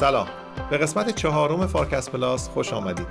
سلام. 0.00 0.26
به 0.70 0.78
قسمت 0.78 1.14
چهارم 1.14 1.66
فارکس 1.66 2.10
پلاس 2.10 2.48
خوش 2.48 2.72
آمدید. 2.72 3.06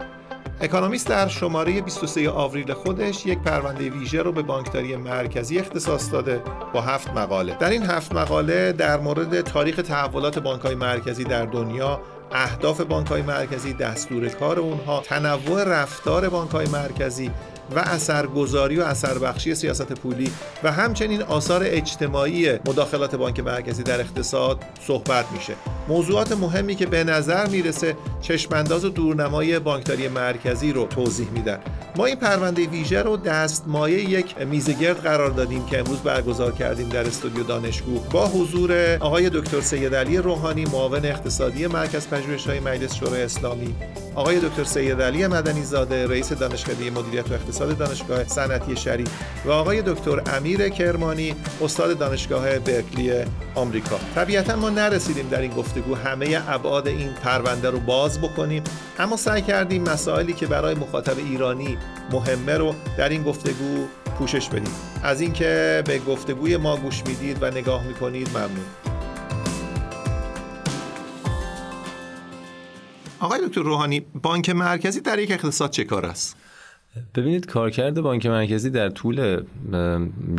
اکانومیست 0.62 1.08
در 1.08 1.28
شماره 1.28 1.82
23 1.82 2.30
آوریل 2.30 2.74
خودش 2.74 3.26
یک 3.26 3.40
پرونده 3.40 3.90
ویژه 3.90 4.22
رو 4.22 4.32
به 4.32 4.42
بانکداری 4.42 4.96
مرکزی 4.96 5.60
اختصاص 5.60 6.12
داده 6.12 6.42
با 6.74 6.82
هفت 6.82 7.10
مقاله. 7.10 7.58
در 7.60 7.70
این 7.70 7.84
هفت 7.84 8.14
مقاله 8.14 8.72
در 8.72 9.00
مورد 9.00 9.42
تاریخ 9.42 9.76
تحولات 9.76 10.40
بانکهای 10.40 10.76
مرکزی 10.76 11.24
در 11.24 11.46
دنیا 11.46 12.02
اهداف 12.32 12.82
بانکهای 12.82 13.22
مرکزی 13.22 13.74
دستور 13.74 14.30
کار 14.30 14.60
اونها 14.60 15.02
تنوع 15.02 15.64
رفتار 15.64 16.30
بانکهای 16.30 16.68
مرکزی 16.68 17.32
و 17.76 17.80
اثرگذاری 17.80 18.78
و 18.78 18.84
اثربخشی 18.84 19.56
سیاست 19.56 19.94
پولی 19.94 20.32
و 20.64 20.72
همچنین 20.72 21.22
آثار 21.22 21.62
اجتماعی 21.66 22.52
مداخلات 22.54 23.16
بانک 23.16 23.40
مرکزی 23.40 23.84
در 23.84 24.00
اقتصاد 24.00 24.64
صحبت 24.88 25.26
میشه. 25.32 25.54
موضوعات 25.88 26.32
مهمی 26.32 26.76
که 26.76 26.86
به 26.86 27.04
نظر 27.04 27.48
می‌رسه 27.48 27.96
چشمانداز 28.22 28.86
و 28.86 28.90
دورنمای 28.90 29.60
بانکداری 29.60 30.08
مرکزی 30.08 30.74
رو 30.74 30.86
توضیح 30.86 31.30
میدن. 31.30 31.60
ما 31.96 32.06
این 32.06 32.16
پرونده 32.16 32.68
ویژه 32.68 33.02
رو 33.02 33.18
دستمایه 33.18 34.10
یک 34.10 34.38
میزگرد 34.38 34.98
قرار 34.98 35.30
دادیم 35.30 35.66
که 35.66 35.80
امروز 35.80 36.00
برگزار 36.00 36.52
کردیم 36.52 36.90
در 36.90 37.08
استودیو 37.08 37.44
دانشگو 37.44 38.00
با 38.00 38.28
حضور 38.28 38.98
آقای 39.00 39.30
دکتر 39.30 39.62
سید 39.62 39.96
علی 39.96 40.18
روحانی 40.18 40.66
معاون 40.66 41.06
اقتصادی 41.06 41.68
مرکز 41.68 42.08
پژوهش‌های 42.08 42.60
مجلس 42.60 42.96
شورای 42.96 43.24
اسلامی 43.24 43.76
آقای 44.16 44.40
دکتر 44.40 44.64
سید 44.64 45.02
علی 45.02 45.28
مدنی 45.28 45.64
زاده 45.64 46.08
رئیس 46.08 46.34
دانشکده 46.34 46.92
مدیریت 46.92 47.32
و 47.32 47.34
اقتصاد 47.34 47.59
دانشگاه 47.66 48.24
صنعتی 48.24 48.78
شریف 48.78 49.08
و 49.46 49.52
آقای 49.52 49.82
دکتر 49.82 50.22
امیر 50.38 50.70
کرمانی 50.70 51.36
استاد 51.62 51.98
دانشگاه 51.98 52.60
برکلی 52.60 53.12
آمریکا. 53.56 54.00
طبیعتا 54.16 54.56
ما 54.56 54.70
نرسیدیم 54.70 55.28
در 55.30 55.42
این 55.42 55.52
گفتگو 55.52 55.96
همه 55.96 56.42
ابعاد 56.48 56.88
این 56.88 57.14
پرونده 57.24 57.70
رو 57.70 57.80
باز 57.80 58.22
بکنیم 58.22 58.64
اما 59.00 59.18
سعی 59.18 59.42
کردیم 59.42 59.84
مسائلی 59.84 60.34
که 60.34 60.48
برای 60.48 60.76
مخاطب 60.76 61.18
ایرانی 61.18 61.78
مهمه 62.12 62.58
رو 62.58 62.76
در 62.98 63.10
این 63.10 63.24
گفتگو 63.24 63.86
پوشش 64.18 64.50
بدیم. 64.50 64.74
از 65.04 65.22
اینکه 65.22 65.84
به 65.86 66.00
گفتگوی 66.00 66.58
ما 66.58 66.78
گوش 66.78 67.04
می‌دید 67.08 67.38
و 67.42 67.52
نگاه 67.52 67.84
می‌کنید 67.84 68.30
ممنون. 68.30 68.66
آقای 73.20 73.48
دکتر 73.48 73.62
روحانی 73.62 74.00
بانک 74.00 74.50
مرکزی 74.50 75.02
در 75.02 75.20
یک 75.20 75.32
اقتصاد 75.32 75.70
چه 75.70 75.84
کار 75.84 76.06
است؟ 76.06 76.36
ببینید 77.16 77.46
کارکرد 77.46 78.02
بانک 78.02 78.26
مرکزی 78.26 78.70
در 78.70 78.90
طول 78.90 79.44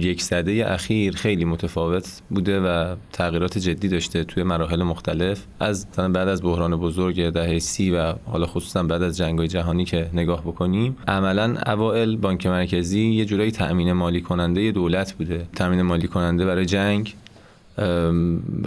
یک 0.01 0.23
سده 0.23 0.65
اخیر 0.67 1.17
خیلی 1.17 1.45
متفاوت 1.45 2.23
بوده 2.31 2.61
و 2.61 2.97
تغییرات 3.13 3.59
جدی 3.59 3.89
داشته 3.89 4.25
توی 4.25 4.43
مراحل 4.43 4.83
مختلف. 4.83 5.45
از 5.61 5.87
بعد 5.93 6.17
از 6.29 6.43
بحران 6.43 6.77
بزرگ 6.77 7.31
دهه 7.31 7.59
سی 7.59 7.91
و 7.91 8.15
حالا 8.27 8.47
خصوصا 8.47 8.83
بعد 8.83 9.03
از 9.03 9.17
جنگ 9.17 9.45
جهانی 9.45 9.85
که 9.85 10.11
نگاه 10.13 10.41
بکنیم 10.41 10.97
عملا 11.09 11.57
اوائل 11.67 12.17
بانک 12.17 12.47
مرکزی 12.47 13.01
یه 13.01 13.25
جورایی 13.25 13.51
تأمین 13.51 13.93
مالی 13.93 14.21
کننده 14.21 14.73
دولت 14.73 15.13
بوده. 15.13 15.47
تأمین 15.57 15.83
مالی 15.83 16.09
کننده 16.09 16.47
برای 16.47 16.67
جنگ 16.67 17.15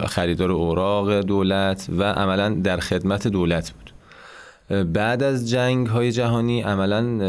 خریدار 0.08 0.52
اوراق 0.52 1.20
دولت 1.22 1.88
و 1.97 2.03
عملا 2.03 2.50
در 2.50 2.78
خدمت 2.78 3.28
دولت 3.28 3.72
بود. 3.72 3.83
بعد 4.69 5.23
از 5.23 5.50
جنگ 5.50 5.88
های 5.88 6.11
جهانی 6.11 6.61
عملا 6.61 7.19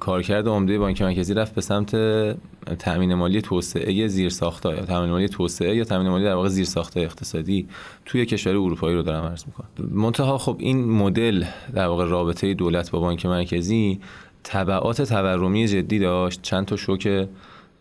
کارکرد 0.00 0.48
عمده 0.48 0.78
بانک 0.78 1.02
مرکزی 1.02 1.34
رفت 1.34 1.54
به 1.54 1.60
سمت 1.60 1.96
تامین 2.78 3.14
مالی 3.14 3.42
توسعه 3.42 4.08
زیر 4.08 4.28
ساختا 4.28 4.74
یا 4.74 4.84
تامین 4.84 5.10
مالی 5.10 5.28
توسعه 5.28 5.76
یا 5.76 5.84
تامین 5.84 6.08
مالی 6.08 6.24
در 6.24 6.34
واقع 6.34 6.48
زیر 6.48 6.64
ساخته 6.64 7.00
اقتصادی 7.00 7.68
توی 8.04 8.26
کشور 8.26 8.52
اروپایی 8.52 8.96
رو 8.96 9.02
دارم 9.02 9.24
عرض 9.24 9.44
می‌کنم. 9.46 9.68
منتها 9.90 10.38
خب 10.38 10.56
این 10.58 10.84
مدل 10.84 11.44
در 11.74 11.86
واقع 11.86 12.04
رابطه 12.04 12.54
دولت 12.54 12.90
با 12.90 13.00
بانک 13.00 13.26
مرکزی 13.26 14.00
تبعات 14.44 15.02
تورمی 15.02 15.68
جدی 15.68 15.98
داشت 15.98 16.42
چند 16.42 16.64
تا 16.66 16.76
شوک 16.76 17.28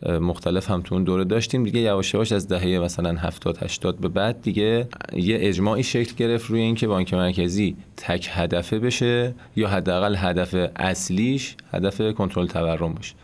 مختلف 0.06 0.72
هم 0.72 0.82
تو 0.82 0.96
اون 0.96 1.04
دوره 1.04 1.24
داشتیم. 1.24 1.64
دیگه 1.64 1.80
یواش 1.80 2.14
یواش 2.14 2.32
از 2.32 2.48
دهه 2.48 2.80
مثلا 2.80 3.16
70 3.16 3.58
80 3.58 4.00
به 4.00 4.08
بعد 4.08 4.42
دیگه 4.42 4.88
یه 5.14 5.38
اجماعی 5.42 5.84
شکل 5.84 6.16
گرفت 6.16 6.50
روی 6.50 6.62
اینکه 6.62 6.88
بانک 6.88 7.14
مرکزی 7.14 7.78
تک 7.98 8.30
هدفه 8.32 8.80
بشه 8.80 9.36
یا 9.56 9.68
حداقل 9.68 10.16
هدف 10.16 10.56
اصلیش 10.76 11.56
هدف 11.72 12.02
کنترل 12.14 12.48
تورم 12.48 12.94
باشه. 12.94 13.16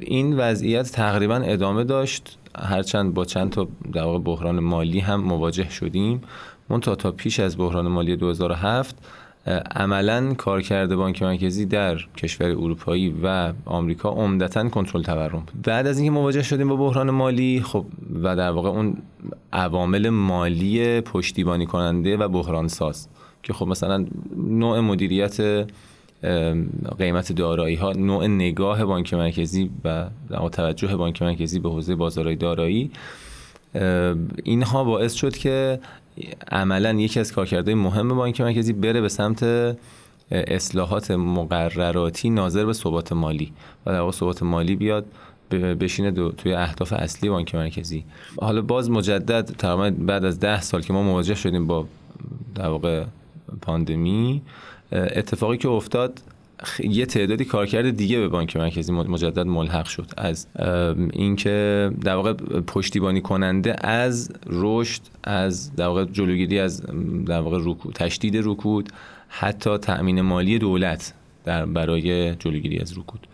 این 0.00 0.36
وضعیت 0.36 0.92
تقریبا 0.92 1.36
ادامه 1.36 1.84
داشت. 1.84 2.38
هرچند 2.58 3.14
با 3.14 3.24
چند 3.24 3.50
تا 3.50 3.68
در 3.92 4.18
بحران 4.18 4.60
مالی 4.60 5.00
هم 5.00 5.20
مواجه 5.20 5.70
شدیم. 5.70 6.22
منتها 6.68 6.94
تا 6.94 7.10
پیش 7.10 7.40
از 7.40 7.58
بحران 7.58 7.88
مالی 7.88 8.16
2007 8.16 8.96
عملا 9.46 10.34
کارکرد 10.34 10.94
بانک 10.94 11.22
مرکزی 11.22 11.66
در 11.66 11.98
کشور 12.16 12.46
اروپایی 12.46 13.14
و 13.22 13.52
آمریکا 13.64 14.10
عمدتا 14.10 14.68
کنترل 14.68 15.02
تورم 15.02 15.46
بعد 15.64 15.86
از 15.86 15.98
اینکه 15.98 16.10
مواجه 16.10 16.42
شدیم 16.42 16.68
با 16.68 16.76
بحران 16.76 17.10
مالی 17.10 17.62
خب 17.64 17.84
و 18.22 18.36
در 18.36 18.50
واقع 18.50 18.68
اون 18.68 18.96
عوامل 19.52 20.08
مالی 20.08 21.00
پشتیبانی 21.00 21.66
کننده 21.66 22.16
و 22.16 22.28
بحران 22.28 22.68
ساز 22.68 23.08
که 23.42 23.52
خب 23.52 23.66
مثلا 23.66 24.06
نوع 24.36 24.80
مدیریت 24.80 25.66
قیمت 26.98 27.32
دارایی 27.32 27.76
ها 27.76 27.92
نوع 27.92 28.26
نگاه 28.26 28.84
بانک 28.84 29.14
مرکزی 29.14 29.70
و 29.84 30.08
توجه 30.52 30.96
بانک 30.96 31.22
مرکزی 31.22 31.58
به 31.58 31.70
حوزه 31.70 31.94
بازارهای 31.94 32.36
دارایی 32.36 32.90
اینها 34.44 34.84
باعث 34.84 35.12
شد 35.12 35.36
که 35.36 35.80
عملا 36.50 36.92
یکی 36.92 37.20
از 37.20 37.32
کارکردهای 37.32 37.74
مهم 37.74 38.08
بانک 38.08 38.40
مرکزی 38.40 38.72
بره 38.72 39.00
به 39.00 39.08
سمت 39.08 39.42
اصلاحات 40.30 41.10
مقرراتی 41.10 42.30
ناظر 42.30 42.64
به 42.64 42.72
ثبات 42.72 43.12
مالی 43.12 43.52
و 43.86 43.90
در 43.90 44.10
ثبات 44.10 44.42
مالی 44.42 44.76
بیاد 44.76 45.06
بشینه 45.50 46.10
دو 46.10 46.32
توی 46.32 46.54
اهداف 46.54 46.92
اصلی 46.92 47.28
بانک 47.28 47.54
مرکزی. 47.54 48.04
حالا 48.40 48.62
باز 48.62 48.90
مجدد 48.90 49.44
تقریبا 49.58 50.04
بعد 50.04 50.24
از 50.24 50.40
ده 50.40 50.60
سال 50.60 50.82
که 50.82 50.92
ما 50.92 51.02
مواجه 51.02 51.34
شدیم 51.34 51.66
با 51.66 51.86
در 52.54 52.68
واقع 52.68 53.04
پاندمی 53.62 54.42
اتفاقی 54.92 55.56
که 55.58 55.68
افتاد 55.68 56.22
یه 56.80 57.06
تعدادی 57.06 57.44
کارکرد 57.44 57.96
دیگه 57.96 58.18
به 58.18 58.28
بانک 58.28 58.56
مرکزی 58.56 58.92
مجدد 58.92 59.46
ملحق 59.46 59.86
شد. 59.86 60.06
از 60.16 60.46
اینکه 61.12 61.90
در 62.04 62.14
واقع 62.14 62.32
پشتیبانی 62.60 63.20
کننده 63.20 63.86
از 63.86 64.32
رشد 64.46 65.02
از 65.24 65.76
در 65.76 65.86
واقع 65.86 66.04
جلوگیری 66.04 66.58
از 66.58 66.82
در 67.26 67.40
واقع 67.40 67.58
رکود 67.60 67.94
تشدید 67.94 68.36
رکود 68.36 68.88
حتی 69.28 69.78
تأمین 69.78 70.20
مالی 70.20 70.58
دولت 70.58 71.14
در 71.44 71.66
برای 71.66 72.34
جلوگیری 72.34 72.78
از 72.78 72.98
رکود. 72.98 73.26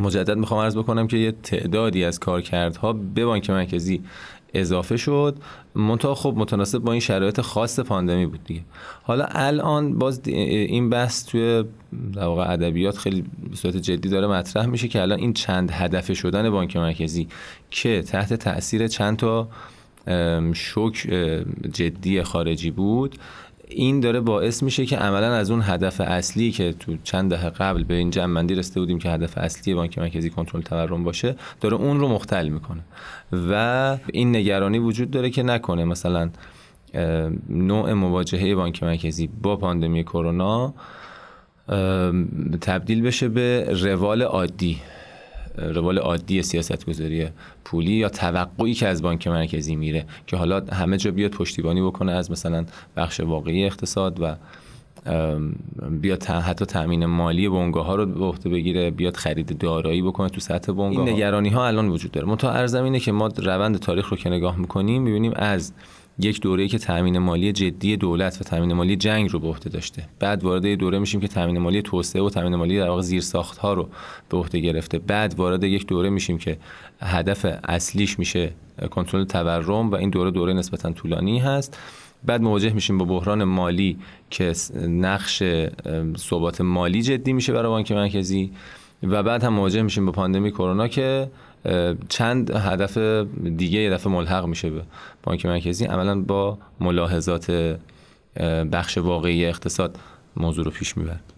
مجدد 0.00 0.38
می‌خوام 0.38 0.60
عرض 0.60 0.76
بکنم 0.76 1.06
که 1.06 1.16
یه 1.16 1.32
تعدادی 1.32 2.04
از 2.04 2.20
کارکردها 2.20 2.92
به 2.92 3.24
بانک 3.24 3.50
مرکزی 3.50 4.02
اضافه 4.54 4.96
شد. 4.96 5.36
منتها 5.74 6.14
خب 6.14 6.34
متناسب 6.36 6.78
با 6.78 6.92
این 6.92 7.00
شرایط 7.00 7.40
خاص 7.40 7.80
پاندمی 7.80 8.26
بود 8.26 8.44
دیگه. 8.44 8.60
حالا 9.02 9.26
الان 9.30 9.98
باز 9.98 10.20
این 10.26 10.90
بحث 10.90 11.26
توی 11.26 11.64
در 12.12 12.24
واقع 12.24 12.52
ادبیات 12.52 12.98
خیلی 12.98 13.24
به 13.50 13.56
صورت 13.56 13.76
جدی 13.76 14.08
داره 14.08 14.26
مطرح 14.26 14.66
میشه 14.66 14.88
که 14.88 15.02
الان 15.02 15.18
این 15.18 15.32
چند 15.32 15.70
هدف 15.70 16.12
شدن 16.12 16.50
بانک 16.50 16.76
مرکزی 16.76 17.28
که 17.70 18.02
تحت 18.02 18.34
تاثیر 18.34 18.88
چند 18.88 19.16
تا 19.16 19.48
شوک 20.52 20.94
جدی 21.72 22.22
خارجی 22.22 22.70
بود 22.70 23.16
این 23.74 24.00
داره 24.00 24.20
باعث 24.20 24.62
میشه 24.62 24.86
که 24.86 24.96
عملا 24.96 25.34
از 25.34 25.50
اون 25.50 25.62
هدف 25.62 26.00
اصلی 26.00 26.50
که 26.50 26.72
تو 26.72 26.96
چند 27.04 27.30
دهه 27.30 27.50
قبل 27.50 27.84
به 27.84 27.94
این 27.94 28.10
جمعندی 28.10 28.54
رسیده 28.54 28.80
بودیم 28.80 28.98
که 28.98 29.10
هدف 29.10 29.38
اصلی 29.38 29.74
بانک 29.74 29.98
مرکزی 29.98 30.30
کنترل 30.30 30.62
تورم 30.62 31.04
باشه 31.04 31.36
داره 31.60 31.76
اون 31.76 32.00
رو 32.00 32.08
مختل 32.08 32.48
می‌کنه. 32.48 32.80
و 33.50 33.96
این 34.12 34.36
نگرانی 34.36 34.78
وجود 34.78 35.10
داره 35.10 35.30
که 35.30 35.42
نکنه 35.42 35.84
مثلا 35.84 36.30
نوع 37.48 37.92
مواجهه 37.92 38.54
بانک 38.54 38.82
مرکزی 38.82 39.28
با 39.42 39.56
پاندمی 39.56 40.04
کرونا 40.04 40.74
تبدیل 42.60 43.02
بشه 43.02 43.28
به 43.28 43.68
روال 43.82 44.22
عادی. 44.22 44.80
روال 45.58 45.98
عادی 45.98 46.42
سیاست 46.42 46.86
گذاری 46.86 47.28
پولی 47.64 47.92
یا 47.92 48.08
توقعی 48.08 48.74
که 48.74 48.88
از 48.88 49.02
بانک 49.02 49.26
مرکزی 49.28 49.76
میره 49.76 50.06
که 50.26 50.36
حالا 50.36 50.62
همه 50.72 50.96
جا 50.96 51.10
بیاد 51.10 51.30
پشتیبانی 51.30 51.82
بکنه 51.82 52.12
از 52.12 52.30
مثلا 52.30 52.64
بخش 52.96 53.20
واقعی 53.20 53.64
اقتصاد 53.64 54.20
و 54.20 54.36
بیاد 55.90 56.24
حتی 56.24 56.64
تامین 56.64 57.06
مالی 57.06 57.48
بنگاه 57.48 57.86
ها 57.86 57.94
رو 57.94 58.06
به 58.06 58.24
عهده 58.24 58.48
بگیره 58.48 58.90
بیاد 58.90 59.16
خرید 59.16 59.58
دارایی 59.58 60.02
بکنه 60.02 60.28
تو 60.28 60.40
سطح 60.40 60.72
بنگاه 60.72 61.06
این 61.06 61.14
نگرانی 61.14 61.48
ها 61.48 61.66
الان 61.66 61.88
وجود 61.88 62.10
داره. 62.10 62.26
منتها 62.26 62.50
ارزم 62.50 62.84
اینه 62.84 63.00
که 63.00 63.12
ما 63.12 63.26
روند 63.26 63.78
تاریخ 63.78 64.08
رو 64.08 64.16
که 64.16 64.30
نگاه 64.30 64.58
می‌کنیم 64.58 65.02
می‌بینیم 65.02 65.32
از 65.36 65.72
یک 66.18 66.40
دوره 66.40 66.68
که 66.68 66.78
تامین 66.78 67.18
مالی 67.18 67.52
جدی 67.52 67.96
دولت 67.96 68.40
و 68.40 68.44
تامین 68.44 68.72
مالی 68.72 68.96
جنگ 68.96 69.30
رو 69.32 69.38
به 69.38 69.48
عهده 69.48 69.70
داشته. 69.70 70.08
بعد 70.18 70.44
وارد 70.44 70.66
دوره 70.66 70.98
میشیم 70.98 71.20
که 71.20 71.28
تامین 71.28 71.58
مالی 71.58 71.82
توسعه 71.82 72.22
و 72.22 72.30
تامین 72.30 72.54
مالی 72.56 72.78
در 72.78 72.88
واقع 72.88 73.02
زیرساخت 73.02 73.58
ها 73.58 73.72
رو 73.72 73.88
به 74.28 74.36
عهده 74.36 74.60
گرفته. 74.60 74.98
بعد 74.98 75.34
وارد 75.34 75.64
یک 75.64 75.86
دوره 75.86 76.10
میشیم 76.10 76.38
که 76.38 76.58
هدف 77.00 77.46
اصلیش 77.64 78.18
میشه 78.18 78.52
کنترل 78.90 79.24
تورم 79.24 79.90
و 79.90 79.94
این 79.94 80.10
دوره 80.10 80.30
دوره 80.30 80.52
نسبتا 80.52 80.92
طولانی 80.92 81.38
هست. 81.38 81.78
بعد 82.24 82.42
مواجه 82.42 82.72
میشیم 82.72 82.98
با 82.98 83.04
بحران 83.04 83.44
مالی 83.44 83.98
که 84.30 84.52
نقش 84.88 85.42
ثبات 86.16 86.60
مالی 86.60 87.02
جدی 87.02 87.32
میشه 87.32 87.52
برای 87.52 87.68
بانک 87.68 87.92
مرکزی. 87.92 88.52
و 89.02 89.22
بعد 89.22 89.44
هم 89.44 89.52
مواجه 89.52 89.82
میشیم 89.82 90.06
با 90.06 90.12
پاندمی 90.12 90.50
کرونا 90.50 90.88
که 90.88 91.30
چند 92.08 92.50
هدف 92.50 92.98
دیگه 93.56 93.80
یه 93.80 93.90
دفعه 93.90 94.12
ملحق 94.12 94.46
میشه 94.46 94.70
به 94.70 94.82
بانک 95.22 95.46
مرکزی. 95.46 95.84
عملا 95.84 96.20
با 96.20 96.58
ملاحظات 96.80 97.76
بخش 98.72 98.98
واقعی 98.98 99.46
اقتصاد 99.46 99.98
موضوع 100.36 100.64
رو 100.64 100.70
پیش 100.70 100.96
می‌برد 100.96 101.32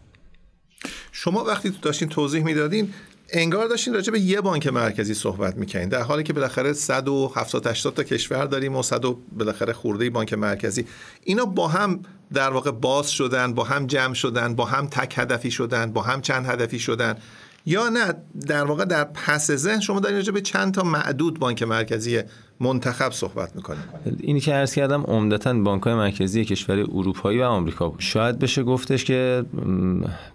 شما 1.13 1.45
وقتی 1.45 1.71
تو 1.71 1.77
داشتین 1.83 2.09
توضیح 2.09 2.45
می‌دادین 2.45 2.93
انگار 3.33 3.67
داشتین 3.67 3.95
راجع 3.95 4.13
به 4.13 4.21
یه 4.21 4.41
بانک 4.41 4.67
مرکزی 4.67 5.15
صحبت 5.15 5.57
می‌کنین 5.57 5.89
در 5.89 6.03
حالی 6.03 6.23
که 6.23 6.33
بالاخره 6.33 6.73
170 6.73 7.67
80 7.67 7.95
تا 7.95 8.03
کشور 8.03 8.45
داریم 8.45 8.77
و 8.77 8.83
100 8.83 9.05
بالاخره 9.39 9.73
خورده 9.73 10.11
بانک 10.11 10.33
مرکزی. 10.33 10.87
اینا 11.25 11.45
با 11.45 11.69
هم 11.69 12.01
در 12.33 12.51
واقع 12.51 12.71
باز 12.71 13.11
شدن 13.11 13.55
با 13.55 13.65
هم 13.65 13.87
جمع 13.87 14.15
شدن 14.15 14.55
با 14.55 14.65
هم 14.65 14.87
تک 14.87 15.19
هدفی 15.19 15.51
شدن 15.51 15.93
با 15.93 16.03
هم 16.03 16.21
چند 16.21 16.47
هدفی 16.47 16.79
شدن. 16.79 17.17
یا 17.67 17.89
نه 17.89 18.15
در 18.47 18.65
واقع 18.65 18.85
در 18.85 19.05
پس 19.05 19.51
ذهن 19.51 19.81
شما 19.81 20.01
دارین 20.01 20.17
راجع 20.17 20.33
به 20.33 20.41
چند 20.41 20.75
تا 20.75 20.83
معدود 20.83 21.39
بانک 21.39 21.63
مرکزی 21.63 22.21
منتخب 22.61 23.13
صحبت 23.13 23.57
می‌کنیم 23.57 23.83
اینی 24.21 24.41
که 24.41 24.53
عرض 24.53 24.75
کردم 24.75 25.03
عمدتا 25.03 25.55
بانک 25.55 25.83
های 25.83 25.95
مرکزی 25.95 26.45
کشور 26.45 26.79
اروپایی 26.79 27.39
و 27.39 27.43
آمریکا 27.43 27.89
بود. 27.89 28.01
شاید 28.01 28.39
بشه 28.39 28.63
گفتش 28.63 29.05
که 29.05 29.45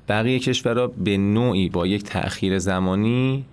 بقیه 0.09 0.39
کشورها 0.39 0.87
به 0.87 1.17
نوعی 1.17 1.69
با 1.69 1.87
یک 1.87 2.03
تأخیر 2.03 2.59
زمانی 2.59 3.45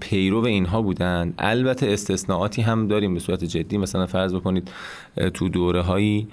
پیرو 0.00 0.44
اینها 0.44 0.82
بودن. 0.82 1.34
البته 1.38 1.92
استثناءاتی 1.92 2.62
هم 2.62 2.88
داریم 2.88 3.14
به 3.14 3.20
صورت 3.20 3.44
جدی. 3.44 3.78
مثلا 3.78 4.06
فرض 4.06 4.34
بکنید 4.34 4.70
تو 5.34 5.48
دوره 5.48 5.82
هایی 5.82 6.28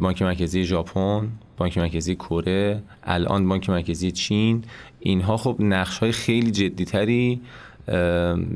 بانک 0.00 0.22
مرکزی 0.22 0.64
ژاپن 0.64 1.28
بانک 1.56 1.78
مرکزی 1.78 2.14
کره 2.14 2.82
الان 3.02 3.48
بانک 3.48 3.70
مرکزی 3.70 4.10
چین 4.10 4.64
اینها 5.00 5.36
خب 5.36 5.56
نقش 5.60 5.98
های 5.98 6.12
خیلی 6.12 6.50
جدیتری 6.50 7.40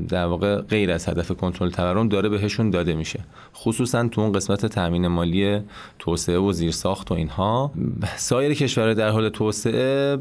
در 0.09 0.25
واقع 0.25 0.61
غیر 0.61 0.91
از 0.91 1.09
هدف 1.09 1.31
کنترل 1.31 1.69
تورم 1.69 2.07
داره 2.07 2.29
بهشون 2.29 2.69
داده 2.69 2.93
میشه. 2.93 3.19
خصوصا 3.55 4.07
تو 4.07 4.21
اون 4.21 4.31
قسمت 4.31 4.65
تامین 4.65 5.07
مالی 5.07 5.59
توسعه 5.99 6.37
و 6.37 6.51
زیرساخت 6.51 7.11
و 7.11 7.13
اینها. 7.13 7.71
سایر 8.15 8.53
کشورهای 8.53 8.95
در 8.95 9.09
حال 9.09 9.29
توسعه 9.29 10.17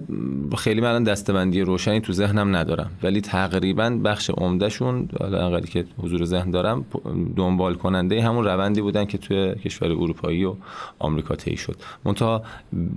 خیلی 0.59 0.81
من 0.81 1.05
دستبندی 1.05 1.61
روشنی 1.61 2.01
تو 2.01 2.13
ذهنم 2.13 2.57
ندارم. 2.57 2.91
ولی 3.03 3.21
تقریبا 3.21 3.91
بخش 4.05 4.31
عمدهشون 4.31 5.09
حالا 5.21 5.61
که 5.61 5.85
حضور 5.99 6.25
ذهن 6.25 6.51
دارم 6.51 6.85
دنبال 7.37 7.75
کننده 7.75 8.23
همون 8.23 8.45
روندی 8.45 8.81
بودن 8.81 9.05
که 9.05 9.19
توی 9.19 9.55
کشور 9.55 9.89
اروپایی 9.89 10.45
و 10.45 10.55
آمریکا 10.99 11.35
طی 11.35 11.57
شد. 11.57 11.77
منتها 12.05 12.43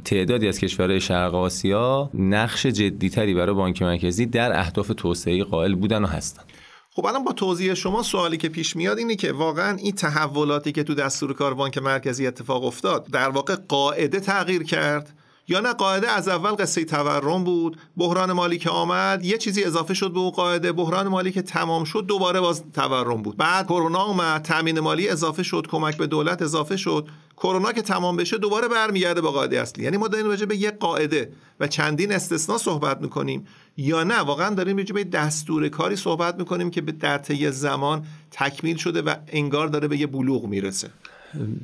تعدادی 0.06 0.47
از 0.47 0.59
کشورهای 0.59 1.00
شرق 1.00 1.35
آسیا 1.35 2.09
نقش 2.13 2.65
جدیتری 2.65 3.33
برای 3.33 3.56
بانک 3.56 3.81
مرکزی 3.81 4.25
در 4.25 4.59
اهداف 4.59 4.91
توسعه 4.97 5.44
قائل 5.44 5.75
بودن 5.75 6.05
و 6.06 6.07
هستن. 6.07 6.44
خب 6.92 7.06
الان 7.06 7.24
با 7.24 7.31
توضیح 7.31 7.74
شما 7.74 8.04
سوالی 8.04 8.38
که 8.38 8.50
پیش 8.50 8.75
میاد 8.75 8.98
اینه 8.98 9.16
که 9.16 9.31
واقعا 9.31 9.78
این 9.78 9.92
تحولاتی 9.92 10.72
که 10.72 10.84
تو 10.84 10.94
دستور 10.94 11.34
کار 11.34 11.54
بانک 11.54 11.78
مرکزی 11.78 12.28
اتفاق 12.28 12.63
افتاد 12.63 13.07
در 13.12 13.30
واقع 13.30 13.56
قاعده 13.56 14.19
تغییر 14.19 14.63
کرد؟ 14.63 15.13
یا 15.48 15.60
نه 15.60 15.74
قاعده 15.74 16.10
از 16.10 16.28
اول 16.28 16.52
قصه 16.52 16.86
تورم 16.86 17.44
بود 17.44 17.78
بحران 17.98 18.31
مالی 18.31 18.57
که 18.57 18.69
آمد 18.69 19.25
یه 19.25 19.38
چیزی 19.38 19.63
اضافه 19.63 19.94
شد 19.94 20.12
به 20.12 20.19
اون 20.19 20.30
قاعده 20.30 20.72
بحران 20.72 21.07
مالی 21.07 21.31
که 21.31 21.42
تمام 21.42 21.84
شد 21.84 22.06
دوباره 22.08 22.40
باز 22.40 22.63
تورم 22.74 23.22
بود. 23.22 23.38
بعد 23.38 23.66
کرونا 23.66 24.04
اومد 24.04 24.42
تامین 24.42 24.80
مالی 24.80 25.10
اضافه 25.10 25.44
شد 25.44 25.68
کمک 25.69 25.98
به 25.98 26.08
دولت 26.08 26.42
اضافه 26.42 26.78
شد. 26.78 27.08
کرونا 27.38 27.72
که 27.72 27.81
تمام 27.81 28.16
بشه 28.16 28.38
دوباره 28.38 28.68
برمیگرده 28.68 29.22
با 29.22 29.31
قاعده 29.31 29.62
اصلی. 29.62 29.84
یعنی 29.84 29.98
ما 29.98 30.08
داریم 30.08 30.28
راجع 30.28 30.46
به 30.46 30.56
یک 30.56 30.74
قاعده 30.80 31.31
و 31.60 31.68
چندین 31.68 32.12
استثنا 32.12 32.58
صحبت 32.58 33.01
می‌کنیم. 33.01 33.48
یا 33.77 34.04
نه. 34.04 34.19
واقعا 34.19 34.56
داریم 34.56 34.77
راجع 34.77 34.95
به 34.95 35.04
دستور 35.04 35.69
کاری 35.69 35.95
صحبت 35.95 36.39
می‌کنیم 36.39 36.69
که 36.69 36.81
به 36.81 36.92
در 36.92 37.18
طی 37.18 37.51
زمان 37.51 38.06
تکمیل 38.31 38.75
شده 38.77 39.01
و 39.01 39.16
انگار 39.27 39.68
داره 39.68 39.88
به 39.88 39.98
یه 39.98 40.07
بلوغ 40.07 40.45
می‌رسه. 40.45 40.89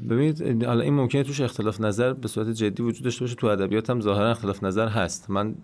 ببینید 0.10 0.64
حالا 0.64 0.82
این 0.82 0.94
ممکنه 0.94 1.24
توش 1.24 1.42
اختلاف 1.42 1.82
نظر 1.82 2.14
به 2.14 2.28
صورت 2.28 2.50
جدی 2.50 2.84
وجود 2.84 3.04
داشته 3.04 3.22
باشه. 3.22 3.36
تو 3.36 3.48
ادبیات 3.48 3.90
هم 3.90 4.02
ظاهرا 4.02 4.32
اختلاف 4.32 4.64
نظر 4.64 4.88
هست. 4.88 5.30
من 5.30 5.56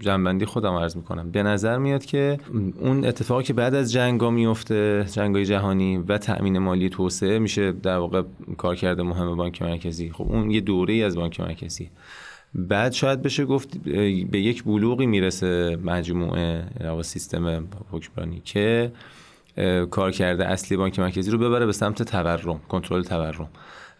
جنبندی 0.00 0.44
خودم 0.44 0.74
عرض 0.74 0.96
می‌کنم. 0.96 1.30
به 1.30 1.42
نظر 1.42 1.78
میاد 1.78 2.04
که 2.04 2.38
اون 2.80 3.04
اتفاقی 3.04 3.44
که 3.44 3.52
بعد 3.52 3.74
از 3.74 3.92
جنگا 3.92 4.30
میفته 4.30 5.06
جنگای 5.12 5.44
جهانی 5.44 5.96
و 5.96 6.18
تأمین 6.18 6.58
مالی 6.58 6.88
توسعه 6.88 7.38
میشه 7.38 7.72
در 7.72 7.96
واقع 7.96 8.22
کارکرد 8.56 9.00
مهم 9.00 9.36
بانک 9.36 9.62
مرکزی. 9.62 10.10
خب 10.10 10.26
اون 10.28 10.50
یه 10.50 10.60
دوره 10.60 10.94
ای 10.94 11.02
از 11.02 11.16
بانک 11.16 11.40
مرکزی. 11.40 11.90
بعد 12.54 12.92
شاید 12.92 13.22
بشه 13.22 13.44
گفت 13.44 13.78
به 14.30 14.40
یک 14.40 14.64
بلوغی 14.64 15.06
می‌رسه 15.06 15.78
مجموعه 15.84 16.64
سیستم 17.02 17.68
حکمرانی 17.90 18.42
که 18.44 18.92
کار 19.90 20.10
کرده 20.10 20.46
اصلی 20.46 20.76
بانک 20.76 20.98
مرکزی 20.98 21.30
رو 21.30 21.38
ببره 21.38 21.66
به 21.66 21.72
سمت 21.72 22.02
تورم 22.02 22.60
کنترل 22.68 23.02
تورم. 23.02 23.48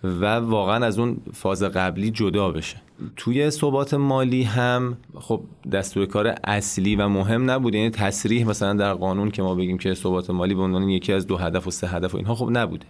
و 0.05 0.25
واقعا 0.37 0.87
از 0.87 0.99
اون 0.99 1.17
فاز 1.33 1.63
قبلی 1.63 2.11
جدا 2.11 2.51
بشه. 2.51 2.77
توی 3.17 3.51
ثبات 3.51 3.95
مالی 3.95 4.43
هم 4.43 4.97
خب 5.15 5.41
دستور 5.73 6.07
کار 6.07 6.35
اصلی 6.45 6.97
و 6.97 7.09
مهم 7.09 7.51
نبود. 7.51 7.75
یعنی 7.75 7.91
تصریح 7.91 8.49
مثلا 8.49 8.75
در 8.75 8.95
قانون 8.95 9.31
که 9.31 9.43
ما 9.43 9.55
بگیم 9.55 9.79
که 9.79 9.95
ثبات 9.95 10.31
مالی 10.31 10.55
به 10.55 10.63
عنوان 10.63 10.89
یکی 10.89 11.13
از 11.13 11.27
دو 11.27 11.37
هدف 11.37 11.67
و 11.67 11.71
سه 11.71 11.89
هدف 11.89 12.15
و 12.15 12.17
اینها 12.17 12.35
خب 12.35 12.49
نبوده. 12.53 12.87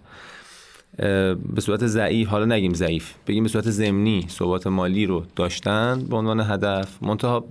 به 1.55 1.61
صورت 1.61 1.87
ضعیف 1.87 2.29
حالا 2.29 2.45
نگیم 2.45 2.75
ضعیف 2.75 3.15
بگیم 3.27 3.43
به 3.43 3.49
صورت 3.49 3.71
ضمنی 3.71 4.27
ثبات 4.29 4.67
مالی 4.67 5.07
رو 5.07 5.25
داشتن 5.37 6.05
به 6.11 6.17
عنوان 6.17 6.41
هدف 6.41 7.03
منتها 7.03 7.45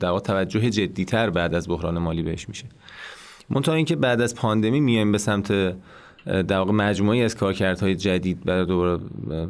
در 0.00 0.18
توجه 0.18 0.70
جدیتر 0.70 1.30
بعد 1.30 1.54
از 1.54 1.68
بحران 1.68 1.98
مالی 1.98 2.22
بهش 2.22 2.48
میشه. 2.48 2.64
منتها 3.50 3.74
اینکه 3.74 3.96
بعد 3.96 4.20
از 4.20 4.34
پاندمی 4.34 4.80
میایم 4.80 5.12
به 5.12 5.18
سمت 5.18 5.74
در 6.26 6.58
واقع 6.58 6.72
مجموعی 6.72 7.22
از 7.22 7.36
کارکردهای 7.36 7.94
جدید 7.94 8.44
برای 8.44 8.66
دوباره 8.66 8.98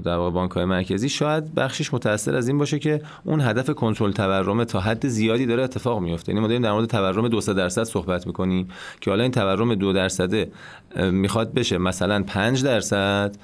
در 0.04 0.16
واقع 0.16 0.30
بانک 0.30 0.50
های 0.50 0.64
مرکزی 0.64 1.08
شاید 1.08 1.54
بخشش 1.54 1.94
متاثر 1.94 2.36
از 2.36 2.48
این 2.48 2.58
باشه 2.58 2.78
که 2.78 3.02
اون 3.24 3.40
هدف 3.40 3.70
کنترل 3.70 4.12
تورم 4.12 4.64
تا 4.64 4.80
حد 4.80 5.08
زیادی 5.08 5.46
داره 5.46 5.62
اتفاق 5.62 6.00
میفته. 6.00 6.32
یعنی 6.32 6.40
ما 6.40 6.46
داریم 6.46 6.62
در 6.62 6.72
مورد 6.72 6.88
تورم 6.88 7.28
2 7.28 7.40
درصد 7.40 7.82
صحبت 7.82 8.26
می‌کنیم 8.26 8.68
که 9.00 9.10
حالا 9.10 9.22
این 9.22 9.32
تورم 9.32 9.74
دو 9.74 9.92
درصده 9.92 10.52
می‌خواد 10.96 11.54
بشه. 11.54 11.78
مثلا 11.78 12.22
5 12.22 12.64
درصد 12.64 13.36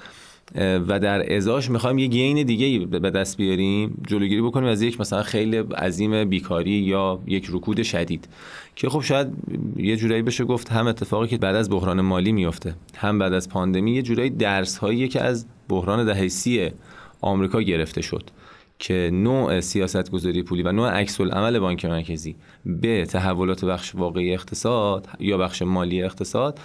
و 0.55 1.01
در 1.01 1.35
ازاش 1.37 1.71
می‌خوایم 1.71 1.99
یه 1.99 2.07
گین 2.07 2.47
دیگه 2.47 2.87
به 2.87 3.11
دست 3.11 3.37
بیاریم 3.37 4.03
جلوگیری 4.09 4.43
بکنیم 4.43 4.69
از 4.69 4.83
یک 4.83 5.01
مثلا 5.01 5.23
خیلی 5.23 5.57
عظیم 5.57 6.25
بیکاری 6.25 6.71
یا 6.71 7.21
یک 7.27 7.47
رکود 7.51 7.83
شدید. 7.83 8.29
که 8.77 8.89
خب 8.89 9.01
شاید 9.01 9.29
یه 9.77 9.97
جورایی 9.97 10.23
بشه 10.23 10.45
گفت 10.45 10.73
هم 10.73 10.87
اتفاقی 10.87 11.29
که 11.29 11.39
بعد 11.39 11.57
از 11.57 11.71
بحران 11.71 12.01
مالی 12.01 12.33
میفته 12.33 12.75
هم 12.97 13.19
بعد 13.19 13.33
از 13.33 13.49
پاندمی 13.49 13.95
یه 13.95 14.03
جورایی 14.03 14.31
درس 14.31 14.77
هایی 14.79 15.09
که 15.09 15.23
از 15.23 15.47
بحران 15.69 16.05
دهه 16.05 16.73
آمریکا 17.21 17.63
گرفته 17.63 18.03
شد. 18.03 18.31
که 18.79 19.11
نوع 19.13 19.61
سیاست 19.61 20.11
گذاری 20.11 20.43
پولی 20.43 20.63
و 20.63 20.73
نوع 20.73 20.91
عکس 20.91 21.21
عمل 21.21 21.59
بانک 21.59 21.85
مرکزی 21.85 22.37
به 22.67 23.07
تحولات 23.07 23.65
بخش 23.65 23.95
واقعی 23.95 24.35
اقتصاد 24.35 25.09
یا 25.19 25.39
بخش 25.39 25.63
مالی 25.63 26.03
اقتصاد 26.03 26.59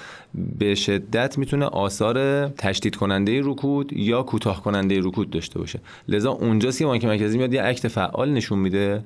به 0.59 0.75
شدت 0.75 1.37
می‌تونه 1.37 1.65
آثار 1.65 2.47
تشدید 2.47 2.95
کننده 2.95 3.41
رکود 3.43 3.93
یا 3.93 4.23
کوتاه 4.23 4.63
کننده 4.63 4.99
رکود 4.99 5.29
داشته 5.29 5.59
باشه. 5.59 5.79
لذا 6.07 6.31
اونجاست 6.31 6.79
که 6.79 6.85
بانک 6.85 7.05
مرکزی 7.05 7.37
میاد 7.37 7.53
یه 7.53 7.63
اکت 7.63 7.87
فعال 7.87 8.31
نشون 8.31 8.59
میده 8.59 9.03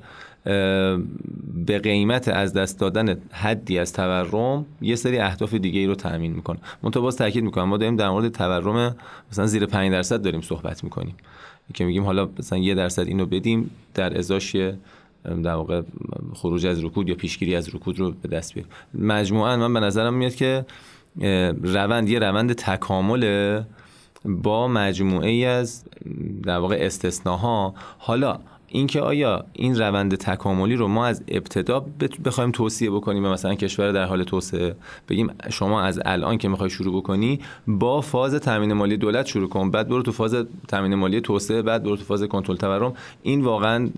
به 1.65 1.79
قیمت 1.83 2.27
از 2.27 2.53
دست 2.53 2.79
دادن 2.79 3.17
حدی 3.31 3.79
از 3.79 3.93
تورم 3.93 4.65
یه 4.81 4.95
سری 4.95 5.19
اهداف 5.19 5.53
دیگه 5.53 5.79
ای 5.79 5.85
رو 5.85 5.95
تامین 5.95 6.33
می‌کنه. 6.33 6.57
منتها 6.83 7.01
باز 7.01 7.17
تاکید 7.17 7.43
می‌کنم 7.43 7.63
ما 7.63 7.77
داریم 7.77 7.95
در 7.95 8.09
مورد 8.09 8.27
تورم 8.31 8.95
مثلا 9.31 9.45
زیر 9.45 9.65
5 9.65 9.91
درصد 9.91 10.21
داریم 10.21 10.41
صحبت 10.41 10.83
می‌کنیم. 10.83 11.15
که 11.73 11.85
میگیم 11.85 12.03
حالا 12.03 12.29
مثلا 12.39 12.59
یه 12.59 12.75
درصد 12.75 13.07
اینو 13.07 13.25
بدیم 13.25 13.69
در 13.93 14.17
ازاش 14.17 14.55
در 15.25 15.53
واقع 15.53 15.81
خروج 16.33 16.65
از 16.65 16.83
رکود 16.83 17.09
یا 17.09 17.15
پیشگیری 17.15 17.55
از 17.55 17.75
رکود 17.75 17.99
رو 17.99 18.11
به 18.11 18.29
دست 18.29 18.53
بیاریم. 18.53 18.71
مجموعا 18.93 19.57
من 19.57 19.73
به 19.73 19.79
نظرم 19.79 20.13
میاد 20.13 20.35
که 20.35 20.65
روند 21.63 22.09
یه 22.09 22.19
روند 22.19 22.53
تکامل 22.53 23.61
با 24.25 24.67
مجموعه 24.67 25.29
ای 25.29 25.45
از 25.45 25.83
در 26.43 26.57
واقع 26.57 26.77
استثناها 26.81 27.73
حالا 27.97 28.39
اینکه 28.67 29.01
آیا 29.01 29.45
این 29.53 29.79
روند 29.79 30.15
تکاملی 30.15 30.75
رو 30.75 30.87
ما 30.87 31.05
از 31.05 31.23
ابتدا 31.27 31.85
بخوایم 32.25 32.51
توصیه 32.51 32.91
بکنیم 32.91 33.23
به 33.23 33.29
مثلا 33.29 33.55
کشور 33.55 33.91
در 33.91 34.05
حال 34.05 34.23
توسعه 34.23 34.75
بگیم 35.09 35.29
شما 35.49 35.81
از 35.81 35.99
الان 36.05 36.37
که 36.37 36.47
می‌خوای 36.47 36.69
شروع 36.69 36.97
بکنی 36.97 37.39
با 37.67 38.01
فاز 38.01 38.35
تامین 38.35 38.73
مالی 38.73 38.97
دولت 38.97 39.25
شروع 39.25 39.49
کن 39.49 39.71
بعد 39.71 39.87
برو 39.87 40.01
تو 40.01 40.11
فاز 40.11 40.35
تامین 40.67 40.95
مالی 40.95 41.21
توسعه 41.21 41.61
بعد 41.61 41.83
برو 41.83 41.95
تو 41.97 42.03
فاز 42.03 42.23
کنترل 42.23 42.55
تورم. 42.55 42.93
این 43.23 43.41
واقعا 43.41 43.89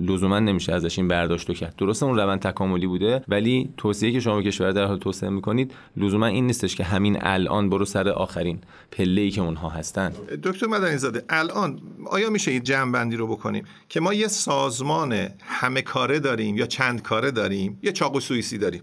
لزوما 0.00 0.38
نمیشه 0.38 0.72
ازش 0.72 0.98
این 0.98 1.08
برداشت 1.08 1.52
کرد. 1.52 1.74
درسته 1.78 2.06
اون 2.06 2.16
روند 2.18 2.40
تکاملی 2.40 2.86
بوده 2.86 3.24
ولی 3.28 3.70
توصیه 3.76 4.12
که 4.12 4.20
شما 4.20 4.36
به 4.36 4.42
کشور 4.42 4.72
در 4.72 4.84
حال 4.84 4.98
توسعه 4.98 5.30
می‌کنید 5.30 5.74
لزوما 5.96 6.26
این 6.26 6.46
نیستش 6.46 6.76
که 6.76 6.84
همین 6.84 7.18
الان 7.20 7.70
برو 7.70 7.84
سر 7.84 8.08
آخرین 8.08 8.58
پله 8.90 9.20
ای 9.20 9.30
که 9.30 9.40
اونها 9.40 9.68
هستن. 9.68 10.12
دکتر 10.42 10.66
مدنی 10.66 10.96
زاده 10.96 11.24
الان 11.28 11.78
آیا 12.10 12.30
میشه 12.30 12.50
این 12.50 12.62
جمع 12.62 12.92
بندی 12.92 13.16
رو 13.16 13.26
بکنیم؟ 13.26 13.64
که 13.92 14.00
ما 14.00 14.14
یه 14.14 14.28
سازمان 14.28 15.28
همه 15.40 15.82
کاره 15.82 16.20
داریم 16.20 16.56
یا 16.56 16.66
چند 16.66 17.02
کاره 17.02 17.30
داریم 17.30 17.78
یه 17.82 17.92
چاقو 17.92 18.20
سوئیسی 18.20 18.58
داریم 18.58 18.82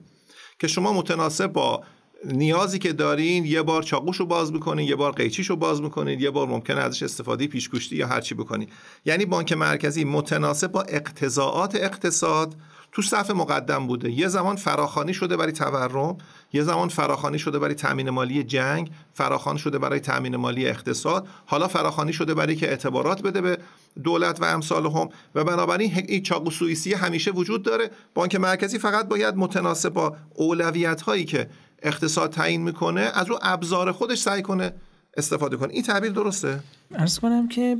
که 0.59 0.67
شما 0.67 0.93
متناسب 0.93 1.47
با 1.47 1.83
نیازی 2.25 2.79
که 2.79 2.93
دارین 2.93 3.45
یه 3.45 3.61
بار 3.61 3.83
چاقوش 3.83 4.17
رو 4.17 4.25
باز 4.25 4.53
می‌کنین 4.53 4.87
یه 4.87 4.95
بار 4.95 5.11
قیچیش 5.11 5.49
رو 5.49 5.55
باز 5.55 5.81
می‌کنین 5.81 6.19
یه 6.19 6.29
بار 6.29 6.47
ممکنه 6.47 6.81
ازش 6.81 7.03
استفاده 7.03 7.47
پیشگوشتی 7.47 7.95
یا 7.95 8.07
هرچی 8.07 8.35
بکنین. 8.35 8.67
یعنی 9.05 9.25
بانک 9.25 9.53
مرکزی 9.53 10.03
متناسب 10.03 10.71
با 10.71 10.81
اقتضاعات 10.81 11.75
اقتصاد 11.75 12.55
تو 12.91 13.01
صف 13.01 13.31
مقدم 13.31 13.87
بوده. 13.87 14.11
یه 14.11 14.27
زمان 14.27 14.55
فراخانی 14.55 15.13
شده 15.13 15.37
برای 15.37 15.51
تورم 15.51 16.17
یه 16.53 16.63
زمان 16.63 16.89
فراخانی 16.89 17.39
شده 17.39 17.59
برای 17.59 17.75
تامین 17.75 18.09
مالی 18.09 18.43
جنگ 18.43 18.89
فراخوانی 19.13 19.59
شده 19.59 19.79
برای 19.79 19.99
تامین 19.99 20.35
مالی 20.35 20.67
اقتصاد 20.67 21.27
حالا 21.45 21.67
فراخانی 21.67 22.13
شده 22.13 22.33
برای 22.33 22.55
که 22.55 22.69
اعتبارات 22.69 23.21
بده 23.21 23.41
به 23.41 23.57
دولت 24.03 24.41
و 24.41 24.45
امثال 24.45 24.85
هم. 24.85 25.09
و 25.35 25.43
بنابراین 25.43 26.03
این 26.07 26.23
چاقو 26.23 26.51
سوئیسی 26.51 26.93
همیشه 26.93 27.31
وجود 27.31 27.63
داره. 27.63 27.91
بانک 28.13 28.35
مرکزی 28.35 28.79
فقط 28.79 29.07
باید 29.07 29.35
متناسب 29.35 29.89
با 29.89 30.15
اولویت 30.35 31.01
هایی 31.01 31.25
که 31.25 31.49
اقتصاد 31.83 32.29
تعیین 32.29 32.61
می‌کنه 32.61 33.01
از 33.01 33.27
رو 33.27 33.39
ابزار 33.41 33.91
خودش 33.91 34.19
سعی 34.19 34.41
کنه 34.41 34.73
استفاده 35.19 35.57
کنه 35.57 35.73
این 35.73 35.83
تعبیر 35.83 36.11
درسته؟ 36.11 36.59
ارز 36.95 37.19
کنم 37.19 37.47
که 37.47 37.77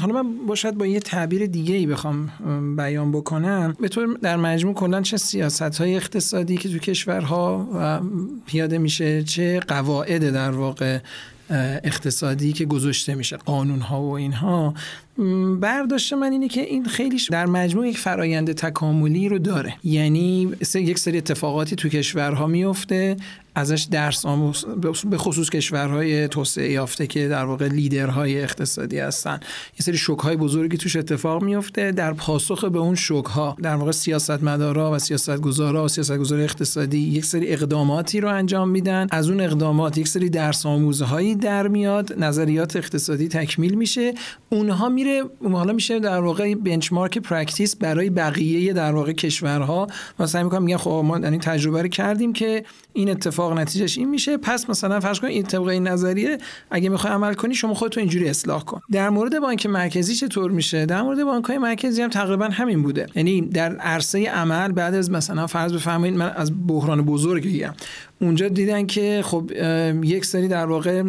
حالا 0.00 0.22
من 0.22 0.46
باشد 0.46 0.74
با 0.74 0.86
یه 0.86 1.00
تعبیر 1.00 1.46
دیگه 1.46 1.74
ای 1.74 1.86
بخوام 1.86 2.30
بیان 2.76 3.12
بکنم. 3.12 3.76
به 3.80 3.88
طور 3.88 4.18
در 4.22 4.36
مجموع 4.36 4.74
کلا 4.74 5.02
چه 5.02 5.16
سیاست 5.16 5.62
های 5.62 5.96
اقتصادی 5.96 6.56
که 6.56 6.68
تو 6.68 6.78
کشورها 6.78 7.68
پیاده 8.46 8.78
میشه 8.78 9.22
چه 9.22 9.60
قواعد 9.60 10.30
در 10.30 10.50
واقع 10.50 10.98
اقتصادی 11.84 12.52
که 12.52 12.64
گذاشته 12.64 13.14
میشه 13.14 13.36
قانون 13.36 13.80
ها 13.80 14.02
و 14.02 14.10
اینها. 14.10 14.74
برداشت 15.60 16.12
من 16.12 16.32
اینه 16.32 16.48
که 16.48 16.60
این 16.60 16.84
خیلی 16.84 17.18
در 17.30 17.46
مجموع 17.46 17.88
یک 17.88 17.98
فرایند 17.98 18.52
تکاملی 18.52 19.28
رو 19.28 19.38
داره. 19.38 19.74
یعنی 19.84 20.52
یک 20.74 20.98
سری 20.98 21.18
اتفاقاتی 21.18 21.76
تو 21.76 21.88
کشورها 21.88 22.46
میفته 22.46 23.16
ازش 23.54 23.86
درس 23.90 24.26
آموز 24.26 24.64
به 25.10 25.18
خصوص 25.18 25.50
کشورهای 25.50 26.28
توسعه 26.28 26.70
یافته 26.70 27.06
که 27.06 27.28
در 27.28 27.44
واقع 27.44 27.68
لیدرهای 27.68 28.42
اقتصادی 28.42 28.98
هستن. 28.98 29.40
یه 29.74 29.80
سری 29.80 29.96
شوک‌های 29.96 30.36
بزرگی 30.36 30.76
توش 30.76 30.96
اتفاق 30.96 31.42
میفته. 31.42 31.92
در 31.92 32.12
پاسخ 32.12 32.64
به 32.64 32.78
اون 32.78 32.94
شوک‌ها 32.94 33.56
در 33.62 33.74
واقع 33.74 33.92
سیاستمدارا 33.92 34.92
و 34.92 34.98
سیاستگزارا 34.98 35.84
و 35.84 35.88
سیاستگزار 35.88 36.40
اقتصادی 36.40 36.98
یک 36.98 37.24
سری 37.24 37.48
اقداماتی 37.48 38.20
رو 38.20 38.28
انجام 38.28 38.68
میدن. 38.68 39.06
از 39.10 39.30
اون 39.30 39.40
اقدامات 39.40 39.98
یک 39.98 40.08
سری 40.08 40.30
درس 40.30 40.66
آموزهایی 40.66 41.34
در 41.34 41.68
میاد. 41.68 42.18
نظریات 42.18 42.76
اقتصادی 42.76 43.28
تکمیل 43.28 43.74
میشه. 43.74 44.14
اونها 44.50 44.88
میره 45.06 45.52
حالا 45.52 45.72
میشه 45.72 46.00
در 46.00 46.20
واقع 46.20 46.54
benchmark 46.54 47.18
practice 47.18 47.76
برای 47.76 48.10
بقیه 48.10 48.72
در 48.72 48.92
واقع 48.92 49.12
کشورها. 49.12 49.86
سعی 50.26 50.44
می‌کنم 50.44 50.62
میگن 50.62 50.76
خب 50.76 51.02
ما 51.04 51.16
این 51.16 51.38
تجربه 51.38 51.82
رو 51.82 51.88
کردیم 51.88 52.32
که 52.32 52.64
این 52.92 53.10
اتفاق 53.10 53.58
نتیجهش 53.58 53.98
این 53.98 54.10
میشه. 54.10 54.36
پس 54.36 54.70
مثلا 54.70 55.00
فرض 55.00 55.20
کن 55.20 55.26
این 55.26 55.42
طبق 55.42 55.66
این 55.66 55.88
نظریه 55.88 56.38
اگه 56.70 56.88
می‌خوای 56.88 57.12
عمل 57.12 57.34
کنی 57.34 57.54
شما 57.54 57.74
خودتو 57.74 58.00
اینجوری 58.00 58.28
اصلاح 58.28 58.64
کن. 58.64 58.80
در 58.92 59.10
مورد 59.10 59.40
بانک 59.40 59.66
مرکزی 59.66 60.14
چطور 60.14 60.50
میشه؟ 60.50 60.86
در 60.86 61.02
مورد 61.02 61.24
بانک 61.24 61.44
های 61.44 61.58
مرکزی 61.58 62.02
هم 62.02 62.10
تقریبا 62.10 62.44
همین 62.44 62.82
بوده. 62.82 63.06
یعنی 63.14 63.40
در 63.40 63.76
عرصه 63.76 64.30
عمل 64.30 64.72
بعد 64.72 64.94
از 64.94 65.10
مثلا 65.10 65.46
فرض 65.46 65.72
بفرمایید 65.72 66.16
من 66.16 66.32
از 66.36 66.66
بحران 66.66 67.02
بزرگ 67.02 67.44
میگم 67.44 67.74
اونجا 68.20 68.48
دیدن 68.48 68.86
که 68.86 69.22
خب 69.24 69.50
یک 70.04 70.24
سری 70.24 70.48
در 70.48 70.66
واقع 70.66 71.02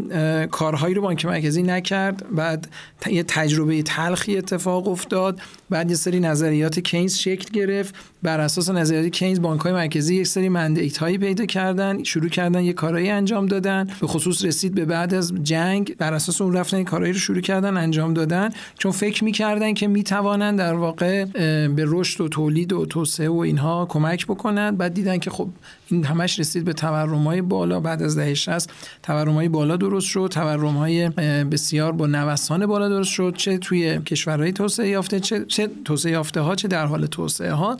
کارهایی 0.46 0.96
رو 0.96 1.02
بانک 1.02 1.26
مرکزی 1.26 1.64
نکرد. 1.64 2.36
بعد 2.36 2.68
یه 3.12 3.24
تجربه 3.24 3.82
تلخی 3.82 4.38
اتفاق 4.38 4.88
افتاد. 4.88 5.42
بعد 5.70 5.90
یه 5.90 5.96
سری 5.96 6.20
نظریات 6.20 6.80
کینز 6.80 7.18
شکل 7.18 7.50
گرفت. 7.54 7.96
بر 8.24 8.40
اساس 8.40 8.70
نظریات 8.70 9.06
کینز 9.06 9.42
بانک 9.42 9.62
های 9.62 9.74
مرکزی 9.74 10.16
یک 10.16 10.28
سری 10.28 10.50
مندیت 10.50 10.98
هایی 10.98 11.18
پیدا 11.18 11.46
کردن 11.46 12.04
شروع 12.04 12.30
کردن 12.30 12.64
یه 12.64 12.74
کارهایی 12.74 13.10
انجام 13.10 13.46
دادن. 13.46 13.88
به 14.02 14.08
خصوص 14.08 14.46
رسید 14.46 14.76
به 14.76 14.86
بعد 14.86 15.14
از 15.14 15.34
جنگ 15.44 15.96
بر 15.98 16.14
اساس 16.14 16.42
اون 16.42 16.54
رفتن 16.54 16.84
کارهایی 16.84 17.14
رو 17.14 17.20
شروع 17.20 17.42
کردن 17.42 17.78
انجام 17.78 18.14
دادن. 18.14 18.50
چون 18.78 18.92
فکر 18.92 19.24
می‌کردن 19.24 19.74
که 19.74 19.88
می‌توانن 19.88 20.56
در 20.56 20.74
واقع 20.74 21.26
به 21.68 21.86
رشد 21.88 22.22
و 22.22 22.28
تولید 22.28 22.74
و 22.74 22.86
توسعه 22.86 23.30
و 23.30 23.38
اینها 23.38 23.86
کمک 23.86 24.26
بکنن. 24.26 24.76
بعد 24.76 24.94
دیدن 24.94 25.18
که 25.18 25.30
خب 25.30 25.50
این 25.90 26.04
همش 26.04 26.40
رسید 26.40 26.66
به 26.66 26.74
تورمای 26.74 27.42
بالا. 27.42 27.80
بعد 27.80 28.04
از 28.04 28.18
دهه 28.18 28.34
60 28.34 28.70
تورمای 29.04 29.50
بالا 29.50 29.78
درست 29.78 30.08
شد. 30.08 30.30
تورمای 30.32 31.10
بسیار 31.52 31.92
با 31.92 32.08
نوسان 32.08 32.66
بالا 32.66 32.90
درست 32.90 33.12
شد. 33.12 33.34
چه 33.38 33.58
توی 33.58 34.00
کشورهای 34.00 34.52
توسعه 34.52 34.90
یافته 34.90 35.20
چه, 35.20 35.46
چه 35.58 35.70
توسعه 35.86 36.12
یافته 36.12 36.42
ها 36.42 36.56
چه 36.56 36.68
در 36.68 36.86
حال 36.86 37.06
توسعه 37.06 37.52
ها. 37.52 37.78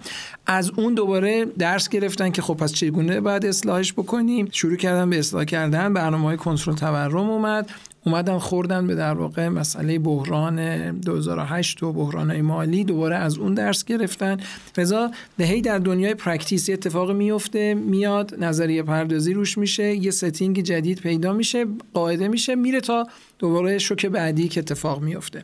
از 0.48 0.72
اون 0.76 0.94
دوباره 0.94 1.46
درس 1.46 1.90
گرفتن 1.90 2.30
که 2.32 2.42
خب 2.42 2.54
پس 2.54 2.74
چگونه 2.74 3.22
بعد 3.22 3.46
اصلاحش 3.46 3.94
بکنیم؟ 3.94 4.50
شروع 4.52 4.76
کردن 4.76 5.10
به 5.10 5.20
اصلاح 5.20 5.44
کردن 5.44 5.94
برنامه 5.94 6.24
های 6.24 6.38
کنترل 6.38 6.76
تورم 6.76 7.30
اومد. 7.30 7.70
اومدن 8.06 8.38
خوردن 8.38 8.88
به 8.88 8.96
در 8.96 9.14
واقع 9.14 9.48
مسئله 9.48 10.00
بحران 10.00 10.92
2008 10.92 11.84
و 11.84 11.94
بحران 11.94 12.42
مالی. 12.42 12.84
دوباره 12.84 13.16
از 13.16 13.38
اون 13.38 13.54
درس 13.54 13.86
گرفتن. 13.86 14.38
لذا 14.78 15.12
هی 15.38 15.62
در 15.62 15.80
دنیای 15.80 16.14
practice 16.14 16.70
اتفاق 16.70 17.12
میفته 17.12 17.74
میاد 17.74 18.44
نظریه 18.44 18.84
پردازی 18.84 19.34
روش 19.34 19.58
میشه 19.58 19.96
یه 19.96 20.12
setting 20.12 20.62
جدید 20.62 21.02
پیدا 21.02 21.34
میشه 21.34 21.66
قاعده 21.94 22.28
میشه 22.28 22.56
میره 22.56 22.82
تا 22.82 23.08
دوباره 23.40 23.78
شوک 23.78 24.06
بعدی 24.06 24.48
که 24.48 24.60
اتفاق 24.60 25.02
میفته. 25.02 25.44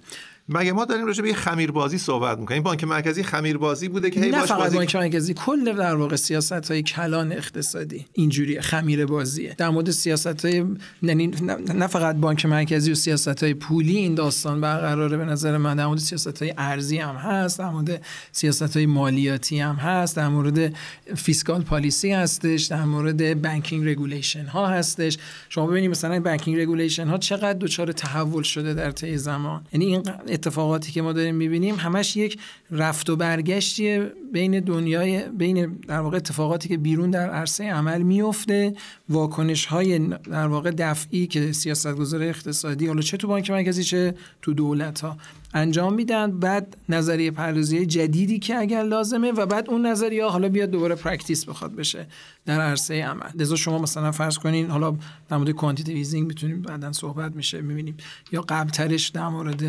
مگه 0.49 0.71
ما 0.71 0.85
داریم 0.85 1.05
راجع 1.05 1.23
به 1.23 1.33
خمیر 1.33 1.71
بازی 1.71 1.97
صحبت 1.97 2.37
می‌کنیم؟ 2.37 2.63
بانک 2.63 2.83
مرکزی 2.83 3.23
خمیر 3.23 3.57
بازی 3.57 3.87
بوده 3.87 4.09
که 4.09 4.19
هی 4.19 4.31
نه 4.31 4.45
فقط 4.45 4.57
بازی... 4.57 4.75
بانک 4.75 4.95
مرکزی 4.95 5.33
کل 5.33 5.73
در 5.73 5.95
واقع 5.95 6.15
سیاست 6.15 6.71
های 6.71 6.83
کلان 6.83 7.31
اقتصادی 7.31 8.05
اینجوری 8.13 8.61
خمیر 8.61 9.05
بازیه 9.05 9.55
در 9.57 9.69
مورد 9.69 9.91
سیاست 9.91 10.45
های 10.45 10.65
یعنی 11.01 11.27
نه 11.73 11.87
فقط 11.87 12.15
بانک 12.15 12.45
مرکزی 12.45 12.91
و 12.91 12.95
سیاست 12.95 13.43
های 13.43 13.53
پولی 13.53 13.97
این 13.97 14.15
داستان 14.15 14.61
برقراره 14.61 15.17
به 15.17 15.25
نظر 15.25 15.57
من 15.57 15.75
در 15.75 15.87
مورد 15.87 15.99
سیاست 15.99 16.41
های 16.41 16.53
ارزی 16.57 16.97
هم 16.97 17.15
هست 17.15 17.59
در 17.59 17.69
مورد 17.69 18.05
سیاست 18.31 18.77
های 18.77 18.85
مالیاتی 18.85 19.59
هم 19.59 19.75
هست 19.75 20.15
در 20.15 20.27
مورد 20.27 20.73
fiscal 21.15 21.61
policy 21.61 22.11
هستش 22.11 22.63
در 22.63 22.83
مورد 22.83 23.41
banking 23.41 23.89
regulation 23.89 24.45
ها 24.45 24.67
هستش. 24.67 25.17
شما 25.49 25.67
ببینید 25.67 25.91
مثلا 25.91 26.19
banking 26.19 26.59
regulation 26.59 27.07
ها 27.07 27.17
چقدر 27.17 27.59
دچار 27.59 27.91
تحول 27.91 28.43
شده 28.43 28.73
در 28.73 28.91
طی 28.91 29.17
زمان. 29.17 29.65
یعنی 29.73 29.85
این 29.85 30.03
اتفاقاتی 30.33 30.91
که 30.91 31.01
ما 31.01 31.13
داریم 31.13 31.35
می‌بینیم 31.35 31.75
همش 31.75 32.17
یک 32.17 32.39
رفت 32.71 33.09
و 33.09 33.15
برگشتی 33.15 33.99
بین 34.33 34.59
دنیای 34.59 35.29
بین 35.29 35.77
در 35.87 35.99
واقع 35.99 36.17
اتفاقاتی 36.17 36.69
که 36.69 36.77
بیرون 36.77 37.09
در 37.09 37.29
عرصه 37.29 37.63
عمل 37.63 38.01
میفته 38.01 38.73
واکنش 39.09 39.65
های 39.65 39.99
در 39.99 40.47
واقع 40.47 40.71
دفعی 40.71 41.27
که 41.27 41.51
سیاستگزار 41.51 42.23
اقتصادی 42.23 42.87
حالا 42.87 43.01
چه 43.01 43.17
تو 43.17 43.27
بانک 43.27 43.51
مرکزی 43.51 43.83
چه 43.83 44.15
تو 44.41 44.53
دولت 44.53 45.01
ها 45.01 45.17
انجام 45.53 45.93
میدن. 45.93 46.39
بعد 46.39 46.77
نظریه 46.89 47.31
پردازی 47.31 47.85
جدیدی 47.85 48.39
که 48.39 48.55
اگر 48.55 48.83
لازمه 48.83 49.31
و 49.31 49.45
بعد 49.45 49.69
اون 49.69 49.85
نظریه 49.85 50.25
حالا 50.25 50.49
بیاد 50.49 50.69
دوباره 50.69 50.95
practice 50.95 51.45
بخواد 51.45 51.75
بشه 51.75 52.07
در 52.45 52.61
عرصه 52.61 53.03
عمل. 53.03 53.29
لذا 53.35 53.55
شما 53.55 53.79
مثلا 53.79 54.11
فرض 54.11 54.37
کنین 54.37 54.69
حالا 54.69 54.95
در 55.29 55.37
مورد 55.37 55.51
quantitative 55.51 55.95
easing 55.95 56.27
می‌تونیم 56.27 56.61
بعدا 56.61 56.91
صحبت 56.91 57.35
میشه 57.35 57.61
می‌بینیم. 57.61 57.97
یا 58.31 58.41
قبل 58.41 58.69
ترش 58.69 59.09
در 59.09 59.27
مورد 59.27 59.63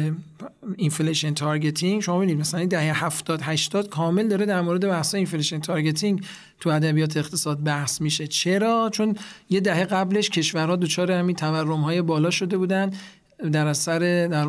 inflation 0.77 1.35
targeting 1.35 2.03
شما 2.03 2.17
ببینید 2.17 2.39
مثلا 2.39 2.65
دهه 2.65 3.05
70 3.05 3.41
80 3.43 3.89
کامل 3.89 4.29
داره 4.29 4.47
در 4.47 4.61
مورد 4.61 4.89
بحث 4.89 5.15
inflation 5.15 5.61
targeting 5.61 6.25
تو 6.61 6.71
ادبیات 6.71 7.17
اقتصاد 7.17 7.63
بحث 7.63 8.01
میشه. 8.01 8.27
چرا؟ 8.27 8.91
چون 8.93 9.17
یه 9.51 9.61
دهه 9.61 9.85
قبلش 9.85 10.31
کشورها 10.31 10.77
دچار 10.77 11.13
همین 11.13 11.37
تورم 11.37 11.81
های 11.81 12.03
بالا 12.03 12.31
شده 12.31 12.57
بودن. 12.57 12.91
در 13.53 13.67
اثر 13.67 13.99
در 14.27 14.47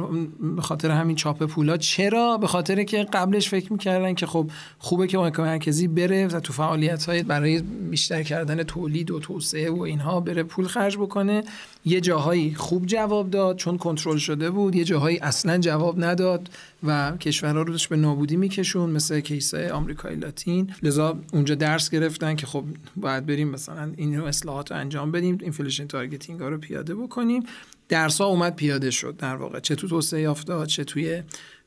به 0.56 0.62
خاطر 0.62 0.92
همین 0.92 1.16
چاپ 1.16 1.44
پولا. 1.44 1.78
چرا؟ 1.78 2.38
به 2.38 2.48
خاطر 2.48 2.84
که 2.84 3.04
قبلش 3.04 3.50
فکر 3.50 3.74
می‌کردن 3.74 4.14
که 4.14 4.26
خب 4.26 4.50
خوبه 4.80 5.08
که 5.08 5.18
بانک 5.18 5.40
مرکزی 5.40 5.88
بره 5.88 6.28
و 6.28 6.40
تو 6.40 6.54
فعالیت 6.54 7.06
های 7.06 7.24
برای 7.24 7.62
بیشتر 7.62 8.24
کردن 8.24 8.64
تولید 8.64 9.12
و 9.12 9.20
توسعه 9.20 9.72
و 9.72 9.82
اینها 9.82 10.20
بره 10.20 10.44
پول 10.44 10.68
خرج 10.68 10.98
بکنه. 10.98 11.44
یه 11.86 12.02
جاهایی 12.02 12.56
خوب 12.56 12.86
جواب 12.86 13.30
داد 13.30 13.58
چون 13.58 13.78
کنترل 13.78 14.18
شده 14.18 14.50
بود. 14.50 14.76
یه 14.76 14.84
جاهایی 14.84 15.20
اصلا 15.20 15.58
جواب 15.58 16.04
نداد 16.04 16.50
و 16.84 17.18
کشورها 17.18 17.62
رو 17.62 17.78
به 17.90 17.96
نابودی 17.96 18.38
میکشوند 18.38 18.90
مثل 18.90 19.20
case 19.20 19.72
آمریکای 19.72 20.16
لاتین. 20.16 20.74
لذا 20.84 21.20
اونجا 21.34 21.56
درس 21.56 21.90
گرفتن 21.90 22.36
که 22.36 22.46
خب 22.46 22.64
باید 22.96 23.26
بریم 23.26 23.50
مثلا 23.50 23.92
این 23.98 24.22
اصلاحات 24.22 24.72
رو 24.72 24.78
انجام 24.78 25.12
بدیم 25.12 25.38
inflation 25.42 25.88
targeting 25.88 26.40
ها 26.40 26.50
رو 26.50 26.58
پیاده 26.58 26.96
بکنیم. 26.96 27.44
درس 27.90 28.22
ها 28.22 28.28
اومد 28.28 28.56
پیاده 28.56 28.92
شد 28.92 29.18
در 29.18 29.36
واقع. 29.36 29.60
چه 29.60 29.76
تو 29.76 29.88
توسعه 29.88 30.22
یافته 30.22 30.66
چه 30.66 30.84
توی 30.84 31.24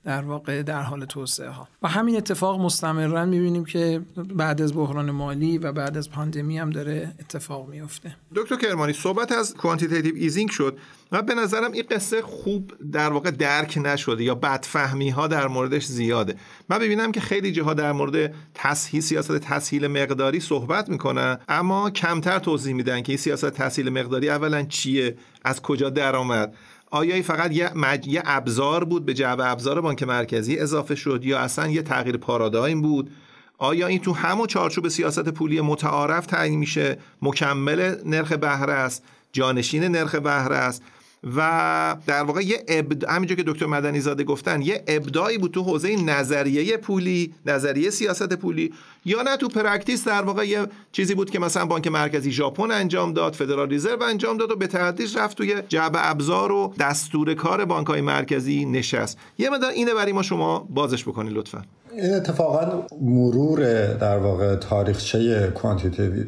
در 0.08 0.22
واقع 0.22 0.62
در 0.62 0.82
حال 0.82 1.04
توسعه 1.04 1.48
ها 1.48 1.68
و 1.82 1.88
همین 1.88 2.16
اتفاق 2.16 2.60
مستمرا 2.60 3.26
می‌بینیم 3.26 3.64
که 3.64 4.00
بعد 4.34 4.62
از 4.62 4.74
بحران 4.74 5.10
مالی 5.10 5.58
و 5.58 5.72
بعد 5.72 5.96
از 5.96 6.10
پاندمی 6.10 6.58
هم 6.58 6.70
داره 6.70 7.14
اتفاق 7.20 7.68
میفته 7.68 8.16
دکتر 8.34 8.56
کرمانی 8.56 8.92
صحبت 8.92 9.32
از 9.32 9.54
quantitative 9.54 10.14
easing 10.14 10.50
شد 10.50 10.78
و 11.12 11.22
به 11.22 11.34
نظرم 11.34 11.72
این 11.72 11.84
قصه 11.90 12.22
خوب 12.22 12.72
در 12.92 13.10
واقع 13.10 13.30
درک 13.30 13.78
نشده 13.82 14.24
یا 14.24 14.34
بدفهمی 14.34 15.10
ها 15.10 15.26
در 15.26 15.46
موردش 15.46 15.84
زیاده. 15.84 16.34
من 16.68 16.78
ببینم 16.78 17.12
که 17.12 17.20
خیلی 17.20 17.52
جاها 17.52 17.74
در 17.74 17.92
مورد 17.92 18.34
تسهیل 18.54 19.00
سیاست 19.00 19.38
تسهیل 19.38 19.86
مقداری 19.86 20.40
صحبت 20.40 20.88
می‌کنن 20.88 21.38
اما 21.48 21.90
کمتر 21.90 22.38
توضیح 22.38 22.74
میدن 22.74 23.02
که 23.02 23.12
این 23.12 23.18
سیاست 23.18 23.50
تسهیل 23.50 23.88
مقداری 23.88 24.30
اولا 24.30 24.62
چیه 24.62 25.16
از 25.44 25.62
کجا 25.62 25.90
درآمد. 25.90 26.54
آیا 26.90 27.14
این 27.14 27.22
فقط 27.22 27.52
یه, 27.52 27.70
مج... 27.74 28.08
یه 28.08 28.22
ابزار 28.24 28.84
بود 28.84 29.04
به 29.04 29.14
جعبه 29.14 29.50
ابزار 29.50 29.80
بانک 29.80 30.02
مرکزی 30.02 30.58
اضافه 30.58 30.94
شد 30.94 31.24
یا 31.24 31.38
اصلا 31.38 31.68
یه 31.68 31.82
تغییر 31.82 32.16
پارادایم 32.16 32.82
بود؟ 32.82 33.10
آیا 33.58 33.86
این 33.86 33.98
تو 33.98 34.12
همون 34.12 34.46
چارچوب 34.46 34.88
سیاست 34.88 35.28
پولی 35.28 35.60
متعارف 35.60 36.26
تعیین 36.26 36.58
میشه؟ 36.58 36.98
مکمل 37.22 37.94
نرخ 38.06 38.32
بهره 38.32 38.72
است 38.72 39.04
جانشین 39.32 39.84
نرخ 39.84 40.14
بهره 40.14 40.56
است؟ 40.56 40.82
و 41.24 41.96
در 42.06 42.22
واقع 42.22 42.40
یه 42.40 42.64
ابد... 42.68 43.04
همینجا 43.04 43.34
که 43.34 43.42
دکتر 43.46 43.66
مدنی 43.66 44.00
زاده 44.00 44.24
گفتن 44.24 44.62
یه 44.62 44.84
ابداعی 44.86 45.38
بود 45.38 45.50
تو 45.50 45.62
حوزه 45.62 45.96
نظریه 45.96 46.76
پولی 46.76 47.34
نظریه 47.46 47.90
سیاست 47.90 48.32
پولی 48.32 48.72
یا 49.04 49.22
نه 49.22 49.36
تو 49.36 49.48
practice 49.48 50.04
در 50.08 50.22
واقع 50.22 50.48
یه 50.48 50.66
چیزی 50.92 51.14
بود 51.14 51.30
که 51.30 51.38
مثلا 51.38 51.66
بانک 51.66 51.86
مرکزی 51.86 52.32
ژاپن 52.32 52.70
انجام 52.70 53.12
داد 53.12 53.34
فدرال 53.34 53.74
رزرو 53.74 54.02
انجام 54.02 54.36
داد 54.36 54.50
و 54.50 54.56
به 54.56 54.66
تدریج 54.66 55.18
رفت 55.18 55.36
توی 55.36 55.62
جعبه 55.68 56.10
ابزار 56.10 56.52
و 56.52 56.74
دستور 56.80 57.34
کار 57.34 57.64
بانک 57.64 57.86
های 57.86 58.00
مرکزی 58.00 58.64
نشست. 58.64 59.18
یه 59.38 59.50
مقدار 59.50 59.70
اینه 59.70 59.94
برای 59.94 60.12
ما 60.12 60.22
شما 60.22 60.66
بازش 60.70 61.02
بکنید 61.02 61.32
لطفا. 61.32 61.64
این 61.98 62.14
اتفاقا 62.14 62.86
مرور 63.00 63.86
در 63.86 64.18
واقع 64.18 64.54
تاریخچه 64.54 65.52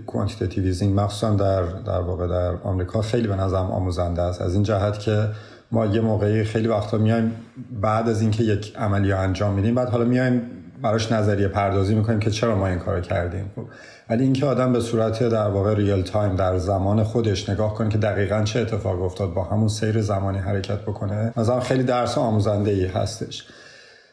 quantitative 0.07 0.69
easing 0.69 1.01
مخصوصا 1.01 1.35
در 1.35 1.63
در 1.63 2.01
واقع 2.01 2.27
در 2.27 2.55
آمریکا 2.65 3.03
خیلی 3.03 3.29
به 3.29 3.37
نظرم 3.37 3.71
آموزنده 3.71 4.23
است. 4.23 4.43
از 4.43 4.55
این 4.55 4.63
جهت 4.63 4.99
که 4.99 5.29
ما 5.73 5.87
یه 5.87 6.01
موقعی 6.01 6.45
خیلی 6.45 6.69
وقتا 6.69 6.99
میایم 6.99 7.37
بعد 7.81 8.09
از 8.09 8.21
اینکه 8.21 8.43
یک 8.43 8.77
عملی 8.77 9.13
انجام 9.13 9.55
میدیم 9.55 9.75
بعد 9.75 9.89
حالا 9.89 10.05
میایم 10.05 10.43
براش 10.83 11.13
نظریه 11.13 11.49
پردازی 11.49 11.95
می‌کنیم 11.95 12.21
که 12.21 12.31
چرا 12.31 12.57
ما 12.57 12.67
این 12.67 12.79
کارو 12.79 13.01
کردیم. 13.01 13.51
خب 13.57 13.63
ولی 14.11 14.25
اینکه 14.25 14.47
آدم 14.47 14.73
به 14.73 14.81
صورت 14.81 15.23
در 15.23 15.49
واقع 15.49 15.75
real 15.75 16.03
time 16.03 16.37
در 16.37 16.59
زمان 16.59 17.03
خودش 17.03 17.49
نگاه 17.49 17.75
کنه 17.75 17.89
که 17.89 17.99
دقیقا 17.99 18.43
چه 18.43 18.61
اتفاق 18.61 19.03
افتاد 19.03 19.35
با 19.35 19.45
همون 19.45 19.69
سیر 19.69 20.01
زمانی 20.01 20.39
حرکت 20.39 20.81
بکنه 20.81 21.33
مثلا 21.37 21.61
خیلی 21.61 21.83
درس 21.83 22.19
آموزنده 22.19 22.71
ای 22.71 22.87
هستش. 22.87 23.47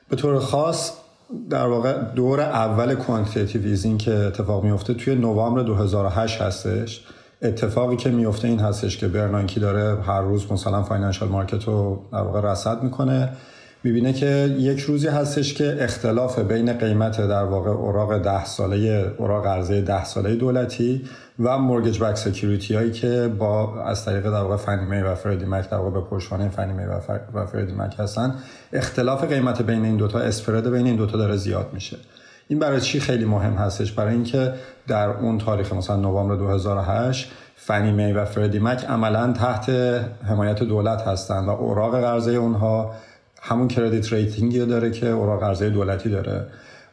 به 0.09 0.15
طور 0.15 0.39
خاص 0.39 0.91
در 1.49 1.67
واقع 1.67 1.93
دور 2.15 2.41
اول 2.41 2.95
quantitative 2.95 3.61
easing 3.63 3.99
که 3.99 4.13
اتفاق 4.13 4.63
میفته 4.63 4.93
توی 4.93 5.15
نوامبر 5.15 5.63
2008 5.63 6.41
هستش. 6.41 7.03
اتفاقی 7.41 7.95
که 7.95 8.09
میفته 8.09 8.47
این 8.47 8.59
هستش 8.59 8.97
که 8.97 9.07
برنانکی 9.07 9.59
داره 9.59 10.01
هر 10.01 10.21
روز 10.21 10.51
مثلا 10.51 10.83
financial 10.83 11.29
market 11.29 11.63
رو 11.63 12.01
در 12.11 12.21
واقع 12.21 12.51
رصد 12.51 12.83
می‌کنه. 12.83 13.29
می‌بینه 13.83 14.13
که 14.13 14.55
یک 14.59 14.79
روزی 14.79 15.07
هستش 15.07 15.53
که 15.53 15.77
اختلاف 15.79 16.39
بین 16.39 16.73
قیمت 16.73 17.17
در 17.27 17.43
واقع 17.43 17.69
اوراق 17.69 18.17
ده 18.17 18.45
ساله 18.45 19.11
اوراق 19.17 19.43
قرضه 19.43 19.81
ده 19.81 20.05
ساله 20.05 20.35
دولتی 20.35 21.01
و 21.39 21.57
مورگج 21.57 21.99
بک 21.99 22.15
سکیوریتی 22.15 22.73
هایی 22.73 22.91
که 22.91 23.27
با 23.39 23.83
از 23.83 24.05
طریق 24.05 24.23
در 24.23 24.41
واقع 24.41 24.55
فنی 24.55 24.85
می 24.85 25.01
و 25.01 25.15
فردی 25.15 25.45
مک 25.45 25.69
در 25.69 25.77
واقع 25.77 25.89
به 25.89 26.01
پشتوانه 26.01 26.49
فنی 26.49 26.73
می 26.73 26.83
و 27.33 27.45
فردی 27.45 27.73
مک 27.73 27.95
هستن 27.99 28.35
اختلاف 28.73 29.23
قیمت 29.23 29.61
بین 29.61 29.85
این 29.85 29.97
دوتا 29.97 30.19
اسپرد 30.19 30.71
بین 30.71 30.85
این 30.85 30.95
دوتا 30.95 31.17
داره 31.17 31.35
زیاد 31.35 31.69
میشه. 31.73 31.97
این 32.47 32.59
برای 32.59 32.81
چی 32.81 32.99
خیلی 32.99 33.25
مهم 33.25 33.53
هستش؟ 33.53 33.91
برای 33.91 34.13
اینکه 34.13 34.53
در 34.87 35.09
اون 35.09 35.37
تاریخ 35.37 35.73
مثلا 35.73 35.95
نوامبر 35.95 36.35
2008 36.35 37.31
فنی 37.55 37.91
می 37.91 38.13
و 38.13 38.25
فردی 38.25 38.59
مک 38.59 38.85
عملا 38.85 39.33
تحت 39.33 39.69
حمایت 40.23 40.63
دولت 40.63 41.01
هستند 41.01 41.47
و 41.47 41.51
اوراق 41.51 42.01
قرضه 42.01 42.31
اونها 42.31 42.91
همون 43.41 43.67
credit 43.67 44.13
rating 44.13 44.58
ی 44.58 44.65
داره 44.65 44.91
که 44.91 45.07
اوراق 45.07 45.39
قرضه 45.39 45.69
دولتی 45.69 46.09
داره. 46.09 46.45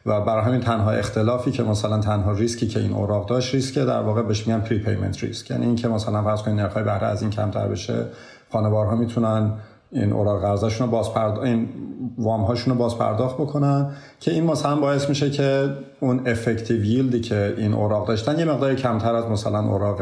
و 0.05 0.21
برای 0.21 0.43
همین 0.43 0.61
تنها 0.61 0.91
اختلافی 0.91 1.51
که 1.51 1.63
مثلا 1.63 1.99
تنها 1.99 2.31
ریسکی 2.31 2.67
که 2.67 2.79
این 2.79 2.93
اوراق 2.93 3.29
داشت 3.29 3.55
ریسک 3.55 3.75
در 3.75 3.99
واقع 3.99 4.21
بهش 4.21 4.47
میگن 4.47 4.59
prepayment 4.59 5.23
risk 5.23 5.51
یعنی 5.51 5.65
اینکه 5.65 5.87
مثلا 5.87 6.23
فرض 6.23 6.41
کنید 6.41 6.59
نرخ‌های 6.59 6.83
بهره 6.83 7.07
از 7.07 7.21
این 7.21 7.31
کمتر 7.31 7.67
بشه 7.67 8.05
خانوارها 8.51 8.95
می‌تونن 8.95 9.51
این 9.91 10.13
اوراق 10.13 10.41
قرضشون 10.41 10.87
رو 10.87 10.91
باز 10.91 11.13
پرد... 11.13 11.39
این 11.39 11.69
وام 12.17 12.41
هاشون 12.41 12.73
رو 12.73 12.79
باز 12.79 12.97
پرداخت 12.97 13.35
بکنن 13.35 13.91
که 14.19 14.31
این 14.31 14.43
مثلا 14.43 14.75
باعث 14.75 15.09
میشه 15.09 15.29
که 15.29 15.69
اون 15.99 16.27
effective 16.27 16.85
yield 16.85 17.15
ی 17.15 17.21
که 17.21 17.53
این 17.57 17.73
اوراق 17.73 18.07
داشتن 18.07 18.39
یه 18.39 18.45
مقداری 18.45 18.75
کمتر 18.75 19.15
از 19.15 19.25
مثلا 19.25 19.59
اوراق 19.59 20.01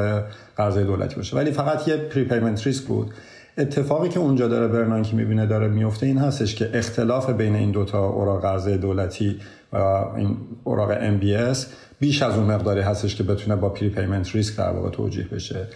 قرضه 0.57 0.83
دولتی 0.83 1.15
باشه. 1.15 1.37
ولی 1.37 1.51
فقط 1.51 1.87
یه 1.87 1.97
prepayment 1.97 2.67
risk 2.67 2.83
بود. 2.83 3.13
اتفاقی 3.57 4.09
که 4.09 4.19
اونجا 4.19 4.47
داره 4.47 4.67
برنانکی 4.67 5.15
می‌بینه 5.15 5.45
داره 5.45 5.67
میفته 5.67 6.05
این 6.05 6.17
هستش 6.17 6.55
که 6.55 6.69
اختلاف 6.73 7.29
بین 7.29 7.55
این 7.55 7.71
دوتا 7.71 8.05
اوراق 8.05 8.41
قرضه 8.41 8.77
دولتی 8.77 9.39
و 9.73 9.77
این 10.17 10.37
اوراق 10.63 11.19
MBS 11.19 11.57
بیش 11.99 12.21
از 12.21 12.37
اون 12.37 12.51
مقداری 12.51 12.81
هستش 12.81 13.15
که 13.15 13.23
بتونه 13.23 13.55
با 13.55 13.69
prepayment 13.69 14.35
risk 14.35 14.57
در 14.57 14.69
واقع 14.69 14.89
توجیه 14.89 15.27
بشه. 15.31 15.67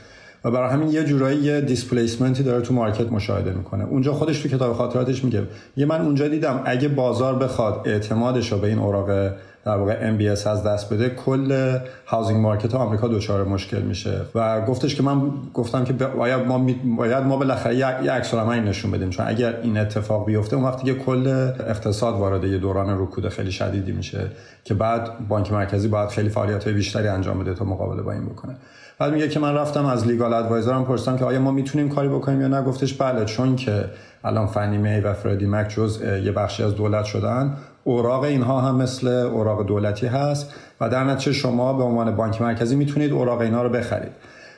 و 0.44 0.52
برای 0.52 0.70
همین 0.70 0.90
یه 0.90 1.04
جورایی 1.04 1.40
یه 1.40 1.62
displacement 1.62 2.38
ی 2.38 2.44
داره 2.44 2.62
تو 2.62 2.74
market 2.74 3.12
مشاهده 3.12 3.54
می‌کنه. 3.54 3.84
اونجا 3.84 4.14
خودش 4.14 4.40
تو 4.40 4.50
کتاب 4.50 4.74
خاطراتش 4.74 5.24
میگه 5.24 5.44
یه 5.78 5.86
من 5.86 6.02
اونجا 6.02 6.28
دیدم 6.28 6.62
اگه 6.66 6.88
بازار 6.88 7.36
بخواد 7.36 7.82
اعتمادش 7.86 8.52
رو 8.52 8.58
به 8.58 8.68
این 8.68 8.80
اوراق 8.80 9.32
در 9.68 9.78
واقع 9.78 10.18
MBS 10.18 10.48
از 10.48 10.64
دست 10.64 10.94
بده 10.94 11.10
کل 11.10 11.78
هاوزینگ 12.06 12.42
مارکت 12.42 12.76
آمریکا 12.76 13.08
دچار 13.08 13.44
مشکل 13.44 13.82
میشه. 13.82 14.22
و 14.36 14.62
گفتش 14.62 14.96
که 14.96 15.04
من 15.04 15.32
گفتم 15.54 15.84
که 15.84 15.94
باید 15.94 16.48
ما 16.48 16.66
باید 16.98 17.24
ما 17.24 17.38
بالاخره 17.38 17.76
یک 17.76 17.84
عکس 17.84 18.34
نشون 18.34 18.92
بدیم. 18.92 19.10
چون 19.10 19.28
اگر 19.28 19.60
این 19.62 19.78
اتفاق 19.78 20.26
بیفته 20.26 20.56
اون 20.56 20.66
وقتی 20.66 20.86
که 20.86 20.94
کل 20.94 21.28
اقتصاد 21.68 22.16
وارد 22.16 22.44
یه 22.44 22.58
دوران 22.58 23.02
رکود 23.02 23.30
خیلی 23.30 23.52
شدیدی 23.52 23.92
میشه 23.92 24.20
که 24.64 24.74
بعد 24.74 25.28
بانک 25.28 25.52
مرکزی 25.52 25.88
باید 25.88 26.10
خیلی 26.10 26.30
فعالیت 26.30 26.64
های 26.64 26.74
بیشتری 26.74 27.08
انجام 27.08 27.40
بده 27.40 27.54
تا 27.54 27.66
مقابله 27.66 28.02
با 28.02 28.12
این 28.12 28.26
بکنه. 28.26 28.56
بعد 29.00 29.14
میگه 29.14 29.30
که 29.30 29.40
من 29.40 29.54
رفتم 29.54 29.86
از 29.86 30.08
لیگال 30.08 30.34
ادوایزرم 30.34 30.86
پرسیدم 30.86 31.18
که 31.18 31.26
آیا 31.26 31.40
ما 31.40 31.52
می‌تونیم 31.52 31.90
کاری 31.90 32.08
بکنیم 32.08 32.42
یا 32.42 32.48
نه؟ 32.48 32.62
گفتش 32.62 32.94
بله 32.94 33.26
چون 33.26 33.56
که 33.56 33.86
الان 34.24 34.48
فنی 34.48 34.78
می 34.78 35.00
و 35.00 35.14
فردی 35.14 35.46
مک 35.46 35.70
جز 35.70 36.02
یه 36.24 36.32
بخشی 36.32 36.64
از 36.64 36.76
دولت 36.76 37.06
شدن. 37.06 37.58
اوراق 37.88 38.24
اینها 38.24 38.62
هم 38.62 38.76
مثل 38.76 39.08
اوراق 39.08 39.66
دولتی 39.66 40.08
هست 40.08 40.54
و 40.82 40.90
در 40.90 41.04
نتیجه 41.04 41.34
شما 41.34 41.74
به 41.74 41.84
عنوان 41.84 42.16
بانک 42.16 42.42
مرکزی 42.42 42.76
می‌تونید 42.76 43.12
اوراق 43.12 43.42
اینها 43.42 43.64
رو 43.64 43.70
بخرید. 43.70 44.12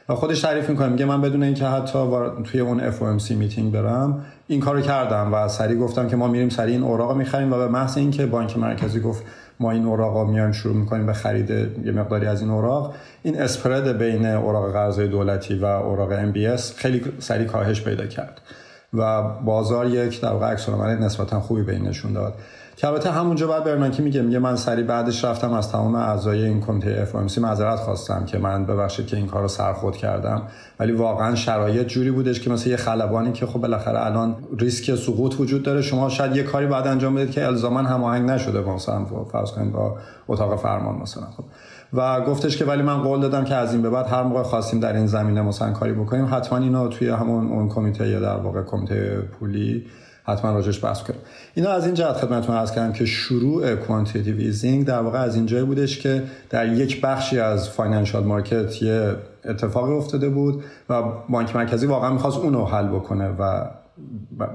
و 0.09 0.15
خودش 0.15 0.41
تعریف 0.41 0.69
می‌کنه 0.69 0.87
میگه 0.87 1.05
من 1.05 1.21
بدون 1.21 1.43
اینکه 1.43 1.65
حتی 1.65 1.99
توی 2.43 2.59
اون 2.59 2.91
FOMC 2.91 3.31
میتینگ 3.31 3.71
برم 3.73 4.25
این 4.47 4.59
کارو 4.59 4.81
کردم 4.81 5.33
و 5.33 5.47
سریع 5.47 5.77
گفتم 5.77 6.07
که 6.07 6.15
ما 6.15 6.27
میریم 6.27 6.49
سریع 6.49 6.73
این 6.73 6.83
اوراق 6.83 7.17
می‌خریم 7.17 7.53
و 7.53 7.57
به 7.57 7.67
محض 7.67 7.97
اینکه 7.97 8.25
بانک 8.25 8.57
مرکزی 8.57 8.99
گفت 8.99 9.23
ما 9.59 9.71
این 9.71 9.85
اوراق 9.85 10.29
میایم 10.29 10.51
شروع 10.51 10.75
می‌کنیم 10.75 11.05
به 11.05 11.13
خرید 11.13 11.49
یه 11.85 11.91
مقداری 11.91 12.25
از 12.25 12.41
این 12.41 12.49
اوراق 12.49 12.93
این 13.23 13.41
اسپرد 13.41 13.97
بین 13.97 14.25
اوراق 14.25 14.71
قرضه 14.71 15.07
دولتی 15.07 15.55
و 15.55 15.65
اوراق 15.65 16.31
MBS 16.31 16.61
خیلی 16.75 17.01
سریع 17.19 17.47
کاهش 17.47 17.81
پیدا 17.81 18.05
کرد. 18.05 18.41
و 18.93 19.23
بازار 19.23 19.87
یک 19.87 20.21
در 20.21 20.31
واقع 20.31 20.45
عکس 20.45 20.69
نسبتا 20.69 21.39
خوبی 21.39 21.63
بینشون 21.63 22.13
داد. 22.13 22.33
که 22.79 22.87
البته 22.87 23.11
همونجا 23.11 23.47
بعد 23.47 23.63
برنانکی 23.63 24.01
میگه 24.01 24.21
میگه 24.21 24.39
من 24.39 24.55
سری 24.55 24.83
بعدش 24.83 25.25
رفتم 25.25 25.53
از 25.53 25.71
تمام 25.71 25.95
اعضای 25.95 26.43
این 26.45 26.61
کمیته 26.61 26.99
اف 27.01 27.37
معذرت 27.39 27.79
خواستم 27.79 28.25
که 28.25 28.37
من 28.37 28.65
ببخشید 28.65 29.07
که 29.07 29.17
این 29.17 29.27
کارو 29.27 29.47
سرخود 29.47 29.97
کردم. 29.97 30.41
ولی 30.79 30.91
واقعا 30.91 31.35
شرایط 31.35 31.87
جوری 31.87 32.11
بودش 32.11 32.39
که 32.39 32.49
مثل 32.49 32.69
یه 32.69 32.77
خلبانی 32.77 33.31
که 33.31 33.45
خب 33.45 33.59
بالاخره 33.61 34.05
الان 34.05 34.35
ریسک 34.59 34.95
سقوط 34.95 35.39
وجود 35.39 35.63
داره 35.63 35.81
شما 35.81 36.09
شاید 36.09 36.35
یه 36.35 36.43
کاری 36.43 36.67
بعد 36.67 36.87
انجام 36.87 37.15
بدید 37.15 37.31
که 37.31 37.45
الزاما 37.45 37.79
هماهنگ 37.79 38.29
نشده 38.29 38.69
مثلا 38.69 39.05
فرض 39.31 39.51
کنید 39.51 39.71
با 39.71 39.97
اتاق 40.27 40.59
فرمان 40.59 40.95
مثلا 40.95 41.23
خب. 41.23 41.43
و 41.93 42.21
گفتش 42.21 42.57
که 42.57 42.65
ولی 42.65 42.81
من 42.81 43.01
قول 43.01 43.19
دادم 43.19 43.43
که 43.43 43.55
از 43.55 43.73
این 43.73 43.81
به 43.81 43.89
بعد 43.89 44.07
هر 44.07 44.23
موقع 44.23 44.43
خواستیم 44.43 44.79
در 44.79 44.93
این 44.95 45.07
زمینه 45.07 45.41
مثلا 45.41 45.71
کاری 45.71 45.93
بکنیم 45.93 46.27
حتما 46.31 46.59
اینو 46.59 46.87
توی 46.87 47.09
همون 47.09 47.47
اون 47.47 47.69
کمیته 47.69 48.09
یا 48.09 48.19
در 48.19 48.37
واقع 48.37 48.63
کمیته 48.63 49.21
پولی 49.39 49.85
حتما 50.29 50.51
راجبش 50.51 50.83
بحث 50.83 51.03
کنیم 51.03 51.19
اینا 51.55 51.69
از 51.69 51.85
این 51.85 51.93
جهت 51.93 52.17
خدمتتون 52.17 52.55
عرض 52.55 52.71
کردم 52.71 52.93
که 52.93 53.05
شروع 53.05 53.75
quantitative 53.75 54.37
easing 54.37 54.85
در 54.85 54.99
واقع 54.99 55.19
از 55.19 55.35
اینجایی 55.35 55.65
بودش 55.65 55.99
که 55.99 56.23
در 56.49 56.73
یک 56.73 57.01
بخشی 57.01 57.39
از 57.39 57.69
financial 57.69 58.23
market 58.23 58.81
یه 58.81 59.15
اتفاقی 59.45 59.93
افتاده 59.93 60.29
بود 60.29 60.63
و 60.89 61.01
بانک 61.29 61.55
مرکزی 61.55 61.85
واقعا 61.85 62.13
می‌خواست 62.13 62.37
اون 62.37 62.53
رو 62.53 62.65
حل 62.65 62.87
بکنه 62.87 63.29
و 63.29 63.65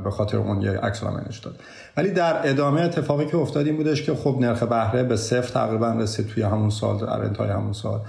به 0.05 0.11
خاطر 0.11 0.37
اون 0.37 0.63
یه 0.63 0.71
عکس 0.71 1.01
داد. 1.01 1.55
ولی 1.97 2.11
در 2.11 2.51
ادامه 2.51 2.81
اتفاقی 2.81 3.27
که 3.27 3.37
افتاد 3.37 3.67
این 3.67 3.77
بودش 3.77 4.03
که 4.03 4.15
خب 4.15 4.37
نرخ 4.41 4.63
بهره 4.63 5.03
به 5.03 5.17
صفر 5.17 5.53
تقریبا 5.53 5.91
رسید 5.91 6.27
توی 6.27 6.43
همون 6.43 6.71
سال 6.71 6.99
در 6.99 7.23
انتهای 7.23 7.51
همون 7.51 7.73
سال. 7.73 8.01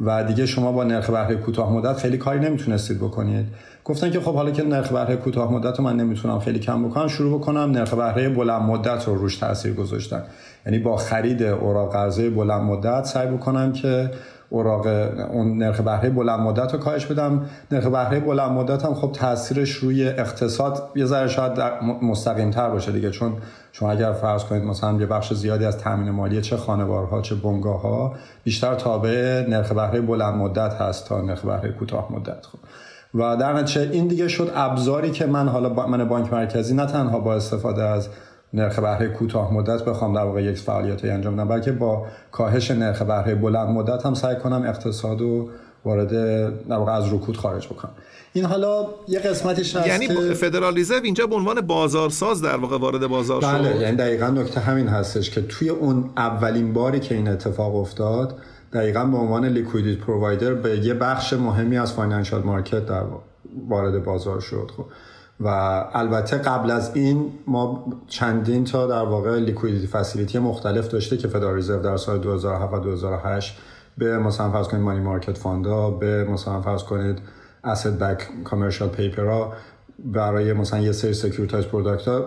و 0.00 0.24
دیگه 0.24 0.46
شما 0.46 0.72
با 0.72 0.84
نرخ 0.84 1.10
بهره 1.10 1.36
کوتاه 1.36 1.72
مدت 1.72 1.96
خیلی 1.96 2.18
کاری 2.18 2.40
نمی‌تونستید 2.40 2.98
بکنید. 2.98 3.46
گفتن 3.88 4.10
که 4.10 4.20
خب 4.20 4.34
حالا 4.34 4.50
که 4.50 4.62
نرخ 4.62 4.92
بهره 4.92 5.16
کوتاه 5.16 5.52
مدت 5.52 5.78
رو 5.78 5.84
من 5.84 5.96
نمی‌تونم 5.96 6.38
خیلی 6.38 6.58
کم 6.58 6.88
بکنم 6.88 7.08
شروع 7.08 7.38
بکنم 7.38 7.70
نرخ 7.70 7.94
بهره 7.94 8.28
بلند 8.28 8.62
مدت 8.62 9.08
رو 9.08 9.14
روش 9.14 9.36
تاثیر 9.36 9.74
گذاشتن. 9.74 10.22
یعنی 10.66 10.78
با 10.78 10.96
خرید 10.96 11.42
اوراق 11.42 11.92
قرضه 11.92 12.30
بلند 12.30 12.62
مدت 12.62 13.04
سعی 13.04 13.28
بکنم 13.28 13.72
که 13.72 14.10
اوراق 14.48 14.86
اون 15.30 15.58
نرخ 15.58 15.80
بهره 15.80 16.10
بلند 16.10 16.40
مدت 16.40 16.72
رو 16.72 16.78
کاهش 16.78 17.06
بدم. 17.06 17.44
نرخ 17.72 17.86
بهره 17.86 18.20
بلند 18.20 18.50
مدت 18.50 18.84
هم 18.84 18.94
خب 18.94 19.12
تاثیرش 19.12 19.70
روی 19.70 20.08
اقتصاد 20.08 20.90
یه 20.96 21.04
ذره 21.04 21.28
شاید 21.28 21.60
مستقیم 22.02 22.50
تر 22.50 22.70
باشه 22.70 22.92
دیگه. 22.92 23.10
چون 23.10 23.32
شما 23.72 23.90
اگر 23.90 24.12
فرض 24.12 24.44
کنید 24.44 24.64
مثلا 24.64 25.00
یه 25.00 25.06
بخش 25.06 25.32
زیادی 25.32 25.64
از 25.64 25.78
تامین 25.78 26.10
مالی 26.10 26.40
چه 26.40 26.56
خانوارها 26.56 27.22
چه 27.22 27.34
بنگاه 27.34 27.82
ها 27.82 28.14
بیشتر 28.44 28.74
تابع 28.74 29.46
نرخ 29.48 29.72
بهره 29.72 30.00
بلند 30.00 30.34
مدت 30.34 30.74
هست 30.74 31.08
تا 31.08 31.20
نرخ 31.20 31.44
بهره 31.44 31.72
کوتاه 31.72 32.12
مدت. 32.12 32.46
خب 32.46 32.58
و 33.16 33.36
در 33.36 33.52
نتیجه 33.52 33.90
این 33.92 34.06
دیگه 34.06 34.28
شد 34.28 34.52
ابزاری 34.54 35.10
که 35.10 35.26
من 35.26 35.48
حالا 35.48 35.86
من 35.86 36.08
بانک 36.08 36.32
مرکزی 36.32 36.74
نه 36.74 36.86
تنها 36.86 37.18
با 37.18 37.34
استفاده 37.34 37.82
از 37.82 38.08
نرخ 38.54 38.78
بهره 38.78 39.08
کوتاه 39.08 39.54
مدت 39.54 39.84
بخوام 39.84 40.14
در 40.14 40.24
واقع 40.24 40.42
یک 40.42 40.58
فعالیتی 40.58 41.10
انجام 41.10 41.36
بدم 41.36 41.48
بلکه 41.48 41.72
با 41.72 42.06
کاهش 42.32 42.70
نرخ 42.70 43.02
بهره 43.02 43.34
بلند 43.34 43.68
مدت 43.68 44.06
هم 44.06 44.14
سعی 44.14 44.36
کنم 44.36 44.62
اقتصاد 44.62 45.22
و 45.22 45.48
وارد 45.84 46.10
در 46.68 46.76
واقع 46.76 46.92
از 46.92 47.12
رکود 47.12 47.36
خارج 47.36 47.66
بکنم. 47.66 47.92
این 48.32 48.44
حالا 48.44 48.86
یه 49.08 49.18
قسمتش 49.18 49.76
هست 49.76 49.86
یعنی 49.86 50.34
فدرالیزم 50.34 51.02
اینجا 51.02 51.26
به 51.26 51.34
عنوان 51.34 51.60
بازارساز 51.60 52.42
در 52.42 52.56
واقع 52.56 52.78
وارد 52.78 53.06
بازار 53.06 53.40
شد. 53.40 53.46
بله 53.46 53.80
یعنی 53.80 53.96
دقیقا 53.96 54.26
نکته 54.26 54.60
همین 54.60 54.88
هستش 54.88 55.30
که 55.30 55.42
توی 55.42 55.68
اون 55.68 56.10
اولین 56.16 56.72
باری 56.72 57.00
که 57.00 57.14
این 57.14 57.28
اتفاق 57.28 57.76
افتاد 57.76 58.34
دقیقا 58.76 59.04
به 59.04 59.16
عنوان 59.16 59.44
liquidity 59.44 59.98
provider 59.98 60.54
به 60.54 60.78
یه 60.78 60.94
بخش 60.94 61.32
مهمی 61.32 61.78
از 61.78 61.92
financial 61.92 62.42
market 62.42 62.86
در 62.86 63.02
وارد 63.68 64.04
بازار 64.04 64.40
شد 64.40 64.70
خب. 64.76 64.84
و 65.40 65.48
البته 65.92 66.38
قبل 66.38 66.70
از 66.70 66.96
این 66.96 67.32
ما 67.46 67.92
چندین 68.08 68.64
تا 68.64 68.86
در 68.86 69.02
واقع 69.02 69.38
liquidity 69.38 69.86
facility 69.86 70.38
مختلف 70.38 70.88
داشته 70.88 71.16
که 71.16 71.28
فدرال 71.28 71.56
رزرو 71.56 71.82
در 71.82 71.96
سال 71.96 72.18
2007 72.18 72.72
و 72.72 72.78
2008 72.78 73.58
به 73.98 74.18
مثلا 74.18 74.50
فرض 74.50 74.68
کنید 74.68 74.82
money 74.82 75.00
market 75.00 75.38
fund 75.38 75.80
ا 75.80 75.90
به 75.90 76.24
مثلا 76.24 76.60
فرض 76.60 76.82
کنید 76.82 77.18
asset-backed 77.64 77.98
commercial 77.98 78.28
paper 78.44 78.88
ها 78.88 79.52
برای 80.04 80.52
مثلا 80.52 80.80
یه 80.80 80.92
سری 80.92 81.14
securitized 81.14 81.64
product 81.64 82.08
ها 82.08 82.26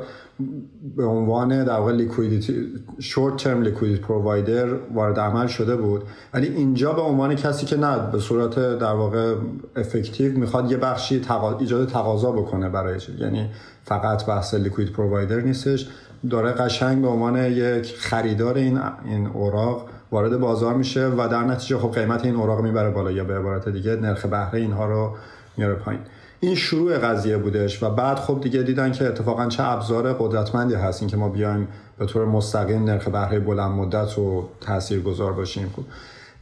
به 0.95 1.05
عنوان 1.05 1.63
در 1.63 1.73
واقع 1.73 1.91
liquidity 1.91 2.67
short-term 2.99 3.61
liquidity 3.61 4.01
provider 4.01 4.73
وارد 4.93 5.19
عمل 5.19 5.47
شده 5.47 5.75
بود. 5.75 6.03
ولی 6.33 6.47
اینجا 6.47 6.93
به 6.93 7.01
عنوان 7.01 7.35
کسی 7.35 7.65
که 7.65 7.77
نه 7.77 8.11
به 8.11 8.19
صورت 8.19 8.55
در 8.55 8.93
واقع 8.93 9.35
effective 9.75 10.37
می‌خواد 10.37 10.71
یه 10.71 10.77
بخشی 10.77 11.21
ایجاد 11.59 11.87
تقاضا 11.87 12.31
بکنه 12.31 12.69
برای 12.69 12.99
یعنی 13.19 13.49
فقط 13.83 14.25
بحث 14.25 14.53
liquidity 14.53 14.91
provider 14.91 15.39
نیستش. 15.39 15.89
داره 16.29 16.51
قشنگ 16.51 17.01
به 17.01 17.07
عنوان 17.07 17.45
یک 17.45 17.95
خریدار 17.97 18.57
این 18.57 18.79
این 19.05 19.27
اوراق 19.27 19.89
وارد 20.11 20.39
بازار 20.39 20.73
میشه 20.73 21.07
و 21.07 21.27
در 21.31 21.43
نتیجه 21.43 21.77
خب 21.77 21.91
قیمت 21.91 22.25
این 22.25 22.35
اوراق 22.35 22.61
می‌بره 22.61 22.89
بالا 22.89 23.11
یا 23.11 23.23
به 23.23 23.37
عبارت 23.37 23.69
دیگه 23.69 23.95
نرخ 23.95 24.25
بهره 24.25 24.59
اینها 24.59 24.85
رو 24.85 25.15
میاره 25.57 25.75
پایین. 25.75 26.01
این 26.41 26.55
شروع 26.55 26.97
قضیه 26.97 27.37
بودش 27.37 27.83
و 27.83 27.89
بعد 27.89 28.17
خب 28.17 28.41
دیگه 28.41 28.63
دیدن 28.63 28.91
که 28.91 29.05
اتفاقا 29.05 29.47
چه 29.47 29.63
ابزار 29.63 30.13
قدرتمندی 30.13 30.75
هست. 30.75 31.01
این 31.01 31.09
که 31.09 31.17
ما 31.17 31.29
بیایم 31.29 31.67
به 31.97 32.05
طور 32.05 32.25
مستقیم 32.25 32.83
نرخ 32.83 33.07
بهره 33.07 33.39
بلند 33.39 33.71
مدت 33.71 34.13
رو 34.13 34.49
تاثیر 34.61 35.01
گذار 35.01 35.33
باشیم. 35.33 35.73
خب 35.75 35.83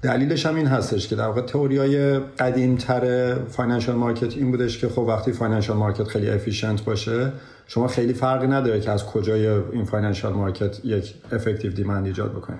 دلیلش 0.01 0.45
هم 0.45 0.55
این 0.55 0.67
هستش 0.67 1.07
که 1.07 1.15
در 1.15 1.27
واقع 1.27 1.41
تئوری 1.41 1.77
های 1.77 2.19
قدیمتر 2.19 3.35
financial 3.35 3.95
market 3.95 4.37
این 4.37 4.51
بودش 4.51 4.77
که 4.77 4.89
خب 4.89 4.99
وقتی 4.99 5.31
financial 5.31 5.77
market 5.77 6.03
خیلی 6.03 6.29
efficient 6.29 6.83
باشه 6.85 7.31
شما 7.67 7.87
خیلی 7.87 8.13
فرقی 8.13 8.47
نداره 8.47 8.79
که 8.79 8.91
از 8.91 9.05
کجای 9.05 9.47
این 9.47 9.85
financial 9.85 10.33
market 10.33 10.85
یک 10.85 11.13
effective 11.31 11.71
demand 11.71 12.05
ایجاد 12.05 12.31
بکنید 12.31 12.59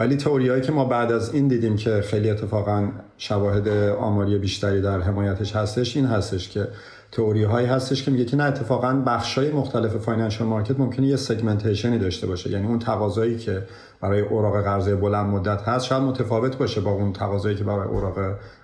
ولی 0.00 0.16
تئوریایی 0.16 0.62
که 0.62 0.72
ما 0.72 0.84
بعد 0.84 1.12
از 1.12 1.34
این 1.34 1.48
دیدیم 1.48 1.76
که 1.76 2.00
خیلی 2.00 2.30
اتفاقا 2.30 2.88
شواهد 3.18 3.68
آماری 3.98 4.38
بیشتری 4.38 4.82
در 4.82 5.00
حمایتش 5.00 5.56
هستش 5.56 5.96
این 5.96 6.06
هستش 6.06 6.48
که 6.48 6.68
تئوری 7.12 7.44
هایی 7.44 7.66
هستش 7.66 8.02
که 8.02 8.10
میگه 8.10 8.24
که 8.24 8.36
نه 8.36 8.44
اتفاقا 8.44 9.02
بخش 9.06 9.38
های 9.38 9.52
مختلف 9.52 9.96
financial 9.96 10.48
market 10.48 10.80
ممکنه 10.80 11.06
یه 11.06 11.16
segmentation 11.16 11.92
ی 11.92 11.98
داشته 11.98 12.26
باشه. 12.26 12.50
یعنی 12.50 12.66
اون 12.66 12.78
تقاضایی 12.78 13.38
که 13.38 13.62
برای 14.00 14.20
اوراق 14.20 14.64
قرضه 14.64 14.96
بلند 14.96 15.26
مدت 15.26 15.62
هست 15.62 15.86
شاید 15.86 16.02
متفاوت 16.02 16.56
باشه 16.56 16.80
با 16.80 16.90
اون 16.90 17.12
تقاضایی 17.12 17.56
که 17.56 17.64
برای 17.64 17.88
اوراق 17.88 18.18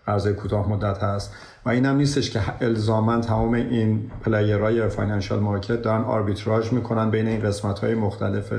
قرضه 0.07 0.33
کوتاه 0.33 0.69
مدت 0.69 1.03
هست. 1.03 1.33
و 1.65 1.69
اینم 1.69 1.97
نیستش 1.97 2.31
که 2.31 2.41
الزاما 2.61 3.21
تمام 3.21 3.55
این 3.55 4.11
player 4.25 4.89
های 4.89 4.98
financial 4.98 5.41
market 5.41 5.83
دارن 5.83 6.03
آربیتراژ 6.03 6.73
می‌کنن 6.73 7.11
بین 7.11 7.27
این 7.27 7.41
قسمت 7.41 7.79
های 7.79 7.95
مختلف 7.95 8.53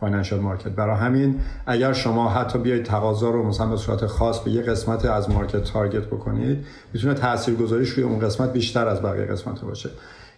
financial 0.00 0.40
market 0.40 0.68
برای 0.68 0.96
همین 0.96 1.40
اگر 1.66 1.92
شما 1.92 2.28
حتی 2.28 2.58
بیاید 2.58 2.84
تقاضا 2.84 3.30
رو 3.30 3.42
مثلا 3.42 3.66
به 3.66 3.76
صورت 3.76 4.06
خاص 4.06 4.38
به 4.38 4.50
یه 4.50 4.62
قسمت 4.62 5.04
از 5.04 5.30
market 5.30 5.64
target 5.64 6.06
بکنید 6.06 6.66
می‌تونه 6.92 7.14
تاثیرگذاریش 7.14 7.90
روی 7.90 8.04
اون 8.04 8.18
قسمت 8.18 8.52
بیشتر 8.52 8.88
از 8.88 9.02
بقیه 9.02 9.24
قسمت 9.24 9.60
باشه. 9.60 9.90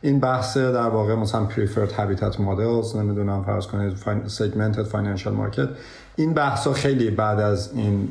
این 0.03 0.21
بحث 0.21 0.57
در 0.57 0.89
واقع 0.89 1.15
مثلا 1.15 1.49
preferred 1.49 1.91
habitat 1.91 2.35
models 2.35 2.97
نمی‌دونم 2.97 3.45
فرض 3.45 3.67
کنید 3.67 3.97
segmented 4.27 4.93
financial 4.93 5.31
market. 5.41 5.69
این 6.17 6.35
بحث 6.35 6.69
خیلی 6.69 7.11
بعد 7.11 7.41
از 7.41 7.73
این 7.75 8.09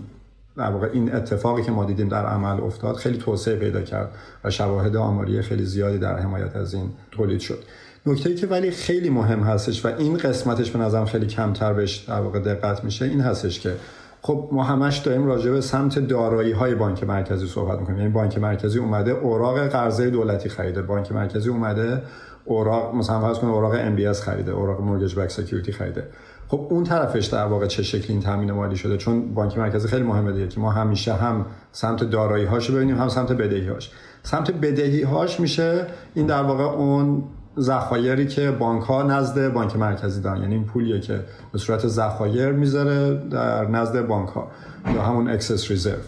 در 0.58 0.72
واقع 0.72 0.90
این 0.94 1.16
اتفاقی 1.16 1.64
که 1.64 1.72
ما 1.72 1.86
دیدیم 1.86 2.08
در 2.08 2.26
عمل 2.26 2.62
افتاد 2.62 2.96
خیلی 2.96 3.18
توسعه 3.18 3.56
پیدا 3.56 3.82
کرد 3.82 4.12
و 4.44 4.50
شواهد 4.50 4.96
آماری 4.96 5.42
خیلی 5.42 5.66
زیادی 5.66 5.98
در 5.98 6.20
حمایت 6.20 6.56
از 6.56 6.74
این 6.74 6.90
تولید 7.12 7.40
شد. 7.40 7.60
نکته 8.06 8.36
که 8.36 8.48
ولی 8.48 8.72
خیلی 8.72 9.10
مهم 9.10 9.40
هستش 9.40 9.86
و 9.86 9.88
این 9.98 10.18
قسمتش 10.18 10.72
به 10.72 10.80
نظرم 10.80 11.06
خیلی 11.06 11.26
کمتر 11.26 11.74
بهش 11.74 11.96
در 11.96 12.20
واقع 12.20 12.40
دقت 12.40 12.84
میشه 12.84 13.06
این 13.06 13.22
هستش 13.22 13.60
که 13.60 13.76
خب 14.22 14.50
ما 14.52 14.64
همش 14.64 14.98
داریم 14.98 15.26
راجع 15.26 15.52
به 15.52 15.62
سمت 15.62 16.00
دارایی 16.00 16.52
های 16.52 16.76
بانک 16.76 17.04
مرکزی 17.04 17.48
صحبت 17.48 17.80
می‌کنیم. 17.80 17.98
یعنی 17.98 18.10
بانک 18.10 18.38
مرکزی 18.38 18.80
اومده 18.80 19.12
اوراق 19.12 19.68
قرضه 19.68 20.10
دولتی 20.10 20.50
خریده. 20.50 20.82
بانک 20.82 21.12
مرکزی 21.12 21.50
اومده 21.50 22.02
اوراق 22.46 22.96
مثلا 22.96 23.22
فرض 23.22 23.40
کنید 23.40 23.54
اوراق 23.54 23.74
ام 23.78 24.14
خریده 24.14 24.52
اوراق 24.52 24.82
mortgage-backed 24.82 25.30
security 25.30 25.72
خریده. 25.72 26.08
خب 26.48 26.68
اون 26.70 26.84
طرفش 26.84 27.26
در 27.26 27.46
واقع 27.46 27.68
چه 27.68 27.84
شکلی 27.84 28.12
این 28.14 28.22
تامین 28.22 28.52
مالی 28.52 28.76
شده؟ 28.76 28.98
چون 28.98 29.34
بانک 29.34 29.58
مرکزی 29.58 29.88
خیلی 29.88 30.04
مهمه 30.04 30.32
دیگه 30.32 30.48
که 30.48 30.60
ما 30.60 30.72
همیشه 30.72 31.14
هم 31.14 31.46
سمت 31.72 32.04
دارایی 32.04 32.46
هاشو 32.46 32.74
ببینیم 32.74 32.98
هم 32.98 33.10
سمت 33.10 33.32
بدهی 33.32 33.68
هاش 33.68 33.92
سمت 34.24 34.52
بدهی 34.52 35.02
هاش 35.02 35.40
میشه 35.40 35.88
این 36.14 36.26
در 36.26 36.44
واقع 36.44 36.64
اون 36.64 37.24
ذخایری 37.60 38.28
که 38.28 38.52
بانک 38.52 38.84
ها 38.84 39.04
نزد 39.04 39.54
بانک 39.54 39.76
مرکزی 39.76 40.22
دارن. 40.22 40.42
یعنی 40.42 40.56
این 40.56 40.66
پولیه 40.66 41.00
که 41.00 41.20
به 41.52 41.58
صورت 41.58 41.88
ذخایر 41.88 42.52
می‌ذاره 42.52 43.22
در 43.32 43.68
نزد 43.68 44.08
بانک 44.08 44.30
ها 44.30 44.52
یا 44.96 45.02
همون 45.02 45.30
excess 45.30 45.72
reserve 45.72 46.02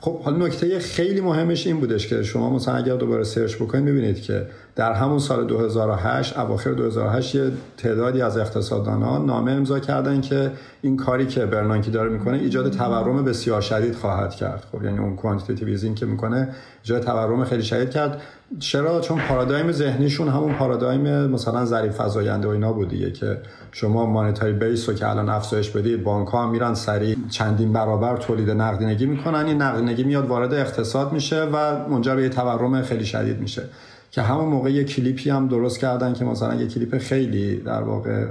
خب 0.00 0.20
حالا 0.20 0.46
نکته 0.46 0.78
خیلی 0.78 1.20
مهمش 1.20 1.66
این 1.66 1.80
بودش 1.80 2.06
که 2.06 2.22
شما 2.22 2.50
مثلا 2.50 2.74
اگر 2.74 2.96
دوباره 2.96 3.24
search 3.24 3.56
بکنید 3.56 3.84
می‌بینید 3.84 4.22
که 4.22 4.46
در 4.76 4.92
همون 4.92 5.18
سال 5.18 5.46
2008 5.46 6.38
اواخر 6.38 6.72
2008 6.72 7.34
یه 7.34 7.50
تعدادی 7.76 8.22
از 8.22 8.38
اقتصاددانان 8.38 9.26
نامه 9.26 9.52
امضا 9.52 9.80
کردن 9.80 10.20
که 10.20 10.50
این 10.82 10.96
کاری 10.96 11.26
که 11.26 11.46
برنانکی 11.46 11.90
داره 11.90 12.10
می‌کنه 12.10 12.38
ایجاد 12.38 12.70
تورم 12.70 13.24
بسیار 13.24 13.60
شدید 13.60 13.94
خواهد 13.94 14.34
کرد. 14.34 14.66
خب 14.72 14.84
یعنی 14.84 14.98
اون 14.98 15.16
کوانتیتیو 15.16 15.94
که 15.94 16.06
می‌کنه 16.06 16.48
ایجاد 16.82 17.02
تورم 17.02 17.44
خیلی 17.44 17.62
شدید 17.62 17.90
کرد. 17.90 18.22
چرا؟ 18.58 19.00
چون 19.00 19.18
پارادایم 19.18 19.72
ذهنیشون 19.72 20.28
همون 20.28 20.54
پارادایم 20.54 21.26
مثلا 21.26 21.64
ظریف 21.64 22.00
فزاینده 22.00 22.48
و 22.48 22.50
اینا 22.50 22.72
بود 22.72 22.88
دیگه 22.88 23.12
که 23.12 23.40
شما 23.72 24.06
مانیتاری 24.06 24.52
بیس 24.52 24.88
رو 24.88 24.94
که 24.94 25.08
الان 25.08 25.28
افزایش 25.28 25.70
بدید 25.70 26.04
بانک 26.04 26.28
ها 26.28 26.50
میرن 26.50 26.74
سریع 26.74 27.16
چندین 27.30 27.72
برابر 27.72 28.16
تولید 28.16 28.50
نقدینگی 28.50 29.06
می‌کنن 29.06 29.46
این 29.46 29.62
نقدینگی 29.62 30.04
میاد 30.04 30.26
وارد 30.26 30.54
اقتصاد 30.54 31.12
میشه 31.12 31.44
و 31.44 31.88
منجر 31.88 32.16
به 32.16 32.22
یه 32.22 32.28
تورم 32.28 32.82
خیلی 32.82 33.04
شدید 33.04 33.40
میشه. 33.40 33.62
که 34.10 34.22
همون 34.22 34.44
موقع 34.44 34.70
یه 34.70 34.84
کلیپی 34.84 35.30
هم 35.30 35.48
درست 35.48 35.78
کردن 35.78 36.12
که 36.12 36.24
مثلا 36.24 36.54
یه 36.54 36.66
کلیپ 36.66 36.98
خیلی 36.98 37.56
در 37.56 37.82
واقع 37.82 38.26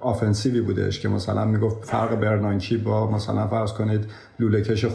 offensive 0.00 0.54
ی 0.54 0.60
بودش 0.60 1.00
که 1.00 1.08
مثلا 1.08 1.44
می‌گفت 1.44 1.84
فرق 1.84 2.14
برنانکی 2.14 2.76
با 2.76 3.10
مثلا 3.10 3.46
فرض 3.46 3.72
کنید 3.72 4.06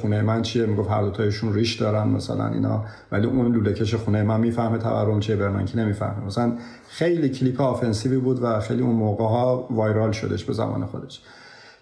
خونه 0.02 0.22
من 0.22 0.42
چیه؟ 0.42 0.66
می‌گفت 0.66 0.92
هر 0.92 1.02
دو 1.02 1.10
تایشون 1.10 1.54
ریش 1.54 1.76
دارن 1.76 2.08
مثلا 2.08 2.48
اینا 2.48 2.86
ولی 3.12 3.28
اون 3.28 3.54
لوله 3.54 3.74
کش 3.74 3.96
خونه 3.96 4.24
من 4.24 4.40
می‌فهمه 4.40 4.78
تورم 4.78 5.20
چیه 5.20 5.36
برنانکی 5.36 5.78
نمی‌فهمه. 5.78 6.26
مثلا 6.26 6.54
خیلی 6.90 7.30
کلیپ 7.30 7.62
offensive 7.62 8.12
ی 8.12 8.18
بود 8.18 8.44
و 8.44 8.60
خیلی 8.60 8.82
اون 8.82 8.96
موقع 8.96 9.24
ها 9.24 9.68
وایرال 9.72 10.12
شدش 10.12 10.44
به 10.44 10.54
زمان 10.54 10.86
خودش. 10.86 11.22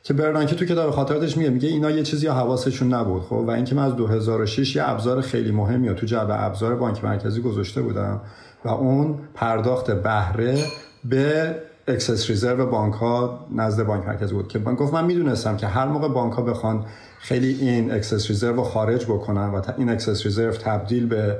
که 0.03 0.13
برنانکی 0.13 0.55
تو 0.55 0.65
کتاب 0.65 0.91
خاطراتش 0.91 1.37
میگه 1.37 1.49
میگه 1.49 1.69
اینا 1.69 1.91
یه 1.91 2.03
چیزی 2.03 2.27
حواسشون 2.27 2.93
نبود 2.93 3.21
خب؟ 3.21 3.31
و 3.31 3.49
اینکه 3.49 3.75
من 3.75 3.83
از 3.83 3.95
2006 3.95 4.75
یه 4.75 4.89
ابزار 4.89 5.21
خیلی 5.21 5.51
مهمی 5.51 5.95
تو 5.95 6.05
جعبه 6.05 6.43
ابزار 6.43 6.75
بانک 6.75 7.03
مرکزی 7.03 7.41
گذاشته 7.41 7.81
بودم 7.81 8.21
و 8.65 8.69
اون 8.69 9.19
پرداخت 9.33 9.91
بهره 9.91 10.57
به 11.03 11.55
excess 11.87 12.29
reserve 12.29 12.65
بانک 12.65 12.93
ها 12.93 13.45
نزد 13.55 13.83
بانک 13.83 14.07
مرکزی 14.07 14.33
بود 14.33 14.47
که 14.47 14.59
من 14.59 14.75
گفت 14.75 14.93
من 14.93 15.05
می‌دونستم 15.05 15.57
که 15.57 15.67
هر 15.67 15.85
موقع 15.85 16.07
بانک 16.07 16.33
ها 16.33 16.41
بخوان 16.41 16.85
خیلی 17.19 17.57
این 17.61 17.91
excess 17.91 18.27
reserve 18.27 18.55
رو 18.55 18.63
خارج 18.63 19.05
بکنن 19.05 19.49
و 19.49 19.61
این 19.77 19.89
excess 19.89 20.25
reserve 20.25 20.51
تبدیل 20.51 21.05
به 21.05 21.37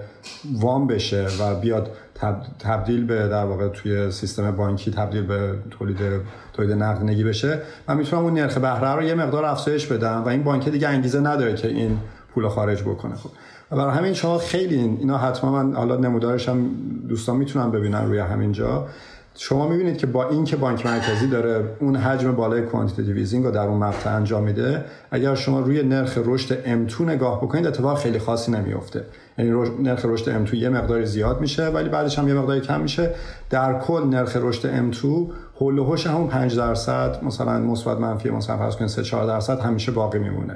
وام 0.54 0.88
بشه 0.88 1.28
و 1.40 1.56
بیاد 1.56 1.92
تبدیل 2.60 3.06
به 3.06 3.28
در 3.28 3.46
واقع 3.46 3.68
توی 3.68 4.12
سیستم 4.12 4.52
بانکی 4.52 4.92
تبدیل 4.92 5.24
به 5.26 5.54
تولید 5.72 5.98
تولید 6.54 6.72
نقدینگی 6.72 7.24
بشه 7.24 7.62
من 7.88 7.98
می‌تونم 7.98 8.24
اون 8.24 8.34
نرخ 8.34 8.58
بهره 8.58 8.96
رو 8.96 9.04
یه 9.04 9.14
مقدار 9.14 9.46
افزایش 9.46 9.88
بدم 9.88 10.24
و 10.26 10.28
این 10.28 10.44
بانک 10.44 10.70
دیگه 10.70 10.88
انگیزه 10.88 11.20
نداره 11.20 11.56
که 11.56 11.68
این 11.68 11.98
پول 12.34 12.48
خارج 12.48 12.82
بکنه. 12.82 13.16
خب 13.16 13.30
و 13.72 13.76
برای 13.76 13.98
همین 13.98 14.14
شما 14.14 14.38
خیلی 14.38 14.76
اینا 14.76 15.18
حتما 15.18 15.64
من 15.64 15.76
حالا 15.76 15.98
نمودارش 15.98 16.50
هم 16.50 16.70
دوستان 17.10 17.36
می‌تونن 17.36 17.72
ببینن 17.72 18.06
روی 18.06 18.20
همینجا 18.20 18.88
شما 19.36 19.68
می‌بینید 19.68 19.98
که 19.98 20.08
با 20.08 20.30
این 20.30 20.44
که 20.44 20.56
بانک 20.56 20.86
مرکزی 20.86 21.28
داره 21.28 21.66
اون 21.80 21.96
حجم 21.96 22.32
بالای 22.32 22.62
quantitative 22.62 23.16
easing 23.16 23.46
رو 23.46 23.52
در 23.52 23.68
اون 23.68 23.78
مقطع 23.78 24.16
انجام 24.16 24.44
میده 24.44 24.86
اگر 25.12 25.36
شما 25.36 25.60
روی 25.60 25.84
نرخ 25.84 26.18
رشد 26.26 26.64
M2 26.88 27.02
نگاه 27.02 27.42
بکنید 27.42 27.68
اتفاق 27.68 27.98
خیلی 27.98 28.20
خاصی 28.20 28.52
نمیفته 28.52 29.06
یعنی 29.38 29.52
نرخ 29.80 30.06
رشد 30.06 30.46
M2 30.46 30.54
یه 30.54 30.70
مقدار 30.70 31.06
زیاد 31.06 31.42
میشه 31.42 31.68
ولی 31.68 31.90
بعدش 31.90 32.20
هم 32.20 32.28
یه 32.28 32.34
مقدار 32.34 32.60
کم 32.60 32.82
میشه. 32.82 33.16
در 33.50 33.80
کل 33.80 34.04
نرخ 34.04 34.38
رشد 34.42 34.92
M2 34.92 35.06
حول 35.60 35.80
و 35.80 35.84
حوش 35.84 36.08
همون 36.08 36.28
5 36.28 36.58
درصد 36.58 37.24
مثلا 37.24 37.60
مثبت 37.60 37.98
منفی 37.98 38.30
مثلا 38.30 38.58
فرض 38.58 38.76
کنید 38.76 38.90
3 38.90 39.04
4 39.04 39.28
درصد 39.28 39.60
همیشه 39.60 39.92
باقی 39.92 40.20
میمونه. 40.20 40.56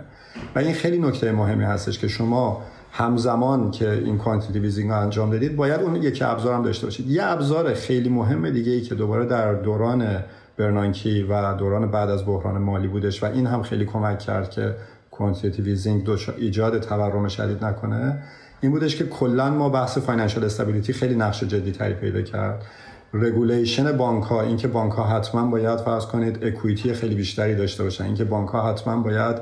و 0.56 0.60
این 0.60 0.74
خیلی 0.74 0.98
نکته 0.98 1.32
مهمی 1.32 1.64
هستش 1.64 2.00
که 2.00 2.08
شما 2.08 2.62
همزمان 2.98 3.72
که 3.72 3.92
این 3.92 4.18
quantitative 4.18 4.60
easing 4.60 4.90
رو 4.90 5.02
انجام 5.02 5.30
دادید 5.30 5.56
باید 5.56 5.82
اون 5.82 5.96
یکی 5.96 6.24
ابزار 6.24 6.54
هم 6.54 6.64
داشته 6.64 6.86
باشید. 6.86 7.10
یه 7.10 7.24
ابزار 7.24 7.74
خیلی 7.74 8.10
مهم 8.10 8.50
دیگه 8.50 8.72
ای 8.72 8.82
که 8.82 8.96
دوباره 8.96 9.26
در 9.26 9.54
دوران 9.54 10.24
برنانکی 10.58 11.24
و 11.24 11.54
دوران 11.54 11.92
بعد 11.92 12.10
از 12.10 12.26
بحران 12.26 12.58
مالی 12.58 12.88
بودش 12.88 13.24
و 13.24 13.26
این 13.26 13.48
هم 13.48 13.64
خیلی 13.64 13.86
کمک 13.86 14.20
کرد 14.20 14.50
که 14.50 14.76
quantitative 15.12 15.62
easing 15.62 16.10
ایجاد 16.38 16.80
تورم 16.80 17.28
شدید 17.28 17.64
نکنه 17.64 18.24
این 18.62 18.72
بودش 18.72 18.96
که 18.96 19.06
کلا 19.06 19.50
ما 19.50 19.70
بحث 19.70 19.98
financial 19.98 20.44
stability 20.44 20.94
خیلی 20.94 21.16
نقش 21.16 21.44
جدی 21.44 21.72
تری 21.72 21.94
پیدا 21.94 22.22
کرد. 22.22 22.66
regulation 23.14 23.98
بانک 23.98 24.24
ها 24.24 24.42
اینکه 24.42 24.68
بانک 24.68 24.94
ها 24.94 25.04
حتما 25.04 25.48
باید 25.48 25.80
فرض 25.80 26.06
کنید 26.06 26.44
equity 26.44 26.94
خیلی 26.94 27.16
بیشتری 27.16 27.56
داشته 27.56 27.84
باشن 27.84 28.04
اینکه 28.04 28.24
بانک 28.24 28.50
ها 28.50 28.72
حتما 28.72 29.02
باید 29.02 29.36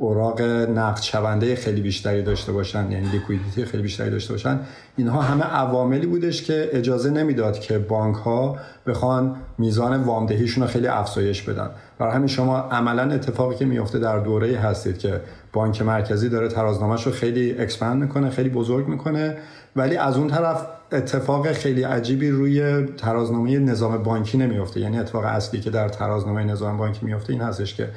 اوراق 0.00 0.40
نقد 0.42 1.00
شونده 1.02 1.56
خیلی 1.56 1.80
بیشتری 1.80 2.22
داشته 2.22 2.52
باشن 2.52 2.92
یعنی 2.92 3.08
liquidity 3.08 3.64
خیلی 3.64 3.82
بیشتری 3.82 4.10
داشته 4.10 4.32
باشن. 4.32 4.60
اینها 4.96 5.22
همه 5.22 5.44
عواملی 5.44 6.06
بودش 6.06 6.42
که 6.42 6.68
اجازه 6.72 7.10
نمی‌داد 7.10 7.58
که 7.58 7.78
بانک 7.78 8.16
ها 8.16 8.56
بخوان 8.86 9.36
میزان 9.58 10.02
وام‌دهیشون 10.02 10.62
رو 10.64 10.70
خیلی 10.70 10.86
افزایش 10.86 11.42
بدن. 11.42 11.70
برای 11.98 12.14
همین 12.14 12.28
شما 12.28 12.58
عملا 12.58 13.14
اتفاقی 13.14 13.56
که 13.56 13.64
میفته 13.64 13.98
در 13.98 14.18
دوره‌ای 14.18 14.58
هستید 14.58 14.98
که 14.98 15.20
بانک 15.52 15.82
مرکزی 15.82 16.28
داره 16.28 16.48
ترازنامه‌ش 16.48 17.06
رو 17.06 17.12
خیلی 17.12 17.58
expand 17.58 18.02
می‌کنه 18.02 18.30
خیلی 18.30 18.48
بزرگ 18.48 18.88
می‌کنه 18.88 19.36
ولی 19.76 19.96
از 19.96 20.16
اون 20.16 20.28
طرف 20.28 20.66
اتفاق 20.92 21.52
خیلی 21.52 21.82
عجیبی 21.82 22.30
روی 22.30 22.86
ترازنامه 22.86 23.58
نظام 23.58 24.02
بانکی 24.02 24.38
نمیفته 24.38 24.80
یعنی 24.80 24.98
اتفاق 24.98 25.24
اصلی 25.24 25.60
که 25.60 25.70
در 25.70 25.88
ترازنامه 25.88 26.44
نظام 26.44 26.76
بانکی 26.76 27.06
میفته 27.06 27.32
این 27.32 27.42
هستش 27.42 27.74
که 27.74 27.88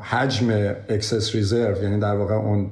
حجم 0.00 0.74
excess 0.88 1.34
reserve 1.34 1.82
یعنی 1.82 2.00
در 2.00 2.16
واقع 2.16 2.34
اون 2.34 2.70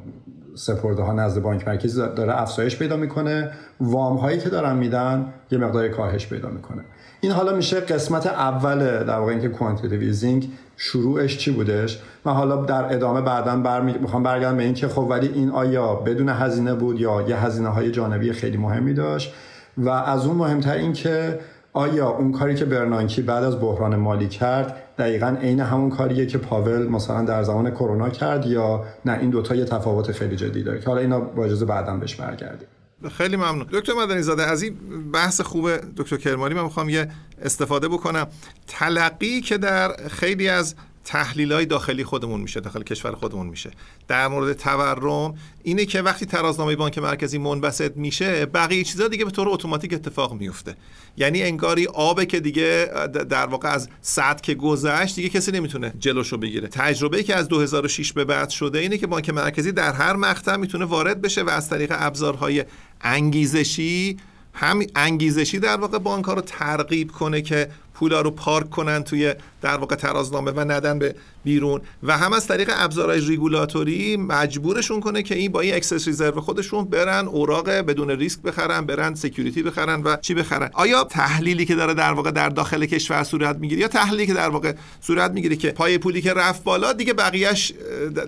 سپرده 0.55 1.03
ها 1.03 1.13
نزد 1.13 1.43
بانک 1.43 1.69
مرکزی 1.69 2.01
داره 2.17 2.41
افزایش 2.41 2.79
پیدا 2.79 2.97
می‌کنه. 2.97 3.51
وام 3.81 4.17
هایی 4.17 4.39
که 4.39 4.49
دارن 4.49 4.77
میدن 4.77 5.33
یه 5.51 5.59
مقدار 5.59 5.89
کاهش 5.89 6.27
پیدا 6.27 6.49
می‌کنه. 6.49 6.83
این 7.21 7.33
حالا 7.33 7.57
میشه 7.57 7.81
قسمت 7.81 8.27
اول 8.27 9.05
در 9.05 9.19
واقع 9.19 9.31
اینکه 9.31 9.49
quantitative 9.49 10.41
شروعش 10.77 11.39
چی 11.39 11.51
بودش؟ 11.51 12.03
و 12.25 12.31
حالا 12.31 12.57
در 12.57 12.95
ادامه 12.95 13.21
بعدا 13.21 13.57
برمی... 13.57 13.93
می‌خوام 13.93 14.23
برگردم 14.23 14.57
به 14.57 14.63
اینکه 14.63 14.89
خب 14.89 15.07
ولی 15.11 15.29
این 15.29 15.51
آیا 15.51 15.95
بدون 15.95 16.29
هزینه 16.29 16.75
بود 16.75 17.01
یا 17.01 17.25
یه 17.29 17.37
هزینه 17.37 17.69
های 17.69 17.91
جانبی 17.91 18.33
خیلی 18.33 18.57
مهمی 18.57 18.95
داشت؟ 18.95 19.35
و 19.79 19.89
از 19.89 20.27
اون 20.27 20.37
مهمتر 20.37 20.75
این 20.75 20.93
که 20.93 21.39
آیا 21.73 22.09
اون 22.09 22.33
کاری 22.33 22.55
که 22.55 22.65
برنانکی 22.65 23.23
بعد 23.23 23.45
از 23.45 23.61
بحران 23.61 23.97
مالی 23.97 24.29
کرد 24.29 24.77
دقیقا 24.99 25.37
عین 25.43 25.61
همون 25.61 25.91
کاریه 25.91 26.27
که 26.27 26.39
پاول 26.39 26.89
مثلا 26.89 27.25
در 27.25 27.43
زمان 27.43 27.71
کرونا 27.71 28.11
کرد 28.11 28.47
یا 28.47 28.85
نه؟ 29.05 29.19
این 29.19 29.31
دوتا 29.31 29.55
یه 29.55 29.65
تفاوت 29.65 30.13
خیلی 30.13 30.37
جدی 30.37 30.63
داره 30.63 30.81
که 30.81 30.87
حالا 30.87 31.01
اینا 31.01 31.21
با 31.21 31.45
اجازه 31.45 31.65
بعدا 31.65 31.97
بهش 31.97 32.15
برگردیم. 32.15 32.69
خیلی 33.11 33.37
ممنون. 33.37 33.67
دکتر 33.73 33.93
مدنی 33.93 34.23
زاده 34.23 34.43
از 34.43 34.63
این 34.63 34.77
بحث 35.13 35.41
خوب 35.41 35.71
دکتر 35.97 36.17
کرمانی 36.17 36.55
من 36.55 36.63
می‌خوام 36.63 36.89
یه 36.89 37.09
استفاده 37.43 37.89
بکنم. 37.89 38.27
تلقی 38.67 39.41
که 39.41 39.59
در 39.59 39.93
خیلی 40.09 40.49
از 40.49 40.75
تحلیل 41.05 41.53
های 41.53 41.67
داخلی 41.67 42.05
خودمون 42.05 42.41
میشه 42.41 42.61
داخل 42.61 42.83
کشور 42.83 43.13
خودمون 43.13 43.47
میشه. 43.47 43.71
در 44.09 44.29
مورد 44.29 44.53
تورم 44.53 45.35
اینه 45.63 45.85
که 45.85 46.03
وقتی 46.03 46.27
ترازنامه 46.27 46.77
بانک 46.77 46.99
مرکزی 46.99 47.39
منبسط 47.39 47.97
میشه 47.97 48.47
بقیه 48.47 48.85
چیزا 48.85 49.09
دیگه 49.09 49.25
به 49.25 49.31
طور 49.31 49.49
اتوماتیک 49.49 49.93
اتفاق 49.93 50.33
میفته. 50.33 50.77
یعنی 51.17 51.43
انگاری 51.43 51.87
آب 51.87 52.25
که 52.25 52.41
دیگه 52.41 52.91
در 53.29 53.47
واقع 53.47 53.69
از 53.69 53.89
صد 54.01 54.41
که 54.41 54.55
گذشت 54.55 55.17
دیگه 55.17 55.29
کسی 55.29 55.53
نمی‌تونه 55.53 55.93
جلوشو 55.99 56.37
بگیره. 56.37 56.69
تجربه 56.69 57.23
که 57.23 57.35
از 57.35 57.49
2006 57.49 58.13
به 58.13 58.25
بعد 58.25 58.51
شده 58.51 58.79
اینه 58.79 58.99
که 58.99 59.07
بانک 59.07 59.31
مرکزی 59.31 59.73
در 59.73 59.93
هر 59.93 60.17
مقطع 60.17 60.57
می‌تونه 60.57 60.85
وارد 60.85 61.21
بشه 61.21 61.43
و 61.43 61.51
از 61.51 61.69
طریق 61.69 61.93
ابزارهای 61.99 62.65
انگیزشی 63.01 64.17
هم 64.55 64.83
انگیزشی 64.97 65.59
در 65.59 65.77
واقع 65.77 65.99
بانک 65.99 66.25
رو 66.25 66.41
ترغیب 66.41 67.13
کنه 67.13 67.43
که 67.43 67.69
پولا 67.95 68.21
رو 68.21 68.31
پارک 68.31 68.71
کنن 68.71 69.05
توی 69.05 69.35
در 69.63 69.77
واقع 69.77 69.97
ترازنامه 69.97 70.51
و 70.51 70.61
ندن 70.61 70.99
به 70.99 71.15
بیرون. 71.45 71.81
و 72.03 72.19
هم 72.19 72.33
از 72.33 72.47
طریق 72.47 72.71
ابزارهای 72.75 73.21
ریگولاتوری 73.21 74.17
مجبورشون 74.17 75.01
کنه 75.01 75.23
که 75.23 75.35
این 75.35 75.53
با 75.53 75.61
این 75.61 75.75
excess 75.75 76.07
reserve 76.07 76.41
خودشون 76.41 76.85
برن 76.85 77.29
اوراق 77.29 77.71
بدون 77.71 78.11
ریسک 78.11 78.43
بخرن 78.43 78.81
برن 78.87 79.15
security 79.15 79.63
بخرن 79.63 80.03
و 80.03 80.17
چی 80.17 80.35
بخرن. 80.35 80.71
آیا 80.73 81.05
تحلیلی 81.05 81.65
که 81.65 81.75
داره 81.75 81.95
در 81.95 82.13
واقع 82.13 82.31
در 82.31 82.49
داخل 82.49 82.87
کشور 82.87 83.23
صورت 83.23 83.57
می‌گیره 83.57 83.81
یا 83.81 83.89
تحلیلی 83.89 84.27
که 84.27 84.35
در 84.35 84.49
واقع 84.49 84.73
صورت 85.01 85.31
می‌گیره 85.31 85.57
که 85.57 85.71
پای 85.71 85.99
پولی 85.99 86.23
که 86.23 86.35
رفت 86.35 86.65
بالا 86.65 86.93
دیگه 86.93 87.13
بقیهش 87.13 87.73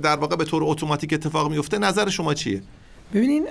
در 0.03 0.17
واقع 0.17 0.37
به 0.37 0.45
طور 0.45 0.63
اتوماتیک 0.65 1.13
اتفاق 1.13 1.51
میفته 1.51 1.79
نظر 1.79 2.09
شما 2.09 2.35
چیه؟ 2.35 2.63
ببینین 3.15 3.47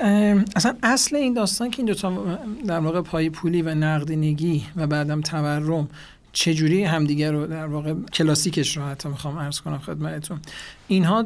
اصلا 0.56 0.76
اصل 0.84 1.16
این 1.16 1.34
داستان 1.34 1.70
که 1.70 1.78
این 1.78 1.86
دوتا 1.86 2.40
در 2.68 2.80
واقع 2.80 3.02
پای 3.02 3.30
پولی 3.30 3.62
و 3.62 3.76
نقدینگی 3.76 4.64
و 4.76 4.88
بعدم 4.88 5.22
تورم 5.22 5.90
چجوری 6.34 6.84
همدیگه 6.84 7.32
رو 7.32 7.48
در 7.48 7.66
واقع 7.66 7.94
کلاسیکش 8.14 8.78
رو 8.78 8.84
حتی 8.84 9.10
می‌خوام 9.10 9.40
عرض 9.40 9.60
کنم 9.60 9.78
خدمتتون. 9.78 10.40
اینها 10.88 11.26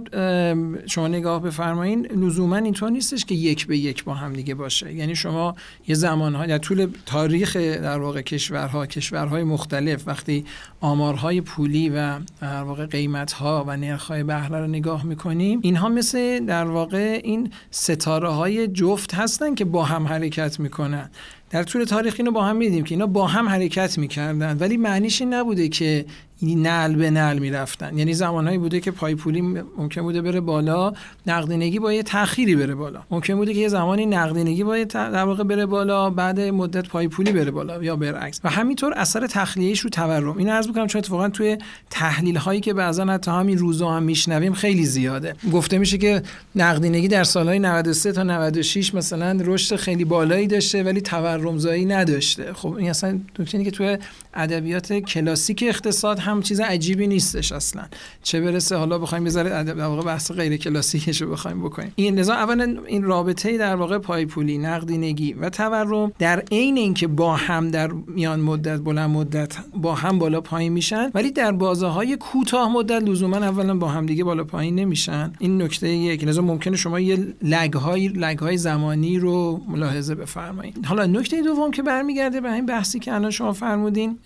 شما 0.88 1.08
نگاه 1.08 1.42
بفرمایین 1.42 2.06
لزوما 2.06 2.56
اینطور 2.56 2.90
نیستش 2.90 3.26
که 3.26 3.36
یک 3.36 3.68
به 3.68 3.78
یک 3.78 4.04
با 4.04 4.14
هم 4.14 4.34
دیگه 4.34 4.56
باشه. 4.56 4.94
یعنی 4.94 5.16
شما 5.16 5.56
یه 5.88 5.96
زمانها 5.96 6.46
در 6.46 6.58
طول 6.58 6.88
تاریخ 7.06 7.56
در 7.58 8.00
واقع 8.00 8.22
کشورها 8.22 8.86
کشورهای 8.86 9.44
مختلف 9.44 10.08
وقتی 10.08 10.46
آمارهای 10.82 11.42
پولی 11.42 11.90
و 11.90 12.20
در 12.42 12.64
واقع 12.64 12.86
قیمتها 12.86 13.64
و 13.68 13.78
نرخهای 13.78 14.24
بهره 14.24 14.60
رو 14.60 14.68
نگاه 14.68 15.06
می‌کنیم 15.06 15.60
اینها 15.64 15.90
مثل 15.90 16.46
در 16.46 16.66
واقع 16.66 17.22
این 17.24 17.52
ستاره 17.72 18.30
های 18.30 18.68
جفت 18.68 19.14
هستن 19.14 19.56
که 19.56 19.66
با 19.66 19.84
هم 19.84 20.08
حرکت 20.08 20.60
می‌کنن. 20.60 21.10
در 21.50 21.64
طول 21.64 21.84
تاریخ 21.84 22.16
اینو 22.18 22.32
با 22.32 22.44
هم 22.44 22.56
میدیم 22.56 22.84
که 22.84 22.96
اینا 22.96 23.08
با 23.08 23.28
هم 23.28 23.50
حرکت 23.50 23.98
می‌کردن. 23.98 24.58
ولی 24.58 24.78
معنیش 24.78 25.22
این 25.22 25.34
نبوده 25.34 25.70
که 25.70 26.06
نل 26.42 26.96
به 26.96 27.12
نل 27.12 27.40
می‌رفتن. 27.40 27.98
یعنی 27.98 28.14
زمانهایی 28.14 28.58
بوده 28.58 28.80
که 28.80 28.92
پای 28.92 29.16
پولی 29.16 29.42
ممکن 29.42 30.02
بوده 30.02 30.22
بره 30.22 30.40
بالا 30.40 30.94
نقدینگی 31.28 31.80
با 31.80 31.94
یه 31.94 32.04
تأخیری 32.04 32.56
بره 32.56 32.76
بالا. 32.76 33.04
ممکن 33.12 33.36
بوده 33.36 33.54
که 33.54 33.60
یه 33.60 33.68
زمانی 33.68 34.06
نقدینگی 34.06 34.64
با 34.64 34.84
در 34.84 35.24
واقع 35.24 35.44
بره 35.44 35.66
بالا 35.66 36.10
بعد 36.10 36.40
مدت 36.40 36.88
پای 36.88 37.08
پولی 37.08 37.32
بره 37.32 37.52
بالا 37.52 37.84
یا 37.84 37.96
برعکس. 37.96 38.42
و 38.44 38.50
همینطور 38.50 38.94
اثر 38.94 39.28
تخلیهش 39.28 39.80
رو 39.80 39.90
تورم. 39.90 40.38
این 40.38 40.50
عرض 40.50 40.68
می‌کنم 40.68 40.88
چون 40.88 41.00
اتفاقا 41.00 41.30
توی 41.30 41.58
تحلیل 41.90 42.38
هایی 42.38 42.60
که 42.60 42.74
بعضا 42.74 43.06
حتی 43.06 43.32
همین 43.32 43.58
روزا 43.58 43.90
هم 43.90 44.04
میشنویم 44.04 44.54
خیلی 44.54 44.86
زیاده. 44.86 45.36
گفته 45.54 45.78
میشه 45.78 45.98
که 45.98 46.22
نقدینگی 46.56 47.08
در 47.08 47.24
سالهای 47.24 47.60
93 47.60 48.12
تا 48.12 48.24
96 48.24 48.94
مثلا 48.94 49.38
رشد 49.42 49.76
خیلی 49.76 50.06
بالایی 50.06 50.48
داشته 50.48 50.84
ولی 50.84 51.02
تورمزایی 51.02 51.86
نداشته. 51.86 52.54
خب 52.54 52.74
این 52.74 52.90
اصلا 52.90 53.20
نکته 53.40 53.64
که 53.64 53.72
توی 53.72 53.98
ادبیات 54.34 54.94
کلاسیک 54.94 55.64
اقتصاد 55.68 56.20
هم 56.28 56.42
چیز 56.42 56.60
عجیبی 56.60 57.08
نیستش 57.08 57.52
اصلا. 57.52 57.84
چه 58.24 58.42
برسه 58.42 58.76
حالا 58.76 59.00
بخوایم 59.00 59.24
بذاره 59.24 59.64
در 59.64 59.74
واقع 59.74 60.04
بحث 60.04 60.32
غیر 60.32 60.58
کلاسیکش 60.58 61.22
رو 61.22 61.32
بخوایم 61.32 61.62
بکنیم. 61.62 61.92
این 61.96 62.20
نظام 62.20 62.38
اولا 62.38 62.76
این 62.88 63.04
رابطه 63.04 63.58
در 63.58 63.76
واقع 63.76 63.98
پایپولی 63.98 64.58
نقدینگی 64.58 65.34
و 65.34 65.50
تورم 65.50 66.12
در 66.20 66.40
عین 66.52 66.78
اینکه 66.78 67.08
با 67.08 67.36
هم 67.36 67.72
در 67.72 67.92
میان 67.92 68.40
مدت 68.40 68.80
بلند 68.80 69.10
مدت 69.10 69.58
با 69.74 69.96
هم 69.96 70.20
بالا 70.20 70.42
پایین 70.42 70.74
میشن 70.74 71.12
ولی 71.14 71.32
در 71.32 71.52
بازه 71.52 71.88
های 71.88 72.18
کوتاه 72.18 72.72
مدت 72.72 73.04
لزوما 73.04 73.38
اولا 73.38 73.76
با 73.76 73.88
هم 73.88 74.06
دیگه 74.06 74.24
بالا 74.24 74.44
پایین 74.44 74.76
نمیشن. 74.76 75.34
این 75.40 75.62
نکته 75.62 75.90
یک. 75.90 76.24
لازم 76.24 76.44
ممکنه 76.44 76.78
شما 76.78 77.00
یه 77.00 77.36
لگ 77.42 77.74
های 77.74 78.08
لگ 78.08 78.38
های 78.38 78.58
زمانی 78.58 79.20
رو 79.20 79.62
ملاحظه 79.68 80.16
بفرمایید. 80.16 80.86
حالا 80.86 81.06
نکته 81.06 81.42
دوم 81.42 81.72
که 81.72 81.84
برمیگرده 81.84 82.42
به 82.42 82.54
این 82.54 82.66
بحثی 82.66 83.00
که 83.00 83.14
الان 83.14 83.32
شما 83.32 83.54
فرمودین 83.54 84.20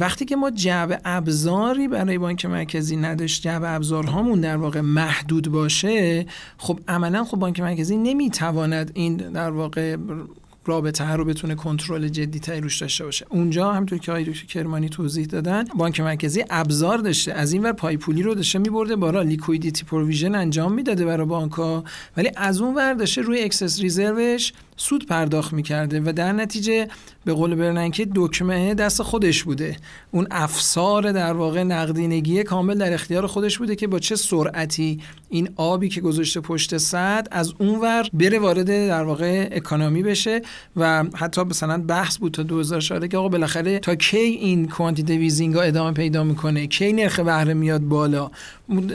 وقتی 0.00 0.24
که 0.24 0.36
ما 0.36 0.50
جعبه 0.50 1.00
ابزاری 1.46 1.88
برای 1.88 2.18
بانک 2.18 2.46
مرکزی 2.46 2.96
نداشت 2.96 3.42
جعبه 3.42 3.62
ابزارهامون 3.64 4.40
در 4.40 4.56
واقع 4.56 4.80
محدود 4.80 5.48
باشه 5.48 6.26
خب 6.58 6.80
عملا 6.88 7.24
خب 7.24 7.36
بانک 7.36 7.60
مرکزی 7.60 7.96
نمی‌تواند 7.96 8.90
این 8.94 9.16
در 9.16 9.50
واقع 9.50 9.96
رابطه 10.64 11.12
رو 11.12 11.24
بتونه 11.24 11.54
کنترل 11.54 12.08
جدی 12.08 12.38
تری 12.38 12.60
روش 12.60 12.78
داشته 12.78 13.04
باشه. 13.04 13.26
اونجا 13.28 13.72
همونطور 13.72 13.98
که 13.98 14.12
دکتر 14.12 14.46
کرمانی 14.46 14.88
توضیح 14.88 15.26
دادن 15.26 15.64
بانک 15.64 16.00
مرکزی 16.00 16.44
ابزار 16.50 16.98
داشته 16.98 17.32
از 17.32 17.52
این 17.52 17.62
ور 17.62 17.72
پای 17.72 17.96
پولی 17.96 18.22
رو 18.22 18.34
داشته 18.34 18.58
میبرده 18.58 18.96
بالا 18.96 19.22
liquidity 19.22 19.84
provision 19.84 20.34
انجام 20.34 20.72
می‌داده 20.72 21.04
برای 21.04 21.26
بانک 21.26 21.58
ولی 22.16 22.30
از 22.36 22.60
اون 22.60 22.74
ور 22.74 22.94
داشته 22.94 23.22
روی 23.22 23.42
excess 23.42 23.80
reserve 23.80 24.36
ش 24.36 24.52
سود 24.76 25.06
پرداخت 25.06 25.52
می‌کرده 25.52 26.00
و 26.00 26.12
در 26.12 26.32
نتیجه 26.32 26.88
به 27.24 27.32
قول 27.32 27.54
برننکه 27.54 28.08
دکمه 28.14 28.74
دست 28.74 29.02
خودش 29.02 29.44
بوده. 29.44 29.76
اون 30.10 30.26
افسار 30.30 31.12
در 31.12 31.32
واقع 31.32 31.62
نقدینگی 31.62 32.42
کامل 32.42 32.78
در 32.78 32.94
اختیار 32.94 33.26
خودش 33.26 33.58
بوده 33.58 33.76
که 33.76 33.86
با 33.86 33.98
چه 33.98 34.16
سرعتی 34.16 35.00
این 35.28 35.48
آبی 35.56 35.88
که 35.88 36.00
گذاشته 36.00 36.40
پشت 36.40 36.78
صد 36.78 37.28
از 37.30 37.54
اونور 37.58 38.08
بره 38.12 38.38
وارد 38.38 38.66
در 38.66 39.02
واقع 39.02 39.48
اکانومی 39.52 40.02
بشه 40.02 40.42
و 40.76 41.04
حتی 41.14 41.42
مثلا 41.42 41.82
بحث 41.82 42.18
بود 42.18 42.32
تا 42.32 42.42
2014 42.42 43.08
که 43.08 43.16
آقا 43.16 43.28
بالاخره 43.28 43.78
تا 43.78 43.94
کی 43.94 44.16
این 44.16 44.68
کوانتیته 44.68 45.16
ویزینگ 45.16 45.56
ادامه 45.56 45.92
پیدا 45.92 46.24
می‌کنه؟ 46.24 46.66
کی 46.66 46.92
نرخ 46.92 47.20
بهره 47.20 47.54
میاد 47.54 47.80
بالا؟ 47.80 48.30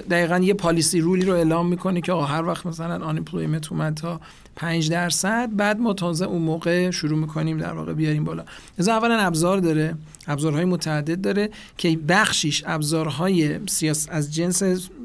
دقیقا 0.10 0.38
یه 0.38 0.54
پالیسی 0.54 1.00
رولی 1.00 1.26
رو 1.26 1.34
اعلام 1.34 1.68
می‌کنه 1.68 2.02
که 2.02 2.12
آقا 2.12 2.26
هر 2.26 2.46
وقت 2.46 2.66
مثلا 2.66 3.06
آن 3.06 3.26
اومد 3.72 3.94
تا 3.94 4.20
5 4.62 4.90
درصد. 4.90 5.50
بعد 5.56 5.80
ما 5.80 5.94
تازه 5.94 6.26
اون 6.26 6.42
موقع 6.42 6.92
شروع 6.92 7.20
می‌کنیم 7.20 7.58
در 7.58 7.74
واقع 7.74 7.94
بیاریم 7.94 8.24
بالا. 8.24 8.44
از 8.78 8.88
اولا 8.88 9.20
ابزار 9.20 9.58
داره 9.58 9.96
ابزارهای 10.28 10.66
متعدد 10.66 11.22
داره 11.22 11.50
که 11.78 11.98
بخشیش 11.98 12.64
ابزارهای 12.68 13.60
سیاس 13.68 14.08
از 14.12 14.34
جنس 14.34 14.64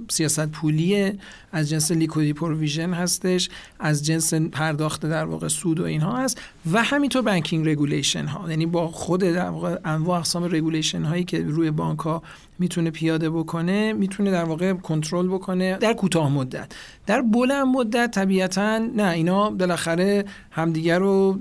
سیاست 0.08 0.46
پولیه 0.46 1.18
از 1.56 1.68
جنس 1.68 1.92
liquidity 1.92 2.32
provision 2.32 2.92
هستش 2.92 3.48
از 3.80 4.06
جنس 4.06 4.34
پرداخت 4.34 5.06
در 5.06 5.24
واقع 5.24 5.48
سود 5.48 5.80
و 5.80 5.84
اینها 5.84 6.16
هست 6.16 6.40
و 6.72 6.82
همینطور 6.82 7.22
banking 7.22 7.68
regulation 7.68 8.26
ها. 8.26 8.50
یعنی 8.50 8.66
با 8.66 8.88
خود 8.88 9.20
در 9.20 9.48
واقع 9.48 9.78
انواع 9.84 10.18
اقسام 10.18 10.44
regulation 10.44 11.02
هایی 11.02 11.24
که 11.24 11.42
روی 11.42 11.70
بانک 11.70 11.98
ها 11.98 12.22
می‌تونه 12.58 12.90
پیاده 12.90 13.30
بکنه 13.30 13.92
می‌تونه 13.92 14.30
در 14.30 14.44
واقع 14.44 14.72
کنترل 14.72 15.28
بکنه 15.28 15.76
در 15.76 15.92
کوتاه 15.92 16.32
مدت. 16.32 16.72
در 17.06 17.22
بلند 17.22 17.66
مدت 17.66 18.10
طبیعتا 18.10 18.78
نه 18.78 19.08
اینا 19.08 19.50
بالاخره 19.50 20.24
همدیگر 20.50 20.98
رو 20.98 21.38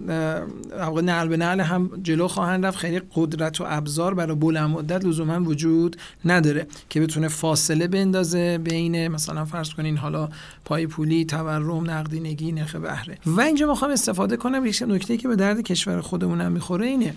واقع 0.77 1.01
نعل 1.01 1.27
به 1.27 1.37
نعل 1.37 1.59
هم 1.59 1.91
جلو 2.03 2.27
خواهند 2.27 2.65
رفت. 2.65 2.77
خیلی 2.77 3.01
قدرت 3.15 3.61
و 3.61 3.65
ابزار 3.67 4.13
برای 4.13 4.35
بلند 4.35 4.69
مدت 4.69 5.05
لزوما 5.05 5.43
وجود 5.43 5.97
نداره 6.25 6.67
که 6.89 7.01
بتونه 7.01 7.27
فاصله 7.27 7.87
بندازه 7.87 8.57
بین 8.57 9.07
مثلا 9.07 9.45
فرض 9.45 9.69
کنین 9.69 9.97
حالا 10.05 10.29
پای 10.65 10.87
پولی 10.87 11.25
تورم 11.25 11.89
نقدینگی 11.89 12.51
نرخ 12.51 12.75
بهره. 12.75 13.17
و 13.25 13.41
اینجا 13.41 13.67
می‌خوام 13.67 13.91
استفاده 13.91 14.37
کنم 14.37 14.65
یک 14.65 14.83
نکته 14.87 15.17
که 15.17 15.27
به 15.27 15.35
درد 15.35 15.61
کشور 15.61 16.01
خودمون 16.01 16.47
می‌خوره 16.47 16.85
اینه. 16.85 17.13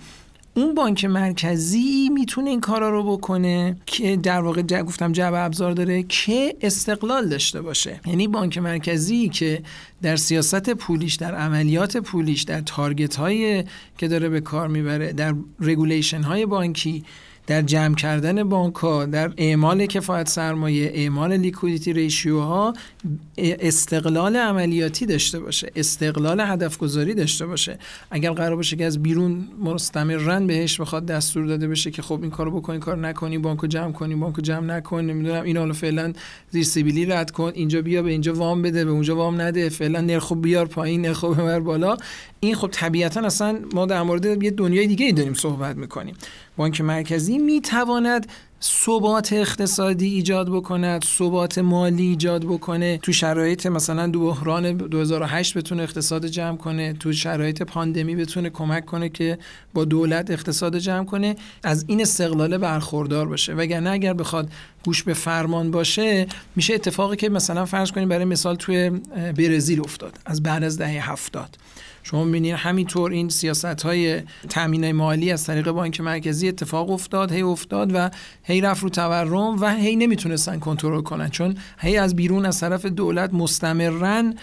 اون 0.54 0.74
بانک 0.74 1.04
مرکزی 1.04 2.08
می‌تونه 2.12 2.50
این 2.50 2.60
کارا 2.60 2.90
رو 2.90 3.16
بکنه 3.16 3.76
که 3.86 4.16
در 4.16 4.40
واقع 4.40 4.82
گفتم 4.82 5.12
جعب 5.12 5.34
ابزار 5.36 5.72
داره 5.72 6.02
که 6.02 6.56
استقلال 6.60 7.28
داشته 7.28 7.62
باشه. 7.62 8.00
یعنی 8.06 8.28
بانک 8.28 8.58
مرکزی 8.58 9.28
که 9.28 9.62
در 10.02 10.16
سیاست 10.16 10.70
پولیش 10.70 11.14
در 11.14 11.34
عملیات 11.34 11.96
پولیش 11.96 12.42
در 12.42 12.60
target 12.60 13.16
هایی 13.16 13.64
که 13.98 14.08
داره 14.08 14.28
به 14.28 14.40
کار 14.40 14.68
می‌بره 14.68 15.12
در 15.12 15.34
regulation 15.60 16.22
های 16.22 16.46
بانکی 16.46 17.04
در 17.48 17.62
جمع 17.62 17.94
کردن 17.94 18.48
بانک 18.48 18.74
ها 18.74 19.04
در 19.04 19.32
اعمال 19.36 19.86
کفایت 19.86 20.28
سرمایه 20.28 20.90
اعمال 20.94 21.36
liquidity 21.36 21.92
ratio 21.92 22.40
ها 22.40 22.74
استقلال 23.38 24.36
عملیاتی 24.36 25.06
داشته 25.06 25.40
باشه 25.40 25.72
استقلال 25.76 26.40
هدف 26.40 26.78
گذاری 26.78 27.14
داشته 27.14 27.46
باشه. 27.46 27.78
اگر 28.10 28.30
قرار 28.30 28.56
باشه 28.56 28.76
که 28.76 28.84
از 28.84 29.02
بیرون 29.02 29.48
مستمراً 29.64 30.46
بهش 30.46 30.80
بخواد 30.80 31.06
دستور 31.06 31.46
داده 31.46 31.68
بشه 31.68 31.90
که 31.90 32.02
خب 32.02 32.22
این 32.22 32.30
کارو 32.30 32.60
بکنی 32.60 32.78
کار 32.78 32.96
نکنی 32.96 33.38
بانکو 33.38 33.66
جمع 33.66 33.92
کنی 33.92 34.14
بانکو 34.14 34.42
جمع 34.42 34.66
نکن 34.76 35.00
نمی‌دونم 35.00 35.42
این 35.42 35.56
حالا 35.56 35.72
فعلا 35.72 36.12
زیر 36.50 36.64
سیبیلی 36.64 37.06
رد 37.06 37.30
کن 37.30 37.52
اینجا 37.54 37.82
بیا 37.82 38.02
به 38.02 38.10
اینجا 38.10 38.34
وام 38.34 38.62
بده 38.62 38.84
به 38.84 38.90
اونجا 38.90 39.16
وام 39.16 39.40
نده 39.40 39.68
فعلا 39.68 40.00
نرخ 40.00 40.32
بیار 40.32 40.66
پایین 40.66 41.02
نرخ 41.02 41.24
ببر 41.24 41.60
بالا. 41.60 41.96
این 42.40 42.54
خب 42.54 42.68
طبیعتا 42.72 43.20
اصلا 43.20 43.58
ما 43.74 43.86
در 43.86 44.02
مورد 44.02 44.42
یه 44.42 44.50
دنیای 44.50 44.86
دیگه 44.86 45.06
ای 45.06 45.12
داریم 45.12 45.34
صحبت 45.34 45.76
می‌کنیم. 45.76 46.14
بانک 46.58 46.80
مرکزی 46.80 47.38
می‌تواند 47.38 48.26
ثبات 48.62 49.32
اقتصادی 49.32 50.06
ایجاد 50.06 50.50
بکند 50.50 51.04
ثبات 51.04 51.58
مالی 51.58 52.06
ایجاد 52.06 52.44
بکنه. 52.44 52.98
تو 52.98 53.12
شرایط 53.12 53.66
مثلا 53.66 54.06
دو 54.06 54.20
بحران 54.20 54.72
2008 54.72 55.58
بتونه 55.58 55.82
اقتصاد 55.82 56.26
جمع 56.26 56.56
کنه 56.56 56.92
تو 56.92 57.12
شرایط 57.12 57.62
پاندمی 57.62 58.16
بتونه 58.16 58.50
کمک 58.50 58.84
کنه 58.84 59.08
که 59.08 59.38
با 59.74 59.84
دولت 59.84 60.30
اقتصاد 60.30 60.78
جمع 60.78 61.04
کنه. 61.04 61.36
از 61.64 61.84
این 61.88 62.00
استقلال 62.00 62.58
برخوردار 62.58 63.28
باشه. 63.28 63.54
وگرنه 63.54 63.90
اگر 63.90 64.12
بخواد 64.12 64.50
گوش 64.84 65.02
به 65.02 65.14
فرمان 65.14 65.70
باشه 65.70 66.26
میشه 66.56 66.74
اتفاقی 66.74 67.16
که 67.16 67.28
مثلا 67.28 67.64
فرض 67.64 67.90
کنیم 67.90 68.08
برای 68.08 68.24
مثال 68.24 68.56
توی 68.56 68.90
برزیل 69.36 69.80
افتاد 69.80 70.18
از 70.26 70.42
بعد 70.42 70.64
از 70.64 70.78
دهه 70.78 71.10
هفتاد. 71.10 71.56
شما 72.10 72.24
می‌بینید 72.24 72.54
همینطور 72.54 73.10
این 73.10 73.28
سیاست 73.28 73.82
های 73.82 74.22
تامین 74.48 74.92
مالی 74.92 75.32
از 75.32 75.44
طریق 75.44 75.70
بانک 75.70 76.00
مرکزی 76.00 76.48
اتفاق 76.48 76.90
افتاد 76.90 77.32
هی 77.32 77.42
افتاد 77.42 77.90
و 77.94 78.10
هی 78.42 78.60
رفت 78.60 78.82
رو 78.82 78.88
تورم 78.88 79.60
و 79.60 79.74
هی 79.74 79.96
نمی‌تونستن 79.96 80.58
کنترل 80.58 81.02
کنن. 81.02 81.28
چون 81.28 81.56
هی 81.78 81.96
از 81.96 82.16
بیرون 82.16 82.46
از 82.46 82.60
طرف 82.60 82.86
دولت 82.86 83.34
مستمرن 83.34 84.34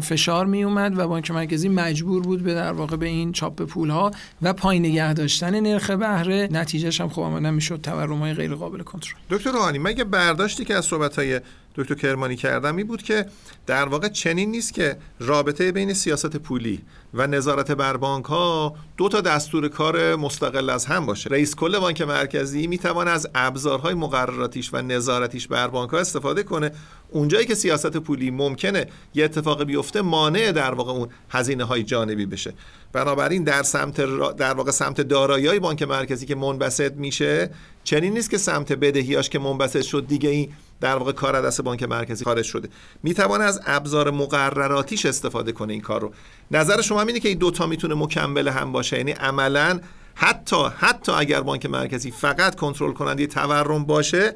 فشار 0.00 0.46
می 0.46 0.64
اومد 0.64 0.98
و 0.98 1.08
بانک 1.08 1.30
مرکزی 1.30 1.68
مجبور 1.68 2.22
بود 2.22 2.42
به 2.42 2.54
در 2.54 2.72
واقع 2.72 2.96
به 2.96 3.06
این 3.06 3.32
چاپ 3.32 3.62
پول 3.62 3.90
ها 3.90 4.10
و 4.42 4.52
پایین 4.52 4.86
نگه 4.86 5.12
داشتن 5.12 5.60
نرخ 5.60 5.90
بهره. 5.90 6.48
نتیجهش 6.50 7.00
هم 7.00 7.08
خب 7.08 7.20
آمدن 7.20 7.54
می‌شد 7.54 7.80
تورم 7.80 8.18
های 8.18 8.34
غیر 8.34 8.54
قابل 8.54 8.82
کنترل. 8.82 9.14
دکتر 9.30 9.50
روحانی 9.50 9.78
مگه 9.78 10.04
برداشتی 10.04 10.64
که 10.64 10.74
از 10.74 10.84
صحبت 10.84 11.18
های 11.18 11.40
دکتر 11.76 11.94
کرمانی 11.94 12.36
کردم 12.36 12.76
این 12.76 12.86
بود 12.86 13.02
که 13.02 13.26
در 13.66 13.88
واقع 13.88 14.08
چنین 14.08 14.50
نیست 14.50 14.74
که 14.74 14.96
رابطه 15.20 15.72
بین 15.72 15.94
سیاست 15.94 16.36
پولی 16.36 16.82
و 17.14 17.26
نظارت 17.26 17.70
بر 17.70 17.96
بانک 17.96 18.24
ها 18.24 18.74
دو 18.96 19.08
تا 19.08 19.20
دستور 19.20 19.68
کار 19.68 20.16
مستقل 20.16 20.70
از 20.70 20.86
هم 20.86 21.06
باشه. 21.06 21.30
رئیس 21.30 21.54
کل 21.54 21.78
بانک 21.78 22.02
مرکزی 22.02 22.66
می‌توان 22.66 23.08
از 23.08 23.28
ابزارهای 23.34 23.94
مقرراتیش 23.94 24.74
و 24.74 24.82
نظارتیش 24.82 25.48
بر 25.48 25.68
بانک 25.68 25.90
ها 25.90 25.98
استفاده 25.98 26.42
کنه. 26.42 26.70
اونجایی 27.10 27.46
که 27.46 27.54
سیاست 27.54 27.96
پولی 27.96 28.30
ممکنه 28.30 28.86
یه 29.14 29.24
اتفاق 29.24 29.64
بیفته 29.64 30.02
مانع 30.02 30.52
در 30.52 30.74
واقع 30.74 30.92
اون 30.92 31.08
هزینه 31.30 31.64
های 31.64 31.82
جانبی 31.82 32.26
بشه. 32.26 32.54
بنابراین 32.92 33.44
در 33.44 33.62
سمت 33.62 34.00
در 34.36 34.54
واقع 34.54 34.70
سمت 34.70 35.00
دارایی 35.00 35.58
بانک 35.58 35.82
مرکزی 35.82 36.26
که 36.26 36.34
منبسط 36.34 36.92
میشه 36.92 37.50
چنین 37.84 38.12
نیست 38.12 38.30
که 38.30 38.38
سمت 38.38 38.72
بدهیاش 38.72 39.28
که 39.28 39.38
منبسط 39.38 39.82
شد 39.82 40.06
دیگه 40.06 40.30
این 40.30 40.52
در 40.82 40.96
واقع 40.96 41.12
کار 41.12 41.42
دست 41.42 41.62
بانک 41.62 41.82
مرکزی 41.82 42.24
خارج 42.24 42.44
شده. 42.44 42.68
می‌توانه 43.02 43.44
از 43.44 43.60
ابزار 43.66 44.10
مقرراتیش 44.10 45.06
استفاده 45.06 45.52
کنه 45.52 45.72
این 45.72 45.82
کار 45.82 46.00
رو. 46.00 46.12
نظر 46.50 46.80
شما 46.80 47.00
اینه 47.00 47.20
که 47.20 47.28
این 47.28 47.38
دوتا 47.38 47.66
می‌تونه 47.66 47.94
مکمل 47.94 48.48
هم 48.48 48.72
باشه. 48.72 48.96
یعنی 48.96 49.10
عملا 49.10 49.80
حتی 50.14 50.56
حتی 50.76 51.12
اگر 51.12 51.40
بانک 51.40 51.66
مرکزی 51.66 52.10
فقط 52.10 52.54
کنترل 52.54 52.92
کننده 52.92 53.26
تورم 53.26 53.84
باشه 53.84 54.34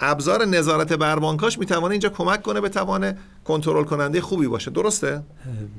ابزار 0.00 0.44
نظارت 0.44 0.92
بر 0.92 1.18
بانکاش 1.18 1.58
می‌تونه 1.58 1.90
اینجا 1.90 2.08
کمک 2.08 2.42
کنه 2.42 2.60
به 2.60 2.68
توان 2.68 3.18
کنترل 3.44 3.84
کننده 3.84 4.20
خوبی 4.20 4.46
باشه. 4.46 4.70
درسته؟ 4.70 5.22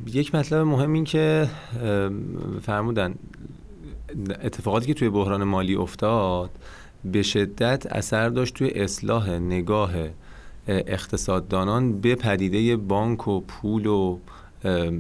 یک 0.08 0.36
مطلب 0.36 0.60
مهم 0.68 0.94
این 0.94 1.04
که 1.04 1.50
فرمودن 2.66 3.16
اتفاقاتی 4.44 4.86
که 4.86 4.94
توی 4.94 5.10
بحران 5.10 5.44
مالی 5.44 5.76
افتاد 5.76 6.50
به 7.06 7.24
شدت 7.24 7.86
اثر 7.86 8.30
داشت 8.30 8.54
توی 8.54 8.70
اصلاح 8.70 9.30
نگاه 9.30 9.92
اقتصاددانان 10.68 12.02
به 12.02 12.16
پدیده 12.16 12.78
بانک 12.78 13.28
و 13.28 13.42
پول 13.42 13.86
و 13.86 14.18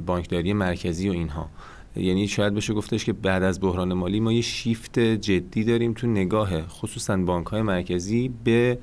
بانکداری 0.05 0.53
مرکزی 0.53 1.09
و 1.09 1.11
اینها. 1.11 1.49
یعنی 1.95 2.27
شاید 2.27 2.53
بشه 2.53 2.73
گفتش 2.73 3.05
که 3.05 3.13
بعد 3.13 3.43
از 3.43 3.61
بحران 3.61 3.93
مالی 3.93 4.19
ما 4.19 4.33
یه 4.33 4.41
شیفت 4.41 4.99
جدی 4.99 5.63
داریم 5.63 5.93
تو 5.93 6.07
نگاه 6.07 6.67
خصوصا 6.67 7.17
بانک 7.17 7.47
های 7.47 7.61
مرکزی 7.61 8.31
به 8.43 8.77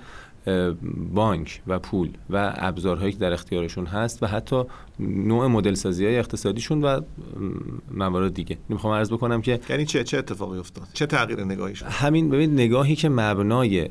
بانک 1.15 1.63
و 1.67 1.79
پول 1.79 2.11
و 2.31 2.53
ابزارهایی 2.57 3.13
که 3.13 3.19
در 3.19 3.33
اختیارشون 3.33 3.87
هست 3.87 4.23
و 4.23 4.27
حتی 4.27 4.63
نوع 5.01 5.47
مدل 5.47 5.75
سازی 5.75 6.07
های 6.07 6.19
اقتصادیشون 6.19 6.83
و 6.83 7.01
موارد 7.91 8.35
دیگه. 8.35 8.59
می‌خوام 8.69 8.95
عرض 8.95 9.13
بکنم 9.13 9.43
که 9.43 9.61
یعنی 9.71 9.85
چه 9.85 10.05
چه 10.05 10.19
اتفاقی 10.19 10.59
افتاد؟ 10.59 10.89
چه 10.93 11.07
تغییر 11.07 11.45
نگاهی 11.45 11.75
شد 11.75 11.87
همین 11.87 12.31
ببین 12.31 12.53
نگاهی 12.53 12.97
که 12.97 13.09
مبنای 13.09 13.89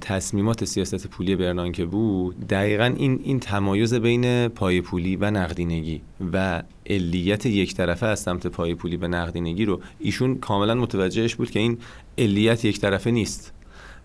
تصمیمات 0.00 0.64
سیاست 0.64 1.06
پولی 1.06 1.36
برنانکه 1.36 1.84
بود 1.84 2.46
دقیقا 2.48 2.84
این 2.84 3.20
این 3.24 3.40
تمایز 3.40 3.94
بین 3.94 4.48
پای 4.48 4.80
پولی 4.80 5.16
و 5.16 5.30
نقدینگی 5.30 6.02
و 6.32 6.62
علیت 6.86 7.46
یک 7.46 7.74
طرفه 7.74 8.06
از 8.06 8.20
سمت 8.20 8.46
پای 8.46 8.74
پولی 8.74 8.96
و 8.96 9.08
نقدینگی 9.08 9.64
رو 9.64 9.80
ایشون 9.98 10.38
کاملا 10.38 10.74
متوجهش 10.74 11.34
بود 11.34 11.50
که 11.50 11.58
این 11.58 11.78
علیت 12.18 12.64
یک 12.64 12.80
طرفه 12.80 13.10
نیست. 13.10 13.52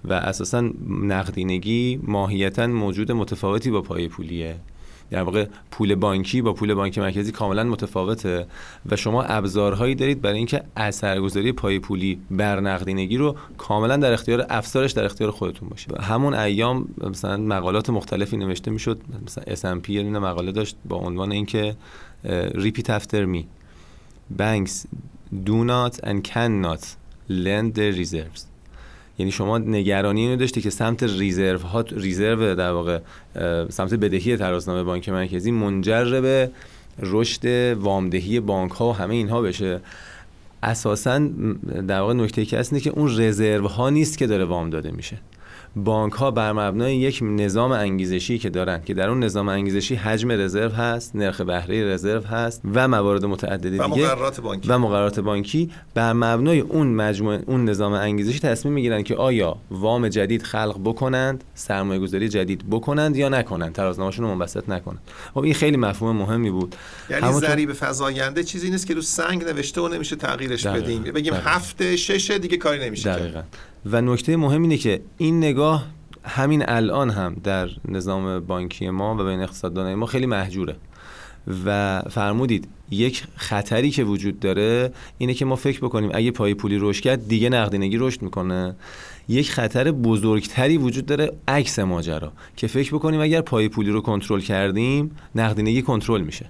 و 0.10 0.14
اساسا 0.14 0.70
نقدینگی 0.90 2.00
ماهیتا 2.04 2.68
موجود 2.68 3.12
متفاوتی 3.12 3.72
با 3.72 3.82
پای 3.82 4.08
پولیه. 4.08 4.56
در 5.10 5.22
واقع 5.22 5.48
پول 5.72 5.96
بانکی 5.96 6.42
با 6.42 6.54
پول 6.54 6.74
بانک 6.74 6.98
مرکزی 6.98 7.32
کاملا 7.32 7.64
متفاوته 7.64 8.48
و 8.92 8.96
شما 8.96 9.24
ابزارهایی 9.24 9.96
دارید 9.96 10.22
برای 10.22 10.38
اینکه 10.38 10.64
اثرگذاری 10.78 11.52
پای 11.52 11.80
پولی 11.80 12.20
بر 12.32 12.60
نقدینگی 12.60 13.18
رو 13.18 13.36
کاملا 13.58 13.98
در 13.98 14.14
اختیار 14.14 14.46
افسارش 14.50 14.92
در 14.92 15.06
اختیار 15.06 15.32
خودتون 15.32 15.70
باشه 15.70 15.88
همون 16.02 16.34
ایام 16.34 16.88
مثلا 16.98 17.38
مقالات 17.38 17.90
مختلفی 17.90 18.38
نوشته 18.38 18.72
می‌شد 18.72 19.02
مثلا 19.26 19.80
S&P 19.80 19.90
یه 19.90 20.04
مقاله 20.04 20.52
داشت 20.52 20.76
با 20.86 20.96
عنوان 20.96 21.32
اینکه 21.32 21.76
repeat 22.54 22.90
after 22.90 23.26
me 23.36 23.44
banks 24.38 24.88
do 25.46 25.64
not 25.72 25.94
and 26.04 26.24
cannot 26.24 26.84
lend 27.30 27.74
their 27.76 27.94
reserves. 27.94 28.55
یعنی 29.18 29.32
شما 29.32 29.58
نگرانی 29.58 30.22
اینو 30.22 30.36
داشتی 30.36 30.62
که 30.62 30.70
سمت 30.70 31.04
ریزرو 31.04 31.60
ها 31.60 31.82
ریزرو 31.82 32.56
در 32.56 32.72
واقع 32.72 33.00
سمت 33.70 33.94
بدهی 33.94 34.38
ترازنامه 34.38 34.84
بانک 34.84 35.10
مرکزی 35.10 35.52
منجر 35.52 36.22
به 36.22 36.52
رشد 37.00 37.74
وامدهی 37.78 38.40
بانک 38.40 38.72
ها 38.72 38.90
و 38.90 38.94
همه 38.94 39.16
اینها 39.16 39.42
بشه. 39.42 39.80
اساسا 40.64 41.20
در 41.88 42.00
واقع 42.00 42.14
نکته 42.14 42.46
که 42.46 42.60
هست 42.60 42.80
که 42.80 42.90
اون 42.90 43.22
رزرو 43.22 43.68
ها 43.68 43.90
نیست 43.90 44.18
که 44.18 44.28
داره 44.28 44.46
وام 44.46 44.70
داده 44.70 44.92
میشه. 44.92 45.18
بانک 45.76 46.14
ها 46.14 46.32
بر 46.32 46.52
مبنای 46.52 46.96
یک 46.96 47.20
نظام 47.22 47.72
انگیزشی 47.72 48.38
که 48.38 48.50
دارن 48.50 48.82
که 48.86 48.94
در 48.94 49.10
اون 49.10 49.24
نظام 49.24 49.50
انگیزشی 49.50 49.96
حجم 49.96 50.32
رزرو 50.32 50.72
هست 50.72 51.16
نرخ 51.16 51.42
بهره 51.42 51.94
رزرو 51.94 52.22
هست 52.22 52.62
و 52.74 52.88
موارد 52.88 53.26
متعدد 53.26 53.70
دیگه 53.70 53.84
و 53.84 53.88
مقررات 53.88 54.42
بانکی. 54.42 54.70
و 54.70 54.78
مقررات 54.78 55.20
بانکی 55.20 55.72
بر 55.94 56.14
مبنای 56.14 56.60
اون 56.60 56.88
مجموعه 56.88 57.44
اون 57.46 57.70
نظام 57.70 57.94
انگیزشی 57.94 58.40
تصمیم 58.40 58.74
می‌گیرن 58.74 59.04
که 59.04 59.16
آیا 59.16 59.58
وام 59.72 60.08
جدید 60.08 60.44
خلق 60.44 60.80
بکنند 60.84 61.44
سرمایه 61.54 62.00
گذاری 62.00 62.30
جدید 62.30 62.70
بکنند 62.70 63.18
یا 63.18 63.30
نکنند. 63.30 63.74
ترازنامه‌شون 63.74 64.26
رو 64.26 64.36
منبسط 64.36 64.70
نکنند 64.70 65.02
خب 65.34 65.44
این 65.44 65.54
خیلی 65.54 65.78
مفهوم 65.78 66.16
مهمی 66.16 66.52
بود. 66.52 66.76
یعنی 67.10 67.34
ضریب 67.34 67.74
فزاینده 67.74 68.44
چیزی 68.44 68.70
نیست 68.70 68.88
که 68.88 68.94
رو 68.94 69.02
سنگ 69.02 69.44
نوشته 69.44 69.82
و 69.82 69.88
نمیشه 69.88 70.16
تغییرش 70.16 70.68
بدیم 70.68 71.04
بگیم 71.04 71.34
هفته 71.34 71.96
شش 71.96 72.32
دیگه 72.32 72.58
کاری 72.58 72.86
نمیشه 72.86 73.10
دقیقاً. 73.10 73.42
و 73.86 74.02
نکته 74.02 74.38
مهم 74.38 74.62
اینه 74.62 74.78
که 74.78 75.02
این 75.18 75.38
نگاه 75.38 75.86
همین 76.24 76.64
الان 76.68 77.10
هم 77.10 77.36
در 77.44 77.70
نظام 77.88 78.40
بانکی 78.40 78.90
ما 78.90 79.16
و 79.16 79.24
بین 79.24 79.42
اقتصاددانای 79.42 79.96
ما 79.96 80.06
خیلی 80.06 80.26
محجوره. 80.26 80.76
و 81.66 82.02
فرمودید 82.10 82.68
یک 82.92 83.24
خطری 83.36 83.92
که 83.92 84.04
وجود 84.04 84.40
داره 84.40 84.94
اینه 85.18 85.34
که 85.34 85.46
ما 85.46 85.56
فکر 85.56 85.80
بکنیم 85.80 86.12
اگه 86.14 86.32
پای 86.32 86.54
پولی 86.54 86.78
رشد 86.80 87.02
کرد 87.02 87.28
دیگه 87.28 87.50
نقدینگی 87.50 87.98
رشد 87.98 88.22
می‌کنه. 88.22 88.76
یک 89.28 89.52
خطر 89.52 89.92
بزرگتری 89.92 90.78
وجود 90.78 91.06
داره 91.06 91.32
عکس 91.48 91.80
ماجرا 91.80 92.32
که 92.56 92.68
فکر 92.68 92.96
بکنیم 92.96 93.22
اگر 93.22 93.42
پای 93.42 93.70
پولی 93.70 93.92
رو 93.92 94.02
کنترل 94.02 94.40
کردیم 94.40 95.12
نقدینگی 95.36 95.82
کنترل 95.82 96.22
میشه. 96.22 96.46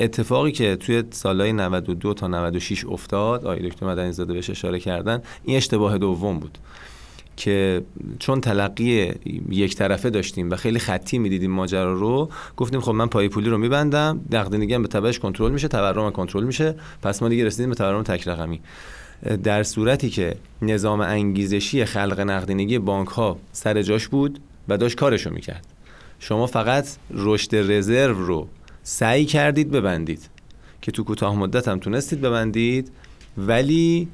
اتفاقی 0.00 0.52
که 0.52 0.76
توی 0.76 1.02
سالهای 1.10 1.52
92 1.52 2.14
تا 2.14 2.28
96 2.28 2.84
افتاد 2.84 3.44
آقای 3.44 3.68
دکتر 3.68 3.86
مدنی 3.86 4.12
زاده 4.12 4.32
بهش 4.32 4.50
اشاره 4.50 4.80
کردن 4.80 5.22
این 5.44 5.56
اشتباه 5.56 5.98
دوم 5.98 6.38
بود 6.38 6.58
که 7.36 7.82
چون 8.18 8.40
تلقی 8.40 9.12
یک 9.50 9.76
طرفه 9.76 10.10
داشتیم 10.10 10.50
و 10.50 10.56
خیلی 10.56 10.78
خطی 10.78 11.18
می‌دیدیم 11.18 11.50
ماجرا 11.50 11.92
رو 11.92 12.30
گفتیم 12.56 12.80
خب 12.80 12.92
من 12.92 13.06
پای 13.06 13.28
پولی 13.28 13.50
رو 13.50 13.58
میبندم 13.58 14.20
نقدینگی 14.30 14.74
هم 14.74 14.82
به 14.82 14.88
تبعش 14.88 15.18
کنترل 15.18 15.52
میشه 15.52 15.68
تورم 15.68 16.10
کنترل 16.10 16.44
میشه 16.44 16.74
پس 17.02 17.22
ما 17.22 17.28
دیگه 17.28 17.44
رسیدیم 17.44 17.68
به 17.68 17.74
تورم 17.74 18.02
تک 18.02 18.28
رقمی. 18.28 18.60
در 19.44 19.62
صورتی 19.62 20.10
که 20.10 20.36
نظام 20.62 21.00
انگیزشی 21.00 21.84
خلق 21.84 22.20
نقدینگی 22.20 22.78
بانک 22.78 23.08
ها 23.08 23.38
سر 23.52 23.82
جاش 23.82 24.08
بود 24.08 24.40
و 24.68 24.76
داشت 24.78 24.96
کارشو 24.96 25.30
می‌کرد. 25.30 25.66
شما 26.18 26.46
فقط 26.46 26.86
رشد 27.10 27.56
رزرو 27.56 28.26
رو 28.26 28.48
سعی 28.82 29.24
کردید 29.24 29.70
ببندید 29.70 30.28
که 30.82 30.92
تو 30.92 31.04
کوتاه 31.04 31.36
مدت 31.36 31.68
هم 31.68 31.78
تونستید 31.78 32.20
ببندید. 32.20 32.90
ولی 33.38 34.08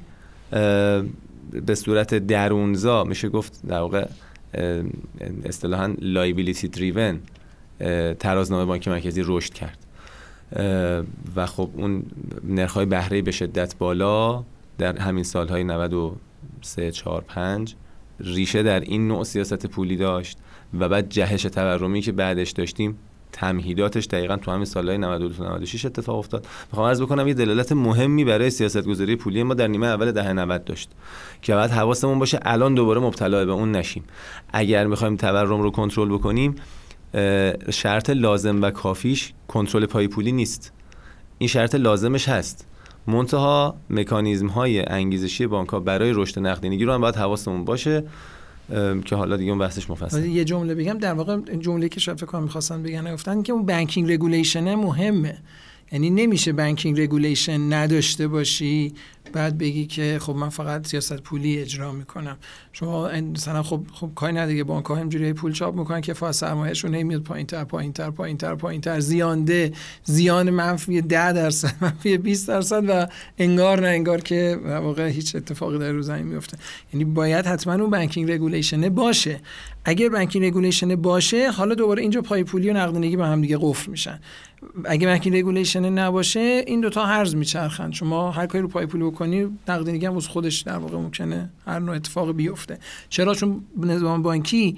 به 1.65 1.75
صورت 1.75 2.13
درونزا 2.13 3.03
میشه 3.03 3.29
گفت 3.29 3.59
در 3.67 3.79
واقع 3.79 4.07
اصطلاحا 5.45 5.93
لایبیلیتی 6.01 6.67
دریون 6.67 7.19
ترازنامه 8.19 8.65
بانک 8.65 8.87
مرکزی 8.87 9.21
رشد 9.25 9.53
کرد. 9.53 9.77
و 11.35 11.45
خب 11.45 11.69
اون 11.73 12.03
نرخ‌های 12.43 12.85
بهره 12.85 13.21
به 13.21 13.31
شدت 13.31 13.77
بالا 13.77 14.43
در 14.77 14.97
همین 14.97 15.23
سالهای 15.23 15.63
93 15.63 16.91
4 16.91 17.21
5 17.21 17.75
ریشه 18.19 18.63
در 18.63 18.79
این 18.79 19.07
نوع 19.07 19.23
سیاست 19.23 19.65
پولی 19.67 19.97
داشت. 19.97 20.37
و 20.79 20.89
بعد 20.89 21.09
جهش 21.09 21.41
تورمی 21.41 22.01
که 22.01 22.11
بعدش 22.11 22.51
داشتیم 22.51 22.97
تمهیداتش 23.39 24.05
دقیقا 24.05 24.37
تو 24.37 24.51
همین 24.51 24.65
سالهای 24.65 24.97
92 24.97 25.43
96 25.43 25.85
اتفاق 25.85 26.17
افتاد. 26.17 26.47
می‌خوام 26.71 26.87
عرض 26.87 27.01
بکنم 27.01 27.27
یه 27.27 27.33
دلالت 27.33 27.71
مهمی 27.71 28.25
برای 28.25 28.49
سیاست 28.49 28.83
گذاری 28.83 29.15
پولی 29.15 29.43
ما 29.43 29.53
در 29.53 29.67
نیمه 29.67 29.87
اول 29.87 30.11
دهه 30.11 30.33
90 30.33 30.63
داشت 30.63 30.89
که 31.41 31.55
بعد 31.55 31.71
حواسمون 31.71 32.19
باشه 32.19 32.39
الان 32.41 32.75
دوباره 32.75 33.01
مبتلا 33.01 33.45
به 33.45 33.51
اون 33.51 33.71
نشیم. 33.71 34.03
اگر 34.53 34.87
می‌خوایم 34.87 35.15
تورم 35.15 35.61
رو 35.61 35.71
کنترل 35.71 36.09
بکنیم 36.09 36.55
شرط 37.69 38.09
لازم 38.09 38.61
و 38.61 38.71
کافیش 38.71 39.33
کنترل 39.47 39.85
پای 39.85 40.07
پولی 40.07 40.31
نیست. 40.31 40.73
این 41.37 41.47
شرط 41.47 41.75
لازمش 41.75 42.29
هست. 42.29 42.67
منتها 43.07 43.75
مکانیزم 43.89 44.47
های 44.47 44.85
انگیزشی 44.85 45.47
بانک 45.47 45.69
ها 45.69 45.79
برای 45.79 46.11
رشد 46.13 46.39
نقدینگی 46.39 46.85
رو 46.85 46.93
هم 46.93 47.01
باید 47.01 47.15
حواسمون 47.15 47.65
باشه. 47.65 48.03
که 49.05 49.15
حالا 49.15 49.37
دیگه 49.37 49.51
اون 49.51 49.59
بحثش 49.59 49.89
مفصل. 49.89 50.25
یه 50.25 50.43
جمله 50.43 50.75
بگم 50.75 50.97
در 50.97 51.13
واقع 51.13 51.37
جمله 51.59 51.89
که 51.89 51.99
فکر 51.99 52.25
کنم 52.25 52.43
می‌خواستن 52.43 52.83
بگن 52.83 53.13
گفتن 53.13 53.41
که 53.41 53.53
اون 53.53 53.65
banking 53.65 54.11
regulation 54.11 54.75
مهمه. 54.75 55.37
یعنی 55.91 56.09
نمیشه 56.09 56.53
banking 56.53 57.01
regulation 57.01 57.73
نداشته 57.73 58.27
باشی. 58.27 58.93
بعد 59.33 59.57
بگی 59.57 59.85
که 59.85 60.17
خب 60.21 60.35
من 60.35 60.49
فقط 60.49 60.87
سیاست 60.87 61.21
پولی 61.21 61.59
اجرا 61.59 61.91
می‌کنم. 61.91 62.37
شما 62.73 63.07
مثلا 63.07 63.63
خب 63.63 63.81
خب 63.93 64.09
کاری 64.15 64.33
نداره 64.33 64.63
بانک 64.63 64.85
ها 64.85 64.95
همجوری 64.95 65.33
پول 65.33 65.53
چاپ 65.53 65.75
می‌کنن 65.75 66.01
کفایت 66.01 66.35
سرمایه‌شون 66.35 66.91
نمیاد 66.91 67.23
پایینتر 67.23 67.63
پایینتر 67.63 68.11
پایینتر 68.11 68.55
پایینتر. 68.55 68.99
زیانده 68.99 69.73
زیان 70.03 70.49
منفی 70.49 71.01
10 71.01 71.33
درصد 71.33 71.73
منفی 71.81 72.17
20 72.17 72.47
درصد 72.47 72.83
و 72.89 73.07
انگار 73.37 73.81
نه 73.81 73.87
انگار 73.87 74.21
که 74.21 74.59
واقع 74.65 75.07
هیچ 75.07 75.35
اتفاقی 75.35 75.79
در 75.79 75.91
رو 75.91 76.01
زمین 76.01 76.27
میفته 76.27 76.57
یعنی 76.93 77.05
باید 77.05 77.45
حتما 77.45 77.73
اون 77.73 77.89
banking 77.89 78.31
regulation 78.31 78.89
باشه. 78.89 79.39
اگر 79.85 80.09
banking 80.09 80.45
regulation 80.45 80.95
باشه 80.95 81.51
حالا 81.51 81.75
دوباره 81.75 82.01
اینجا 82.01 82.21
پای 82.21 82.43
پولی 82.43 82.69
و 82.69 82.73
نقدینگی 82.73 83.15
به 83.17 83.25
هم 83.25 83.41
دیگه 83.41 83.57
قفل 83.61 83.91
میشن. 83.91 84.19
اگه 84.85 85.07
banking 85.07 85.37
regulation 85.37 85.89
نباشه 85.89 86.63
این 86.67 86.81
دوتا 86.81 87.05
هرز 87.05 87.35
میچرخن. 87.35 87.91
شما 87.91 88.31
هر 88.31 88.45
کاری 88.45 88.61
رو 88.61 88.67
پای 88.67 88.85
پولی 88.85 89.03
بکنی 89.17 89.57
نقدینگی 89.67 90.05
هم 90.05 90.17
از 90.17 90.27
خودش 90.27 90.61
در 90.61 90.77
واقع 90.77 90.97
ممکنه 90.97 91.49
هر 91.65 91.79
نوع 91.79 91.95
اتفاقی 91.95 92.33
بیفته. 92.33 92.79
چرا؟ 93.09 93.33
چون 93.33 93.65
نظام 93.77 94.21
بانکی 94.21 94.77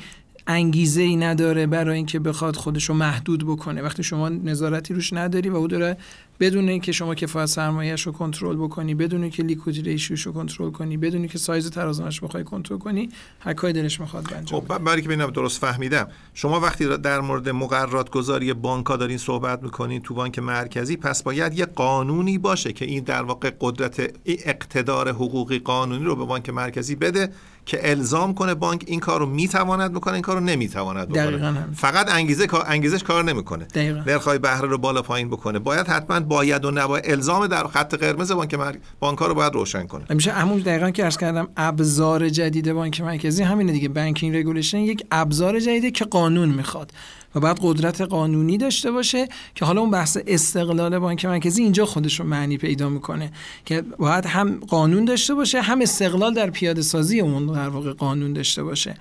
انگیزه 0.50 1.02
ای 1.02 1.16
نداره 1.16 1.68
برای 1.68 1.96
اینکه 1.96 2.20
بخواد 2.20 2.56
خودش 2.56 2.90
رو 2.90 2.96
محدود 2.96 3.48
بکنه. 3.48 3.82
وقتی 3.82 4.04
شما 4.04 4.30
نظارتی 4.30 4.94
روش 4.94 5.14
نداری 5.14 5.50
و 5.50 5.56
او 5.56 5.68
داره 5.68 5.98
بدون 6.40 6.70
اینکه 6.70 6.92
شما 6.92 7.16
کفایت 7.16 7.46
سرمایه‌اش 7.46 8.02
رو 8.02 8.12
کنترل 8.12 8.56
بکنی 8.56 8.96
بدون 8.96 9.22
اینکه 9.22 9.44
liquidity 9.44 9.90
ratio 9.90 10.13
ش 10.13 10.22
رو 10.22 10.32
کنترل 10.32 10.72
کنی 10.72 10.98
بدون 10.98 11.20
اینکه 11.20 11.38
سایز 11.38 11.70
ترازنامه‌ش 11.70 12.22
بخوای 12.22 12.44
کنترل 12.44 12.78
کنی 12.78 13.10
هر 13.40 13.54
کاری 13.54 13.74
دلش 13.74 14.00
می‌خواد 14.00 14.34
انجام 14.34 14.62
خب 14.62 14.78
برای 14.78 15.02
که 15.02 15.08
ببینم 15.08 15.30
درست 15.30 15.62
فهمیدم 15.62 16.08
شما 16.34 16.60
وقتی 16.60 16.98
در 16.98 17.22
مورد 17.22 17.50
مقررات 17.50 18.10
گذاری 18.10 18.54
بانک 18.54 18.86
ها 18.86 18.96
دارین 18.96 19.18
صحبت 19.18 19.64
می‌کنین 19.64 20.02
تو 20.02 20.14
بانک 20.14 20.40
مرکزی 20.40 20.98
پس 20.98 21.24
باید 21.24 21.60
یه 21.60 21.66
قانونی 21.66 22.38
باشه 22.38 22.74
که 22.74 22.86
این 22.86 23.04
در 23.04 23.24
واقع 23.24 23.52
قدرت 23.62 24.14
اقتدار 24.26 25.10
حقوقی 25.10 25.60
قانونی 25.60 26.06
رو 26.06 26.16
به 26.16 26.26
بانک 26.26 26.50
مرکزی 26.50 26.96
بده 26.96 27.30
که 27.70 27.90
الزام 27.90 28.34
کنه 28.34 28.54
بانک 28.54 28.84
این 28.88 29.00
کار 29.00 29.20
رو 29.20 29.26
می‌تواند 29.26 29.94
بکنه 29.94 30.14
این 30.14 30.22
کار 30.22 30.36
رو 30.36 30.44
نمی‌تواند 30.44 31.08
بکنه. 31.08 31.68
فقط 31.76 32.12
انگیزه 32.12 32.48
انگیزش 32.68 33.04
کار 33.04 33.24
نمی‌کنه. 33.24 33.68
نرخ‌های 33.76 34.40
بهره 34.40 34.68
رو 34.68 34.78
بالا 34.78 35.02
پایین 35.02 35.30
بکنه. 35.30 35.60
باید 35.60 35.88
حتما 35.88 36.20
باید 36.20 36.66
و 36.66 36.72
نباید 36.72 37.04
الزام 37.08 37.48
در 37.48 37.68
خط 37.68 37.96
قرمز 37.96 38.32
بانک 38.32 38.54
مر... 38.54 38.76
بانک 39.00 39.20
ها 39.20 39.28
رو 39.28 39.34
باید 39.34 39.54
روشن 39.54 39.88
کنه. 39.88 40.06
میشه 40.10 40.32
همون 40.32 40.60
دقیقا 40.60 40.90
که 40.90 41.04
عرض 41.04 41.18
کردم 41.18 41.48
ابزار 41.58 42.30
جدید 42.30 42.74
بانک 42.74 43.02
مرکزی 43.02 43.44
همینه 43.44 43.72
دیگه. 43.72 43.90
banking 43.90 44.38
regulation 44.38 44.78
یک 44.78 45.04
ابزار 45.12 45.60
جدیده 45.60 45.92
که 45.92 46.06
قانون 46.06 46.50
می‌خواد. 46.50 46.92
و 47.36 47.40
بعد 47.40 47.60
قدرت 47.62 48.02
قانونی 48.02 48.58
داشته 48.58 48.92
باشه 48.92 49.28
که 49.56 49.66
حالا 49.66 49.82
اون 49.82 49.92
بحث 49.92 50.18
استقلال 50.28 51.00
بانک 51.00 51.26
مرکزی 51.26 51.64
اینجا 51.64 51.86
خودش 51.86 52.20
رو 52.20 52.26
معنی 52.26 52.58
پیدا 52.58 52.90
می‌کنه. 52.90 53.32
که 53.66 53.82
باید 53.82 54.26
هم 54.26 54.60
قانون 54.68 55.06
داشته 55.06 55.34
باشه 55.34 55.62
هم 55.62 55.82
استقلال 55.82 56.34
در 56.34 56.50
پیاده 56.50 56.82
سازی 56.82 57.20
اون 57.20 57.46
در 57.46 57.70
واقع 57.70 57.94
قانون 57.94 58.34
داشته 58.34 58.64
باشه. 58.64 58.96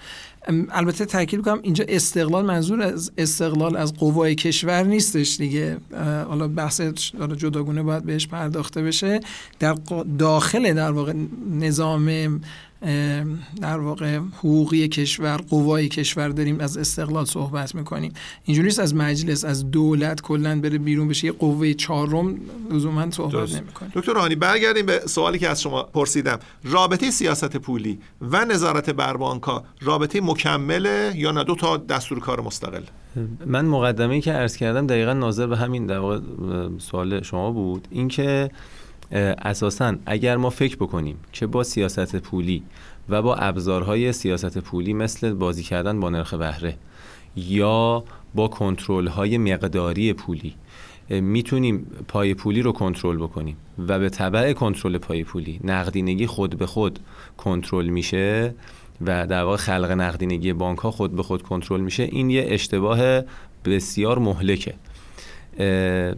البته 0.71 1.05
تاکید 1.05 1.43
کنم 1.43 1.59
اینجا 1.63 1.85
استقلال 1.89 2.45
منظور 2.45 2.83
از 2.83 3.13
استقلال 3.19 3.77
از 3.77 3.95
قوای 3.95 4.35
کشور 4.35 4.83
نیستش 4.83 5.37
دیگه. 5.37 5.77
حالا 6.29 6.49
بحث 6.49 6.81
جداگونه 7.37 7.83
باید 7.83 8.05
بهش 8.05 8.27
پرداخته 8.27 8.83
بشه. 8.83 9.21
در 9.59 9.77
داخل 10.19 10.75
در 10.75 10.91
واقع 10.91 11.13
نظام 11.51 12.41
در 13.61 13.79
واقع 13.79 14.19
حقوقی 14.19 14.89
کشور 14.89 15.37
قوای 15.37 15.89
کشور 15.89 16.29
داریم 16.29 16.61
از 16.61 16.77
استقلال 16.77 17.25
صحبت 17.25 17.75
می‌کنیم. 17.75 18.13
اینجوری 18.45 18.69
از 18.69 18.95
مجلس 18.95 19.45
از 19.45 19.71
دولت 19.71 20.21
کلا 20.21 20.61
بره 20.61 20.79
بیرون 20.79 21.09
بشه 21.09 21.27
یه 21.27 21.33
قوه 21.33 21.73
چهارم 21.73 22.41
لزوما 22.71 23.11
صحبت 23.11 23.55
نمی‌کنیم 23.55 23.93
دکتر 23.95 24.13
روحانی 24.13 24.35
برگردیم 24.35 24.87
به 24.87 25.01
سوالی 25.07 25.39
که 25.39 25.49
از 25.49 25.63
شما 25.63 25.83
پرسیدم. 25.83 26.39
رابطه 26.65 27.11
سیاست 27.11 27.57
پولی 27.57 27.99
و 28.21 28.45
نظارت 28.45 28.91
بر 28.91 29.17
بانک‌ها 29.17 29.65
رابطه 29.81 30.21
مکمله 30.21 31.13
یا 31.17 31.33
نه؟ 31.33 31.45
دو 31.45 31.55
تا 31.55 31.77
دستور 31.77 32.21
کار 32.21 32.41
مستقل. 32.41 32.83
من 33.47 33.65
مقدمه 33.65 34.21
که 34.21 34.33
عرض 34.33 34.57
کردم 34.57 34.87
دقیقا 34.87 35.13
ناظر 35.13 35.47
به 35.47 35.57
همین 35.57 35.87
در 35.87 35.99
واقع 35.99 36.19
سوال 36.79 37.23
شما 37.23 37.51
بود. 37.51 37.89
اینکه 37.91 38.51
اساسا 39.13 39.97
اگر 40.07 40.37
ما 40.37 40.51
فکر 40.51 40.77
بکنیم 40.77 41.17
که 41.33 41.47
با 41.47 41.63
سیاست 41.63 42.17
پولی 42.17 42.63
و 43.09 43.23
با 43.23 43.35
ابزارهای 43.35 44.13
سیاست 44.13 44.59
پولی 44.59 44.93
مثل 44.93 45.33
بازی 45.33 45.63
کردن 45.63 46.01
با 46.01 46.11
نرخ 46.11 46.35
بهره 46.35 46.77
یا 47.37 48.05
با 48.35 48.49
کنترل 48.49 49.07
های 49.07 49.39
مقداری 49.39 50.13
پولی 50.13 50.55
می‌تونیم 51.11 51.87
پای 52.09 52.35
پولی 52.35 52.63
رو 52.63 52.73
کنترل 52.73 53.17
بکنیم 53.17 53.57
و 53.79 53.99
به 53.99 54.09
طبع 54.09 54.53
کنترل 54.53 54.99
پای 54.99 55.25
پولی 55.25 55.61
نقدینگی 55.65 56.27
خود 56.27 56.59
به 56.59 56.67
خود 56.67 56.99
کنترل 57.37 57.87
میشه 57.87 58.55
و 59.01 59.27
در 59.27 59.43
واقع 59.43 59.57
خلق 59.57 59.91
نقدینگی 59.91 60.53
بانک 60.53 60.79
ها 60.79 60.91
خود 60.91 61.17
به 61.17 61.23
خود 61.23 61.43
کنترل 61.43 61.81
میشه 61.81 62.03
این 62.03 62.31
یه 62.31 62.47
اشتباه 62.49 63.23
بسیار 63.65 64.19
مهلکه. 64.19 64.75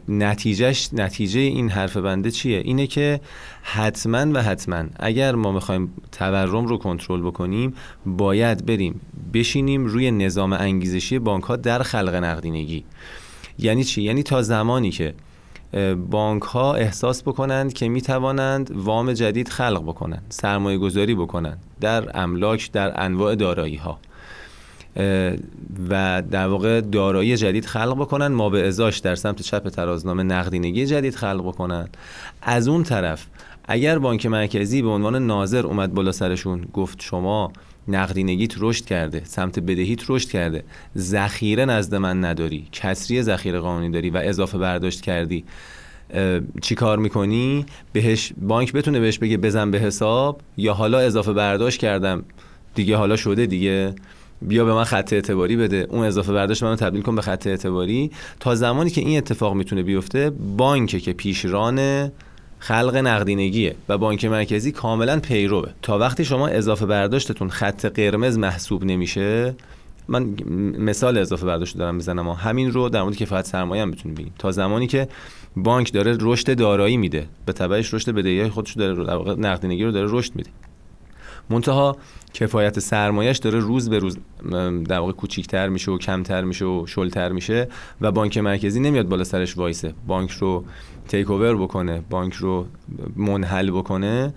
نتیجهش 0.08 0.88
نتیجه 0.92 1.40
این 1.40 1.68
حرف 1.70 1.96
بنده 1.96 2.30
چیه؟ 2.30 2.58
اینه 2.58 2.86
که 2.86 3.20
حتما 3.62 4.32
و 4.32 4.42
حتما 4.42 4.84
اگر 4.98 5.34
ما 5.34 5.52
می‌خوایم 5.52 5.92
تورم 6.12 6.66
رو 6.66 6.78
کنترل 6.78 7.20
بکنیم 7.22 7.74
باید 8.06 8.66
بریم 8.66 9.00
بشینیم 9.34 9.84
روی 9.84 10.10
نظام 10.10 10.52
انگیزشی 10.52 11.18
بانک 11.18 11.44
ها 11.44 11.56
در 11.56 11.82
خلق 11.82 12.14
نقدینگی. 12.14 12.84
یعنی 13.58 13.84
چی؟ 13.84 14.02
یعنی 14.02 14.22
تا 14.22 14.42
زمانی 14.42 14.90
که 14.90 15.14
بانک 16.10 16.42
ها 16.42 16.74
احساس 16.74 17.22
بکنند 17.22 17.72
که 17.72 17.88
می 17.88 18.02
توانند 18.02 18.70
وام 18.74 19.12
جدید 19.12 19.48
خلق 19.48 19.82
بکنند 19.82 20.22
سرمایه 20.28 20.78
گذاری 20.78 21.14
بکنند 21.14 21.62
در 21.80 22.18
املاک 22.18 22.72
در 22.72 23.00
انواع 23.04 23.34
دارایی 23.34 23.76
ها 23.76 23.98
و 25.90 26.22
در 26.30 26.46
واقع 26.48 26.80
دارایی 26.80 27.36
جدید 27.36 27.66
خلق 27.66 27.96
بکنن 28.00 28.26
ما 28.26 28.50
به 28.50 28.68
ازاش 28.68 28.98
در 28.98 29.14
سمت 29.14 29.42
چپ 29.42 29.68
ترازنامه 29.68 30.22
نقدینگی 30.22 30.86
جدید 30.86 31.14
خلق 31.14 31.42
بکنن. 31.42 31.88
از 32.42 32.68
اون 32.68 32.82
طرف 32.82 33.26
اگر 33.64 33.98
بانک 33.98 34.26
مرکزی 34.26 34.82
به 34.82 34.88
عنوان 34.88 35.26
ناظر 35.26 35.66
اومد 35.66 35.94
بالا 35.94 36.12
سرشون 36.12 36.66
گفت 36.72 37.02
شما 37.02 37.52
نقدینگیت 37.88 38.54
رشد 38.58 38.84
کرده 38.84 39.22
سمت 39.24 39.58
بدهیت 39.58 40.10
رشد 40.10 40.28
کرده 40.28 40.64
ذخیره 40.98 41.64
نزد 41.64 41.94
من 41.94 42.24
نداری 42.24 42.68
کسری 42.72 43.22
ذخیره 43.22 43.58
قانونی 43.58 43.90
داری 43.90 44.10
و 44.10 44.20
اضافه 44.24 44.58
برداشت 44.58 45.00
کردی 45.00 45.44
چی 46.62 46.74
کار 46.74 46.98
می‌کنی؟ 46.98 47.66
بهش 47.92 48.32
بانک 48.42 48.72
بتونه 48.72 49.00
بهش 49.00 49.18
بگه 49.18 49.36
بزن 49.36 49.70
به 49.70 49.78
حساب 49.78 50.40
یا 50.56 50.74
حالا 50.74 50.98
اضافه 50.98 51.32
برداشت 51.32 51.80
کردم 51.80 52.24
دیگه 52.74 52.96
حالا 52.96 53.16
شده 53.16 53.46
دیگه. 53.46 53.94
بیا 54.42 54.64
به 54.64 54.74
من 54.74 54.84
خط 54.84 55.12
اعتباری 55.12 55.56
بده. 55.56 55.86
اون 55.90 56.04
اضافه 56.04 56.32
برداشت 56.32 56.62
منو 56.62 56.76
تبدیل 56.76 57.02
کن 57.02 57.14
به 57.14 57.22
خط 57.22 57.46
اعتباری. 57.46 58.10
تا 58.40 58.54
زمانی 58.54 58.90
که 58.90 59.00
این 59.00 59.18
اتفاق 59.18 59.54
می‌تونه 59.54 59.82
بیفته 59.82 60.30
بانک 60.56 60.90
که 60.98 61.12
پیشران 61.12 62.10
خلق 62.58 62.96
نقدینگیه 62.96 63.74
و 63.88 63.98
بانک 63.98 64.24
مرکزی 64.24 64.72
کاملا 64.72 65.20
پیروه. 65.20 65.68
تا 65.82 65.98
وقتی 65.98 66.24
شما 66.24 66.48
اضافه 66.48 66.86
برداشتتون 66.86 67.50
خط 67.50 67.86
قرمز 67.86 68.38
محسوب 68.38 68.84
نمیشه 68.84 69.54
من 70.08 70.34
مثال 70.78 71.18
اضافه 71.18 71.46
برداشت 71.46 71.78
دارم 71.78 71.94
می‌زنم. 71.94 72.28
و 72.28 72.32
همین 72.32 72.72
رو 72.72 72.88
در 72.88 73.02
مورد 73.02 73.16
کفایت 73.16 73.46
سرمایه 73.46 73.82
هم 73.82 73.88
می‌تونیم 73.88 74.14
بگیم. 74.14 74.32
تا 74.38 74.52
زمانی 74.52 74.86
که 74.86 75.08
بانک 75.56 75.92
داره 75.92 76.16
رشد 76.20 76.58
دارایی 76.58 76.96
میده 76.96 77.26
به 77.46 77.52
تبعش 77.52 77.94
رشد 77.94 78.10
بدهی 78.10 78.48
خودش 78.48 78.76
داره 78.76 79.04
در 79.04 79.14
واقع 79.14 79.34
نقدینگی 79.34 79.84
رو 79.84 79.92
داره 79.92 80.08
رشد 80.10 80.36
میده. 80.36 80.50
منتها 81.50 81.96
کفایت 82.34 82.78
سرمایش 82.78 83.38
داره 83.38 83.58
روز 83.58 83.90
به 83.90 83.98
روز 83.98 84.18
در 84.88 84.98
واقع 84.98 85.12
کوچیکتر 85.12 85.68
میشه 85.68 85.90
و 85.90 85.98
کمتر 85.98 86.44
میشه 86.44 86.64
و 86.64 86.86
شلتر 86.86 87.32
میشه 87.32 87.68
و 88.00 88.12
بانک 88.12 88.38
مرکزی 88.38 88.80
نمیاد 88.80 89.08
بالا 89.08 89.24
سرش 89.24 89.56
وایسه. 89.56 89.94
بانک 90.06 90.30
رو 90.30 90.64
تیک 91.08 91.30
اوور 91.30 91.56
بکنه 91.56 92.02
بانک 92.10 92.34
رو 92.34 92.66
منحل 93.16 93.70
بکنه 93.70 94.34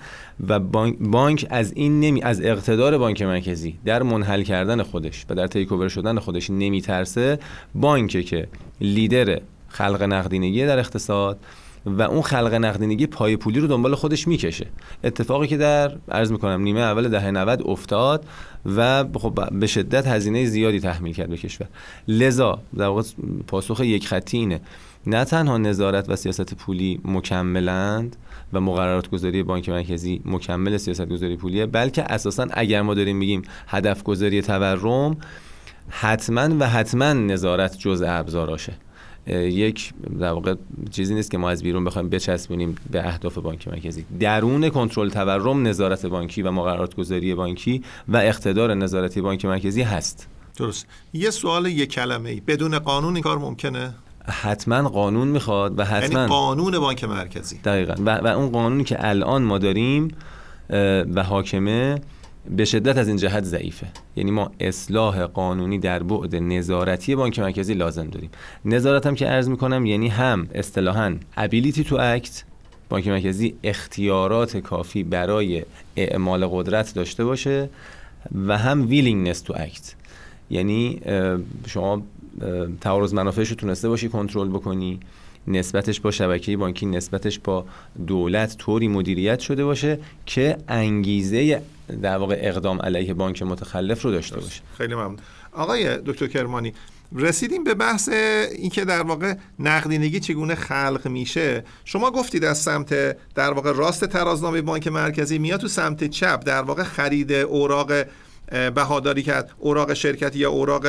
و 0.47 0.59
بانک, 0.59 0.97
بانک 0.99 1.47
از 1.49 1.73
این 1.75 1.99
نمی 1.99 2.21
از 2.21 2.41
اقتدار 2.41 2.97
بانک 2.97 3.21
مرکزی 3.21 3.79
در 3.85 4.03
منحل 4.03 4.43
کردن 4.43 4.83
خودش 4.83 5.25
و 5.29 5.35
در 5.35 5.47
تیک 5.47 5.71
اوور 5.71 5.89
شدن 5.89 6.19
خودش 6.19 6.49
نمیترسه. 6.49 7.39
بانک 7.75 8.25
که 8.25 8.47
لیدر 8.81 9.41
خلق 9.67 10.03
نقدینگی 10.03 10.65
در 10.65 10.79
اقتصاد 10.79 11.39
و 11.85 12.01
اون 12.01 12.21
خلق 12.21 12.53
نقدینگی 12.53 13.07
پای 13.07 13.37
پولی 13.37 13.59
رو 13.59 13.67
دنبال 13.67 13.95
خودش 13.95 14.27
می‌کشه. 14.27 14.67
اتفاقی 15.03 15.47
که 15.47 15.57
در 15.57 15.91
عرض 16.11 16.31
می‌کنم 16.31 16.61
نیمه 16.61 16.79
اول 16.79 17.09
دهه 17.09 17.31
90 17.31 17.61
افتاد 17.65 18.25
و 18.65 19.05
خب 19.13 19.49
به 19.51 19.67
شدت 19.67 20.07
هزینه 20.07 20.45
زیادی 20.45 20.79
تحمیل 20.79 21.13
کرد 21.13 21.29
به 21.29 21.37
کشور. 21.37 21.67
لذا 22.07 22.59
در 22.77 22.87
واقع 22.87 23.03
پاسخ 23.47 23.79
یک 23.79 24.07
خطی 24.07 24.37
اینه. 24.37 24.61
نه 25.07 25.25
تنها 25.25 25.57
نظارت 25.57 26.09
و 26.09 26.15
سیاست 26.15 26.53
پولی 26.53 27.01
مکملند 27.05 28.15
و 28.53 28.61
مقررات 28.61 29.09
گذاری 29.09 29.43
بانک 29.43 29.69
مرکزی 29.69 30.21
مکمل 30.25 30.77
سیاست 30.77 31.05
گذاری 31.05 31.37
پولیه 31.37 31.65
بلکه 31.65 32.03
اساسا 32.03 32.47
اگر 32.51 32.81
ما 32.81 32.93
داریم 32.93 33.17
میگیم 33.17 33.41
هدف 33.67 34.03
گذاری 34.03 34.41
تورم 34.41 35.17
حتما 35.89 36.49
و 36.59 36.69
حتما 36.69 37.13
نظارت 37.13 37.77
جزء 37.77 38.05
ابزاراشه. 38.09 38.73
یک 39.27 39.93
در 40.19 40.31
واقع 40.31 40.55
چیزی 40.91 41.15
نیست 41.15 41.31
که 41.31 41.37
ما 41.37 41.49
از 41.49 41.63
بیرون 41.63 41.83
بخوایم 41.83 42.09
بچسبونیم 42.09 42.75
به 42.91 43.07
اهداف 43.07 43.37
بانک 43.37 43.67
مرکزی. 43.67 44.05
درون 44.19 44.69
کنترل 44.69 45.09
تورم 45.09 45.67
نظارت 45.67 46.05
بانکی 46.05 46.41
و 46.41 46.51
مقررات 46.51 46.95
گذاری 46.95 47.35
بانکی 47.35 47.83
و 48.07 48.17
اقتدار 48.17 48.73
نظارتی 48.73 49.21
بانک 49.21 49.45
مرکزی 49.45 49.81
هست. 49.81 50.27
درست. 50.57 50.87
یه 51.13 51.29
سوال 51.29 51.65
یک 51.65 51.91
کلمه 51.91 52.29
ای 52.29 52.39
بدون 52.39 52.79
قانون 52.79 53.13
این 53.13 53.23
کار 53.23 53.37
ممکنه؟ 53.37 53.93
حتما 54.25 54.89
قانون 54.89 55.27
می‌خواد 55.27 55.79
و 55.79 55.85
حتما 55.85 56.19
یعنی 56.19 56.29
قانون 56.29 56.79
بانک 56.79 57.03
مرکزی. 57.03 57.57
دقیقا. 57.57 57.93
و, 58.05 58.17
و 58.17 58.27
اون 58.27 58.49
قانونی 58.49 58.83
که 58.83 59.07
الان 59.07 59.43
ما 59.43 59.57
داریم 59.57 60.07
و 61.15 61.23
حاکمه 61.23 62.01
به 62.49 62.65
شدت 62.65 62.97
از 62.97 63.07
این 63.07 63.17
جهت 63.17 63.43
ضعیفه. 63.43 63.87
یعنی 64.15 64.31
ما 64.31 64.51
اصلاح 64.59 65.25
قانونی 65.25 65.79
در 65.79 66.03
بعد 66.03 66.35
نظارتی 66.35 67.15
بانک 67.15 67.39
مرکزی 67.39 67.73
لازم 67.73 68.07
داریم. 68.07 68.29
نظارت 68.65 69.07
هم 69.07 69.15
که 69.15 69.25
عرض 69.25 69.49
می‌کنم 69.49 69.85
یعنی 69.85 70.07
هم 70.07 70.47
اصطلاحا 70.55 71.15
ability 71.37 71.83
to 71.83 71.97
act 71.99 72.43
بانک 72.89 73.07
مرکزی 73.07 73.55
اختیارات 73.63 74.57
کافی 74.57 75.03
برای 75.03 75.65
اعمال 75.95 76.47
قدرت 76.47 76.93
داشته 76.93 77.25
باشه 77.25 77.69
و 78.47 78.57
هم 78.57 78.87
willingness 78.87 79.41
to 79.41 79.53
act 79.57 79.95
یعنی 80.49 81.01
شما 81.67 82.01
تعارض 82.81 83.13
منافعش 83.13 83.49
رو 83.49 83.55
تونسته 83.55 83.89
باشی 83.89 84.09
کنترل 84.09 84.49
بکنی. 84.49 84.99
نسبتش 85.47 85.99
با 85.99 86.11
شبکه 86.11 86.57
بانکی 86.57 86.85
نسبتش 86.85 87.39
با 87.39 87.65
دولت 88.07 88.57
طوری 88.57 88.87
مدیریت 88.87 89.39
شده 89.39 89.65
باشه 89.65 89.99
که 90.25 90.57
انگیزه 90.67 91.61
در 92.01 92.17
واقع 92.17 92.37
اقدام 92.41 92.81
علیه 92.81 93.13
بانک 93.13 93.43
متخلف 93.43 94.01
رو 94.01 94.11
داشته 94.11 94.39
باشه. 94.39 94.61
خیلی 94.77 94.95
ممنون. 94.95 95.17
آقای 95.53 95.97
دکتر 95.97 96.27
کرمانی 96.27 96.73
رسیدیم 97.15 97.63
به 97.63 97.73
بحث 97.73 98.09
اینکه 98.57 98.85
در 98.85 99.01
واقع 99.01 99.33
نقدینگی 99.59 100.19
چگونه 100.19 100.55
خلق 100.55 101.07
میشه. 101.07 101.63
شما 101.85 102.11
گفتید 102.11 102.43
از 102.43 102.57
سمت 102.57 103.17
در 103.35 103.53
واقع 103.53 103.71
راست 103.71 104.05
ترازنامه 104.05 104.61
بانک 104.61 104.87
مرکزی 104.87 105.39
میاد 105.39 105.59
تو 105.59 105.67
سمت 105.67 106.03
چپ 106.03 106.43
در 106.45 106.61
واقع 106.61 106.83
خرید 106.83 107.31
اوراق 107.31 107.91
بهاداری 108.75 109.23
کرد. 109.23 109.51
اوراق 109.59 109.93
شرکتی 109.93 110.39
یا 110.39 110.49
اوراق 110.49 110.87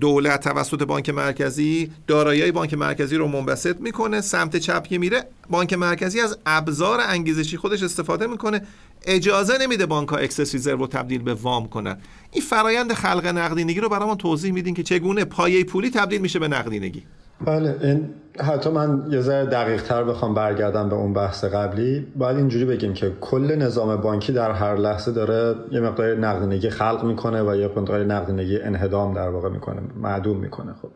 دولت 0.00 0.40
توسط 0.40 0.82
بانک 0.82 1.10
مرکزی 1.10 1.90
دارایی 2.06 2.52
بانک 2.52 2.74
مرکزی 2.74 3.16
رو 3.16 3.28
منبسط 3.28 3.80
می‌کنه 3.80 4.20
سمت 4.20 4.56
چپ 4.56 4.86
که 4.86 4.98
میره. 4.98 5.24
بانک 5.50 5.72
مرکزی 5.72 6.20
از 6.20 6.38
ابزار 6.46 7.00
انگیزشی 7.00 7.56
خودش 7.56 7.82
استفاده 7.82 8.26
می‌کنه. 8.26 8.62
اجازه 9.06 9.58
نمیده 9.58 9.86
بانک 9.86 10.08
ها 10.08 10.16
excess 10.16 10.52
reserve 10.54 10.76
رو 10.76 10.86
تبدیل 10.86 11.22
به 11.22 11.34
وام 11.34 11.68
کنن. 11.68 11.98
این 12.30 12.42
فرایند 12.42 12.92
خلق 12.92 13.26
نقدینگی 13.26 13.80
رو 13.80 13.88
برامون 13.88 14.16
توضیح 14.16 14.52
میدین 14.52 14.74
که 14.74 14.82
چگونه 14.82 15.24
پایه 15.24 15.64
پولی 15.64 15.90
تبدیل 15.90 16.20
میشه 16.20 16.38
به 16.38 16.48
نقدینگی. 16.48 17.02
بله 17.46 17.76
این 17.80 18.08
حتی 18.40 18.70
من 18.70 19.06
یه 19.10 19.20
ذره 19.20 19.46
دقیق 19.46 19.82
تر 19.82 20.04
بخوام 20.04 20.34
برگردم 20.34 20.88
به 20.88 20.96
اون 20.96 21.12
بحث 21.12 21.44
قبلی. 21.44 22.06
باید 22.16 22.36
اینجوری 22.36 22.64
بگیم 22.64 22.94
که 22.94 23.12
کل 23.20 23.56
نظام 23.56 23.96
بانکی 23.96 24.32
در 24.32 24.50
هر 24.50 24.76
لحظه 24.76 25.12
داره 25.12 25.54
یه 25.70 25.80
مقدار 25.80 26.14
نقدینگی 26.14 26.70
خلق 26.70 27.04
می‌کنه 27.04 27.42
و 27.42 27.56
یه 27.56 27.66
مقدار 27.66 28.04
نقدینگی 28.04 28.60
انهدام 28.60 29.14
در 29.14 29.28
واقع 29.28 29.48
می‌کنه 29.48 29.80
معدوم 29.96 30.36
می‌کنه 30.36 30.72
خب. 30.82 30.88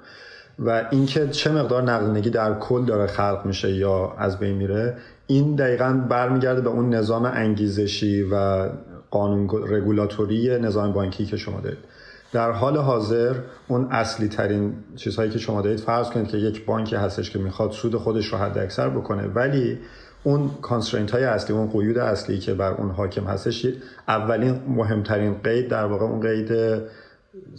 و 0.59 0.85
اینکه 0.91 1.29
چه 1.29 1.53
مقدار 1.53 1.83
نقدینگی 1.83 2.31
در 2.31 2.55
کل 2.55 2.85
داره 2.85 3.07
خلق 3.07 3.43
میشه 3.45 3.73
یا 3.73 4.13
از 4.19 4.39
بین 4.39 4.57
میره 4.57 4.97
این 5.27 5.57
دقیقا 5.57 6.05
برمیگرده 6.09 6.61
به 6.61 6.71
اون 6.71 6.95
نظام 6.95 7.25
انگیزشی 7.25 8.23
و 8.23 8.69
قانون 9.11 9.49
رگولاتوری 9.69 10.59
نظام 10.59 10.93
بانکی 10.93 11.27
که 11.27 11.37
شما 11.37 11.61
دارید. 11.61 11.79
در 12.33 12.51
حال 12.51 12.77
حاضر 12.77 13.35
اون 13.69 13.89
اصلی 13.91 14.29
ترین 14.29 14.75
چیزهایی 14.97 15.31
که 15.31 15.39
شما 15.39 15.63
دارید 15.63 15.81
فرض 15.81 16.11
کنید 16.11 16.29
که 16.29 16.37
یک 16.37 16.67
بانکی 16.67 16.97
هستش 16.97 17.31
که 17.31 17.39
می‌خواد 17.39 17.71
سود 17.71 17.97
خودش 17.97 18.27
رو 18.27 18.39
حد 18.39 18.59
اکثر 18.59 18.89
بکنه 18.89 19.27
ولی 19.27 19.79
اون 20.25 20.51
constraint 20.63 21.11
های 21.11 21.25
اصلی 21.25 21.57
اون 21.57 21.71
قیود 21.71 21.99
اصلی 21.99 22.39
که 22.39 22.55
بر 22.55 22.73
اون 22.73 22.91
حاکم 22.91 23.25
هستش 23.25 23.67
اولین 24.09 24.61
مهمترین 24.69 25.35
قید 25.45 25.69
در 25.69 25.85
واقع 25.85 26.05
اون 26.05 26.21
قید 26.21 26.83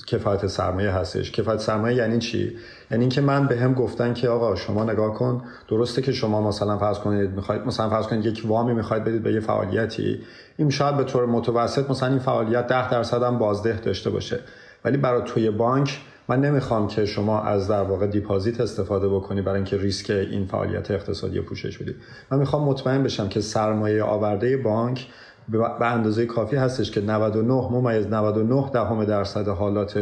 کفایت 0.07 0.47
سرمایه 0.47 0.91
هستش. 0.91 1.31
کفایت 1.31 1.59
سرمایه 1.59 1.97
یعنی 1.97 2.19
چی؟ 2.19 2.57
یعنی 2.91 3.03
اینکه 3.03 3.21
من 3.21 3.47
به 3.47 3.59
هم 3.59 3.73
گفتن 3.73 4.13
که 4.13 4.29
آقا 4.29 4.55
شما 4.55 4.83
نگاه 4.83 5.13
کن 5.13 5.43
درسته 5.69 6.01
که 6.01 6.11
شما 6.11 6.47
مثلا 6.47 6.77
فرض 6.77 6.99
کنید 6.99 7.29
می‌خواید 7.29 7.61
مثلا 7.61 7.89
فرض 7.89 8.07
کنید 8.07 8.25
یک 8.25 8.43
وامی 8.45 8.73
می‌خواید 8.73 9.03
بدید 9.03 9.23
به 9.23 9.33
یه 9.33 9.39
فعالیتی 9.39 10.19
این 10.57 10.69
شاید 10.69 10.97
به 10.97 11.03
طور 11.03 11.25
متوسط 11.25 11.89
مثلا 11.89 12.09
این 12.09 12.19
فعالیت 12.19 12.67
10 12.67 12.91
درصد 12.91 13.23
هم 13.23 13.37
بازده 13.37 13.79
داشته 13.79 14.09
باشه. 14.09 14.39
ولی 14.85 14.97
برای 14.97 15.21
توی 15.25 15.51
بانک 15.51 15.99
من 16.27 16.41
نمی‌خوام 16.41 16.87
که 16.87 17.05
شما 17.05 17.41
از 17.41 17.67
در 17.67 17.83
واقع 17.83 18.07
دیپازیت 18.07 18.61
استفاده 18.61 19.09
بکنی 19.09 19.41
برای 19.41 19.55
اینکه 19.55 19.77
ریسک 19.77 20.09
این 20.09 20.45
فعالیت 20.45 20.91
اقتصادی 20.91 21.41
پوشش 21.41 21.77
بدید 21.77 21.95
من 22.31 22.39
می‌خوام 22.39 22.63
مطمئن 22.63 23.03
بشم 23.03 23.29
که 23.29 23.41
سرمایه 23.41 24.03
آورده 24.03 24.57
بانک 24.57 25.07
به 25.49 25.85
اندازه 25.85 26.25
کافی 26.25 26.55
هستش 26.55 26.91
که 26.91 27.01
99 27.01 27.53
ممیز 27.53 28.07
99 28.07 28.69
دهم 28.73 29.05
درصد 29.05 29.47
حالات 29.47 29.99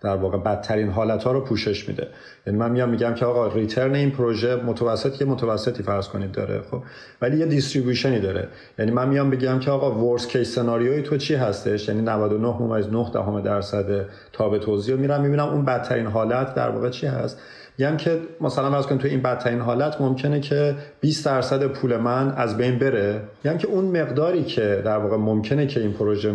در 0.00 0.16
واقع 0.16 0.38
بدترین 0.38 0.90
حالت 0.90 1.24
ها 1.24 1.32
رو 1.32 1.40
پوشش 1.40 1.88
میده. 1.88 2.08
یعنی 2.46 2.58
من 2.58 2.70
میام 2.70 2.88
میگم 2.88 3.14
که 3.14 3.24
آقا 3.24 3.46
return 3.46 3.94
این 3.94 4.10
پروژه 4.10 4.56
متوسط 4.56 5.20
یه 5.20 5.26
متوسطی 5.26 5.82
فرض 5.82 6.08
کنید 6.08 6.32
داره 6.32 6.62
خب؟ 6.70 6.82
ولی 7.22 7.36
یه 7.36 7.46
distribution 7.46 8.14
ی 8.14 8.20
داره. 8.20 8.48
یعنی 8.78 8.90
من 8.90 9.08
میام 9.08 9.30
بگم 9.30 9.58
که 9.58 9.70
آقا 9.70 10.04
worst 10.04 10.26
case 10.26 10.54
scenario 10.54 10.97
ی 10.97 11.02
تو 11.02 11.16
چی 11.16 11.34
هستش؟ 11.34 11.88
یعنی 11.88 12.02
99 12.02 12.48
ممیز 12.60 12.86
9 12.86 13.10
دهم 13.12 13.40
درصد 13.40 14.06
تابع 14.32 14.58
توزیع 14.58 14.96
میرم 14.96 15.20
می‌بینم 15.20 15.48
اون 15.48 15.64
بدترین 15.64 16.06
حالت 16.06 16.54
در 16.54 16.70
واقع 16.70 16.88
چی 16.88 17.06
هست؟ 17.06 17.38
میگم 17.80 17.96
که 17.96 18.20
مثلا 18.40 18.70
فرض 18.70 18.86
کن 18.86 18.98
تو 18.98 19.08
این 19.08 19.22
بدترین 19.22 19.60
حالت 19.60 20.00
ممکنه 20.00 20.40
که 20.40 20.74
20 21.00 21.26
درصد 21.26 21.66
پول 21.66 21.96
من 21.96 22.32
از 22.36 22.56
بین 22.56 22.78
بره. 22.78 23.20
میگم 23.44 23.58
که 23.58 23.68
اون 23.68 23.84
مقداری 23.84 24.44
که 24.44 24.82
در 24.84 24.98
واقع 24.98 25.16
ممکنه 25.16 25.66
که 25.66 25.80
این 25.80 25.92
پروژه 25.92 26.34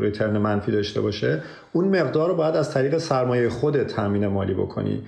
ریترن 0.00 0.38
منفی 0.38 0.72
داشته 0.72 1.00
باشه 1.00 1.42
اون 1.72 2.00
مقدار 2.00 2.28
رو 2.28 2.34
باید 2.34 2.56
از 2.56 2.74
طریق 2.74 2.98
سرمایه 2.98 3.48
خود 3.48 3.82
تامین 3.82 4.26
مالی 4.26 4.54
بکنی. 4.54 5.02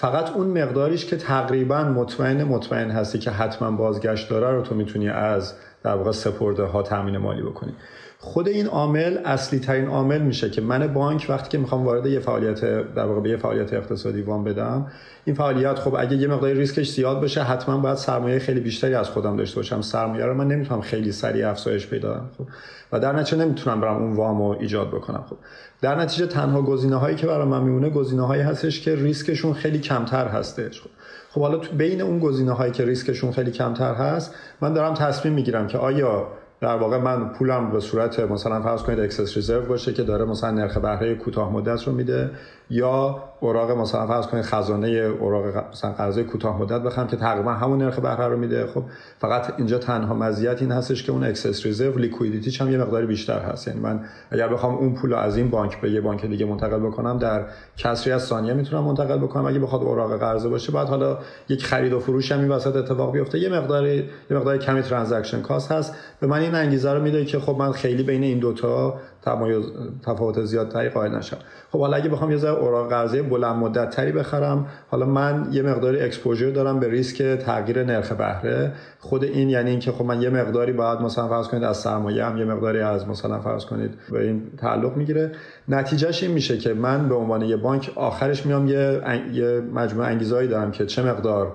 فقط 0.00 0.30
اون 0.30 0.62
مقداریش 0.62 1.06
که 1.06 1.16
تقریبا 1.16 1.84
مطمئن 1.84 2.44
مطمئن 2.44 2.90
هستی 2.90 3.18
که 3.18 3.30
حتما 3.30 3.70
بازگشت 3.70 4.30
داره 4.30 4.56
رو 4.56 4.62
تو 4.62 4.74
می‌تونی 4.74 5.08
از 5.08 5.54
در 5.82 5.94
واقع 5.94 6.12
سپرده 6.12 6.62
ها 6.62 6.82
تامین 6.82 7.18
مالی 7.18 7.42
بکنی. 7.42 7.74
خود 8.20 8.48
این 8.48 8.66
عامل 8.66 9.18
اصلی 9.24 9.58
ترین 9.58 9.88
عامل 9.88 10.22
میشه 10.22 10.50
که 10.50 10.60
من 10.60 10.86
بانک 10.86 11.26
وقتی 11.28 11.48
که 11.48 11.58
می‌خوام 11.58 11.84
وارد 11.84 12.06
یه 12.06 12.20
فعالیت 12.20 12.60
در 12.94 13.04
واقع 13.04 13.20
به 13.20 13.30
یه 13.30 13.36
فعالیت 13.36 13.74
اقتصادی 13.74 14.22
وام 14.22 14.44
بدم 14.44 14.86
این 15.24 15.36
فعالیت 15.36 15.78
خب 15.78 15.94
اگه 15.98 16.16
یه 16.16 16.28
مقدار 16.28 16.52
ریسکش 16.52 16.90
زیاد 16.90 17.20
باشه 17.20 17.42
حتما 17.42 17.78
باید 17.78 17.96
سرمایه 17.96 18.38
خیلی 18.38 18.60
بیشتری 18.60 18.94
از 18.94 19.08
خودم 19.08 19.36
داشته 19.36 19.56
باشم. 19.56 19.80
سرمایه 19.80 20.24
رو 20.24 20.34
من 20.34 20.48
نمی‌تونم 20.48 20.80
خیلی 20.80 21.12
سریع 21.12 21.48
افزایش 21.48 21.86
پیدا 21.86 22.30
خب. 22.38 22.46
و 22.92 23.00
در 23.00 23.12
نتیجه 23.12 23.44
نمی‌تونم 23.44 23.80
برم 23.80 23.96
اون 23.96 24.12
وامو 24.12 24.56
ایجاد 24.60 24.88
بکنم 24.88 25.24
خب. 25.30 25.36
در 25.80 26.00
نتیجه 26.00 26.26
تنها 26.26 26.62
گزینه 26.62 26.96
هایی 26.96 27.16
که 27.16 27.26
برای 27.26 27.46
من 27.46 27.62
میمونه 27.62 27.90
گزینه 27.90 28.26
هایی 28.26 28.42
هستش 28.42 28.80
که 28.80 28.94
ریسکشون 28.94 29.52
خیلی 29.52 29.78
کمتر 29.78 30.28
هستش 30.28 30.80
خب. 30.80 30.90
خب 31.30 31.40
حالا 31.40 31.58
تو 31.58 31.76
بین 31.76 32.00
اون 32.00 32.18
گزینه 32.18 32.52
هایی 32.52 32.72
که 32.72 32.84
ریسکشون 32.84 33.32
خیلی 33.32 33.50
کمتر 33.50 33.94
هست 33.94 34.34
من 34.60 34.74
دارم 34.74 34.94
تصمیم 34.94 35.34
می‌گیرم 35.34 35.66
که 35.66 35.78
آیا 35.78 36.28
در 36.60 36.76
واقع 36.76 36.98
من 36.98 37.28
پولم 37.28 37.70
به 37.70 37.80
صورت 37.80 38.20
مثلا 38.20 38.62
فرض 38.62 38.82
کنید 38.82 39.00
excess 39.00 39.36
reserve 39.36 39.66
باشه 39.66 39.92
که 39.92 40.02
داره 40.02 40.24
مثلا 40.24 40.50
نرخ 40.50 40.78
بهره 40.78 41.14
کوتاه 41.14 41.52
مدت 41.52 41.82
رو 41.82 41.92
میده. 41.92 42.30
یا 42.70 43.22
اوراق 43.40 43.70
مثلا 43.70 44.06
فرض 44.06 44.26
کنید 44.26 44.44
خزانه 44.44 44.88
اوراق 44.88 45.64
مثلا 45.72 45.92
قرضه 45.92 46.24
کوتاه 46.24 46.62
مدت 46.62 46.82
بخرم 46.82 47.06
که 47.06 47.16
تقریبا 47.16 47.52
همون 47.52 47.82
نرخ 47.82 47.98
بهره 47.98 48.28
رو 48.28 48.36
میده. 48.36 48.66
خب 48.66 48.82
فقط 49.18 49.54
اینجا 49.56 49.78
تنها 49.78 50.14
مزیت 50.14 50.62
این 50.62 50.72
هستش 50.72 51.02
که 51.02 51.12
اون 51.12 51.24
excess 51.24 51.66
reserve 51.66 51.98
liquidity 51.98 52.49
ش 52.49 52.60
هم 52.60 52.72
یه 52.72 52.78
مقدار 52.78 53.06
بیشتر 53.06 53.38
هست. 53.38 53.68
یعنی 53.68 53.80
من 53.80 54.00
اگر 54.30 54.48
بخوام 54.48 54.74
اون 54.74 54.94
پول 54.94 55.14
از 55.14 55.36
این 55.36 55.50
بانک 55.50 55.80
به 55.80 55.90
یه 55.90 56.00
بانک 56.00 56.26
دیگه 56.26 56.46
منتقل 56.46 56.78
بکنم 56.78 57.18
در 57.18 57.46
کسری 57.76 58.12
از 58.12 58.22
ثانیه 58.22 58.52
می‌تونم 58.52 58.84
منتقل 58.84 59.18
بکنم. 59.18 59.46
اگه 59.46 59.58
بخواد 59.58 59.82
اوراق 59.82 60.18
قرضه 60.18 60.48
باشه 60.48 60.72
بعد 60.72 60.88
حالا 60.88 61.18
یک 61.48 61.64
خرید 61.64 61.92
و 61.92 62.00
فروش 62.00 62.32
هم 62.32 62.40
این 62.40 62.48
وسط 62.48 62.76
اتفاق 62.76 63.12
بیفته. 63.12 63.38
یه 63.38 63.48
مقدار 63.48 63.86
یه 63.86 64.04
مقدار 64.30 64.58
کمی 64.58 64.82
transaction 64.82 65.42
cost 65.42 65.72
هست. 65.72 65.94
به 66.20 66.26
من 66.26 66.40
این 66.40 66.54
انگیزه 66.54 66.92
رو 66.92 67.02
میده 67.02 67.24
که 67.24 67.38
خب 67.38 67.56
من 67.58 67.72
خیلی 67.72 68.02
بین 68.02 68.22
این 68.22 68.38
دوتا 68.38 68.94
تمایز 69.28 69.64
تفاوت 70.06 70.44
زیادتری 70.44 70.88
قائل 70.88 71.14
نشم. 71.14 71.36
خب 71.72 71.80
حالا 71.80 71.96
اگه 71.96 72.08
بخوام 72.08 72.30
یه 72.30 72.36
ذره 72.36 72.50
اوراق 72.50 72.90
قرضه 72.90 73.22
بلند 73.22 73.56
مدت 73.56 73.90
تری 73.90 74.12
بخرم 74.12 74.66
حالا 74.90 75.06
من 75.06 75.48
یه 75.52 75.62
مقداری 75.62 76.00
exposure 76.00 76.50
دارم 76.50 76.80
به 76.80 76.88
ریسک 76.88 77.22
تغییر 77.22 77.84
نرخ 77.84 78.12
بهره. 78.12 78.72
خود 78.98 79.24
این 79.24 79.50
یعنی 79.50 79.70
اینکه 79.70 79.92
خب 79.92 80.04
من 80.04 80.22
یه 80.22 80.30
مقداری 80.30 80.72
باید 80.72 81.00
مثلا 81.00 81.28
فرض 81.28 81.48
کنید 81.48 81.64
از 81.64 81.76
سرمایه 81.76 82.24
هم 82.24 82.38
یه 82.38 82.44
مقداری 82.44 82.80
از 82.80 83.08
مثلا 83.08 83.40
فرض 83.40 83.64
کنید 83.64 83.90
به 84.12 84.22
این 84.22 84.42
تعلق 84.58 84.96
می‌گیره. 84.96 85.32
نتیجهش 85.68 86.22
این 86.22 86.32
میشه 86.32 86.58
که 86.58 86.74
من 86.74 87.08
به 87.08 87.14
عنوان 87.14 87.42
یه 87.42 87.56
بانک 87.56 87.92
آخرش 87.96 88.46
میام 88.46 88.68
یه 88.68 89.02
یه 89.32 89.60
مجموعه 89.74 90.08
انگیزهایی 90.08 90.48
دارم 90.48 90.70
که 90.70 90.86
چه 90.86 91.02
مقدار 91.02 91.52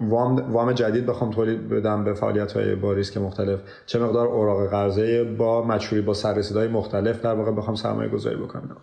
وام, 0.00 0.52
وام 0.52 0.72
جدید 0.72 1.06
بخوام 1.06 1.30
تولید 1.30 1.68
بدم 1.68 2.04
به 2.04 2.14
فعالیت 2.14 2.52
های 2.52 2.74
با 2.74 2.92
ریسک 2.92 3.16
مختلف. 3.16 3.60
چه 3.86 3.98
مقدار 3.98 4.26
اوراق 4.26 4.70
قرضه 4.70 5.24
با 5.24 5.66
maturity 5.66 6.02
با 6.02 6.14
سررسیدهای 6.14 6.68
مختلف 6.68 7.22
در 7.22 7.34
واقع 7.34 7.52
بخوام 7.52 7.76
سرمایه 7.76 8.08
گذاری 8.08 8.36
بکنم. 8.36 8.76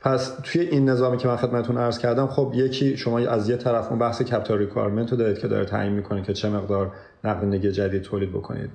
پس 0.00 0.36
توی 0.42 0.60
این 0.60 0.88
نظامی 0.88 1.16
که 1.16 1.28
من 1.28 1.36
خدمتتون 1.36 1.78
عرض 1.78 1.98
کردم 1.98 2.26
خب 2.26 2.52
یکی 2.54 2.96
شما 2.96 3.18
از 3.18 3.48
یه 3.48 3.56
طرف 3.56 3.90
اون 3.90 3.98
بحث 3.98 4.22
capital 4.22 4.58
requirement 4.58 5.10
رو 5.10 5.16
دارید 5.16 5.38
که 5.38 5.48
داره 5.48 5.64
تعیین 5.64 5.92
می‌کنه 5.92 6.22
که 6.22 6.32
چه 6.32 6.50
مقدار 6.50 6.92
نقدینگی 7.24 7.72
جدید 7.72 8.02
تولید 8.02 8.30
بکنید. 8.30 8.70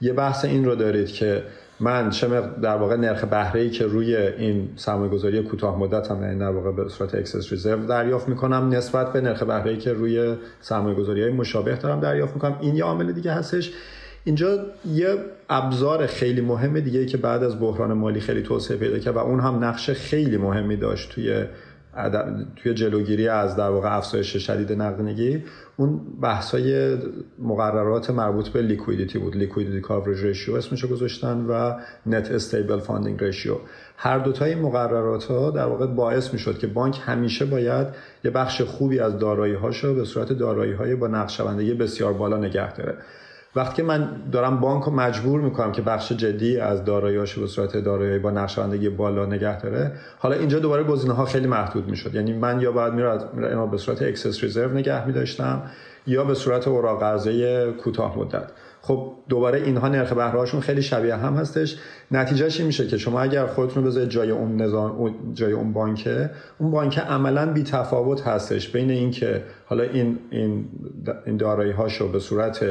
یه 0.00 0.12
بحث 0.12 0.44
این 0.44 0.64
رو 0.64 0.74
دارید 0.74 1.08
که 1.08 1.42
من 1.80 2.10
چه 2.10 2.28
در 2.62 2.76
واقع 2.76 2.96
نرخ 2.96 3.24
بهره 3.24 3.60
ای 3.60 3.70
که 3.70 3.86
روی 3.86 4.16
این 4.16 4.68
سرمایه 4.76 5.10
گذاری 5.10 5.42
کوتاه 5.42 5.78
مدت 5.78 6.10
هم 6.10 6.22
یعنی 6.22 6.38
در 6.38 6.50
واقع 6.50 6.72
به 6.72 6.88
صورت 6.88 7.14
excess 7.14 7.52
reserve 7.52 7.86
دریافت 7.86 8.28
می‌کنم 8.28 8.68
نسبت 8.68 9.12
به 9.12 9.20
نرخ 9.20 9.42
بهره 9.42 9.70
ای 9.70 9.76
که 9.76 9.92
روی 9.92 10.34
سرمایه 10.60 10.94
گذاری 10.94 11.22
های 11.22 11.32
مشابه 11.32 11.76
دارم 11.76 12.00
دریافت 12.00 12.34
می‌کنم. 12.34 12.56
این 12.60 12.76
یه 12.76 12.84
عامل 12.84 13.12
دیگه 13.12 13.32
هستش. 13.32 13.72
اینجا 14.24 14.58
یه 14.92 15.14
ابزار 15.50 16.06
خیلی 16.06 16.40
مهم 16.40 16.80
دیگه 16.80 17.06
که 17.06 17.16
بعد 17.16 17.42
از 17.42 17.60
بحران 17.60 17.92
مالی 17.92 18.20
خیلی 18.20 18.42
توسعه 18.42 18.76
پیدا 18.76 18.98
کرد 18.98 19.16
و 19.16 19.18
اون 19.18 19.40
هم 19.40 19.64
نقش 19.64 19.90
خیلی 19.90 20.36
مهمی 20.36 20.76
داشت 20.76 21.12
توی 21.12 21.44
توی 22.56 22.74
جلوگیری 22.74 23.28
از 23.28 23.56
در 23.56 23.70
واقع 23.70 23.96
افزایش 23.96 24.36
شدید 24.36 24.72
نقدینگی 24.72 25.44
اون 25.76 26.00
بحثای 26.22 26.98
مقررات 27.38 28.10
مربوط 28.10 28.48
به 28.48 28.62
liquidity 28.62 29.18
بود. 29.18 29.36
liquidity 29.36 29.80
coverage 29.80 30.24
ratio 30.24 30.54
اسمشو 30.54 30.88
گذاشتن 30.88 31.46
و 31.48 31.74
net 32.06 32.30
stable 32.30 32.78
funding 32.78 33.24
ratio 33.24 33.56
هر 33.96 34.18
دوتا 34.18 34.44
این 34.44 34.58
مقررات 34.58 35.24
ها 35.24 35.50
در 35.50 35.66
واقع 35.66 35.86
باعث 35.86 36.32
می‌شد 36.32 36.58
که 36.58 36.66
بانک 36.66 37.00
همیشه 37.04 37.44
باید 37.44 37.86
یه 38.24 38.30
بخش 38.30 38.62
خوبی 38.62 38.98
از 38.98 39.18
دارایی 39.18 39.54
هاشو 39.54 39.94
به 39.94 40.04
صورت 40.04 40.32
دارایی 40.32 40.72
های 40.72 40.94
با 40.94 41.08
نقدشوندگی 41.08 41.74
بسیار 41.74 42.12
بالا 42.12 42.36
نگه 42.36 42.74
داره. 42.74 42.94
وقتی 43.54 43.82
من 43.82 44.10
دارم 44.32 44.60
بانک 44.60 44.84
رو 44.84 44.92
مجبور 44.92 45.40
می‌کنم 45.40 45.72
که 45.72 45.82
بخش 45.82 46.12
جدی 46.12 46.58
از 46.58 46.84
داراییاش 46.84 47.38
به 47.38 47.46
صورت 47.46 47.76
دارایی 47.76 48.18
با 48.18 48.30
نقدشوندگی 48.30 48.88
بالا 48.88 49.26
نگه 49.26 49.60
داره 49.60 49.92
حالا 50.18 50.34
اینجا 50.36 50.58
دوباره 50.58 50.84
گزینه 50.84 51.14
ها 51.14 51.24
خیلی 51.24 51.46
محدود 51.46 51.88
می‌شد. 51.88 52.14
یعنی 52.14 52.32
من 52.32 52.60
یا 52.60 52.72
باید 52.72 52.94
میرم 52.94 53.70
به 53.70 53.76
صورت 53.76 54.02
excess 54.02 54.42
reserve 54.42 54.70
نگه 54.70 55.06
میداشتم 55.06 55.62
یا 56.06 56.24
به 56.24 56.34
صورت 56.34 56.68
اوراق 56.68 57.00
قرضه 57.00 57.72
کوتاه 57.72 58.18
مدت. 58.18 58.50
خب 58.82 59.12
دوباره 59.28 59.62
اینها 59.62 59.88
نرخ 59.88 60.12
بهرهاشون 60.12 60.60
خیلی 60.60 60.82
شبیه 60.82 61.16
هم 61.16 61.34
هستش. 61.34 61.76
نتیجهش 62.10 62.58
این 62.58 62.66
میشه 62.66 62.86
که 62.86 62.98
شما 62.98 63.20
اگر 63.20 63.46
خودتون 63.46 63.84
بذارید 63.84 64.08
جای 64.08 64.30
اون 64.30 64.56
نظام 64.56 65.14
جای 65.34 65.52
اون 65.52 65.72
بانکه 65.72 66.30
اون 66.58 66.70
بانک 66.70 66.98
عملا 66.98 67.52
بی 67.52 67.62
تفاوت 67.62 68.26
هستش. 68.26 68.68
بین 68.68 68.90
اینکه 68.90 69.42
حالا 69.66 69.82
این 69.82 70.18
این 70.30 70.64
این 71.26 71.36
دارایی 71.36 71.72
هاشو 71.72 72.12
به 72.12 72.18
صورت 72.18 72.64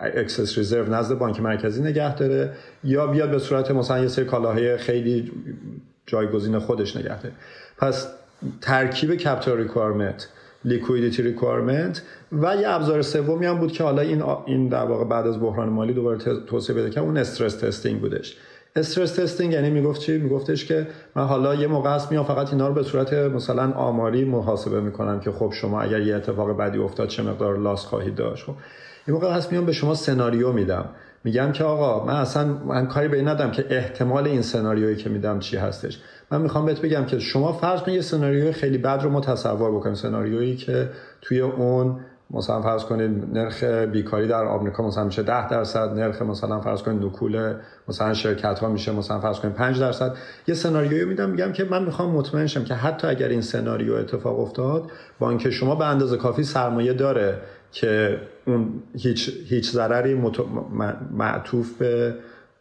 excess 0.00 0.58
reserve 0.58 0.94
نزد 0.94 1.18
بانک 1.18 1.40
مرکزی 1.40 1.82
نگه 1.82 2.14
داره 2.14 2.52
یا 2.84 3.06
بیاد 3.06 3.30
به 3.30 3.38
صورت 3.38 3.70
مثلا 3.70 3.98
یه 3.98 4.08
سری 4.08 4.24
کالاهای 4.24 4.76
خیلی 4.76 5.32
جایگزین 6.06 6.58
خودش 6.58 6.96
نگه 6.96 7.22
داره. 7.22 7.34
پس 7.78 8.08
ترکیب 8.60 9.14
capital 9.14 9.58
requirement 9.58 10.28
liquidity 10.64 11.22
requirement 11.22 12.02
و 12.32 12.56
یه 12.56 12.68
ابزار 12.68 13.02
سومی 13.02 13.46
هم 13.46 13.58
بود 13.58 13.72
که 13.72 13.84
حالا 13.84 14.02
این 14.02 14.22
این 14.46 14.68
در 14.68 14.84
واقع 14.84 15.04
بعد 15.04 15.26
از 15.26 15.40
بحران 15.40 15.68
مالی 15.68 15.92
دوباره 15.92 16.18
توسعه 16.46 16.76
بده 16.76 16.90
که 16.90 17.00
اون 17.00 17.16
stress 17.16 17.54
testing 17.56 18.00
بودش. 18.00 18.36
stress 18.76 19.12
testing 19.12 19.52
یعنی 19.52 19.70
می‌گفت 19.70 20.00
چی؟ 20.00 20.18
میگفتش 20.18 20.64
که 20.64 20.86
من 21.16 21.24
حالا 21.24 21.54
یه 21.54 21.66
موقع 21.66 21.90
است 21.90 22.12
میام 22.12 22.24
فقط 22.24 22.52
اینا 22.52 22.68
رو 22.68 22.74
به 22.74 22.82
صورت 22.82 23.12
مثلا 23.12 23.72
آماری 23.72 24.24
محاسبه 24.24 24.80
می‌کنم 24.80 25.20
که 25.20 25.30
خب 25.30 25.52
شما 25.52 25.80
اگر 25.80 26.00
یه 26.00 26.16
اتفاق 26.16 26.56
بدی 26.56 26.78
افتاد 26.78 27.08
چه 27.08 27.22
مقدار 27.22 27.58
loss 27.58 27.86
خواهید 27.86 28.14
داشت. 28.14 28.44
خب 28.44 28.54
یه 29.08 29.14
موقع 29.14 29.32
هست 29.32 29.52
میام 29.52 29.66
به 29.66 29.72
شما 29.72 29.94
سناریو 29.94 30.52
میدم. 30.52 30.84
میگم 31.24 31.52
که 31.52 31.64
آقا 31.64 32.04
من 32.04 32.14
اصلا 32.14 32.44
من 32.44 32.86
کاری 32.86 33.08
به 33.08 33.16
این 33.16 33.28
ندارم 33.28 33.50
که 33.50 33.64
احتمال 33.70 34.26
این 34.26 34.42
سناریویی 34.42 34.96
که 34.96 35.10
میدم 35.10 35.38
چی 35.38 35.56
هستش. 35.56 36.00
من 36.30 36.42
می‌خوام 36.42 36.66
بهت 36.66 36.80
بگم 36.80 37.04
که 37.04 37.18
شما 37.18 37.52
فرض 37.52 37.80
کن 37.80 37.92
یه 37.92 38.00
سناریوی 38.00 38.52
خیلی 38.52 38.78
بد 38.78 39.00
رو 39.02 39.10
متصور 39.10 39.70
بکنید 39.70 39.96
سناریویی 39.96 40.56
که 40.56 40.90
توی 41.22 41.40
اون 41.40 42.00
مثلا 42.30 42.62
فرض 42.62 42.84
کنید 42.84 43.38
نرخ 43.38 43.64
بیکاری 43.64 44.28
در 44.28 44.44
آمریکا 44.44 44.86
مثلا 44.86 45.04
میشه 45.04 45.22
10 45.22 45.48
درصد 45.48 45.88
نرخ 45.88 46.22
مثلا 46.22 46.60
فرض 46.60 46.82
کنید 46.82 47.04
نکول 47.04 47.54
مثلا 47.88 48.14
شرکت 48.14 48.58
ها 48.58 48.68
میشه 48.68 48.92
مثلا 48.92 49.20
فرض 49.20 49.40
کنید 49.40 49.54
5 49.54 49.80
درصد. 49.80 50.14
یه 50.46 50.54
سناریویی 50.54 51.04
میدم 51.04 51.30
میگم 51.30 51.52
که 51.52 51.64
من 51.64 51.84
می‌خوام 51.84 52.10
مطمئن 52.10 52.46
شم 52.46 52.64
که 52.64 52.74
حتی 52.74 53.06
اگر 53.06 53.28
این 53.28 53.40
سناریو 53.40 53.94
اتفاق 53.94 54.40
افتاد 54.40 54.90
بانک 55.18 55.50
شما 55.50 55.74
به 55.74 55.84
اندازه 55.84 56.16
کافی 56.16 56.44
سرمایه 56.44 56.92
داره 56.92 57.38
که 57.72 58.20
اون 58.46 58.82
هیچ 58.98 59.30
هیچ 59.46 59.70
ضرری 59.70 60.14
معطوف 61.10 61.72
به 61.78 62.14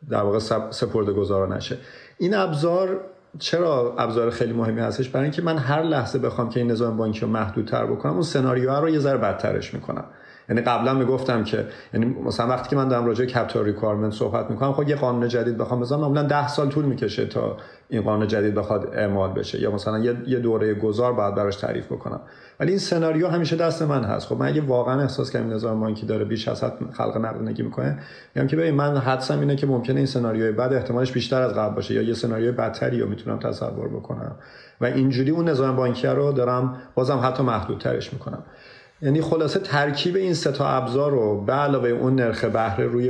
در 0.09 0.21
واقع 0.21 0.39
سپرده 0.69 1.13
گذارا 1.13 1.55
نشه. 1.55 1.77
این 2.17 2.35
ابزار 2.35 2.99
چرا 3.39 3.95
ابزار 3.97 4.29
خیلی 4.29 4.53
مهمی 4.53 4.81
هستش؟ 4.81 5.09
برای 5.09 5.23
اینکه 5.23 5.41
من 5.41 5.57
هر 5.57 5.83
لحظه 5.83 6.19
بخوام 6.19 6.49
که 6.49 6.59
این 6.59 6.71
نظام 6.71 6.97
بانکی 6.97 7.19
رو 7.19 7.27
محدودتر 7.27 7.85
بکنم 7.85 8.13
اون 8.13 8.21
سناریوها 8.21 8.79
رو 8.79 8.89
یه 8.89 8.99
ذره 8.99 9.17
بدترش 9.17 9.73
می‌کنم. 9.73 10.05
یعنی 10.49 10.61
قبلا 10.61 10.93
می‌گفتم 10.93 11.43
که 11.43 11.65
یعنی 11.93 12.05
مثلا 12.05 12.47
وقتی 12.47 12.69
که 12.69 12.75
من 12.75 12.87
دارم 12.87 13.05
راجع 13.05 13.25
capital 13.25 13.65
requirement 13.65 14.13
صحبت 14.13 14.51
می‌کنم 14.51 14.73
خب 14.73 14.89
یه 14.89 14.95
قانون 14.95 15.27
جدید 15.27 15.57
بخوام 15.57 15.79
بزنم 15.79 15.99
معمولا 15.99 16.23
10 16.23 16.47
سال 16.47 16.69
طول 16.69 16.85
می‌کشه 16.85 17.25
تا 17.25 17.57
این 17.89 18.01
قانون 18.01 18.27
جدید 18.27 18.55
بخواد 18.55 18.89
اعمال 18.93 19.33
بشه 19.33 19.61
یا 19.61 19.71
مثلا 19.71 19.99
یه 20.27 20.39
دوره 20.39 20.73
گذار 20.73 21.13
بعد 21.13 21.35
براش 21.35 21.55
تعریف 21.55 21.85
بکنم. 21.85 22.21
ولی 22.59 22.69
این 22.69 22.79
سناریو 22.79 23.27
همیشه 23.27 23.55
دست 23.55 23.81
من 23.81 24.03
هست. 24.03 24.27
خب 24.27 24.37
من 24.37 24.47
اگه 24.47 24.61
واقعا 24.61 25.01
احساس 25.01 25.31
کنم 25.31 25.53
نظام 25.53 25.79
بانکی 25.79 26.05
داره 26.05 26.25
بیش 26.25 26.47
از 26.47 26.63
حد 26.63 26.73
خلق 26.93 27.17
نقدینگی 27.17 27.63
می‌کنه 27.63 27.99
میگم 28.35 28.47
که 28.47 28.55
ببین 28.55 28.75
من 28.75 28.97
حدسم 28.97 29.39
اینه 29.39 29.55
که 29.55 29.67
ممکنه 29.67 29.97
این 29.97 30.05
سناریوی 30.05 30.51
بد 30.51 30.73
احتمالش 30.73 31.11
بیشتر 31.11 31.41
از 31.41 31.53
قبل 31.53 31.75
باشه 31.75 31.93
یا 31.93 32.01
یه 32.01 32.13
سناریوی 32.13 32.51
بدتری 32.51 32.99
رو 32.99 33.09
می‌تونم 33.09 33.39
تصور 33.39 33.87
بکنم. 33.87 34.35
و 34.81 34.85
اینجوری 34.85 35.31
اون 35.31 35.49
نظام 35.49 35.75
بانکی 35.75 36.07
رو 36.07 36.31
دارم 36.31 36.77
بازم 36.95 37.19
حتی 37.23 37.43
محدودترش 37.43 38.13
می‌کنم. 38.13 38.43
یعنی 39.01 39.21
خلاصه 39.21 39.59
ترکیب 39.59 40.15
این 40.15 40.33
سه 40.33 40.51
تا 40.51 40.67
ابزار 40.67 41.11
رو 41.11 41.41
به 41.41 41.53
علاوه 41.53 41.89
اون 41.89 42.15
نرخ 42.15 42.43
بهره 42.43 42.85
روی 42.85 43.09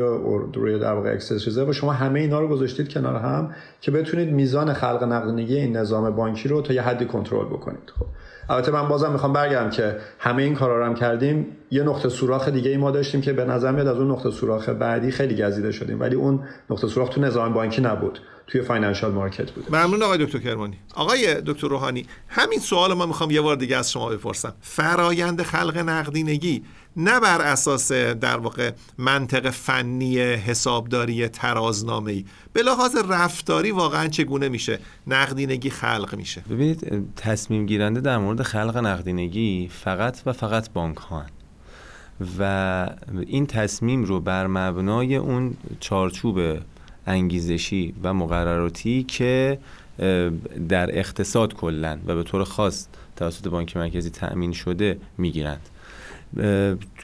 روی 0.54 0.80
در 0.80 0.94
واقع 0.94 1.12
excess 1.14 1.58
و 1.58 1.74
شما 1.74 1.94
همه 1.94 2.20
اینا 2.20 2.40
رو 2.40 2.48
گذاشتید 2.48 2.94
کنار 2.94 3.16
هم 3.16 3.54
که 3.82 3.92
بتونید 3.92 4.34
میزان 4.34 4.74
خلق 4.74 5.04
نقدینگی 5.04 5.56
این 5.56 5.78
نظام 5.78 6.16
بانکی 6.16 6.50
رو 6.50 6.62
تا 6.62 6.74
یه 6.74 6.82
حدی 6.82 7.06
کنترل 7.06 7.46
بکنید. 7.46 7.94
خب. 8.00 8.06
البته 8.50 8.72
من 8.72 8.88
بازم 8.88 9.12
می‌خوام 9.12 9.34
برگردم 9.34 9.70
که 9.70 9.98
همه 10.20 10.44
این 10.44 10.56
کارا 10.56 10.80
رو 10.80 10.86
هم 10.86 10.96
کردیم. 10.96 11.48
یه 11.72 11.84
نقطه 11.84 12.10
سوراخ 12.10 12.50
دیگه 12.50 12.70
ای 12.70 12.78
ما 12.78 12.92
داشتیم 12.92 13.22
که 13.22 13.34
به 13.34 13.46
نظر 13.46 13.72
میاد 13.72 13.88
از 13.88 13.98
اون 13.98 14.12
نقطه 14.12 14.32
سوراخ 14.32 14.70
بدی 14.70 15.12
خیلی 15.12 15.44
گزیده 15.44 15.72
شدیم. 15.72 16.00
ولی 16.00 16.16
اون 16.16 16.40
نقطه 16.70 16.88
سوراخ 16.88 17.10
تو 17.10 17.22
نظام 17.22 17.54
بانکی 17.54 17.82
نبود. 17.82 18.20
توی 18.48 18.62
financial 18.62 19.12
market 19.12 19.52
بود 19.52 19.76
ممنون 19.76 20.04
آقای 20.04 20.26
دکتر 20.26 20.40
کرمانی. 20.40 20.78
آقای 20.96 21.42
دکتر 21.42 21.68
روحانی 21.68 22.06
همین 22.28 22.60
سوال 22.60 22.94
ما 22.94 23.06
می‌خوام 23.06 23.32
یه 23.32 23.42
بار 23.42 23.56
دیگه 23.56 23.78
از 23.78 23.92
شما 23.92 24.10
بپرسم. 24.10 24.54
فرایند 24.62 25.42
خلق 25.42 25.78
نقدینگی 25.78 26.64
نه 27.00 27.20
بر 27.20 27.42
اساس 27.42 27.92
در 27.92 28.38
واقع 28.38 28.72
منطق 28.98 29.50
فنی 29.50 30.20
حسابداری 30.20 31.28
ترازنامه 31.28 32.12
ای 32.12 32.26
به 32.54 32.62
لحاظ 32.62 32.96
رفتاری 33.10 33.72
واقعا 33.72 34.08
چگونه 34.08 34.50
میشه؟ 34.50 34.80
نقدینگی 35.08 35.70
خلق 35.70 36.16
میشه. 36.18 36.42
ببینید 36.50 37.08
تصمیم 37.16 37.66
گیرنده 37.66 38.02
در 38.02 38.18
مورد 38.18 38.42
خلق 38.42 38.78
نقدینگی 38.78 39.70
فقط 39.84 40.22
و 40.26 40.34
فقط 40.34 40.72
بانک 40.74 40.98
ها 40.98 41.26
و 42.40 42.90
این 43.28 43.46
تصمیم 43.46 44.04
رو 44.04 44.20
بر 44.20 44.48
مبنای 44.48 45.16
اون 45.16 45.58
چارچوب 45.80 46.40
انگیزشی 47.08 47.94
و 48.04 48.14
مقرراتی 48.14 49.04
که 49.04 49.60
در 50.70 51.00
اقتصاد 51.00 51.54
کلا 51.54 52.00
و 52.06 52.16
به 52.16 52.24
طور 52.24 52.44
خاص 52.44 52.88
توسط 53.16 53.48
بانک 53.48 53.78
مرکزی 53.78 54.10
تأمین 54.10 54.52
شده 54.52 54.98
می‌گیرند. 55.18 55.70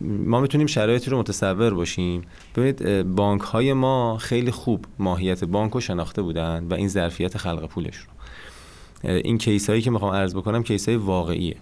ما 0.01 0.39
می‌تونیم 0.41 0.67
شرایطی 0.67 1.09
رو 1.09 1.19
متصور 1.19 1.73
باشیم. 1.73 2.21
ببینید 2.55 3.07
بانک 3.15 3.41
های 3.41 3.73
ما 3.73 4.17
خیلی 4.17 4.51
خوب 4.51 4.85
ماهیت 4.99 5.43
بانک 5.43 5.73
رو 5.73 5.79
شناخته 5.79 6.21
بودن 6.21 6.67
و 6.69 6.73
این 6.73 6.87
ظرفیت 6.87 7.37
خلق 7.37 7.67
پولش 7.67 7.97
رو. 7.97 8.11
این 9.09 9.37
کیس 9.37 9.69
هایی 9.69 9.81
که 9.81 9.91
می‌خوام 9.91 10.13
عرض 10.13 10.35
بکنم 10.35 10.63
کیس 10.63 10.89
های 10.89 10.97
واقعیه 10.97 11.55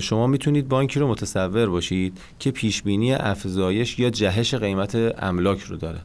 شما 0.00 0.26
می‌تونید 0.26 0.68
بانکی 0.68 1.00
رو 1.00 1.08
متصور 1.08 1.66
باشید 1.66 2.18
که 2.38 2.50
پیش 2.50 2.82
بینی 2.82 3.12
افزایش 3.12 3.98
یا 3.98 4.10
جهش 4.10 4.54
قیمت 4.54 4.94
املاک 5.22 5.60
رو 5.60 5.76
داره. 5.76 6.00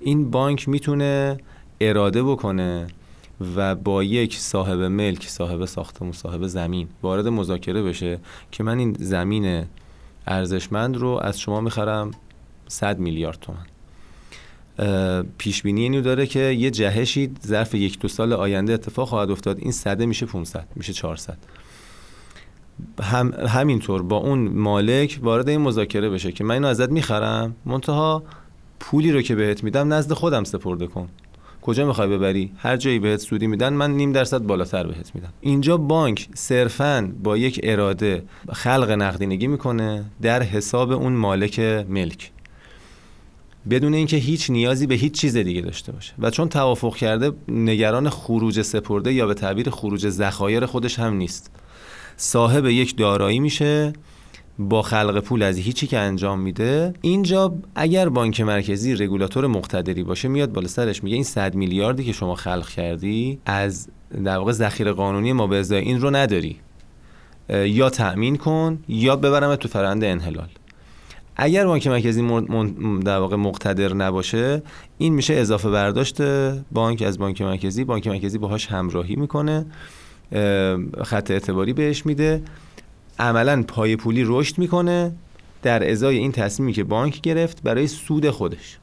این 0.00 0.30
بانک 0.30 0.68
می‌تونه 0.68 1.38
اراده 1.80 2.22
بکنه 2.22 2.86
و 3.56 3.74
با 3.74 4.02
یک 4.02 4.36
صاحب 4.36 4.80
ملک 4.80 5.28
صاحب 5.28 5.64
ساختمون 5.64 6.12
صاحب 6.12 6.46
زمین 6.46 6.88
وارد 7.02 7.28
مذاکره 7.28 7.82
بشه 7.82 8.18
که 8.50 8.62
من 8.62 8.78
این 8.78 8.96
زمین 8.98 9.64
ارزشمند 10.26 10.96
رو 10.96 11.20
از 11.22 11.40
شما 11.40 11.60
می‌خرم 11.60 12.10
100 12.68 12.98
میلیارد 12.98 13.38
تومن 13.40 13.66
پیش 15.38 15.62
بینی 15.62 15.82
اینو 15.82 16.00
داره 16.00 16.26
که 16.26 16.40
یه 16.40 16.70
جهشی 16.70 17.30
ظرف 17.46 17.74
یک 17.74 17.98
دو 17.98 18.08
سال 18.08 18.32
آینده 18.32 18.72
اتفاق 18.72 19.08
خواهد 19.08 19.30
افتاد. 19.30 19.58
این 19.58 19.72
صده 19.72 20.06
میشه 20.06 20.26
500 20.26 20.66
میشه 20.76 20.92
400 20.92 21.38
هم 23.02 23.34
همینطور 23.48 24.02
با 24.02 24.16
اون 24.16 24.48
مالک 24.48 25.20
وارد 25.22 25.48
این 25.48 25.60
مذاکره 25.60 26.10
بشه 26.10 26.32
که 26.32 26.44
من 26.44 26.54
اینو 26.54 26.66
ازت 26.66 26.90
می‌خرم 26.90 27.56
منتها 27.64 28.22
پولی 28.80 29.12
رو 29.12 29.22
که 29.22 29.34
بهت 29.34 29.64
میدم 29.64 29.92
نزد 29.92 30.12
خودم 30.12 30.44
سپرده 30.44 30.86
کن. 30.86 31.08
کجا 31.62 31.86
می‌خوای 31.86 32.08
ببری؟ 32.08 32.52
هر 32.56 32.76
جایی 32.76 32.98
بهت 32.98 33.20
سودی 33.20 33.46
میدن 33.46 33.72
من 33.72 33.90
نیم 33.90 34.12
درصد 34.12 34.38
بالاتر 34.38 34.86
بهت 34.86 35.14
میدم. 35.14 35.32
اینجا 35.40 35.76
بانک 35.76 36.28
صرفا 36.34 37.12
با 37.22 37.36
یک 37.36 37.60
اراده 37.62 38.22
خلق 38.52 38.90
نقدینگی 38.90 39.46
می‌کنه 39.46 40.04
در 40.22 40.42
حساب 40.42 40.92
اون 40.92 41.12
مالک 41.12 41.58
ملک. 41.88 42.30
بدون 43.70 43.94
اینکه 43.94 44.16
هیچ 44.16 44.50
نیازی 44.50 44.86
به 44.86 44.94
هیچ 44.94 45.12
چیز 45.12 45.36
دیگه 45.36 45.60
داشته 45.60 45.92
باشه. 45.92 46.12
و 46.18 46.30
چون 46.30 46.48
توافق 46.48 46.96
کرده 46.96 47.32
نگران 47.48 48.10
خروج 48.10 48.62
سپرده 48.62 49.12
یا 49.12 49.26
به 49.26 49.34
تعبیر 49.34 49.70
خروج 49.70 50.08
ذخایر 50.08 50.66
خودش 50.66 50.98
هم 50.98 51.14
نیست. 51.14 51.50
صاحب 52.16 52.66
یک 52.66 52.96
دارایی 52.96 53.40
میشه 53.40 53.92
با 54.58 54.82
خلق 54.82 55.20
پول 55.20 55.42
از 55.42 55.58
هیچی 55.58 55.86
که 55.86 55.98
انجام 55.98 56.40
میده 56.40 56.94
اینجا 57.00 57.54
اگر 57.74 58.08
بانک 58.08 58.40
مرکزی 58.40 58.94
رگولاتور 58.94 59.46
مقتدری 59.46 60.02
باشه 60.02 60.28
میاد 60.28 60.52
بالا 60.52 60.68
سرش 60.68 61.04
میگه 61.04 61.14
این 61.14 61.24
100 61.24 61.54
میلیاردی 61.54 62.04
که 62.04 62.12
شما 62.12 62.34
خلق 62.34 62.68
کردی 62.68 63.38
از 63.46 63.88
در 64.24 64.38
واقع 64.38 64.52
ذخیره 64.52 64.92
قانونی 64.92 65.32
ما 65.32 65.46
به 65.46 65.56
ازای 65.56 65.80
این 65.80 66.00
رو 66.00 66.10
نداری. 66.16 66.56
یا 67.48 67.90
تأمین 67.90 68.36
کن 68.36 68.78
یا 68.88 69.16
ببرم 69.16 69.56
تو 69.56 69.68
فرند 69.68 70.04
انحلال. 70.04 70.48
اگر 71.36 71.66
بانک 71.66 71.86
مرکزی 71.86 72.22
در 73.04 73.18
واقع 73.18 73.36
مقتدر 73.36 73.94
نباشه 73.94 74.62
این 74.98 75.14
میشه 75.14 75.34
اضافه 75.34 75.70
برداشت 75.70 76.22
بانک 76.72 77.02
از 77.02 77.18
بانک 77.18 77.42
مرکزی. 77.42 77.84
بانک 77.84 78.06
مرکزی 78.06 78.38
باهاش 78.38 78.66
همراهی 78.66 79.16
می‌کنه 79.16 79.66
خط 81.04 81.30
اعتباری 81.30 81.72
بهش 81.72 82.06
میده. 82.06 82.42
عملا 83.18 83.62
پای 83.62 83.96
پولی 83.96 84.24
رشد 84.26 84.58
می‌کنه 84.58 85.12
در 85.62 85.90
ازای 85.90 86.16
این 86.16 86.32
تصمیمی 86.32 86.72
که 86.72 86.84
بانک 86.84 87.20
گرفت 87.20 87.62
برای 87.62 87.86
سود 87.86 88.30
خودش. 88.30 88.78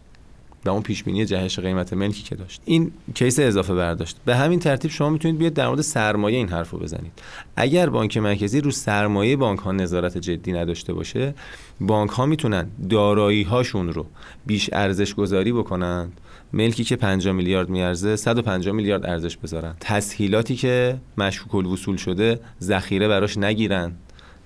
و 0.65 0.69
اون 0.69 0.81
پیش 0.81 1.03
بینی 1.03 1.25
جهش 1.25 1.59
قیمت 1.59 1.93
ملکی 1.93 2.23
که 2.23 2.35
داشت. 2.35 2.61
این 2.65 2.91
کیس 3.15 3.39
اضافه 3.39 3.75
برداشت. 3.75 4.17
به 4.25 4.35
همین 4.35 4.59
ترتیب 4.59 4.91
شما 4.91 5.09
می‌تونید 5.09 5.37
بیاد 5.37 5.53
در 5.53 5.67
مورد 5.67 5.81
سرمایه 5.81 6.37
این 6.37 6.49
حرفو 6.49 6.77
بزنید. 6.77 7.11
اگر 7.55 7.89
بانک 7.89 8.17
مرکزی 8.17 8.61
رو 8.61 8.71
سرمایه 8.71 9.35
بانک 9.35 9.59
ها 9.59 9.71
نظارت 9.71 10.17
جدی 10.17 10.51
نداشته 10.51 10.93
باشه 10.93 11.33
بانک 11.81 12.09
ها 12.09 12.25
می‌تونن 12.25 12.67
دارایی 12.89 13.43
هاشون 13.43 13.89
رو 13.89 14.05
بیش 14.45 14.69
ارزش 14.73 15.13
گذاری 15.13 15.51
بکنند 15.51 16.21
ملکی 16.53 16.83
که 16.83 16.95
50 16.95 17.33
میلیارد 17.33 17.69
میارزه 17.69 18.15
150 18.15 18.75
میلیارد 18.75 19.05
ارزش 19.05 19.37
بذارن. 19.37 19.75
تسهیلاتی 19.79 20.55
که 20.55 20.97
مشکوک 21.17 21.55
الوصول 21.55 21.97
شده 21.97 22.39
ذخیره 22.61 23.07
براش 23.07 23.37
نگیرن. 23.37 23.91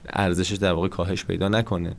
ارزشش 0.10 0.56
در 0.56 0.74
واقع 0.74 0.88
کاهش 0.88 1.26
پیدا 1.26 1.50
نکنه. 1.50 1.96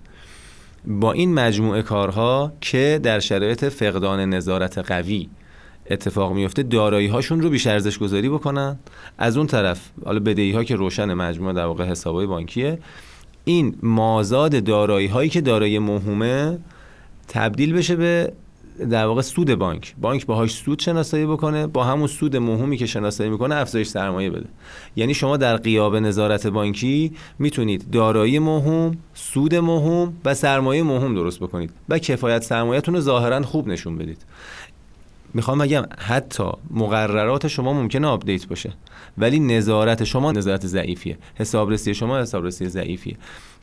با 0.86 1.12
این 1.12 1.34
مجموعه 1.34 1.82
کارها 1.82 2.52
که 2.61 3.00
در 3.02 3.20
شرایط 3.20 3.64
فقدان 3.64 4.20
نظارت 4.20 4.78
قوی 4.78 5.28
اتفاق 5.90 6.32
میفته 6.32 6.62
دارایی 6.62 7.07
هاشون 7.07 7.40
رو 7.40 7.50
بیش 7.50 7.66
ارزش 7.66 7.98
گذاری 7.98 8.28
بکنن. 8.28 8.78
از 9.18 9.36
اون 9.36 9.46
طرف 9.46 9.90
حالا 10.05 10.20
بدهی 10.20 10.52
ها 10.52 10.64
که 10.64 10.76
روشن 10.76 11.14
مجموعه 11.14 11.55
در 11.55 11.64
واقع 11.64 11.84
حسابای 11.84 12.26
بانکیه 12.26 12.78
این 13.44 13.76
مازاد 13.82 14.64
دارایی 14.64 15.07
هایی 15.07 15.30
که 15.30 15.40
دارایی 15.40 15.78
مهمه 15.78 16.59
تبدیل 17.28 17.72
بشه 17.72 17.96
به 17.96 18.32
در 18.90 19.06
واقع 19.06 19.22
سود 19.22 19.54
بانک. 19.54 19.94
بانک 20.00 20.26
باهاش 20.26 20.52
سود 20.54 20.78
شناسایی 20.78 21.26
بکنه 21.26 21.66
با 21.66 21.84
همون 21.84 22.06
سود 22.06 22.36
مهمی 22.36 22.76
که 22.76 22.86
شناسایی 22.86 23.30
می‌کنه 23.30 23.54
افزایش 23.54 23.88
سرمایه 23.88 24.30
بده. 24.30 24.46
یعنی 24.96 25.14
شما 25.14 25.36
در 25.36 25.56
غیاب 25.57 25.96
نظارت 25.96 26.46
بانکی 26.46 27.12
می‌تونید 27.38 27.90
دارایی 27.90 28.38
مهم 28.38 28.96
سود 29.14 29.54
موهوم 29.55 30.12
و 30.24 30.34
سرمایه 30.34 30.82
موهوم 30.82 31.14
درست 31.14 31.40
بکنید 31.40 31.70
و 31.88 31.98
کفایت 31.98 32.42
سرمایهتون 32.42 32.94
رو 32.94 33.00
ظاهرا 33.00 33.42
خوب 33.42 33.68
نشون 33.68 33.98
بدید. 33.98 34.24
می‌خوام 35.34 35.58
بگم 35.58 35.84
حتی 35.98 36.44
مقررات 36.70 37.48
شما 37.48 37.72
ممکنه 37.72 38.06
update 38.07 38.46
باشه 38.46 38.72
ولی 39.18 39.40
نظارت 39.40 40.04
شما 40.04 40.32
نظارت 40.32 40.66
ضعیفیه. 40.66 41.18
حسابرسی 41.34 41.94
شما 41.94 42.20
حسابرسی 42.20 42.66
ضعیفیه. 42.66 43.16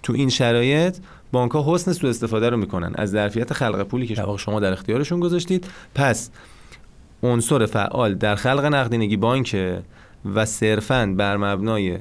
تو 0.03 0.13
این 0.13 0.29
شرایط 0.29 0.97
بانک 1.31 1.51
ها 1.51 1.75
حسن 1.75 1.93
سوء 1.93 2.09
استفاده 2.09 2.49
رو 2.49 2.57
می‌کنن. 2.57 2.91
از 2.95 3.09
ظرفیت 3.09 3.53
خلق 3.53 3.83
پولی 3.83 4.07
که 4.07 4.15
شما 4.37 4.59
در 4.59 4.73
اختیارشون 4.73 5.19
گذاشتید. 5.19 5.67
پس 5.95 6.29
عنصر 7.23 7.65
فعال 7.65 8.15
در 8.15 8.35
خلق 8.35 8.65
نقدینگی 8.65 9.17
بانک 9.17 9.57
و 10.35 10.45
صرفا 10.45 11.13
بر 11.17 11.37
مبنای 11.37 11.97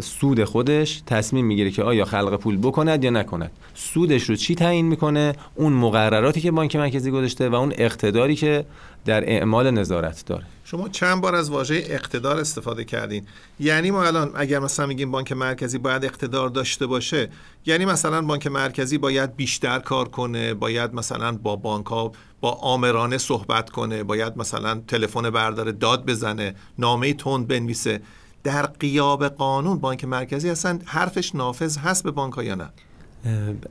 سود 0.00 0.44
خودش 0.44 1.02
تصمیم 1.06 1.46
می‌گیره 1.46 1.70
که 1.70 1.82
آیا 1.82 2.04
خلق 2.04 2.36
پول 2.36 2.56
بکند 2.56 3.04
یا 3.04 3.10
نکند. 3.10 3.50
سودش 3.74 4.22
رو 4.22 4.36
چی 4.36 4.54
تعیین 4.54 4.86
می‌کنه؟ 4.86 5.32
اون 5.54 5.72
مقرراتی 5.72 6.40
که 6.40 6.50
بانک 6.50 6.76
مرکزی 6.76 7.10
گذاشته 7.10 7.48
و 7.48 7.54
اون 7.54 7.72
اقتداری 7.76 8.34
که 8.34 8.64
در 9.04 9.30
اعمال 9.30 9.70
نظارت 9.70 10.26
داره. 10.26 10.44
شما 10.64 10.88
چند 10.88 11.20
بار 11.20 11.34
از 11.34 11.50
واژه 11.50 11.82
اقتدار 11.86 12.38
استفاده 12.38 12.84
کردین؟ 12.84 13.26
یعنی 13.60 13.90
ما 13.90 14.04
الان 14.04 14.30
اگر 14.34 14.58
مثلا 14.58 14.86
میگیم 14.86 15.10
بانک 15.10 15.32
مرکزی 15.32 15.78
باید 15.78 16.04
اقتدار 16.04 16.48
داشته 16.48 16.86
باشه 16.86 17.28
یعنی 17.66 17.84
مثلا 17.84 18.22
بانک 18.22 18.46
مرکزی 18.46 18.98
باید 18.98 19.36
بیشتر 19.36 19.78
کار 19.78 20.08
کنه 20.08 20.54
باید 20.54 20.94
مثلا 20.94 21.32
با 21.32 21.56
بانک 21.56 21.86
ها 21.86 22.12
با 22.40 22.50
آمرانه 22.50 23.18
صحبت 23.18 23.70
کنه 23.70 24.02
باید 24.02 24.36
مثلا 24.36 24.82
تلفن 24.88 25.30
برداره 25.30 25.72
داد 25.72 26.06
بزنه 26.06 26.54
نامه 26.78 27.12
تند 27.14 27.48
بنویسه. 27.48 28.00
در 28.44 28.66
قیاب 28.66 29.28
قانون 29.28 29.78
بانک 29.78 30.04
مرکزی 30.04 30.50
اصلا 30.50 30.78
حرفش 30.84 31.34
نافذ 31.34 31.78
هست 31.78 32.04
به 32.04 32.10
بانک 32.10 32.34
ها 32.34 32.44
یا 32.44 32.54
نه؟ 32.54 32.70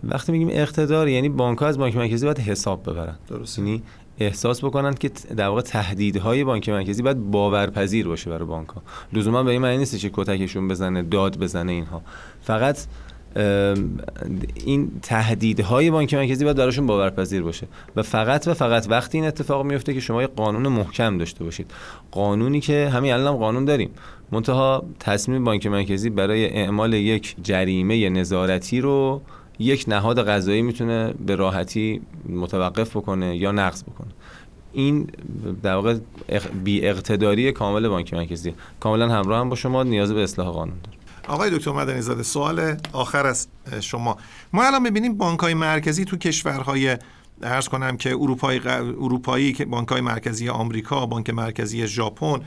وقتی 0.04 0.32
میگیم 0.32 0.50
اقتدار 0.52 1.08
یعنی 1.08 1.30
بانک 1.30 1.60
ها 1.60 1.68
از 1.68 1.78
بانک 1.78 1.96
مرکزی 1.96 2.26
باید 2.26 2.40
حساب 2.40 2.90
ببرن. 2.90 3.16
درست 3.30 3.60
یعنی 3.60 3.84
احساس 4.20 4.64
بکنن 4.64 4.93
که 4.93 5.11
در 5.38 5.47
واقع 5.47 5.61
تهدیدهای 5.61 6.43
بانک 6.43 6.70
مرکزی 6.70 7.01
باید 7.01 7.32
باورپذیر 7.32 8.07
باشه 8.07 8.30
برای 8.30 8.45
بانک 8.45 8.70
ها 8.70 8.82
لزوما 9.14 9.43
به 9.43 9.51
این 9.51 9.61
معنی 9.61 9.78
نیست 9.78 9.99
که 9.99 10.11
کتکشون 10.14 10.68
بزنه 10.68 11.01
داد 11.01 11.39
بزنه 11.39 11.72
اینها. 11.72 12.01
فقط 12.41 12.86
این 14.66 14.91
تهدیدهای 15.01 15.91
بانک 15.91 16.14
مرکزی 16.14 16.43
باید 16.43 16.57
براشون 16.57 16.88
باورپذیر 16.88 17.41
باشه. 17.41 17.68
و 17.95 18.03
فقط 18.03 18.47
و 18.47 18.53
فقط 18.53 18.88
وقتی 18.89 19.18
این 19.18 19.28
اتفاق 19.28 19.66
میفته 19.66 19.93
که 19.93 19.99
شما 19.99 20.22
یه 20.22 20.28
قانون 20.28 20.68
محکم 20.68 21.18
داشته 21.18 21.43
باشید. 21.43 21.72
قانونی 22.11 22.59
که 22.59 22.89
همین 22.93 23.14
الان 23.14 23.38
قانون 23.38 23.66
داریم. 23.66 23.89
منتها 24.32 24.86
تصمیم 24.99 25.43
بانک 25.43 25.68
مرکزی 25.68 26.09
برای 26.09 26.49
اعمال 26.49 26.93
یک 26.93 27.36
جریمه 27.43 28.09
نظارتی 28.09 28.82
رو 28.82 29.22
یک 29.60 29.86
نهاد 29.88 30.28
قضایی 30.30 30.62
می‌تونه 30.62 31.14
به 31.26 31.36
راحتی 31.36 32.01
متوقف 32.30 32.97
بکنه 32.97 33.38
یا 33.38 33.51
نقض 33.51 33.84
بکنه. 33.84 34.08
این 34.74 35.08
در 35.64 35.76
واقع 35.76 35.97
بی 36.64 36.88
اقتداری 36.88 37.51
کامل 37.51 37.88
بانک 37.88 38.14
مرکزی. 38.14 38.54
کاملا 38.80 39.10
همراه 39.10 39.39
هم 39.39 39.49
با 39.49 39.56
شما 39.56 39.84
نیاز 39.84 40.12
به 40.12 40.24
اصلاح 40.24 40.49
قانون 40.49 40.78
داره 40.84 40.97
آقای 41.28 41.49
دکتر 41.49 41.72
مدنی 41.72 42.01
زاده 42.01 42.24
سوال 42.24 42.76
آخر 42.93 43.26
از 43.26 43.47
شما. 43.80 44.18
ما 44.54 44.64
الان 44.64 44.82
می‌بینیم 44.82 45.18
بانک 45.18 45.39
های 45.39 45.54
مرکزی 45.54 46.06
تو 46.06 46.18
کشورهای 46.18 46.97
ارز 47.43 47.68
کنم 47.68 47.97
که 47.97 48.10
اروپایی 48.10 48.62
اروپایی 48.68 49.54
که 49.54 49.66
بانک 49.66 49.88
های 49.88 50.01
مرکزی 50.01 50.49
آمریکا 50.49 51.06
بانک 51.06 51.30
مرکزی 51.30 51.88
ژاپن 51.88 52.39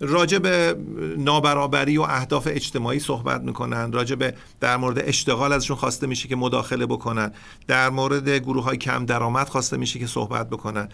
راجع 0.00 0.38
به 0.38 0.76
نابرابری 1.18 1.98
و 1.98 2.02
اهداف 2.02 2.48
اجتماعی 2.50 2.98
صحبت 2.98 3.40
می‌کنن 3.40 3.92
راجع 3.92 4.14
به 4.14 4.34
در 4.60 4.76
مورد 4.76 4.98
اشتغال 4.98 5.52
ازشون 5.52 5.76
خواسته 5.76 6.06
میشه 6.06 6.28
که 6.28 6.36
مداخله 6.36 6.86
بکنن 6.86 7.32
در 7.66 7.90
مورد 7.90 8.28
گروه 8.28 8.64
های 8.64 8.76
کم 8.76 9.06
درآمد 9.06 9.48
خواسته 9.48 9.76
میشه 9.76 9.98
که 9.98 10.06
صحبت 10.06 10.50
بکنن. 10.50 10.88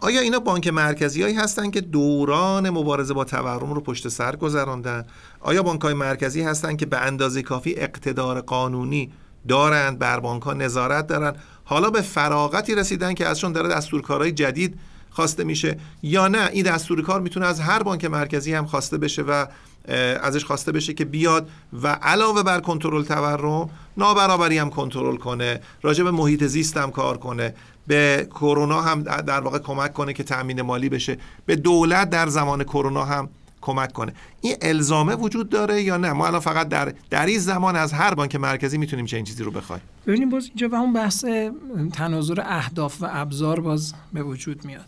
آیا 0.00 0.20
اینا 0.20 0.38
بانک 0.38 0.68
مرکزی 0.68 1.22
هایی 1.22 1.34
هستن 1.34 1.70
که 1.70 1.80
دوران 1.80 2.70
مبارزه 2.70 3.14
با 3.14 3.24
تورم 3.24 3.72
رو 3.72 3.80
پشت 3.80 4.08
سر 4.08 4.36
گذراندن؟ 4.36 5.04
آیا 5.40 5.62
بانک 5.62 5.80
های 5.80 5.94
مرکزی 5.94 6.42
هستن 6.42 6.76
که 6.76 6.86
به 6.86 6.98
اندازه 6.98 7.42
کافی 7.42 7.74
اقتدار 7.76 8.40
قانونی 8.40 9.12
دارند 9.48 9.98
بر 9.98 10.20
بانک 10.20 10.42
ها 10.42 10.52
نظارت 10.52 11.06
دارن؟ 11.06 11.36
حالا 11.64 11.90
به 11.90 12.00
فراغتی 12.00 12.74
رسیدن 12.74 13.14
که 13.14 13.26
ازشون 13.26 13.52
داره 13.52 13.68
دستورکارهای 13.68 14.32
جدید 14.32 14.78
خواسته 15.12 15.44
میشه 15.44 15.78
یا 16.02 16.28
نه 16.28 16.50
این 16.52 16.64
دستور 16.64 17.02
کار 17.02 17.20
می‌تونه 17.20 17.46
از 17.46 17.60
هر 17.60 17.82
بانک 17.82 18.04
مرکزی 18.04 18.54
هم 18.54 18.66
خواسته 18.66 18.98
بشه 18.98 19.22
و 19.22 19.46
ازش 20.22 20.44
خواسته 20.44 20.72
بشه 20.72 20.94
که 20.94 21.04
بیاد 21.04 21.48
و 21.82 21.88
علاوه 21.88 22.42
بر 22.42 22.60
کنترل 22.60 23.02
تورم 23.02 23.70
نابرابری 23.96 24.58
هم 24.58 24.70
کنترل 24.70 25.16
کنه 25.16 25.60
راجع 25.82 26.04
به 26.04 26.10
محیط 26.10 26.44
زیست 26.44 26.76
هم 26.76 26.90
کار 26.90 27.18
کنه 27.18 27.54
به 27.86 28.28
کرونا 28.30 28.82
هم 28.82 29.02
در 29.02 29.40
واقع 29.40 29.58
کمک 29.58 29.92
کنه 29.92 30.12
که 30.12 30.22
تامین 30.22 30.62
مالی 30.62 30.88
بشه 30.88 31.18
به 31.46 31.56
دولت 31.56 32.10
در 32.10 32.26
زمان 32.28 32.64
کرونا 32.64 33.04
هم 33.04 33.28
کمک 33.62 33.92
کنه. 33.92 34.12
این 34.40 34.56
الزامه 34.62 35.14
وجود 35.14 35.48
داره 35.48 35.82
یا 35.82 35.96
نه؟ 35.96 36.12
ما 36.12 36.26
الان 36.26 36.40
فقط 36.40 36.68
در 36.68 36.94
در 37.10 37.26
این 37.26 37.38
زمان 37.38 37.76
از 37.76 37.92
هر 37.92 38.14
بانک 38.14 38.36
مرکزی 38.36 38.78
می‌تونیم 38.78 39.06
چه 39.06 39.16
این 39.16 39.26
چیزی 39.26 39.44
رو 39.44 39.50
بخوایم. 39.50 39.82
ببینیم 40.06 40.30
باز 40.30 40.46
اینجا 40.46 40.68
به 40.68 40.76
اون 40.76 40.92
بحث 40.92 41.24
تناظر 41.92 42.40
اهداف 42.44 43.02
و 43.02 43.06
ابزار 43.10 43.60
باز 43.60 43.94
به 44.12 44.22
وجود 44.22 44.64
میاد. 44.64 44.84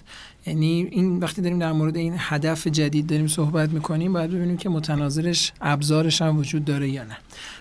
یعنی 0.46 0.88
این 0.90 1.18
وقتی 1.18 1.42
داریم 1.42 1.58
در 1.58 1.72
مورد 1.72 1.96
این 1.96 2.14
هدف 2.18 2.66
جدید 2.66 3.06
داریم 3.06 3.26
صحبت 3.26 3.70
می‌کنیم 3.70 4.12
باید 4.12 4.30
ببینیم 4.30 4.56
که 4.56 4.68
متناظرش 4.68 5.52
ابزارش 5.60 6.22
هم 6.22 6.38
وجود 6.38 6.64
داره 6.64 6.88
یا 6.88 7.04
نه. 7.04 7.16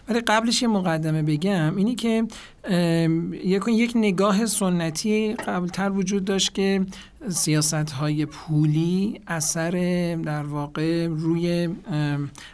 ولی 0.10 0.20
قبلش 0.20 0.62
یه 0.62 0.68
مقدمه 0.68 1.24
بگم 1.24 1.76
اینی 1.76 1.95
که 1.95 2.24
یک 3.68 3.91
نگاه 3.95 4.45
سنتی 4.45 5.34
قبلتر 5.34 5.91
وجود 5.91 6.26
داشت 6.26 6.54
که 6.54 6.86
سیاست 7.30 7.74
های 7.74 8.26
پولی 8.26 9.22
اثر 9.28 9.72
در 10.26 10.43
واقع 10.43 11.08
روی 11.08 11.70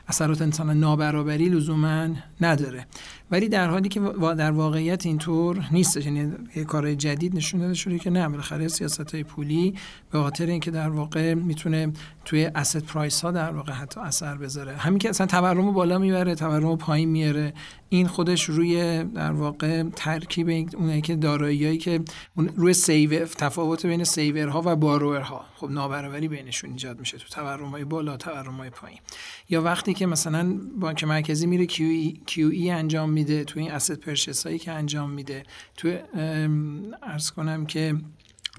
اثرات 0.08 0.42
انسان 0.42 0.80
نابرابری 0.80 1.50
لزوما 1.50 2.08
نداره. 2.42 2.86
ولی 3.32 3.50
در 3.50 3.70
حالی 3.70 3.90
که 3.90 4.00
در 4.38 4.52
واقعیت 4.52 5.06
اینطور 5.06 5.66
نیستش. 5.72 6.06
یعنی 6.06 6.32
کار 6.68 6.94
جدید 6.94 7.36
نشون 7.36 7.60
داده 7.60 7.74
شده 7.74 8.00
که 8.00 8.10
نه 8.10 8.30
بالاخره 8.30 8.68
سیاست 8.68 9.12
های 9.14 9.24
پولی 9.24 9.74
به 10.12 10.20
خاطر 10.20 10.46
اینکه 10.46 10.72
در 10.72 10.90
واقع 10.90 11.34
می‌تونه 11.34 11.92
توی 12.30 12.46
اسید 12.56 12.86
پرایس 12.86 13.22
ها 13.22 13.32
در 13.32 13.52
واقع 13.52 13.72
حتی 13.72 14.00
اثر 14.00 14.38
بذاره. 14.38 14.76
همین 14.78 15.00
که 15.00 15.10
اصلا 15.10 15.28
تورم 15.28 15.74
بالا 15.74 15.98
می‌بره 15.98 16.36
تورم 16.36 16.78
پایین 16.78 17.10
میاره 17.10 17.54
این 17.90 18.08
خودش 18.08 18.44
روی 18.44 19.04
در 19.04 19.32
واقع 19.32 19.84
ترکیب 19.84 20.68
اونایی 20.78 21.02
که 21.02 21.16
داراییایی 21.16 21.78
که 21.78 22.02
روی 22.56 22.74
saver 22.74 23.26
تفاوت 23.26 23.86
بین 23.86 24.04
saver 24.04 24.52
ها 24.52 24.62
و 24.66 24.76
borrower 24.76 25.38
ها 25.38 25.46
خب 25.56 25.70
نابرابری 25.70 26.28
بینشون 26.28 26.72
ایجاد 26.72 27.00
میشه 27.00 27.18
تو 27.18 27.28
تورم 27.30 27.70
های 27.70 27.84
بالا 27.84 28.18
تورم 28.18 28.58
های 28.58 28.70
پایین. 28.70 29.00
یا 29.50 29.62
وقتی 29.62 29.94
که 29.94 30.06
مثلا 30.06 30.60
بانک 30.80 31.04
مرکزی 31.04 31.48
میره 31.48 31.66
QE 31.66 32.72
انجام 32.72 33.10
میده 33.10 33.44
تو 33.44 33.60
این 33.60 33.72
asset 33.72 34.00
purchase 34.00 34.46
هایی 34.46 34.60
که 34.60 34.72
انجام 34.72 35.10
میده 35.10 35.44
تو 35.78 35.98
عرض 37.04 37.30
کنم 37.30 37.66
که 37.66 37.96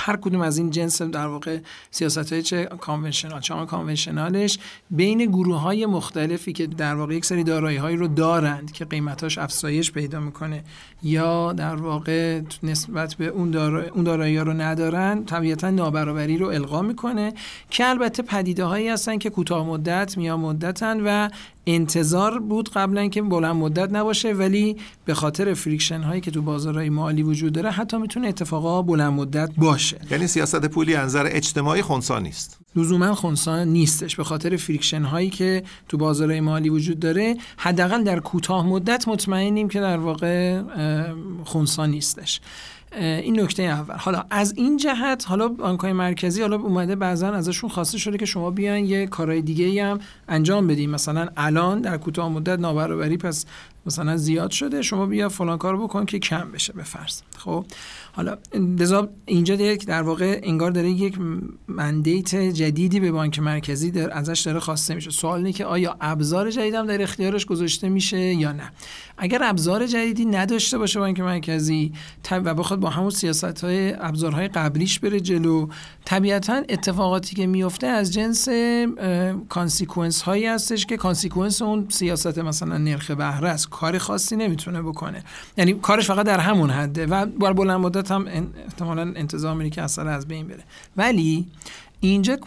هر 0.00 0.16
کدوم 0.16 0.40
از 0.40 0.58
این 0.58 0.70
جنس 0.70 1.02
در 1.02 1.26
واقع 1.26 1.58
سیاست 1.90 2.32
های 2.32 2.42
چه 2.42 2.64
conventional 2.64 3.40
چه 3.40 3.54
unconventional 3.54 4.45
ش 4.45 4.58
بین 4.90 5.24
گروه 5.24 5.60
های 5.60 5.86
مختلفی 5.86 6.52
که 6.52 6.66
در 6.66 6.94
واقع 6.94 7.14
یک 7.14 7.24
سری 7.24 7.44
دارایی 7.44 7.76
هایی 7.76 7.96
رو 7.96 8.08
دارند 8.08 8.72
که 8.72 8.84
قیمتاش 8.84 9.38
افزایش 9.38 9.92
پیدا 9.92 10.20
می‌کنه. 10.20 10.64
یا 11.02 11.52
در 11.52 11.74
واقع 11.74 12.40
نسبت 12.62 13.14
به 13.14 13.26
اون 13.26 13.56
اون 13.56 14.04
دارایی 14.04 14.36
ها 14.36 14.42
رو 14.42 14.52
ندارن 14.52 15.24
طبیعتا 15.24 15.70
نابرابری 15.70 16.38
رو 16.38 16.46
القا 16.46 16.82
می‌کنه 16.82 17.32
که 17.70 17.88
البته 17.88 18.22
پدیده 18.22 18.64
هایی 18.64 18.88
هستن 18.88 19.18
که 19.18 19.30
کوتاه 19.30 19.66
مدت 19.66 20.18
میان 20.18 20.40
مدتن 20.40 21.00
و 21.00 21.28
انتظار 21.66 22.38
بود 22.38 22.70
قبلا 22.70 23.08
که 23.08 23.22
بلند 23.22 23.56
مدت 23.56 23.92
نباشه 23.92 24.32
ولی 24.32 24.76
به 25.04 25.14
خاطر 25.14 25.54
friction 25.54 26.00
هایی 26.00 26.20
که 26.20 26.30
تو 26.30 26.42
بازارهای 26.42 26.90
مالی 26.90 27.22
وجود 27.22 27.52
داره 27.52 27.70
حتی 27.70 27.98
می‌تونه 27.98 28.28
اتفاقا 28.28 28.82
بلند 28.82 29.12
مدت 29.12 29.50
باشه. 29.56 30.00
یعنی 30.10 30.26
سیاست 30.26 30.68
پولی 30.68 30.94
از 30.94 31.06
نظر 31.06 31.28
اجتماعی 31.30 31.82
خونسا 31.82 32.18
نیست. 32.18 32.59
لزوما 32.76 33.14
خونسا 33.14 33.64
نیستش. 33.64 34.16
به 34.16 34.24
خاطر 34.24 34.56
friction 34.56 35.02
هایی 35.02 35.30
که 35.30 35.62
تو 35.88 35.96
بازارهای 35.96 36.40
مالی 36.40 36.68
وجود 36.68 37.00
داره 37.00 37.36
حداقل 37.56 38.04
در 38.04 38.20
کوتاه 38.20 38.66
مدت 38.66 39.08
مطمئنیم 39.08 39.68
که 39.68 39.80
در 39.80 39.96
واقع 39.96 40.62
خونسا 41.44 41.86
نیستش. 41.86 42.40
این 42.96 43.40
نکته 43.40 43.62
اول. 43.62 43.94
حالا 43.94 44.24
از 44.30 44.54
این 44.56 44.76
جهت 44.76 45.24
حالا 45.28 45.48
بانک‌های 45.48 45.92
مرکزی 45.92 46.40
حالا 46.40 46.56
اومده 46.56 46.96
بعضا 46.96 47.28
ازشون 47.28 47.70
خواسته 47.70 47.98
شده 47.98 48.18
که 48.18 48.26
شما 48.26 48.50
بیان 48.50 48.84
یه 48.84 49.06
کارهای 49.06 49.42
دیگه 49.42 49.84
هم 49.84 49.98
انجام 50.28 50.66
بدیم 50.66 50.90
مثلا 50.90 51.28
الان 51.36 51.80
در 51.80 51.96
کوتاه 51.96 52.28
مدت 52.28 52.58
نابرابری 52.58 53.16
پس 53.16 53.46
مثلا 53.86 54.16
زیاد 54.16 54.50
شده 54.50 54.82
شما 54.82 55.06
بیا 55.06 55.28
فلان 55.28 55.58
کار 55.58 55.76
بکن 55.76 56.04
که 56.04 56.18
کم 56.18 56.52
بشه 56.52 56.72
به 56.72 56.82
فرض. 56.82 57.20
خب؟ 57.38 57.64
حالا 58.12 58.36
لذا 58.54 59.08
اینجا 59.26 59.54
یک 59.54 59.86
در 59.86 60.02
واقع 60.02 60.40
انگار 60.42 60.70
داره 60.70 60.90
یک 60.90 61.18
مندیت 61.68 62.34
جدیدی 62.34 63.00
به 63.00 63.12
بانک 63.12 63.38
مرکزی 63.38 63.90
در 63.90 64.18
ازش 64.18 64.40
داره 64.40 64.60
خواسته 64.60 64.94
میشه. 64.94 65.10
سوال 65.10 65.38
اینه 65.38 65.52
که 65.52 65.64
آیا 65.64 65.96
ابزار 66.00 66.50
جدید 66.50 66.74
هم 66.74 66.86
در 66.86 67.02
اختیارش 67.02 67.46
گذاشته 67.46 67.88
میشه 67.88 68.18
یا 68.18 68.52
نه؟ 68.52 68.72
اگر 69.18 69.40
ابزار 69.42 69.86
جدیدی 69.86 70.24
نداشته 70.24 70.78
باشه 70.78 71.00
بانک 71.00 71.20
مرکزی 71.20 71.92
و 72.30 72.54
بخواد 72.54 72.80
با 72.80 72.90
همون 72.90 73.10
سیاست 73.10 73.64
های 73.64 73.92
ابزارهای 73.92 74.48
قبلیش 74.48 74.98
بره 75.00 75.20
جلو 75.20 75.68
طبیعتا 76.04 76.62
اتفاقاتی 76.68 77.36
که 77.36 77.46
میفته 77.46 77.86
از 77.86 78.12
جنس 78.12 78.48
consequence 79.48 80.22
هایی 80.22 80.46
هستش 80.46 80.86
که 80.86 80.96
consequence 80.96 81.62
اون 81.62 81.86
سیاست 81.88 82.38
مثلا 82.38 82.78
نرخ 82.78 83.10
بهره 83.10 83.48
است. 83.48 83.68
کار 83.68 83.98
خاصی 83.98 84.36
نمی‌تونه 84.36 84.82
بکنه. 84.82 85.24
یعنی 85.56 85.72
کارش 85.72 86.06
فقط 86.06 86.26
در 86.26 86.40
همون 86.40 86.70
حده 86.70 87.06
و 87.06 87.26
بر 87.26 87.52
بلند 87.52 87.80
مدت 88.00 88.10
هم 88.10 88.26
احتمالا 88.66 89.02
انتظار 89.02 89.54
میره 89.54 89.70
که 89.70 89.82
اصلا 89.82 90.10
از 90.10 90.28
بین 90.28 90.46
بره. 90.46 90.64
ولی 90.96 91.46
اینجا 92.00 92.38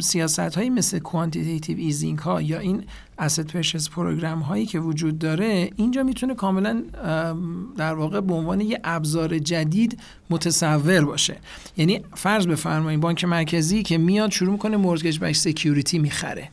سیاست 0.00 0.38
هایی 0.40 0.70
مثل 0.70 0.98
quantitative 0.98 1.78
easing 1.78 2.18
ها 2.18 2.42
یا 2.42 2.58
این 2.58 2.84
asset 3.18 3.46
purchase 3.46 3.90
program 3.90 4.40
هایی 4.40 4.66
که 4.66 4.80
وجود 4.80 5.18
داره 5.18 5.70
اینجا 5.76 6.02
می‌تونه 6.02 6.34
کاملا 6.34 6.82
در 7.76 7.94
واقع 7.94 8.20
به 8.20 8.34
عنوان 8.34 8.60
یه 8.60 8.80
ابزار 8.84 9.38
جدید 9.38 9.98
متصور 10.30 11.04
باشه. 11.04 11.36
یعنی 11.76 12.00
فرض 12.14 12.46
بفرمایید 12.46 13.00
بانک 13.00 13.24
مرکزی 13.24 13.82
که 13.82 13.98
میاد 13.98 14.30
شروع 14.30 14.52
می‌کنه 14.52 14.76
mortgage-backed 14.76 15.32
security 15.32 15.98
می‌خره. 15.98 16.48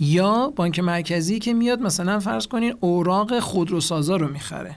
یا 0.00 0.52
بانک 0.56 0.78
مرکزی 0.78 1.38
که 1.38 1.54
میاد 1.54 1.80
مثلا 1.80 2.20
فرض 2.20 2.46
کنین 2.46 2.74
اوراق 2.80 3.38
خودروسازا 3.38 4.16
رو 4.16 4.28
می‌خره. 4.28 4.76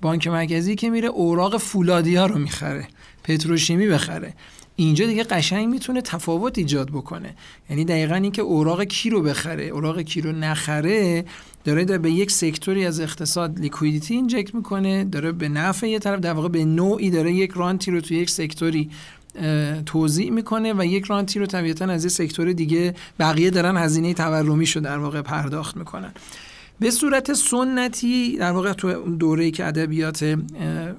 بانک 0.00 0.26
مرکزی 0.26 0.74
که 0.74 0.90
میره 0.90 1.08
اوراق 1.08 1.56
فولادیا 1.56 2.26
رو 2.26 2.38
می‌خره 2.38 2.88
پتروشیمی 3.24 3.88
بخره. 3.88 4.34
اینجا 4.76 5.06
دیگه 5.06 5.24
قشنگ 5.24 5.68
می‌تونه 5.68 6.02
تفاوت 6.02 6.58
ایجاد 6.58 6.90
بکنه. 6.90 7.34
یعنی 7.70 7.84
دقیقا 7.84 8.14
اینکه 8.14 8.42
اوراق 8.42 8.84
کی 8.84 9.10
رو 9.10 9.22
بخره 9.22 9.64
اوراق 9.64 10.00
کی 10.00 10.20
رو 10.20 10.32
نخره 10.32 11.24
داره, 11.64 11.84
داره 11.84 11.98
به 11.98 12.10
یک 12.10 12.30
sector 12.30 12.78
ی 12.78 12.86
از 12.86 13.00
اقتصاد 13.00 13.58
liquidity 13.58 14.14
inject 14.14 14.54
می‌کنه 14.54 15.04
داره 15.04 15.32
به 15.32 15.48
نفع 15.48 15.88
یه 15.88 15.98
طرف 15.98 16.20
در 16.20 16.32
واقع 16.32 16.48
به 16.48 16.64
نوعی 16.64 17.10
داره 17.10 17.32
یک 17.32 17.50
رانتی 17.54 17.90
رو 17.90 18.00
تو 18.00 18.14
یک 18.14 18.30
sector 18.30 18.90
ی 19.86 19.93
توزیع 19.93 20.30
می‌کنه 20.30 20.72
و 20.72 20.84
یک 20.84 21.04
رانتی 21.04 21.38
رو 21.38 21.46
طبیعتا 21.46 21.84
از 21.84 22.04
یه 22.04 22.10
sector 22.10 22.52
دیگه 22.52 22.94
بقیه 23.18 23.50
دارن 23.50 23.76
هزینه 23.76 24.14
تورمی 24.14 24.66
رو 24.66 24.80
در 24.80 24.98
واقع 24.98 25.22
پرداخت 25.22 25.76
می‌کنن. 25.76 26.12
به 26.80 26.90
صورت 26.90 27.32
سنتی 27.32 28.36
در 28.36 28.52
واقع 28.52 28.72
تو 28.72 29.16
دوره 29.16 29.50
که 29.50 29.66
ادبیات 29.66 30.22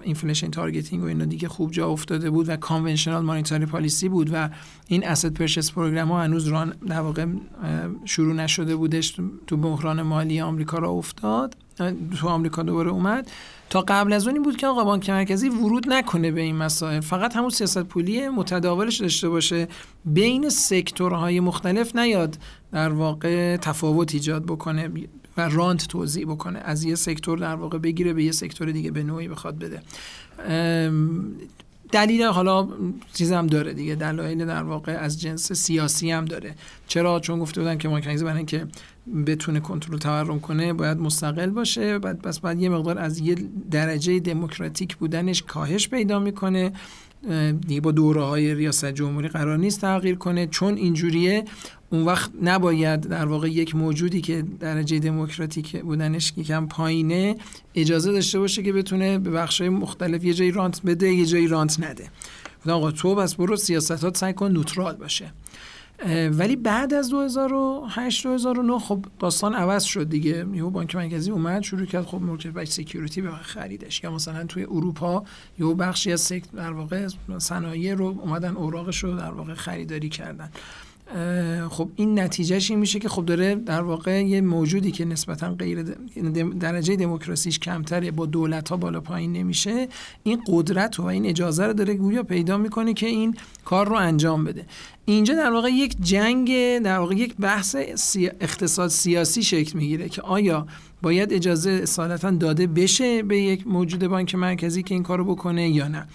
inflation 0.04 0.52
targeting 0.52 1.04
و 1.04 1.06
اینا 1.06 1.26
دیگه 1.26 1.48
خوب 1.48 1.72
جا 1.72 1.88
افتاده 1.88 2.30
بود 2.30 2.50
و 2.50 2.58
conventional 2.58 3.26
monetary 3.26 3.66
policy 3.66 4.10
بود 4.10 4.30
و 4.34 4.50
این 4.88 5.08
اسید 5.08 5.34
پرچس 5.34 5.72
پروگرام 5.72 6.12
ها 6.12 6.24
هنوز 6.24 6.48
ران 6.48 6.74
در 6.88 7.02
واقع 7.02 7.26
شروع 8.06 8.34
نشده 8.34 8.76
بودش 8.76 9.18
تو 9.48 9.58
بحران 9.58 10.02
مالی 10.02 10.42
آمریکا 10.42 10.78
را 10.78 10.90
افتاد 10.90 11.56
تو 12.20 12.28
آمریکا 12.28 12.64
دوباره 12.64 12.90
اومد. 12.90 13.32
تا 13.70 13.82
قبل 13.88 14.14
از 14.14 14.28
اون 14.28 14.36
این 14.36 14.44
بود 14.44 14.58
که 14.58 14.68
آقا 14.68 14.84
بانک 14.84 15.10
مرکزی 15.10 15.50
ورود 15.50 15.90
نکنه 15.90 16.32
به 16.32 16.42
این 16.42 16.56
مسائل. 16.56 17.00
فقط 17.00 17.36
همون 17.36 17.50
سیاست 17.50 17.84
پولی 17.84 18.30
متداولش 18.30 18.98
داشته 18.98 19.30
باشه. 19.30 19.68
بین 20.06 20.50
سکتورهای 20.50 21.40
مختلف 21.40 21.96
نیاد 21.96 22.38
در 22.72 22.90
واقع 22.90 23.58
تفاوت 23.58 24.14
ایجاد 24.14 24.46
بکنه. 24.46 24.92
و 25.38 25.50
رانت 25.50 25.88
توضیح 25.88 26.26
بکنه. 26.26 26.60
از 26.60 26.84
یه 26.84 26.96
سکتور 26.96 27.38
در 27.38 27.56
واقع 27.56 27.78
بگیره 27.78 28.14
به 28.14 28.24
یه 28.24 28.32
سکتور 28.32 28.72
دیگه 28.72 28.92
به 28.92 29.04
نوعی 29.04 29.28
بخواد 29.28 29.60
بده. 29.60 29.82
دلیل 31.92 32.24
حالا 32.24 32.68
چیز 33.14 33.32
هم 33.32 33.48
داره 33.48 33.74
دیگه. 33.74 33.96
دلایل 33.96 34.46
در 34.46 34.64
واقع 34.64 34.92
از 34.92 35.22
جنس 35.22 35.54
سیاسی 35.54 36.12
هم 36.12 36.26
داره. 36.26 36.56
چرا؟ 36.88 37.20
چون 37.20 37.40
گفته 37.40 37.62
بودن 37.62 37.78
که 37.78 37.90
مارکتینگ 37.90 38.22
برای 38.22 38.38
اینکه 38.38 38.68
بتونه 39.26 39.60
کنترل 39.60 39.98
تورم 39.98 40.40
کنه 40.40 40.74
باید 40.74 40.98
مستقل 40.98 41.50
باشه. 41.50 42.00
بعد 42.00 42.22
بس 42.22 42.40
بعد 42.40 42.62
یه 42.62 42.70
مقدار 42.70 43.00
از 43.00 43.20
یه 43.20 43.36
درجه 43.72 44.20
دموکراتیک 44.20 44.96
بودنش 44.98 45.44
کاهش 45.44 45.88
پیدا 45.88 46.20
می‌کنه. 46.20 46.72
دیگه 47.68 47.82
با 47.82 47.92
دوره 47.92 48.24
های 48.24 48.56
ریاست 48.56 48.86
جمهوری 48.86 49.28
قرار 49.28 49.58
نیست 49.58 49.82
تغییر 49.82 50.16
کنه. 50.16 50.48
چون 50.48 50.76
اینجوریه 50.76 51.46
اون 51.92 52.06
وقت 52.06 52.32
نباید 52.42 53.02
در 53.02 53.26
واقع 53.26 53.50
یک 53.50 53.76
موجودی 53.76 54.22
که 54.22 54.44
درجه 54.60 55.00
دموکراتیک 55.00 55.82
بودنش 55.82 56.34
کم 56.34 56.68
پایینه 56.68 57.36
اجازه 57.76 58.12
داشته 58.12 58.40
باشه 58.40 58.64
که 58.64 58.74
بتونه 58.74 59.20
به 59.20 59.32
بخشای 59.32 59.70
مختلف 59.70 60.24
یه 60.24 60.34
جایی 60.34 60.52
رانت 60.52 60.82
بده 60.82 61.14
یه 61.14 61.26
جایی 61.26 61.48
رانت 61.48 61.80
نده. 61.80 62.10
آقا 62.68 62.92
تو 62.92 63.16
بس 63.16 63.36
برو 63.36 63.56
سیاستات 63.56 64.18
سعی 64.18 64.34
کن 64.34 64.52
neutral 64.52 64.95
باشه. 64.96 65.34
ولی 66.32 66.56
بعد 66.56 66.94
از 66.94 67.10
2008 67.10 68.24
2009 68.24 68.80
خب 68.80 69.06
داستان 69.20 69.54
عوض 69.54 69.84
شد 69.84 70.10
دیگه. 70.10 70.46
یهو 70.54 70.70
بانک 70.70 70.96
مرکزی 70.96 71.32
اومد 71.32 71.62
شروع 71.62 71.86
کرد 71.86 72.06
خب 72.06 72.22
mortgage-backed 72.22 72.68
security 72.68 73.22
به 73.22 73.32
خریدش. 73.32 74.04
یا 74.04 74.12
مثلا 74.12 74.46
توی 74.46 74.64
اروپا 74.64 75.24
یهو 75.60 75.74
بخشی 75.74 76.12
از 76.12 76.34
در 76.56 76.72
واقع 76.72 77.08
صنایع 77.38 77.96
رو 77.96 78.06
اومدن 78.06 78.56
اوراقش 78.56 79.04
رو 79.04 79.16
در 79.16 79.32
واقع 79.32 79.54
خریداری 79.54 80.10
کردن. 80.10 80.50
خب 81.70 81.89
این 81.95 82.20
نتیجهش 82.20 82.72
این 82.72 82.80
میشه 82.80 82.99
که 82.99 83.10
خب 83.10 83.26
داره 83.26 83.55
در 83.55 83.82
واقع 83.82 84.26
یه 84.26 84.41
موجودی 84.41 84.91
که 84.91 85.05
نسبتا 85.05 85.53
غیر 85.53 85.84
درجه 86.60 86.95
دموکراسیش 86.95 87.60
کمتره 87.60 88.12
با 88.12 88.26
دولت 88.26 88.70
ها 88.70 88.78
بالا 88.78 88.99
پایین 88.99 89.34
نمیشه. 89.34 89.88
این 90.24 90.43
قدرت 90.47 90.99
و 90.99 91.03
این 91.03 91.26
اجازه 91.26 91.66
رو 91.66 91.74
داره 91.74 91.93
گویا 91.93 92.24
پیدا 92.24 92.57
می‌کنه 92.57 92.93
که 92.93 93.05
این 93.05 93.36
کار 93.66 93.88
رو 93.88 93.95
انجام 93.95 94.43
بده. 94.43 94.66
اینجا 95.05 95.34
در 95.34 95.51
واقع 95.51 95.70
یک 95.70 95.95
جنگ 96.01 96.80
در 96.80 96.99
واقع 96.99 97.16
یک 97.16 97.36
بحث 97.36 97.76
اقتصاد 98.16 98.89
سیاسی 98.89 99.43
شکل 99.43 99.78
می‌گیره 99.78 100.10
که 100.10 100.22
آیا 100.22 100.68
باید 101.01 101.34
اجازه 101.34 101.72
اصالتا 101.72 102.32
داده 102.32 102.68
بشه 102.68 103.24
به 103.24 103.41
یک 103.41 103.68
موجود 103.68 104.07
بانک 104.07 104.36
مرکزی 104.36 104.84
که 104.84 104.93
این 104.93 105.03
کارو 105.03 105.26
بکنه 105.26 105.70
یا 105.70 105.88
نه. 105.88 106.07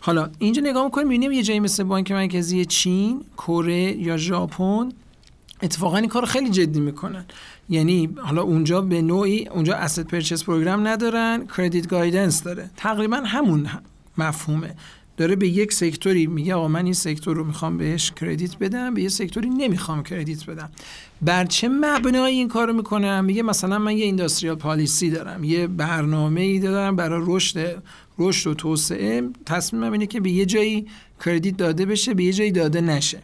حالا 0.00 0.30
اینجا 0.38 0.62
نگاه 0.62 0.84
می‌کنیم 0.84 1.08
می‌بینیم 1.08 1.32
یه 1.32 1.42
جایی 1.42 1.60
مثل 1.60 1.82
بانک 1.82 2.12
مرکزی 2.12 2.64
چین، 2.64 3.24
کره 3.36 3.96
یا 3.96 4.16
ژاپن 4.16 4.88
اتفاقا 5.62 5.96
این 5.96 6.08
کار 6.08 6.24
خیلی 6.24 6.50
جدی 6.50 6.80
می‌کنن. 6.80 7.24
یعنی 7.68 8.08
حالا 8.16 8.42
اونجا 8.42 8.80
به 8.80 9.02
نوعی 9.02 9.48
اونجا 9.48 9.74
asset 9.74 10.06
purchase 10.06 10.44
program 10.44 10.88
ندارن 10.88 11.46
credit 11.56 11.88
guidance 11.88 12.42
داره. 12.42 12.70
تقریبا 12.76 13.16
همون 13.16 13.68
مفهومه. 14.18 14.74
داره 15.16 15.36
به 15.36 15.48
یک 15.48 15.72
sector 15.72 16.18
ی 16.18 16.26
میگه 16.26 16.54
آقا 16.54 16.68
من 16.68 16.84
این 16.84 16.94
sector 16.94 17.36
رو 17.36 17.44
می‌خوام 17.44 17.78
بهش 17.78 18.10
credit 18.10 18.58
بدم 18.58 18.94
به 18.94 19.02
یه 19.02 19.08
sector 19.08 19.44
ی 19.44 19.50
نمی‌خوام 19.50 20.02
credit 20.02 20.46
بدم. 20.46 20.70
بر 21.22 21.44
چه 21.44 21.68
مبنای 21.68 22.32
این 22.32 22.48
کارو 22.48 22.72
می‌کنم 22.72 23.24
میگه 23.24 23.42
مثلا 23.42 23.78
من 23.78 23.96
یه 23.96 24.04
industrial 24.04 24.54
policy 24.54 25.10
دارم 25.10 25.44
یه 25.44 25.66
برنامه 25.66 26.40
ای 26.40 26.58
دارم 26.58 26.96
برای 26.96 27.22
رشد 27.26 27.82
رشد 28.18 28.50
و 28.50 28.54
توسعه 28.54 29.22
تصمیمم 29.46 29.92
اینه 29.92 30.06
که 30.06 30.20
به 30.20 30.30
یه 30.30 30.46
جایی 30.46 30.86
کردیت 31.24 31.56
داده 31.56 31.86
بشه 31.86 32.14
به 32.14 32.24
یه 32.24 32.32
جایی 32.32 32.52
داده 32.52 32.80
نشه. 32.80 33.22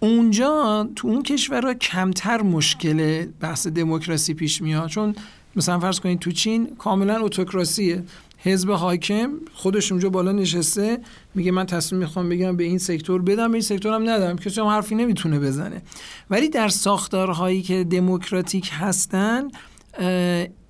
اونجا 0.00 0.88
تو 0.96 1.08
اون 1.08 1.22
کشورها 1.22 1.74
کمتر 1.74 2.42
مشکل 2.42 3.26
بحث 3.40 3.66
دموکراسی 3.66 4.34
پیش 4.34 4.62
میاد. 4.62 4.88
چون 4.88 5.14
مثلا 5.56 5.80
فرض 5.80 6.00
کنید 6.00 6.18
تو 6.18 6.30
چین 6.30 6.66
کاملا 6.78 7.20
اتوکراسیه. 7.20 8.02
حزب 8.38 8.70
حاکم 8.70 9.30
خودش 9.54 9.92
اونجا 9.92 10.08
بالا 10.10 10.32
نشسته 10.32 10.98
میگه 11.34 11.50
من 11.50 11.66
تصمیم 11.66 12.00
می‌خوام 12.00 12.28
بگم 12.28 12.56
به 12.56 12.64
این 12.64 12.78
سکتور 12.78 13.22
بدم 13.22 13.48
به 13.48 13.54
این 13.54 13.62
سکتور 13.62 13.94
هم 13.94 14.10
ندم. 14.10 14.36
کسی 14.36 14.60
هم 14.60 14.66
حرفی 14.66 14.94
نمی‌تونه 14.94 15.38
بزنه. 15.38 15.82
ولی 16.30 16.48
در 16.48 16.68
ساختارهایی 16.68 17.62
که 17.62 17.84
دموکراتیک 17.84 18.70
هستن 18.72 19.48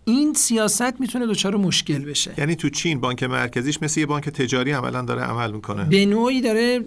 این 0.05 0.35
سیاست 0.35 1.01
می‌تونه 1.01 1.27
دچار 1.27 1.57
مشکل 1.57 1.99
بشه. 1.99 2.35
یعنی 2.39 2.57
تو 2.57 2.69
چین 2.69 3.01
بانک 3.01 3.23
مرکزیش 3.23 3.79
مثل 3.83 4.01
یه 4.01 4.07
بانک 4.07 4.29
تجاری 4.29 4.73
عملا 4.73 5.03
داره 5.03 5.23
عمل 5.23 5.53
می‌کنه. 5.53 5.85
به 5.85 6.07
نوعی 6.07 6.41
داره 6.41 6.81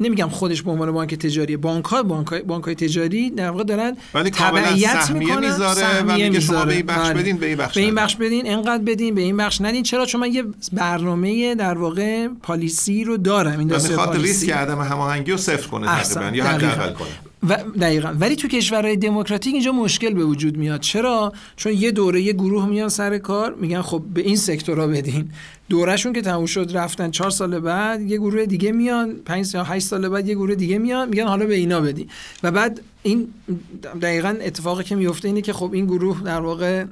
نمیگم 0.00 0.28
خودش 0.28 0.62
به 0.62 0.70
عنوان 0.70 0.92
بانک 0.92 1.14
تجاری 1.14 1.56
بانک 1.56 1.84
ها 1.84 2.02
بانک 2.02 2.64
های 2.64 2.74
تجاری 2.74 3.30
در 3.30 3.50
واقع 3.50 3.64
دارن 3.64 3.96
ولی 4.14 4.30
تبعیت 4.30 5.10
می‌کنن. 5.10 5.46
می‌ذاره 5.46 6.02
و 6.02 6.12
میگه 6.12 6.40
شما 6.40 6.64
به 6.64 6.74
این 6.74 6.86
بخش 6.86 7.10
بله. 7.10 7.20
بدین 7.20 7.36
به 7.36 7.46
این 7.46 7.56
بخش 7.56 7.74
به 7.74 7.80
این 7.80 7.94
بخش 7.94 8.16
بدین 8.16 8.50
انقدر 8.50 8.82
بدین 8.82 9.14
به 9.14 9.20
این 9.20 9.36
بخش 9.36 9.60
ندین. 9.60 9.82
چرا؟ 9.82 10.06
چون 10.06 10.20
من 10.20 10.32
یه 10.32 10.44
برنامه 10.72 11.54
در 11.54 11.78
واقع 11.78 12.28
پالیسی 12.28 13.04
رو 13.04 13.16
دارم 13.16 13.58
این 13.58 13.74
می‌خواد 13.74 14.16
ریسک 14.16 14.50
عدم 14.50 14.80
هماهنگی 14.80 15.30
رو 15.30 15.36
صفر 15.36 15.68
کنه 15.68 15.86
تقریبا 15.86 16.36
یا 16.36 16.44
حداقل 16.44 16.92
کنه. 16.92 17.08
و 17.48 17.56
دقیقا. 17.80 18.14
ولی 18.20 18.36
تو 18.36 18.48
کشورهای 18.48 18.96
دموکراتیک 18.96 19.54
اینجا 19.54 19.72
مشکل 19.72 20.14
به 20.14 20.24
وجود 20.24 20.56
میاد. 20.56 20.80
چرا؟ 20.80 21.32
چون 21.56 21.72
یه 21.72 21.90
دوره 21.90 22.22
یه 22.22 22.32
گروه 22.32 22.66
میان 22.66 22.88
سر 22.88 23.18
کار 23.18 23.54
میگن 23.54 23.82
خب 23.82 24.02
به 24.14 24.20
این 24.20 24.36
سکتورا 24.36 24.86
بدین. 24.86 25.30
دورهشون 25.68 26.12
که 26.12 26.22
تموم 26.22 26.46
شد 26.46 26.70
رفتن 26.74 27.10
چهار 27.10 27.30
سال 27.30 27.58
بعد 27.58 28.02
یه 28.02 28.18
گروه 28.18 28.46
دیگه 28.46 28.72
میان 28.72 29.14
پنج 29.24 29.54
یا 29.54 29.64
هشت 29.64 29.86
سال 29.86 30.08
بعد 30.08 30.28
یه 30.28 30.34
گروه 30.34 30.54
دیگه 30.54 30.78
میان 30.78 31.08
میگن 31.08 31.26
حالا 31.26 31.46
به 31.46 31.54
اینا 31.54 31.80
بدین. 31.80 32.08
و 32.42 32.50
بعد 32.50 32.80
این 33.02 33.28
دقیقا 34.02 34.36
اتفاقی 34.40 34.84
که 34.84 34.94
میفته 34.94 35.28
اینه 35.28 35.42
که 35.42 35.52
خب 35.52 35.70
این 35.72 35.86
گروه 35.86 36.22
در 36.22 36.40
واقع 36.40 36.84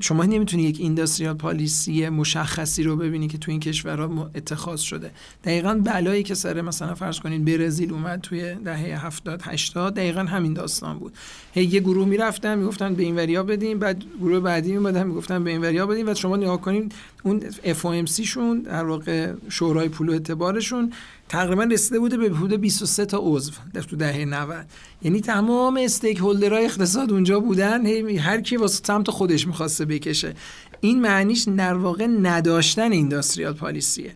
شما 0.00 0.24
نمی‌تونی 0.24 0.62
یک 0.62 0.80
اینداستریال 0.80 1.34
پالیسی 1.34 2.08
مشخصی 2.08 2.82
رو 2.82 2.96
ببینی 2.96 3.28
که 3.28 3.38
تو 3.38 3.50
این 3.50 3.60
کشورها 3.60 4.30
اتخاذ 4.34 4.80
شده. 4.80 5.10
دقیقا 5.44 5.74
بلایی 5.74 6.22
که 6.22 6.34
سر 6.34 6.60
مثلا 6.60 6.94
فرض 6.94 7.20
کنید 7.20 7.44
برزیل 7.44 7.92
اومد 7.92 8.20
توی 8.20 8.54
دهه 8.54 9.06
70 9.06 9.42
80 9.44 9.94
دقیقا 9.94 10.20
همین 10.20 10.52
داستان 10.52 10.98
بود. 10.98 11.12
هی 11.52 11.64
یه 11.64 11.80
گروه 11.80 12.08
می‌رفتن 12.08 12.58
می‌گفتن 12.58 12.94
به 12.94 13.02
این 13.02 13.16
وریا 13.16 13.42
بدیم 13.42 13.78
بعد 13.78 14.04
گروه 14.20 14.40
بعدی 14.40 14.70
میومدن 14.70 15.06
می‌گفتن 15.06 15.44
به 15.44 15.50
این 15.50 15.60
وریا 15.60 15.86
بدیم 15.86 16.08
و 16.08 16.14
شما 16.14 16.36
نگاه 16.36 16.60
کنید 16.60 16.92
اون 17.30 17.42
FOMC 17.50 18.20
شون 18.20 18.60
در 18.60 18.84
واقع 18.84 19.32
شورای 19.48 19.88
پول 19.88 20.08
و 20.08 20.12
اعتبارشون 20.12 20.92
تقریبا 21.28 21.64
رسیده 21.64 21.98
بوده 21.98 22.16
به 22.16 22.36
حدود 22.36 22.60
23 22.60 23.04
تا 23.04 23.18
عضو 23.22 23.52
در 23.74 23.82
تو 23.82 23.96
دهه 23.96 24.24
90 24.24 24.66
یعنی 25.02 25.20
تمام 25.20 25.76
استیک 25.76 26.18
هولدرهای 26.18 26.64
اقتصاد 26.64 27.12
اونجا 27.12 27.40
بودن 27.40 27.86
هر 27.86 28.40
کی 28.40 28.56
واسه 28.56 28.80
سمت 28.84 29.10
خودش 29.10 29.46
می‌خواسته 29.46 29.84
بکشه. 29.84 30.34
این 30.80 31.00
معنیش 31.00 31.48
در 31.56 31.74
واقع 31.74 32.06
نداشتن 32.06 32.92
اینداستریال 32.92 33.52
پالیسیه 33.52 34.14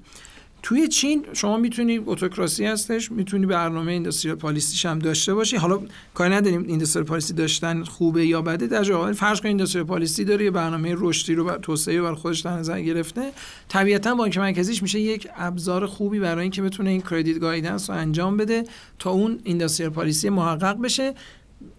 توی 0.64 0.88
چین 0.88 1.24
شما 1.32 1.56
می‌تونی 1.56 2.00
اتوکراسی 2.06 2.64
هستش 2.64 3.12
می‌تونی 3.12 3.46
برنامه 3.46 3.92
اینداستریال 3.92 4.36
پالیسیش 4.36 4.86
هم 4.86 4.98
داشته 4.98 5.34
باشی. 5.34 5.56
حالا 5.56 5.80
کاری 6.14 6.34
نداریم 6.34 6.64
اینداستریال 6.68 7.06
پالیسی 7.06 7.34
داشتن 7.34 7.84
خوبه 7.84 8.26
یا 8.26 8.42
بده 8.42 8.66
در 8.66 8.84
جای 8.84 9.12
فرض 9.12 9.40
کن 9.40 9.48
اینداستریال 9.48 9.86
پالیسی 9.86 10.24
داره 10.24 10.44
یه 10.44 10.50
برنامه 10.50 10.94
رشدی 10.98 11.34
رو 11.34 11.44
بر 11.44 11.58
توسعه 11.58 12.02
بر 12.02 12.14
خودش 12.14 12.40
در 12.40 12.50
نظر 12.50 12.80
گرفته. 12.80 13.32
طبیعتا 13.68 14.14
بانک 14.14 14.38
مرکزیش 14.38 14.82
میشه 14.82 15.00
یک 15.00 15.28
ابزار 15.36 15.86
خوبی 15.86 16.18
برای 16.18 16.42
اینکه 16.42 16.62
بتونه 16.62 16.90
این 16.90 17.00
کردیت 17.00 17.38
گایدنس 17.38 17.90
رو 17.90 17.96
انجام 17.96 18.36
بده 18.36 18.64
تا 18.98 19.10
اون 19.10 19.38
اینداستریال 19.44 19.92
پالیسی 19.92 20.28
محقق 20.28 20.80
بشه. 20.80 21.14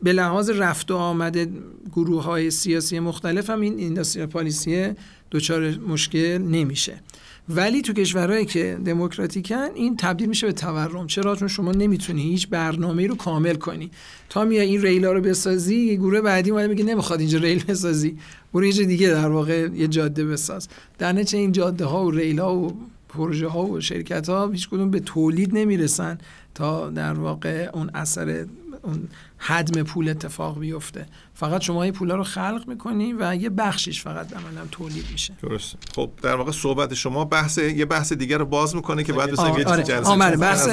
به 0.04 0.14
لحاظ 0.14 0.50
رفت 0.50 0.92
و 0.92 0.96
آمده 0.96 1.50
گروه 1.92 2.24
های 2.24 2.52
سیاسی 2.52 3.00
مختلف 3.00 3.50
هم 3.50 3.62
این 3.62 3.78
اینداستریال 3.78 4.28
پالیسی 4.28 4.88
دچار 5.32 5.78
مشکل 5.78 6.38
نمیشه. 6.38 7.02
ولی 7.50 7.82
تو 7.82 7.94
کشورهایی 7.94 8.46
که 8.46 8.78
دموکراتیکن 8.86 9.68
این 9.76 9.98
تبدیل 9.98 10.30
میشه 10.30 10.48
به 10.48 10.54
تورم. 10.54 11.08
چرا؟ 11.08 11.36
چون 11.36 11.48
شما 11.48 11.72
نمی‌تونی 11.72 12.22
هیچ 12.22 12.48
برنامه 12.50 13.08
رو 13.08 13.16
کامل 13.16 13.56
کنی. 13.56 13.92
تا 14.30 14.46
میای 14.46 14.68
این 14.68 14.82
ریلا 14.82 15.12
رو 15.12 15.22
بسازی 15.22 15.76
یه 15.76 15.96
گروه 15.96 16.22
بعدی 16.22 16.52
اومده 16.52 16.68
میگه 16.68 16.84
نمی‌خواد 16.84 17.20
اینجا 17.20 17.40
ریل 17.40 17.64
بسازی. 17.64 18.18
برو 18.54 18.66
یه 18.66 18.86
دیگه 18.86 19.10
در 19.10 19.30
واقع 19.30 19.68
یه 19.76 19.88
جاده 19.88 20.26
بساز. 20.26 20.68
در 20.98 21.12
نتیجه 21.12 21.38
این 21.38 21.52
جاده 21.52 21.86
ها 21.86 22.06
و 22.06 22.12
ریل 22.12 22.40
ها 22.40 22.56
و 22.56 22.78
پروژه 23.10 23.48
ها 23.48 23.66
و 23.66 23.82
شرکت 23.82 24.30
ها 24.30 24.50
هیچ 24.50 24.70
کدوم 24.70 24.92
به 24.92 25.00
تولید 25.00 25.58
نمی‌رسن 25.58 26.18
تا 26.56 26.90
در 26.90 27.14
واقع 27.14 27.70
اون 27.74 27.92
اثر 27.94 28.46
اون 28.86 29.08
حدم 29.38 29.84
پول 29.84 30.10
اتفاق 30.10 30.60
بیفته. 30.60 31.06
فقط 31.34 31.62
شما 31.62 31.84
این 31.84 31.94
پولا 31.94 32.16
رو 32.16 32.24
خلق 32.24 32.64
می‌کنی 32.68 33.14
و 33.14 33.36
یه 33.36 33.50
بخشش 33.50 34.02
فقط 34.02 34.34
عملا 34.34 34.66
تولید 34.72 35.06
میشه. 35.12 35.34
درست 35.42 35.76
خب 35.96 36.10
در 36.22 36.36
واقع 36.36 36.52
صحبت 36.52 36.94
شما 36.94 37.26
بحث 37.26 37.58
یه 37.58 37.86
بحث 37.86 38.14
دیگر 38.14 38.38
رو 38.38 38.46
باز 38.46 38.76
می‌کنه 38.76 39.04
که 39.04 39.14
بعد 39.14 39.32
بسیم 39.32 39.58
یه 39.58 39.66
آره. 39.66 39.84
جلسه 39.84 40.10
آره. 40.10 40.38
بحث 40.38 40.68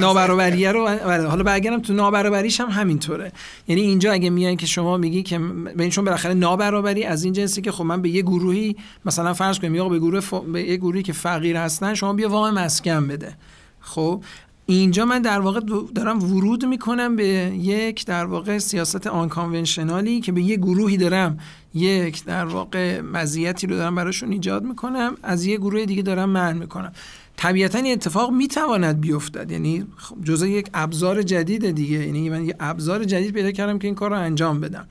نابرابریه 0.00 0.72
رو 0.72 0.80
آره. 0.88 1.26
حالا 1.28 1.42
برگردم 1.42 1.80
تو 1.80 1.92
نابرابریش 1.92 2.60
هم 2.60 2.68
همینطوره. 2.68 3.32
یعنی 3.68 3.82
اینجا 3.82 4.12
اگه 4.12 4.30
میان 4.30 4.56
که 4.56 4.66
شما 4.66 4.96
میگی 4.96 5.22
که 5.22 5.38
ببین 5.38 5.90
چون 5.90 6.04
بالاخره 6.04 6.34
نابرابری 6.34 7.04
از 7.04 7.24
این 7.24 7.32
جنسی 7.32 7.62
که 7.62 7.72
خب 7.72 7.84
من 7.84 8.02
به 8.02 8.08
یه 8.08 8.22
گروهی 8.22 8.76
مثلا 9.04 9.34
فرض 9.34 9.58
کنیم 9.58 9.74
یا 9.74 9.88
به 9.88 9.98
گروه 9.98 10.20
ف... 10.20 10.34
به 10.34 10.62
یه 10.62 10.76
گروهی 10.76 11.02
که 11.02 11.12
فقیر 11.12 11.56
هستن 11.56 11.94
شما 11.94 12.12
بیا 12.12 12.28
وام 12.28 12.54
مسکن 12.54 13.08
بده. 13.08 13.36
خب؟ 13.80 14.22
اینجا 14.68 15.04
من 15.04 15.22
در 15.22 15.40
واقع 15.40 15.60
دارم 15.94 16.32
ورود 16.32 16.64
می‌کنم 16.64 17.16
به 17.16 17.26
یک 17.54 18.06
در 18.06 18.24
واقع 18.24 18.58
سیاست 18.58 19.06
آن 19.06 19.28
کانونشنالی 19.28 20.20
که 20.20 20.32
به 20.32 20.42
یه 20.42 20.56
گروهی 20.56 20.96
دارم. 20.96 21.38
یک 21.74 22.24
در 22.24 22.44
واقع 22.44 23.00
مزیتی 23.00 23.66
رو 23.66 23.76
دارم 23.76 23.94
براشون 23.94 24.32
ایجاد 24.32 24.64
می‌کنم. 24.64 25.16
از 25.22 25.44
یه 25.44 25.56
گروه 25.56 25.84
دیگه 25.84 26.02
دارم 26.02 26.30
من 26.30 26.56
می‌کنم. 26.56 26.92
طبیعتا 27.36 27.78
این 27.78 27.92
اتفاق 27.92 28.32
می‌تواند 28.32 29.00
بیفتد 29.00 29.50
یعنی 29.50 29.86
خب 29.96 30.16
جزء 30.24 30.46
یک 30.46 30.68
ابزار 30.74 31.22
جدید 31.22 31.70
دیگه. 31.70 32.06
یعنی 32.06 32.30
من 32.30 32.44
یه 32.44 32.54
ابزار 32.60 33.04
جدید 33.04 33.32
پیدا 33.32 33.50
کردم 33.50 33.78
که 33.78 33.88
این 33.88 33.94
کار 33.94 34.10
رو 34.10 34.16
انجام 34.16 34.60
بدم. 34.60 34.86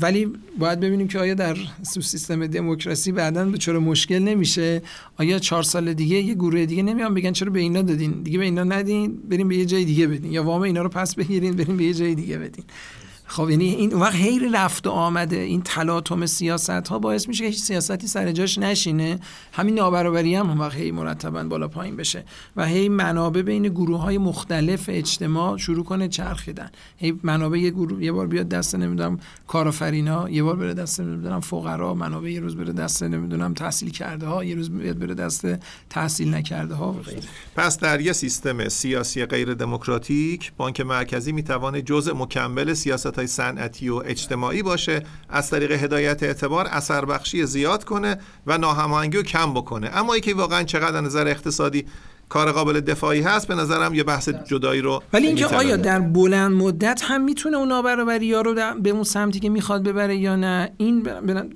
ولی 0.00 0.32
باید 0.58 0.80
ببینیم 0.80 1.08
که 1.08 1.18
آیا 1.18 1.34
در 1.34 1.56
سیستم 1.82 2.46
دموکراسی 2.46 3.12
بعدا 3.12 3.44
به 3.44 3.58
چرا 3.58 3.80
مشکل 3.80 4.18
نمیشه؟ 4.18 4.82
آیا 5.16 5.38
چهار 5.38 5.62
سال 5.62 5.92
دیگه 5.92 6.16
یه 6.16 6.34
گروه 6.34 6.66
دیگه 6.66 6.82
نمیان 6.82 7.14
بگن 7.14 7.32
چرا 7.32 7.50
به 7.50 7.60
اینا 7.60 7.82
دادین؟ 7.82 8.22
دیگه 8.22 8.38
به 8.38 8.44
اینا 8.44 8.64
ندین 8.64 9.16
بریم 9.16 9.48
به 9.48 9.56
یه 9.56 9.64
جای 9.64 9.84
دیگه 9.84 10.06
بدین. 10.06 10.32
یا 10.32 10.44
وام 10.44 10.62
اینا 10.62 10.82
رو 10.82 10.88
پس 10.88 11.14
بگیرین 11.14 11.56
بریم 11.56 11.76
به 11.76 11.84
یه 11.84 11.94
جای 11.94 12.14
دیگه 12.14 12.38
بدین. 12.38 12.64
خب 13.30 13.50
یعنی 13.50 13.64
این 13.64 13.92
وقت 13.92 14.14
هی 14.14 14.48
رفت 14.52 14.86
و 14.86 14.90
آمده. 14.90 15.36
این 15.36 15.62
تلاطم 15.62 16.26
سیاست 16.26 16.70
ها 16.70 16.98
باعث 16.98 17.28
میشه 17.28 17.44
که 17.44 17.50
هیچ 17.50 17.60
سیاستی 17.60 18.06
سر 18.06 18.32
جاش 18.32 18.58
نشینه. 18.58 19.20
همین 19.52 19.74
نابرابری 19.74 20.34
هم 20.34 20.48
اون 20.48 20.58
وقت 20.58 20.74
هی 20.74 20.90
مرتبا 20.90 21.44
بالا 21.44 21.68
پایین 21.68 21.96
بشه 21.96 22.24
و 22.56 22.66
هی 22.66 22.88
منابع 22.88 23.42
بین 23.42 23.62
گروه 23.62 24.00
های 24.00 24.18
مختلف 24.18 24.84
اجتماع 24.88 25.56
شروع 25.56 25.84
کنه 25.84 26.08
چرخیدن. 26.08 26.70
هی 26.96 27.18
منابع 27.22 27.58
یه 27.58 27.70
گروه 27.70 28.04
یه 28.04 28.12
بار 28.12 28.26
بیاد 28.26 28.48
دست 28.48 28.74
نمی‌دونم 28.74 29.18
کارآفرینا 29.46 30.30
یه 30.30 30.42
بار 30.42 30.56
بره 30.56 30.74
دست 30.74 31.00
نمی‌دونم 31.00 31.40
فقرا 31.40 31.94
منابع 31.94 32.30
یه 32.30 32.40
روز 32.40 32.56
بره 32.56 32.72
دست 32.72 33.02
نمی‌دونم 33.02 33.54
تحصیل 33.54 33.90
کرده 33.90 34.26
ها 34.26 34.44
یه 34.44 34.54
روز 34.54 34.70
بیاد 34.70 34.98
بره 34.98 35.14
دست 35.14 35.46
تحصیل 35.90 36.34
نکرده 36.34 36.74
ها 36.74 36.92
و 36.92 36.96
پس 37.56 37.78
در 37.78 38.00
یه 38.00 38.12
سیستم 38.12 38.68
سیاسی 38.68 39.26
غیر 39.26 39.54
دموکراتیک 39.54 40.52
بانک 40.56 40.80
مرکزی 40.80 41.32
می‌توانه 41.32 41.82
جزء 41.82 42.14
مکمل 42.14 42.74
سیاست 42.74 43.17
های 43.18 43.26
صنعتی 43.26 43.88
و 43.88 44.02
اجتماعی 44.04 44.62
باشه 44.62 45.02
از 45.28 45.50
طریق 45.50 45.72
هدایت 45.72 46.22
اعتبار 46.22 46.66
اثر 46.66 47.04
بخشی 47.04 47.46
زیاد 47.46 47.84
کنه 47.84 48.18
و 48.46 48.58
ناهماهنگی 48.58 49.16
رو 49.16 49.22
کم 49.22 49.54
بکنه. 49.54 49.90
اما 49.94 50.12
اینکه 50.12 50.34
واقعا 50.34 50.62
چقدر 50.62 51.00
نظر 51.00 51.28
اقتصادی 51.28 51.86
کار 52.28 52.52
قابل 52.52 52.80
دفاعی 52.80 53.20
هست 53.20 53.48
به 53.48 53.54
نظرم 53.54 53.94
یه 53.94 54.04
بحث 54.04 54.28
جدایی 54.28 54.80
رو 54.80 55.02
ولی 55.12 55.26
اینکه 55.26 55.46
آیا 55.46 55.76
در 55.76 56.00
بلند 56.00 56.52
مدت 56.52 57.02
هم 57.04 57.24
می‌تونه 57.24 57.56
اون 57.56 57.68
نابرابری 57.68 58.32
ها 58.32 58.40
رو 58.40 58.54
به 58.82 58.90
اون 58.90 59.02
سمتی 59.02 59.40
که 59.40 59.48
می‌خواد 59.48 59.82
ببره 59.82 60.16
یا 60.16 60.36
نه؟ 60.36 60.70
این 60.76 61.08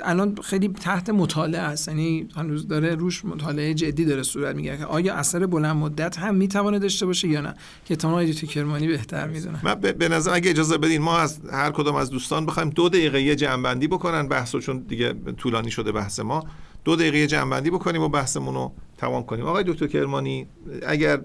الان 0.05 0.35
خیلی 0.45 0.69
تحت 0.69 1.11
مطالعه 1.11 1.61
است. 1.61 1.89
یعنی 1.89 2.29
هنوز 2.37 2.69
داره 2.69 2.95
روش 2.95 3.25
مطالعه 3.25 3.75
جدی 3.75 4.05
داره 4.05 4.23
صورت 4.23 4.57
می‌گیره 4.57 4.79
که 4.79 4.85
آیا 4.85 5.15
اثر 5.15 5.47
بلند 5.47 5.77
مدت 5.77 6.19
هم 6.19 6.35
می‌تونه 6.35 6.79
داشته 6.79 7.07
باشه 7.07 7.29
یا 7.29 7.41
نه؟ 7.41 7.55
که 7.85 7.97
تمام 7.97 8.33
کرمانی 8.33 8.89
بهتر 8.89 9.27
می‌دونه 9.27 9.59
من 9.63 9.75
به 9.75 10.09
نظر 10.09 10.35
اگه 10.35 10.51
اجازه 10.51 10.79
بدین 10.79 11.03
ما 11.03 11.19
از 11.19 11.41
هر 11.53 11.71
کدوم 11.71 11.95
از 11.95 12.11
دوستان 12.11 12.47
بخوایم 12.47 12.71
دو 12.71 12.89
دقیقه 12.89 13.23
یه 13.23 13.37
جنبندی 13.37 13.89
بکنن 13.89 14.29
بحثو 14.29 14.61
چون 14.61 14.79
دیگه 14.79 15.15
طولانی 15.37 15.71
شده 15.71 15.93
بحث 15.93 16.21
ما. 16.21 16.45
دو 16.85 16.97
دقیقه 16.97 17.27
جمع‌بندی 17.27 17.71
بکنیم 17.71 18.03
و 18.03 18.09
بحثمون 18.09 18.55
رو 18.55 18.73
تمام 19.03 19.23
کنیم. 19.23 19.47
آقای 19.47 19.65
دکتر 19.67 19.87
کرمانی 19.87 20.47
اگر 20.87 21.19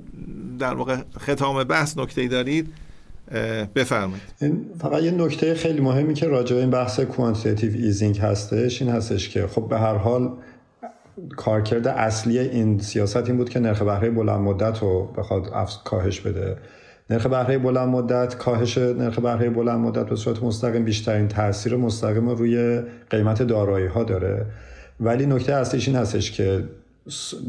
در 0.60 0.74
واقع 0.74 0.98
ختام 1.18 1.64
بحث 1.64 1.98
نکته 1.98 2.28
دارید 2.28 2.68
بفرمایید. 3.76 4.24
فقط 4.80 5.04
یه 5.04 5.12
نکته 5.12 5.54
خیلی 5.54 5.82
مهمی 5.82 6.14
که 6.14 6.28
راجع 6.28 6.56
به 6.56 6.62
این 6.62 6.70
بحث 6.70 7.00
quantitative 7.00 7.72
easing 7.74 8.18
هستش 8.18 8.82
این 8.82 8.92
هستش 8.92 9.30
که 9.30 9.48
خب 9.48 9.68
به 9.70 9.80
هر 9.80 9.96
حال 9.96 10.32
کارکرد 11.38 11.88
اصلی 11.88 12.40
این 12.40 12.80
سیاست 12.80 13.28
این 13.28 13.38
بود 13.38 13.50
که 13.50 13.60
نرخ 13.60 13.82
بهره 13.82 14.10
بلند 14.10 14.40
مدت 14.40 14.80
رو 14.80 15.14
بخواد 15.18 15.50
کاهش 15.84 16.20
بده. 16.20 16.58
نرخ 17.10 17.28
بهره 17.28 17.58
بلند 17.58 17.90
مدت 17.90 18.38
کاهش 18.38 18.78
نرخ 18.78 19.20
بهره 19.20 19.50
بلند 19.50 19.80
مدت 19.80 20.06
به 20.06 20.16
صورت 20.16 20.44
مستقیم 20.44 20.84
بیشترین 20.84 21.28
تاثیر 21.28 21.76
مستقیم 21.76 22.30
روی 22.30 22.82
قیمت 23.10 23.44
دارایی 23.44 23.88
ها 23.88 24.04
داره. 24.04 24.46
ولی 25.00 25.26
نکته 25.26 25.54
اصلیش 25.54 25.88
این 25.88 25.98
هستش 25.98 26.32
که 26.32 26.64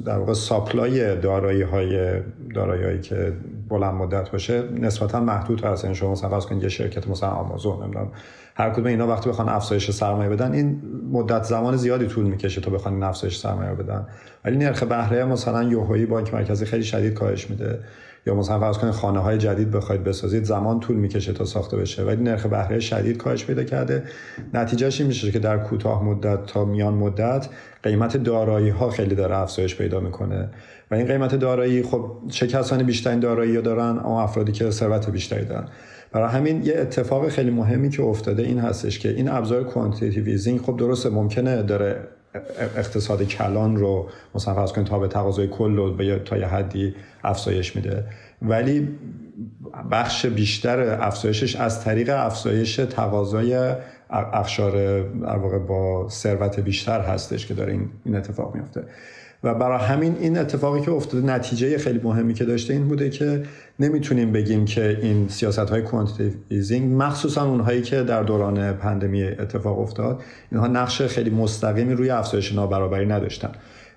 در 0.04 0.18
واقع 0.18 0.32
ساپلای 0.32 1.16
دارایی 1.16 1.62
های 1.62 2.20
دارایی 2.54 2.84
هایی 2.84 3.00
که 3.00 3.32
بلند 3.68 3.94
مدت 3.94 4.30
باشه 4.30 4.62
نسبتا 4.62 5.20
محدود 5.20 5.64
هست. 5.64 5.84
یعنی 5.84 5.96
شما 5.96 6.12
مثلا 6.12 6.30
فرض 6.30 6.46
کنید 6.46 6.62
یه 6.62 6.68
شرکت 6.68 7.08
مثلا 7.08 7.28
آمازون 7.28 7.82
نمی‌دونم 7.82 8.10
هر 8.54 8.70
کدوم 8.70 8.86
اینا 8.86 9.06
وقتی 9.06 9.30
بخوان 9.30 9.48
افزایش 9.48 9.90
سرمایه 9.90 10.30
بدن 10.30 10.52
این 10.52 10.82
مدت 11.12 11.42
زمان 11.42 11.76
زیادی 11.76 12.06
طول 12.06 12.24
می‌کشه 12.24 12.60
تا 12.60 12.70
بخوان 12.70 13.02
افزایش 13.02 13.38
سرمایه 13.38 13.74
بدن. 13.74 14.06
ولی 14.44 14.56
نرخ 14.56 14.82
بهره 14.82 15.24
مثلا 15.24 15.62
یوهایی 15.62 16.06
بانک 16.06 16.34
مرکزی 16.34 16.64
خیلی 16.64 16.84
شدید 16.84 17.14
کاهش 17.14 17.50
میده. 17.50 17.78
یا 18.26 18.34
مثلا 18.34 18.60
فرض 18.60 18.78
کنید 18.78 18.92
خانه 18.92 19.18
های 19.18 19.38
جدید 19.38 19.70
بخواید 19.70 20.04
بسازید 20.04 20.44
زمان 20.44 20.80
طول 20.80 20.96
می‌کشه 20.96 21.32
تا 21.32 21.44
ساخته 21.44 21.76
بشه. 21.76 22.02
ولی 22.02 22.22
نرخ 22.22 22.46
بهره 22.46 22.80
شدید 22.80 23.16
کاهش 23.16 23.44
پیدا 23.44 23.64
کرده. 23.64 24.02
نتیجهش 24.54 25.00
این 25.00 25.08
میشه 25.08 25.30
که 25.30 25.38
در 25.38 25.58
کوتاه 25.58 26.04
مدت 26.04 26.46
تا 26.46 26.64
میان 26.64 26.94
مدت 26.94 27.48
قیمت 27.82 28.16
دارایی 28.16 28.68
ها 28.68 28.90
خیلی 28.90 29.14
داره 29.14 29.38
افزایش 29.38 29.76
پیدا 29.76 30.00
می‌کنه. 30.00 30.50
و 30.90 30.94
این 30.94 31.06
قیمت 31.06 31.34
دارایی 31.34 31.82
خب 31.82 32.10
چه 32.28 32.46
کسانی 32.46 32.82
بیشترین 32.82 33.20
دارایی 33.20 33.62
دارن؟ 33.62 33.98
اما 33.98 34.22
افرادی 34.22 34.52
که 34.52 34.70
ثروت 34.70 35.10
بیشتری 35.10 35.44
دارن. 35.44 35.68
برای 36.12 36.28
همین 36.28 36.62
یه 36.62 36.74
اتفاق 36.78 37.28
خیلی 37.28 37.50
مهمی 37.50 37.90
که 37.90 38.02
افتاده 38.02 38.42
این 38.42 38.58
هستش 38.58 38.98
که 38.98 39.08
این 39.08 39.28
ابزار 39.28 39.64
کوانتیتیو 39.64 40.58
خب 40.58 40.76
درسته 40.76 41.10
ممکنه 41.10 41.62
داره 41.62 42.08
اقتصاد 42.58 43.22
کلان 43.22 43.76
رو 43.76 44.08
مثلا 44.34 44.54
فرض 44.54 44.72
کنید 44.72 44.86
تا 44.86 44.98
به 44.98 45.08
تقاضای 45.08 45.48
کل 45.48 45.76
رو 45.76 46.18
تا 46.18 46.36
یه 46.36 46.46
حدی 46.46 46.94
افزایش 47.24 47.76
میده. 47.76 48.04
ولی 48.42 48.88
بخش 49.90 50.26
بیشتر 50.26 50.80
افزایشش 51.00 51.56
از 51.56 51.84
طریق 51.84 52.10
افزایش 52.12 52.76
تقاضای 52.76 53.74
اقشار 54.10 55.02
در 55.02 55.36
واقع 55.36 55.58
با 55.58 56.08
ثروت 56.08 56.60
بیشتر 56.60 57.00
هستش 57.00 57.46
که 57.46 57.54
داره 57.54 57.72
این 58.04 58.16
اتفاق 58.16 58.54
میفته 58.54 58.84
و 59.44 59.54
برای 59.54 59.78
همین 59.78 60.16
این 60.20 60.38
اتفاقی 60.38 60.80
که 60.80 60.90
افتاده 60.90 61.26
نتیجه 61.26 61.78
خیلی 61.78 62.00
مهمی 62.02 62.34
که 62.34 62.44
داشته 62.44 62.72
این 62.72 62.88
بوده 62.88 63.10
که 63.10 63.42
نمی‌تونیم 63.78 64.32
بگیم 64.32 64.64
که 64.64 64.98
این 65.02 65.28
سیاست 65.28 65.58
های 65.58 65.82
quantitative 65.82 66.32
easing 66.48 67.02
مخصوصا 67.02 67.44
اونهایی 67.44 67.82
که 67.82 68.02
در 68.02 68.22
دوران 68.22 68.72
pandemic 68.72 69.22
اتفاق 69.24 69.78
افتاد 69.78 70.22
اینها 70.52 70.66
نقش 70.66 71.02
خیلی 71.02 71.30
مستقیمی 71.30 71.94
روی 71.94 72.10
افزایش 72.10 72.52
نابرابری 72.52 73.06
نداشتن. 73.06 73.50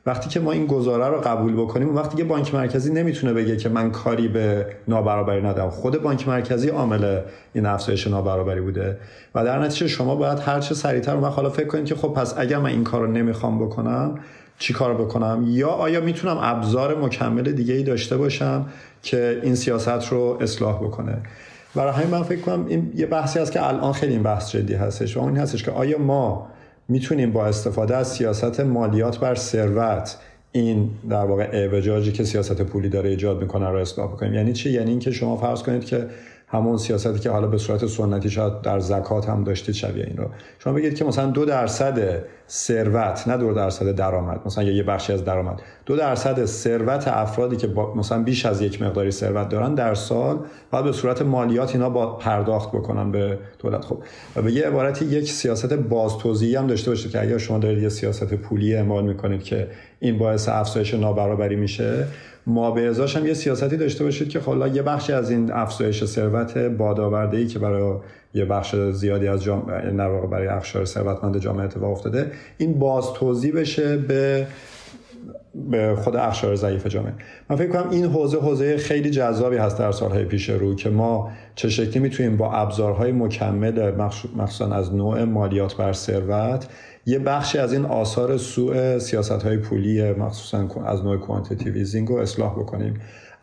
وقتی 0.05 0.30
که 0.30 0.39
ما 0.39 0.51
این 0.51 0.65
گزاره 0.65 1.07
رو 1.07 1.22
قبول 1.22 1.53
بکنیم 1.53 1.95
وقتی 1.95 2.18
که 2.18 2.23
بانک 2.23 2.55
مرکزی 2.55 2.93
نمی‌تونه 2.93 3.34
بگه 3.34 3.57
که 3.57 3.69
من 3.69 3.91
کاری 3.91 4.27
به 4.27 4.65
نابرابری 4.88 5.41
ندارم. 5.41 5.69
خود 5.69 6.03
بانک 6.03 6.27
مرکزی 6.27 6.69
عامل 6.69 7.19
این 7.53 7.65
افزایش 7.65 8.07
نابرابری 8.07 8.61
بوده 8.61 8.97
و 9.35 9.45
در 9.45 9.59
نتیجه 9.59 9.88
شما 9.88 10.15
باید 10.15 10.39
هر 10.39 10.59
چه 10.59 10.76
سریعتر 10.76 11.15
و 11.15 11.26
حالا 11.26 11.49
فکر 11.49 11.68
کنید 11.68 11.85
که 11.85 11.95
خب 11.95 12.07
پس 12.07 12.34
اگر 12.38 12.57
من 12.57 12.69
این 12.69 12.84
کار 12.84 13.01
رو 13.01 13.11
نمی‌خوام 13.11 13.59
بکنم 13.65 14.19
چی 14.59 14.73
کار 14.73 14.93
بکنم؟ 14.93 15.45
یا 15.47 15.69
آیا 15.69 16.01
می‌تونم 16.01 16.37
ابزار 16.41 16.99
مکمل 16.99 17.51
دیگه 17.51 17.73
ای 17.73 17.83
داشته 17.83 18.17
باشم 18.17 18.65
که 19.03 19.39
این 19.43 19.55
سیاست 19.55 20.07
رو 20.11 20.37
اصلاح 20.41 20.83
بکنه؟ 20.83 21.17
برای 21.75 21.93
همین 21.93 22.07
من 22.07 22.23
فکر 22.23 22.41
کنم 22.41 22.65
این 22.67 22.91
یه 22.95 23.05
بحثی 23.05 23.39
هست 23.39 23.51
که 23.51 23.67
الان 23.67 23.93
خیلی 23.93 24.13
این 24.13 24.23
بحث 24.23 24.51
جدی 24.51 24.73
هستش 24.73 25.17
و 25.17 25.19
اون 25.19 25.37
هستش 25.37 25.63
که 25.63 25.71
آیا 25.71 25.97
ما 25.97 26.47
می‌تونیم 26.87 27.31
با 27.31 27.45
استفاده 27.45 27.95
از 27.95 28.11
سیاست 28.11 28.59
مالیات 28.59 29.19
بر 29.19 29.35
ثروت 29.35 30.17
این 30.51 30.89
در 31.09 31.25
واقع 31.25 31.49
اعوجاجی 31.51 32.11
که 32.11 32.23
سیاست 32.23 32.61
پولی 32.61 32.89
داره 32.89 33.09
ایجاد 33.09 33.41
می‌کنه 33.41 33.69
رو 33.69 33.77
اصلاح 33.77 34.07
بکنیم؟ 34.07 34.33
یعنی 34.33 34.53
چی؟ 34.53 34.69
یعنی 34.69 34.89
اینکه 34.89 35.11
شما 35.11 35.37
فرض 35.37 35.63
کنید 35.63 35.85
که 35.85 36.07
همون 36.47 36.77
سیاستی 36.77 37.19
که 37.19 37.29
حالا 37.29 37.47
به 37.47 37.57
صورت 37.57 37.85
سنتی 37.85 38.29
شاید 38.29 38.61
در 38.61 38.79
زکات 38.79 39.29
هم 39.29 39.43
داشتید 39.43 39.75
شبیه 39.75 40.05
این 40.07 40.17
رو. 40.17 40.29
شما 40.59 40.73
بگید 40.73 40.95
که 40.95 41.05
مثلا 41.05 41.25
دو 41.25 41.45
درصد 41.45 42.23
ثروت 42.51 43.27
نه 43.27 43.37
دو 43.37 43.53
درصد 43.53 43.95
درآمد 43.95 44.39
مثلا 44.45 44.63
یه 44.63 44.83
بخشی 44.83 45.13
از 45.13 45.25
درآمد. 45.25 45.61
دو 45.85 45.95
درصد 45.95 46.45
ثروت 46.45 47.07
افرادی 47.07 47.55
که 47.55 47.67
مثلا 47.95 48.23
بیش 48.23 48.45
از 48.45 48.61
یک 48.61 48.81
مقداری 48.81 49.11
ثروت 49.11 49.49
دارن 49.49 49.75
در 49.75 49.93
سال 49.93 50.39
باید 50.71 50.85
به 50.85 50.91
صورت 50.91 51.21
مالیات 51.21 51.75
اینا 51.75 51.89
با 51.89 52.17
پرداخت 52.17 52.71
بکنن 52.71 53.11
به 53.11 53.39
دولت. 53.59 53.85
خب 53.85 53.97
و 54.35 54.41
به 54.41 54.51
یه 54.51 54.67
عبارتی 54.67 55.05
یک 55.05 55.31
سیاست 55.31 55.73
باز 55.73 56.17
توزیعی 56.17 56.55
هم 56.55 56.67
داشته 56.67 56.91
باشید 56.91 57.11
که 57.11 57.21
اگر 57.21 57.37
شما 57.37 57.57
دارید 57.57 57.83
یه 57.83 57.89
سیاست 57.89 58.33
پولی 58.33 58.75
اعمال 58.75 59.03
می‌کنید 59.03 59.43
که 59.43 59.67
این 59.99 60.17
باعث 60.17 60.49
افزایش 60.49 60.93
نابرابری 60.93 61.55
میشه 61.55 62.07
ما 62.47 62.71
به 62.71 62.87
ازاش 62.87 63.17
هم 63.17 63.27
یه 63.27 63.33
سیاستی 63.33 63.77
داشته 63.77 64.03
باشید 64.03 64.29
که 64.29 64.39
حالا 64.39 64.69
خب 64.69 64.75
یه 64.75 64.81
بخشی 64.81 65.13
از 65.13 65.31
این 65.31 65.51
افزایش 65.51 66.05
ثروت 66.05 66.57
بادآورده 66.57 67.37
ای 67.37 67.47
که 67.47 67.59
برای 67.59 67.93
یه 68.33 68.45
بخش 68.45 68.75
زیادی 68.75 69.27
از 69.27 69.43
جامعه 69.43 69.85
یعنی 69.85 70.27
برای 70.27 70.47
اقشار 70.47 70.85
ثروتمند 70.85 71.37
جامعه 71.37 71.65
اتفاق 71.65 71.91
افتاده 71.91 72.31
این 72.57 72.79
باز 72.79 73.13
توزیع 73.13 73.55
بشه 73.55 73.97
به 73.97 74.47
به 75.71 75.95
خود 75.95 76.15
اقشار 76.15 76.55
ضعیف 76.55 76.87
جامعه. 76.87 77.13
من 77.49 77.55
فکر 77.55 77.69
کنم 77.69 77.89
این 77.89 78.05
حوزه 78.05 78.39
حوزه 78.39 78.77
خیلی 78.77 79.09
جذابی 79.09 79.57
هست 79.57 79.79
در 79.79 79.91
سالهای 79.91 80.25
پیش 80.25 80.49
رو 80.49 80.75
که 80.75 80.89
ما 80.89 81.31
چه 81.55 81.69
شکلی 81.69 81.99
می‌تونیم 81.99 82.37
با 82.37 82.53
ابزارهای 82.53 83.11
مکمل 83.11 83.91
مخصوصا 84.35 84.75
از 84.75 84.95
نوع 84.95 85.23
مالیات 85.23 85.77
بر 85.77 85.93
ثروت 85.93 86.67
یه 87.05 87.19
بخشی 87.19 87.57
از 87.57 87.73
این 87.73 87.85
آثار 87.85 88.37
سوء 88.37 88.99
سیاست 88.99 89.31
های 89.31 89.57
پولی 89.57 90.11
مخصوصا 90.11 90.67
از 90.85 91.03
نوع 91.03 91.17
quantitative 91.17 91.77
easing 91.77 92.07
رو 92.07 92.15
اصلاح 92.15 92.51
بکنیم. 92.53 92.93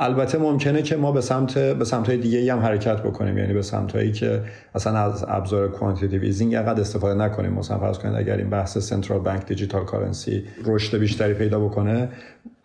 البته 0.01 0.39
ممکنه 0.39 0.83
که 0.83 0.97
ما 0.97 1.12
به 1.12 1.20
سمت 1.20 1.59
به 1.59 1.85
سمت 1.85 2.11
دیگه 2.11 2.53
هم 2.53 2.59
حرکت 2.59 3.03
بکنیم. 3.03 3.39
یعنی 3.39 3.53
به 3.53 3.62
سمت 3.62 3.93
هایی 3.93 4.12
که 4.12 4.43
اصلا 4.75 4.99
از 4.99 5.25
ابزار 5.29 5.69
quantitative 5.69 6.23
easing 6.23 6.55
انقدر 6.55 6.81
استفاده 6.81 7.15
نکنیم. 7.15 7.53
مثلا 7.53 7.79
فرض 7.79 7.99
کنید 7.99 8.15
اگر 8.15 8.37
این 8.37 8.51
بحث 8.51 8.79
central 8.78 9.20
bank 9.20 9.47
digital 9.47 9.85
currency 9.85 10.45
رشد 10.65 10.99
بیشتری 10.99 11.35
پیدا 11.35 11.61
بکنه 11.61 12.09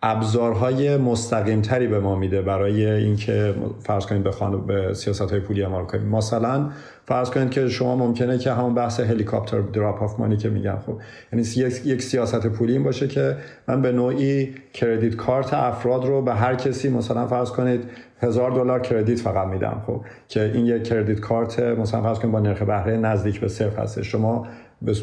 ابزارهای 0.06 0.96
مستقیم 0.96 1.60
تری 1.60 1.86
به 1.86 2.00
ما 2.00 2.16
میده 2.16 2.42
برای 2.42 2.90
اینکه 2.90 3.54
فرض 3.80 4.06
کنید 4.06 4.22
به 4.22 4.30
خانه 4.30 4.56
به 4.56 4.94
سیاست 4.94 5.30
های 5.30 5.40
پولی 5.40 5.62
عمل 5.62 5.84
کنیم. 5.84 6.08
مثلا 6.08 6.70
فرض 7.06 7.30
کنید 7.30 7.50
که 7.50 7.68
شما 7.68 7.96
ممکنه 7.96 8.38
که 8.38 8.52
همون 8.52 8.74
بحث 8.74 9.00
helicopter 9.00 9.60
drop 9.60 10.02
of 10.02 10.20
money 10.20 10.36
که 10.36 10.48
میگن. 10.48 10.78
خب 10.86 11.00
یعنی 11.32 11.46
یک 11.84 12.02
سیاست 12.02 12.46
پولی 12.46 12.72
این 12.72 12.82
باشه 12.82 13.08
که 13.08 13.36
من 13.68 13.82
به 13.82 13.92
نوعی 13.92 14.54
credit 14.72 15.16
card 15.16 15.54
افراد 15.54 16.04
رو 16.04 16.22
به 16.22 16.34
هر 16.34 16.54
کسی 16.54 16.88
مثلا 16.88 17.26
فرض 17.26 17.50
کنید 17.50 17.80
هزار 18.20 18.50
دلار 18.50 18.80
credit 18.80 19.20
فقط 19.20 19.46
میدم. 19.48 19.82
خب 19.86 20.00
که 20.28 20.42
این 20.54 20.66
یک 20.66 20.84
credit 20.84 21.20
card 21.20 21.60
مثلا 21.60 22.02
فرض 22.02 22.18
کنید 22.18 22.32
با 22.32 22.40
نرخ 22.40 22.62
بهره 22.62 22.96
نزدیک 22.96 23.40
به 23.40 23.48
صفر 23.48 23.82
هست 23.82 24.02
شما 24.02 24.46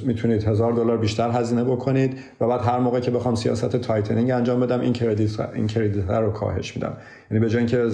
می‌تونید 0.04 0.44
هزار 0.44 0.74
دلار 0.74 0.98
بیشتر 0.98 1.32
هزینه 1.32 1.64
بکنید 1.64 2.18
و 2.42 2.48
بعد 2.48 2.62
هر 2.62 2.80
موقع 2.80 3.00
که 3.00 3.12
بخوام 3.12 3.36
سیاست 3.36 3.78
tightening 3.78 4.32
انجام 4.32 4.60
بدم 4.60 4.80
این 4.80 4.94
credit 4.94 5.40
این 5.40 5.68
credit 5.68 6.10
رو 6.10 6.32
کاهش 6.32 6.76
میدم. 6.76 6.94
یعنی 7.32 7.44
به 7.44 7.50
جای 7.50 7.60
اینکه 7.60 7.86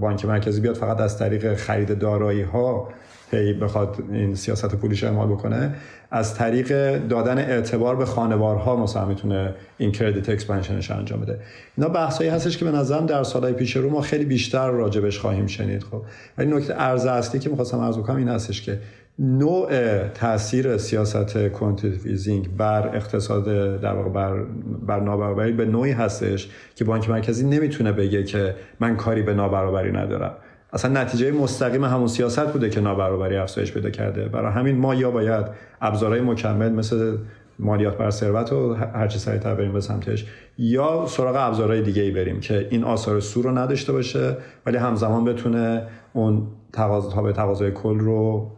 بانک 0.00 0.24
مرکزی 0.24 0.60
بیاد 0.60 0.76
فقط 0.76 1.00
از 1.00 1.18
طریق 1.18 1.54
خرید 1.54 1.98
دارایی 1.98 2.42
ها 2.42 2.88
هی 3.32 3.52
بخواد 3.52 3.96
این 4.12 4.34
سیاست 4.34 4.74
پولیش 4.74 5.04
اعمال 5.04 5.28
بکنه 5.28 5.74
از 6.10 6.34
طریق 6.34 6.98
دادن 7.08 7.38
اعتبار 7.38 7.96
به 7.96 8.04
خانوارها 8.04 8.76
مثلا 8.76 9.04
می‌تونه 9.04 9.54
این 9.78 9.92
credit 9.92 10.28
expansion 10.28 10.79
ش 10.79 10.90
انجام 10.90 11.20
بده. 11.20 11.40
اینا 11.76 11.88
بحثایی 11.88 12.30
هستش 12.30 12.58
که 12.58 12.64
به 12.64 12.70
نظرم 12.70 13.06
در 13.06 13.22
سالهای 13.22 13.52
پیش 13.52 13.76
رو 13.76 13.90
ما 13.90 14.00
خیلی 14.00 14.24
بیشتر 14.24 14.70
راجبش 14.70 15.18
خواهیم 15.18 15.46
شنید 15.46 15.82
خب. 15.82 16.02
ولی 16.38 16.56
نکته 16.56 16.74
عرض 16.76 17.06
اصلی 17.06 17.40
که 17.40 17.50
می‌خواستم 17.50 17.80
عرض 17.80 17.98
بکنم 17.98 18.16
این 18.16 18.28
هستش 18.28 18.62
که 18.62 18.78
نوع 19.20 19.68
تاثیر 20.08 20.76
سیاست 20.76 21.38
quantitative 21.38 22.42
بر 22.56 22.96
اقتصاد 22.96 23.44
در 23.80 23.92
واقع 23.92 24.08
بر 24.08 24.42
بر 24.86 25.00
نابرابری 25.00 25.52
به 25.52 25.64
نوعی 25.64 25.92
هستش 25.92 26.50
که 26.74 26.84
بانک 26.84 27.10
مرکزی 27.10 27.46
نمی‌تونه 27.46 27.92
بگه 27.92 28.24
که 28.24 28.54
من 28.80 28.96
کاری 28.96 29.22
به 29.22 29.34
نابرابری 29.34 29.92
ندارم. 29.92 30.34
اصلا 30.72 31.00
نتیجه 31.00 31.32
مستقیم 31.32 31.84
همون 31.84 32.06
سیاست 32.06 32.52
بوده 32.52 32.70
که 32.70 32.80
نابرابری 32.80 33.36
افزایش 33.36 33.72
پیدا 33.72 33.90
کرده. 33.90 34.28
برای 34.28 34.52
همین 34.52 34.76
ما 34.76 34.94
یا 34.94 35.10
باید 35.10 35.46
ابزارهای 35.80 36.20
مکمل 36.20 36.72
مثل 36.72 37.16
مالیات 37.58 37.96
بر 37.96 38.10
ثروت 38.10 38.52
رو 38.52 38.74
هرچه 38.74 39.18
سریعتر 39.18 39.54
بریم 39.54 39.72
به 39.72 39.80
سمتش 39.80 40.26
یا 40.58 41.04
سراغ 41.08 41.36
ابزارهای 41.38 41.82
دیگه 41.82 42.02
ای 42.02 42.10
بریم 42.10 42.40
که 42.40 42.66
این 42.70 42.84
آثار 42.84 43.20
سو 43.20 43.42
رو 43.42 43.58
نداشته 43.58 43.92
باشه 43.92 44.36
ولی 44.66 44.76
همزمان 44.76 45.24
بتونه 45.24 45.86
اون 46.12 46.46
تقاضا 46.72 47.22
به 47.22 47.32
تقاضای 47.32 47.70
کل 47.70 47.98
رو 47.98 48.50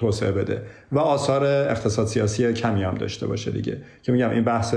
توسعه 0.00 0.32
بده. 0.32 0.62
و 0.92 0.98
آثار 0.98 1.44
اقتصاد 1.44 2.06
سیاسی 2.06 2.52
کمی 2.52 2.82
هم 2.82 2.94
داشته 2.94 3.26
باشه 3.26 3.50
دیگه. 3.50 3.82
که 4.02 4.12
میگم 4.12 4.30
این 4.30 4.44
بحث 4.44 4.74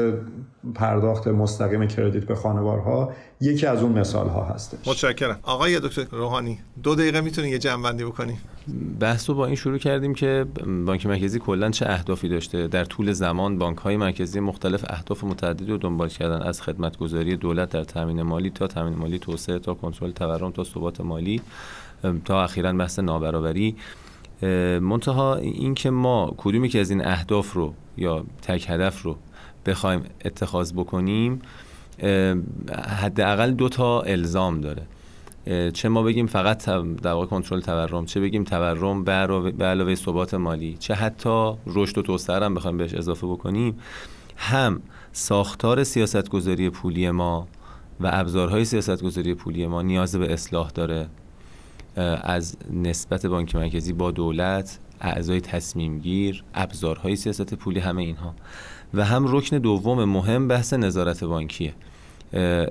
پرداخت 0.75 1.27
مستقیم 1.27 1.87
کردیت 1.87 2.23
به 2.23 2.35
خانوارها 2.35 3.13
یکی 3.41 3.65
از 3.65 3.83
اون 3.83 3.91
مثال 3.99 4.29
ها 4.29 4.43
هستش. 4.43 4.87
متشکرم. 4.87 5.39
آقای 5.43 5.79
دکتر 5.79 6.05
روحانی 6.11 6.59
دو 6.83 6.95
دقیقه 6.95 7.21
می‌تونی 7.21 7.49
یه 7.49 7.59
جنبندی 7.59 8.03
بکنی؟ 8.03 8.37
بحث 8.99 9.29
رو 9.29 9.35
با 9.35 9.45
این 9.45 9.55
شروع 9.55 9.77
کردیم 9.77 10.13
که 10.13 10.45
بانک 10.85 11.05
مرکزی 11.05 11.39
کلا 11.39 11.69
چه 11.69 11.85
اهدافی 11.89 12.29
داشته؟ 12.29 12.67
در 12.67 12.85
طول 12.85 13.11
زمان 13.11 13.57
بانک 13.57 13.77
های 13.77 13.97
مرکزی 13.97 14.39
مختلف 14.39 14.85
اهداف 14.89 15.23
متعددی 15.23 15.65
رو 15.65 15.77
دنبال 15.77 16.09
کردن 16.09 16.41
از 16.41 16.61
خدمتگذاری 16.61 17.35
دولت 17.35 17.69
در 17.69 17.83
تامین 17.83 18.21
مالی 18.21 18.49
تا 18.49 18.67
تامین 18.67 18.95
مالی 18.95 19.19
توسعه 19.19 19.59
تا 19.59 19.73
کنترل 19.73 20.11
تورم 20.11 20.51
تا 20.51 20.63
ثبات 20.63 21.01
مالی 21.01 21.41
تا 22.25 22.43
اخیرا 22.43 22.73
بحث 22.73 22.99
نابرابری. 22.99 23.75
منتها 24.81 25.35
اینکه 25.35 25.89
ما 25.89 26.33
کدومی 26.37 26.69
که 26.69 26.79
از 26.79 26.89
این 26.89 27.05
اهداف 27.05 27.53
رو 27.53 27.73
یا 27.97 28.25
تک 28.41 28.69
هدف 28.69 29.01
رو 29.01 29.15
بخوایم 29.65 30.03
اتخاذ 30.25 30.73
بکنیم 30.73 31.41
حداقل 33.01 33.51
دو 33.51 33.69
تا 33.69 34.01
الزام 34.01 34.61
داره. 34.61 34.83
چه 35.73 35.89
ما 35.89 36.03
بگیم 36.03 36.27
فقط 36.27 36.65
در 37.01 37.11
واقع 37.11 37.25
کنترل 37.25 37.61
تورم 37.61 38.05
چه 38.05 38.19
بگیم 38.19 38.43
تورم 38.43 39.03
به 39.03 39.11
علاوه 39.65 39.95
ثبات 39.95 40.33
مالی 40.33 40.77
چه 40.79 40.93
حتی 40.93 41.53
رشد 41.67 41.97
و 41.97 42.01
توسعه 42.01 42.45
هم 42.45 42.53
بخوایم 42.53 42.77
بهش 42.77 42.93
اضافه 42.93 43.27
بکنیم. 43.27 43.79
هم 44.37 44.81
ساختار 45.11 45.83
سیاستگذاری 45.83 46.69
پولی 46.69 47.11
ما 47.11 47.47
و 47.99 48.09
ابزارهای 48.13 48.65
سیاستگذاری 48.65 49.33
پولی 49.33 49.67
ما 49.67 49.81
نیاز 49.81 50.15
به 50.15 50.33
اصلاح 50.33 50.69
داره. 50.69 51.07
از 52.23 52.57
نسبت 52.73 53.25
بانک 53.25 53.55
مرکزی 53.55 53.93
با 53.93 54.11
دولت 54.11 54.79
اعضای 55.01 55.41
تصمیم 55.41 55.99
گیر 55.99 56.43
ابزارهای 56.53 57.15
سیاست 57.15 57.53
پولی 57.53 57.79
همه 57.79 58.01
اینها. 58.01 58.33
و 58.93 59.05
هم 59.05 59.35
رکن 59.35 59.57
دوم 59.57 60.03
مهم 60.03 60.47
بحث 60.47 60.73
نظارت 60.73 61.23
بانکیه. 61.23 61.73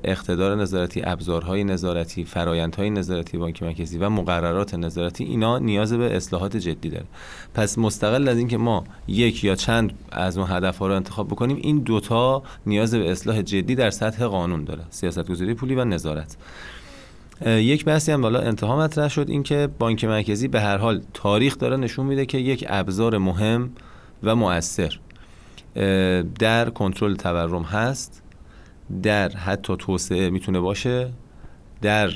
اقتدار 0.04 0.56
نظارتی 0.56 1.02
ابزارهای 1.04 1.64
نظارتی 1.64 2.24
فرایندهای 2.24 2.90
نظارتی 2.90 3.38
بانک 3.38 3.62
مرکزی 3.62 3.98
و 3.98 4.08
مقررات 4.08 4.74
نظارتی 4.74 5.24
اینا 5.24 5.58
نیاز 5.58 5.92
به 5.92 6.16
اصلاحات 6.16 6.56
جدی 6.56 6.88
داره. 6.88 7.04
پس 7.54 7.78
مستقل 7.78 8.28
از 8.28 8.38
اینکه 8.38 8.56
ما 8.56 8.84
یک 9.08 9.44
یا 9.44 9.54
چند 9.54 9.92
از 10.12 10.38
اون 10.38 10.46
هدفها 10.50 10.86
رو 10.86 10.94
انتخاب 10.94 11.28
بکنیم 11.28 11.56
این 11.56 11.78
دوتا 11.78 12.42
نیاز 12.66 12.94
به 12.94 13.10
اصلاح 13.10 13.42
جدی 13.42 13.74
در 13.74 13.90
سطح 13.90 14.26
قانون 14.26 14.64
داره. 14.64 14.84
سیاست 14.90 15.26
گذاری 15.26 15.54
پولی 15.54 15.74
و 15.74 15.84
نظارت. 15.84 16.36
یک 17.47 17.85
بحثی 17.85 18.12
هم 18.12 18.20
بالا 18.20 18.40
انتها 18.40 18.77
مطرح 18.77 19.09
شد 19.09 19.31
اینکه 19.31 19.69
بانک 19.78 20.05
مرکزی 20.05 20.48
به 20.48 20.60
هر 20.60 20.77
حال 20.77 21.02
تاریخ 21.14 21.59
داره 21.59 21.77
نشون 21.77 22.06
میده 22.06 22.27
که 22.27 22.39
یک 22.39 22.64
ابزار 22.69 23.19
مهم 23.19 23.70
و 24.23 24.36
مؤثر 24.36 24.98
در 26.39 26.70
کنترل 26.70 27.14
تورم 27.14 27.62
هست 27.62 28.23
در 29.02 29.28
حتی 29.28 29.77
توسعه 29.77 30.31
می‌تونه 30.31 30.60
باشه 30.60 31.10
در 31.82 32.10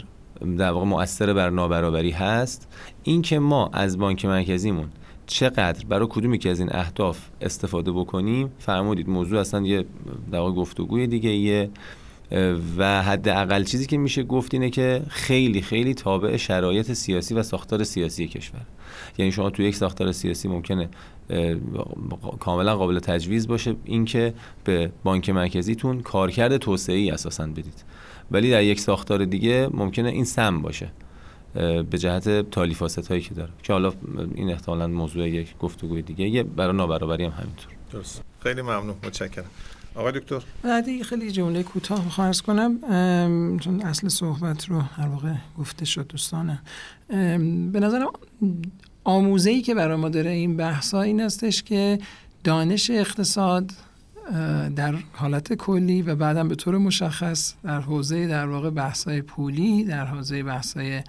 در 0.58 0.70
واقع 0.70 0.86
مؤثر 0.86 1.32
بر 1.32 1.50
نابرابری 1.50 2.10
هست. 2.10 2.68
اینکه 3.02 3.38
ما 3.38 3.70
از 3.72 3.98
بانک 3.98 4.24
مرکزیمون 4.24 4.88
چقدر 5.26 5.84
برای 5.88 6.06
کدومی 6.10 6.38
که 6.38 6.50
از 6.50 6.60
این 6.60 6.68
اهداف 6.72 7.18
استفاده 7.40 7.92
بکنیم 7.92 8.52
فرمودید 8.58 9.08
موضوع 9.08 9.40
اصلا 9.40 9.60
یه 9.60 9.84
در 10.32 10.38
واقع 10.38 10.52
گفتگوی 10.52 11.06
دیگه 11.06 11.30
یه 11.30 11.70
و 12.78 13.02
حداقل 13.02 13.64
چیزی 13.64 13.86
که 13.86 13.98
میشه 13.98 14.22
گفت 14.22 14.54
اینه 14.54 14.70
که 14.70 15.02
خیلی 15.08 15.62
خیلی 15.62 15.94
تابع 15.94 16.36
شرایط 16.36 16.92
سیاسی 16.92 17.34
و 17.34 17.42
ساختار 17.42 17.84
سیاسی 17.84 18.28
کشور. 18.28 18.60
یعنی 19.18 19.32
شما 19.32 19.50
تو 19.50 19.62
یک 19.62 19.76
ساختار 19.76 20.12
سیاسی 20.12 20.48
ممکنه 20.48 20.88
کاملا 22.40 22.76
قابل 22.76 22.98
تجویز 22.98 23.48
باشه 23.48 23.76
اینکه 23.84 24.34
به 24.64 24.92
بانک 25.04 25.30
مرکزیتون 25.30 26.00
کارکرد 26.00 26.56
توسعه 26.56 26.96
ای 26.96 27.10
اساسا 27.10 27.46
بدید. 27.46 27.84
ولی 28.30 28.50
در 28.50 28.62
یک 28.62 28.80
ساختار 28.80 29.24
دیگه 29.24 29.68
ممکنه 29.70 30.08
این 30.08 30.24
سم 30.24 30.62
باشه 30.62 30.92
به 31.90 31.98
جهت 31.98 32.50
تالیفاست 32.50 33.08
هایی 33.08 33.20
که 33.20 33.34
داره. 33.34 33.50
که 33.62 33.72
حالا 33.72 33.92
این 34.34 34.50
احتمالا 34.50 34.86
موضوع 34.86 35.28
یک 35.28 35.58
گفتگوی 35.58 36.02
دیگه 36.02 36.42
برای 36.42 36.76
نابرابری 36.76 37.24
هم 37.24 37.30
همینطور. 37.30 37.72
درست. 37.92 38.22
خیلی 38.42 38.62
ممنون. 38.62 38.94
متشکرم. 39.04 39.44
آقای 39.96 40.12
دکتر. 40.12 40.42
بعدی 40.62 41.04
خیلی 41.04 41.30
جمله 41.30 41.62
کوتاه 41.62 42.04
می‌خوام 42.04 42.32
کنم 42.46 42.78
چون 43.58 43.82
اصل 43.82 44.08
صحبت 44.08 44.68
رو 44.68 44.80
هر 44.80 45.08
واقع 45.08 45.34
گفته 45.58 45.84
شد 45.84 46.06
دوستانه. 46.06 46.62
به 47.72 47.80
نظرم 47.80 48.06
آموزه 49.04 49.50
ای 49.50 49.62
که 49.62 49.74
برای 49.74 49.96
ما 49.96 50.08
داره 50.08 50.30
این 50.30 50.56
بحث 50.56 50.94
این 50.94 51.20
استش 51.20 51.62
که 51.62 51.98
دانش 52.44 52.90
اقتصاد 52.90 53.72
در 54.76 54.94
حالت 55.12 55.52
کلی 55.52 56.02
و 56.02 56.14
بعدم 56.14 56.48
به 56.48 56.54
طور 56.54 56.78
مشخص 56.78 57.54
در 57.64 57.80
حوزه 57.80 58.26
در 58.26 58.46
واقع 58.46 58.70
بحث‌های 58.70 59.22
پولی 59.22 59.84
در 59.84 60.06
حوزه 60.06 60.42
بحث‌های 60.42 61.02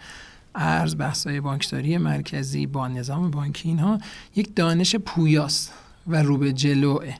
ارز 0.56 0.96
بحث‌های 0.96 1.42
بانکداری 1.42 1.98
مرکزی 1.98 2.66
با 2.66 2.88
نظام 2.88 3.32
بانکی 3.32 3.70
اینها 3.70 4.00
یک 4.36 4.56
دانش 4.56 4.96
پویاست 4.96 5.74
و 6.08 6.24
رو 6.24 6.38
به 6.38 6.54
جلوه. 6.54 7.14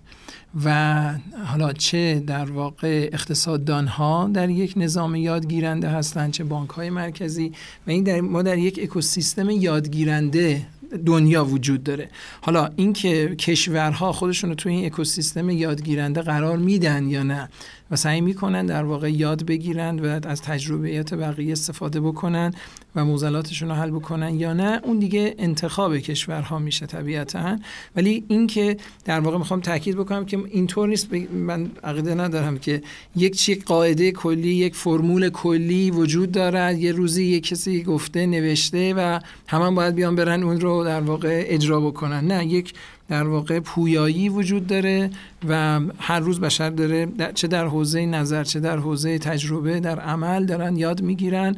و 0.66 1.14
حالا 1.46 1.74
چه 1.74 2.24
در 2.28 2.52
واقع 2.52 3.10
اقتصاددان 3.14 3.88
ها 3.88 4.30
در 4.34 4.50
یک 4.50 4.74
نظام 4.78 5.16
یادگیرنده 5.16 5.90
هستند 5.90 6.32
چه 6.32 6.44
بانک 6.44 6.70
های 6.70 6.90
مرکزی 6.90 7.52
و 7.88 7.92
این 7.92 8.04
در 8.04 8.22
ما 8.22 8.42
در 8.42 8.58
یک 8.58 8.80
اکوسیستم 8.84 9.50
یادگیرنده 9.50 10.66
دنیا 11.06 11.46
وجود 11.46 11.84
داره. 11.84 12.10
حالا 12.42 12.70
اینکه 12.76 13.36
کشورها 13.36 14.12
خودشون 14.12 14.50
رو 14.50 14.56
توی 14.56 14.74
این 14.74 14.86
اکوسیستم 14.86 15.50
یادگیرنده 15.50 16.22
قرار 16.22 16.58
میدن 16.58 17.08
یا 17.08 17.24
نه 17.24 17.50
و 17.92 17.96
سعی 17.96 18.22
می‌کنن 18.22 18.66
در 18.66 18.84
واقع 18.84 19.12
یاد 19.12 19.46
بگیرن 19.46 20.00
و 20.00 20.20
از 20.28 20.42
تجربیات 20.42 21.14
بقیه 21.14 21.52
استفاده 21.52 22.02
بکنن 22.02 22.54
و 22.96 23.06
موزلاتشون 23.06 23.70
رو 23.70 23.76
حل 23.76 23.92
بکنن 23.92 24.40
یا 24.40 24.54
نه 24.54 24.82
اون 24.84 25.00
دیگه 25.00 25.36
انتخاب 25.38 25.98
کشورها 25.98 26.60
میشه 26.60 26.86
طبیعتا. 26.86 27.58
ولی 27.96 28.24
اینکه 28.28 28.78
در 29.06 29.20
واقع 29.20 29.38
می‌خوام 29.38 29.60
تاکید 29.60 29.96
بکنم 29.96 30.26
که 30.26 30.40
اینطور 30.52 30.88
نیست 30.88 31.14
من 31.34 31.72
عقیده 31.84 32.16
ندارم 32.16 32.58
که 32.58 32.82
یک 33.16 33.36
چی 33.36 33.56
قاعده 33.56 34.12
کلی 34.12 34.48
یک 34.48 34.76
فرمول 34.76 35.30
کلی 35.30 35.92
وجود 35.92 36.32
دارد 36.32 36.78
یه 36.80 36.92
روزی 36.92 37.24
یک 37.24 37.48
کسی 37.48 37.84
گفته 37.84 38.26
نوشته 38.26 38.94
و 38.94 39.20
همان 39.48 39.76
باید 39.76 39.96
بیان 39.96 40.16
برن 40.16 40.44
اون 40.44 40.62
رو 40.62 40.84
در 40.84 41.02
واقع 41.02 41.44
اجرا 41.48 41.82
بکنن. 41.82 42.28
نه 42.28 42.46
یک 42.46 42.74
در 43.10 43.28
واقع 43.28 43.60
پویایی 43.60 44.30
وجود 44.30 44.68
داره 44.68 45.10
و 45.48 45.82
هر 46.00 46.20
روز 46.20 46.40
بشر 46.40 46.70
داره 46.70 47.08
چه 47.34 47.48
در 47.48 47.66
حوزه 47.66 48.06
نظر 48.06 48.44
چه 48.44 48.60
در 48.60 48.78
حوزه 48.78 49.20
تجربه 49.20 49.80
در 49.80 50.00
عمل 50.00 50.46
دارن 50.46 50.78
یاد 50.78 51.02
می‌گیرن 51.02 51.56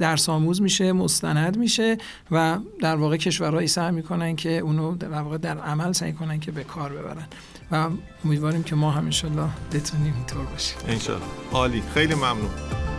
درس 0.00 0.28
آموز 0.28 0.62
میشه 0.62 0.92
مستند 0.92 1.58
میشه 1.58 1.98
و 2.30 2.58
در 2.80 2.96
واقع 2.96 3.16
کشورهایی 3.16 3.68
سعی 3.68 3.92
می‌کنن 3.92 4.36
که 4.36 4.58
اونو 4.58 4.96
در 4.96 5.08
واقع 5.08 5.38
در 5.38 5.58
عمل 5.58 5.92
سعی 5.92 6.12
کنن 6.12 6.40
که 6.40 6.52
به 6.52 6.64
کار 6.64 6.92
ببرن. 6.92 7.26
و 7.72 7.88
امیدواریم 8.24 8.62
که 8.62 8.74
ما 8.74 8.90
هم 8.90 9.04
انشالله 9.04 9.48
بتونیم 9.72 10.14
اینطور 10.14 10.44
باشیم. 10.44 10.78
انشالله. 10.88 11.22
عالی. 11.52 11.82
خیلی 11.94 12.14
ممنون. 12.14 12.50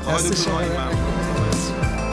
ممنون. 0.08 2.13